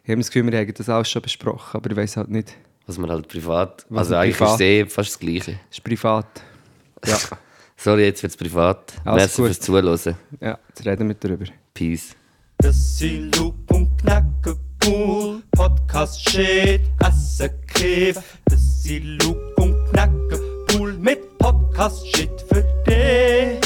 Ich 0.04 0.10
habe 0.12 0.18
das 0.20 0.28
Gefühl, 0.30 0.52
wir 0.52 0.60
haben 0.60 0.74
das 0.74 0.90
alles 0.90 1.10
schon 1.10 1.22
besprochen, 1.22 1.78
aber 1.78 1.90
ich 1.92 1.98
weiß 1.98 2.18
halt 2.18 2.30
nicht. 2.30 2.54
Was 2.86 2.98
man 3.00 3.10
halt 3.10 3.28
privat. 3.28 3.86
Was 3.90 4.08
also 4.12 4.16
eigentlich 4.18 4.38
privat- 4.38 4.50
ist 4.50 4.56
es 4.56 4.62
eh 4.62 4.86
fast 4.86 5.10
das 5.12 5.20
Gleiche. 5.20 5.60
Ist 5.72 5.84
privat. 5.84 6.28
Ja, 7.06 7.18
Sorry, 7.78 8.06
jetzt 8.06 8.24
wird's 8.24 8.38
privat. 8.38 8.94
Alles 9.04 9.24
Merci 9.24 9.42
gut. 9.42 9.48
fürs 9.48 9.60
Zuhören. 9.60 10.16
Ja, 10.40 10.58
jetzt 10.70 10.86
reden 10.86 11.08
wir 11.08 11.16
darüber. 11.16 11.46
Peace. 11.74 12.16
Das 12.58 12.98
sind 12.98 13.36
Loop 13.36 13.56
und 13.72 13.98
Knacken 14.00 14.56
cool. 14.86 15.44
Podcast 15.52 16.30
shit, 16.30 16.82
Essen 17.06 17.50
Kiff. 17.68 18.20
Das 18.46 18.84
sind 18.84 19.22
Loop 19.24 19.38
und 19.58 19.86
Knacken 19.92 20.40
cool 20.74 20.94
mit 20.94 21.38
Podcast 21.38 22.08
shit 22.16 22.30
für 22.50 22.64
dich. 22.88 23.65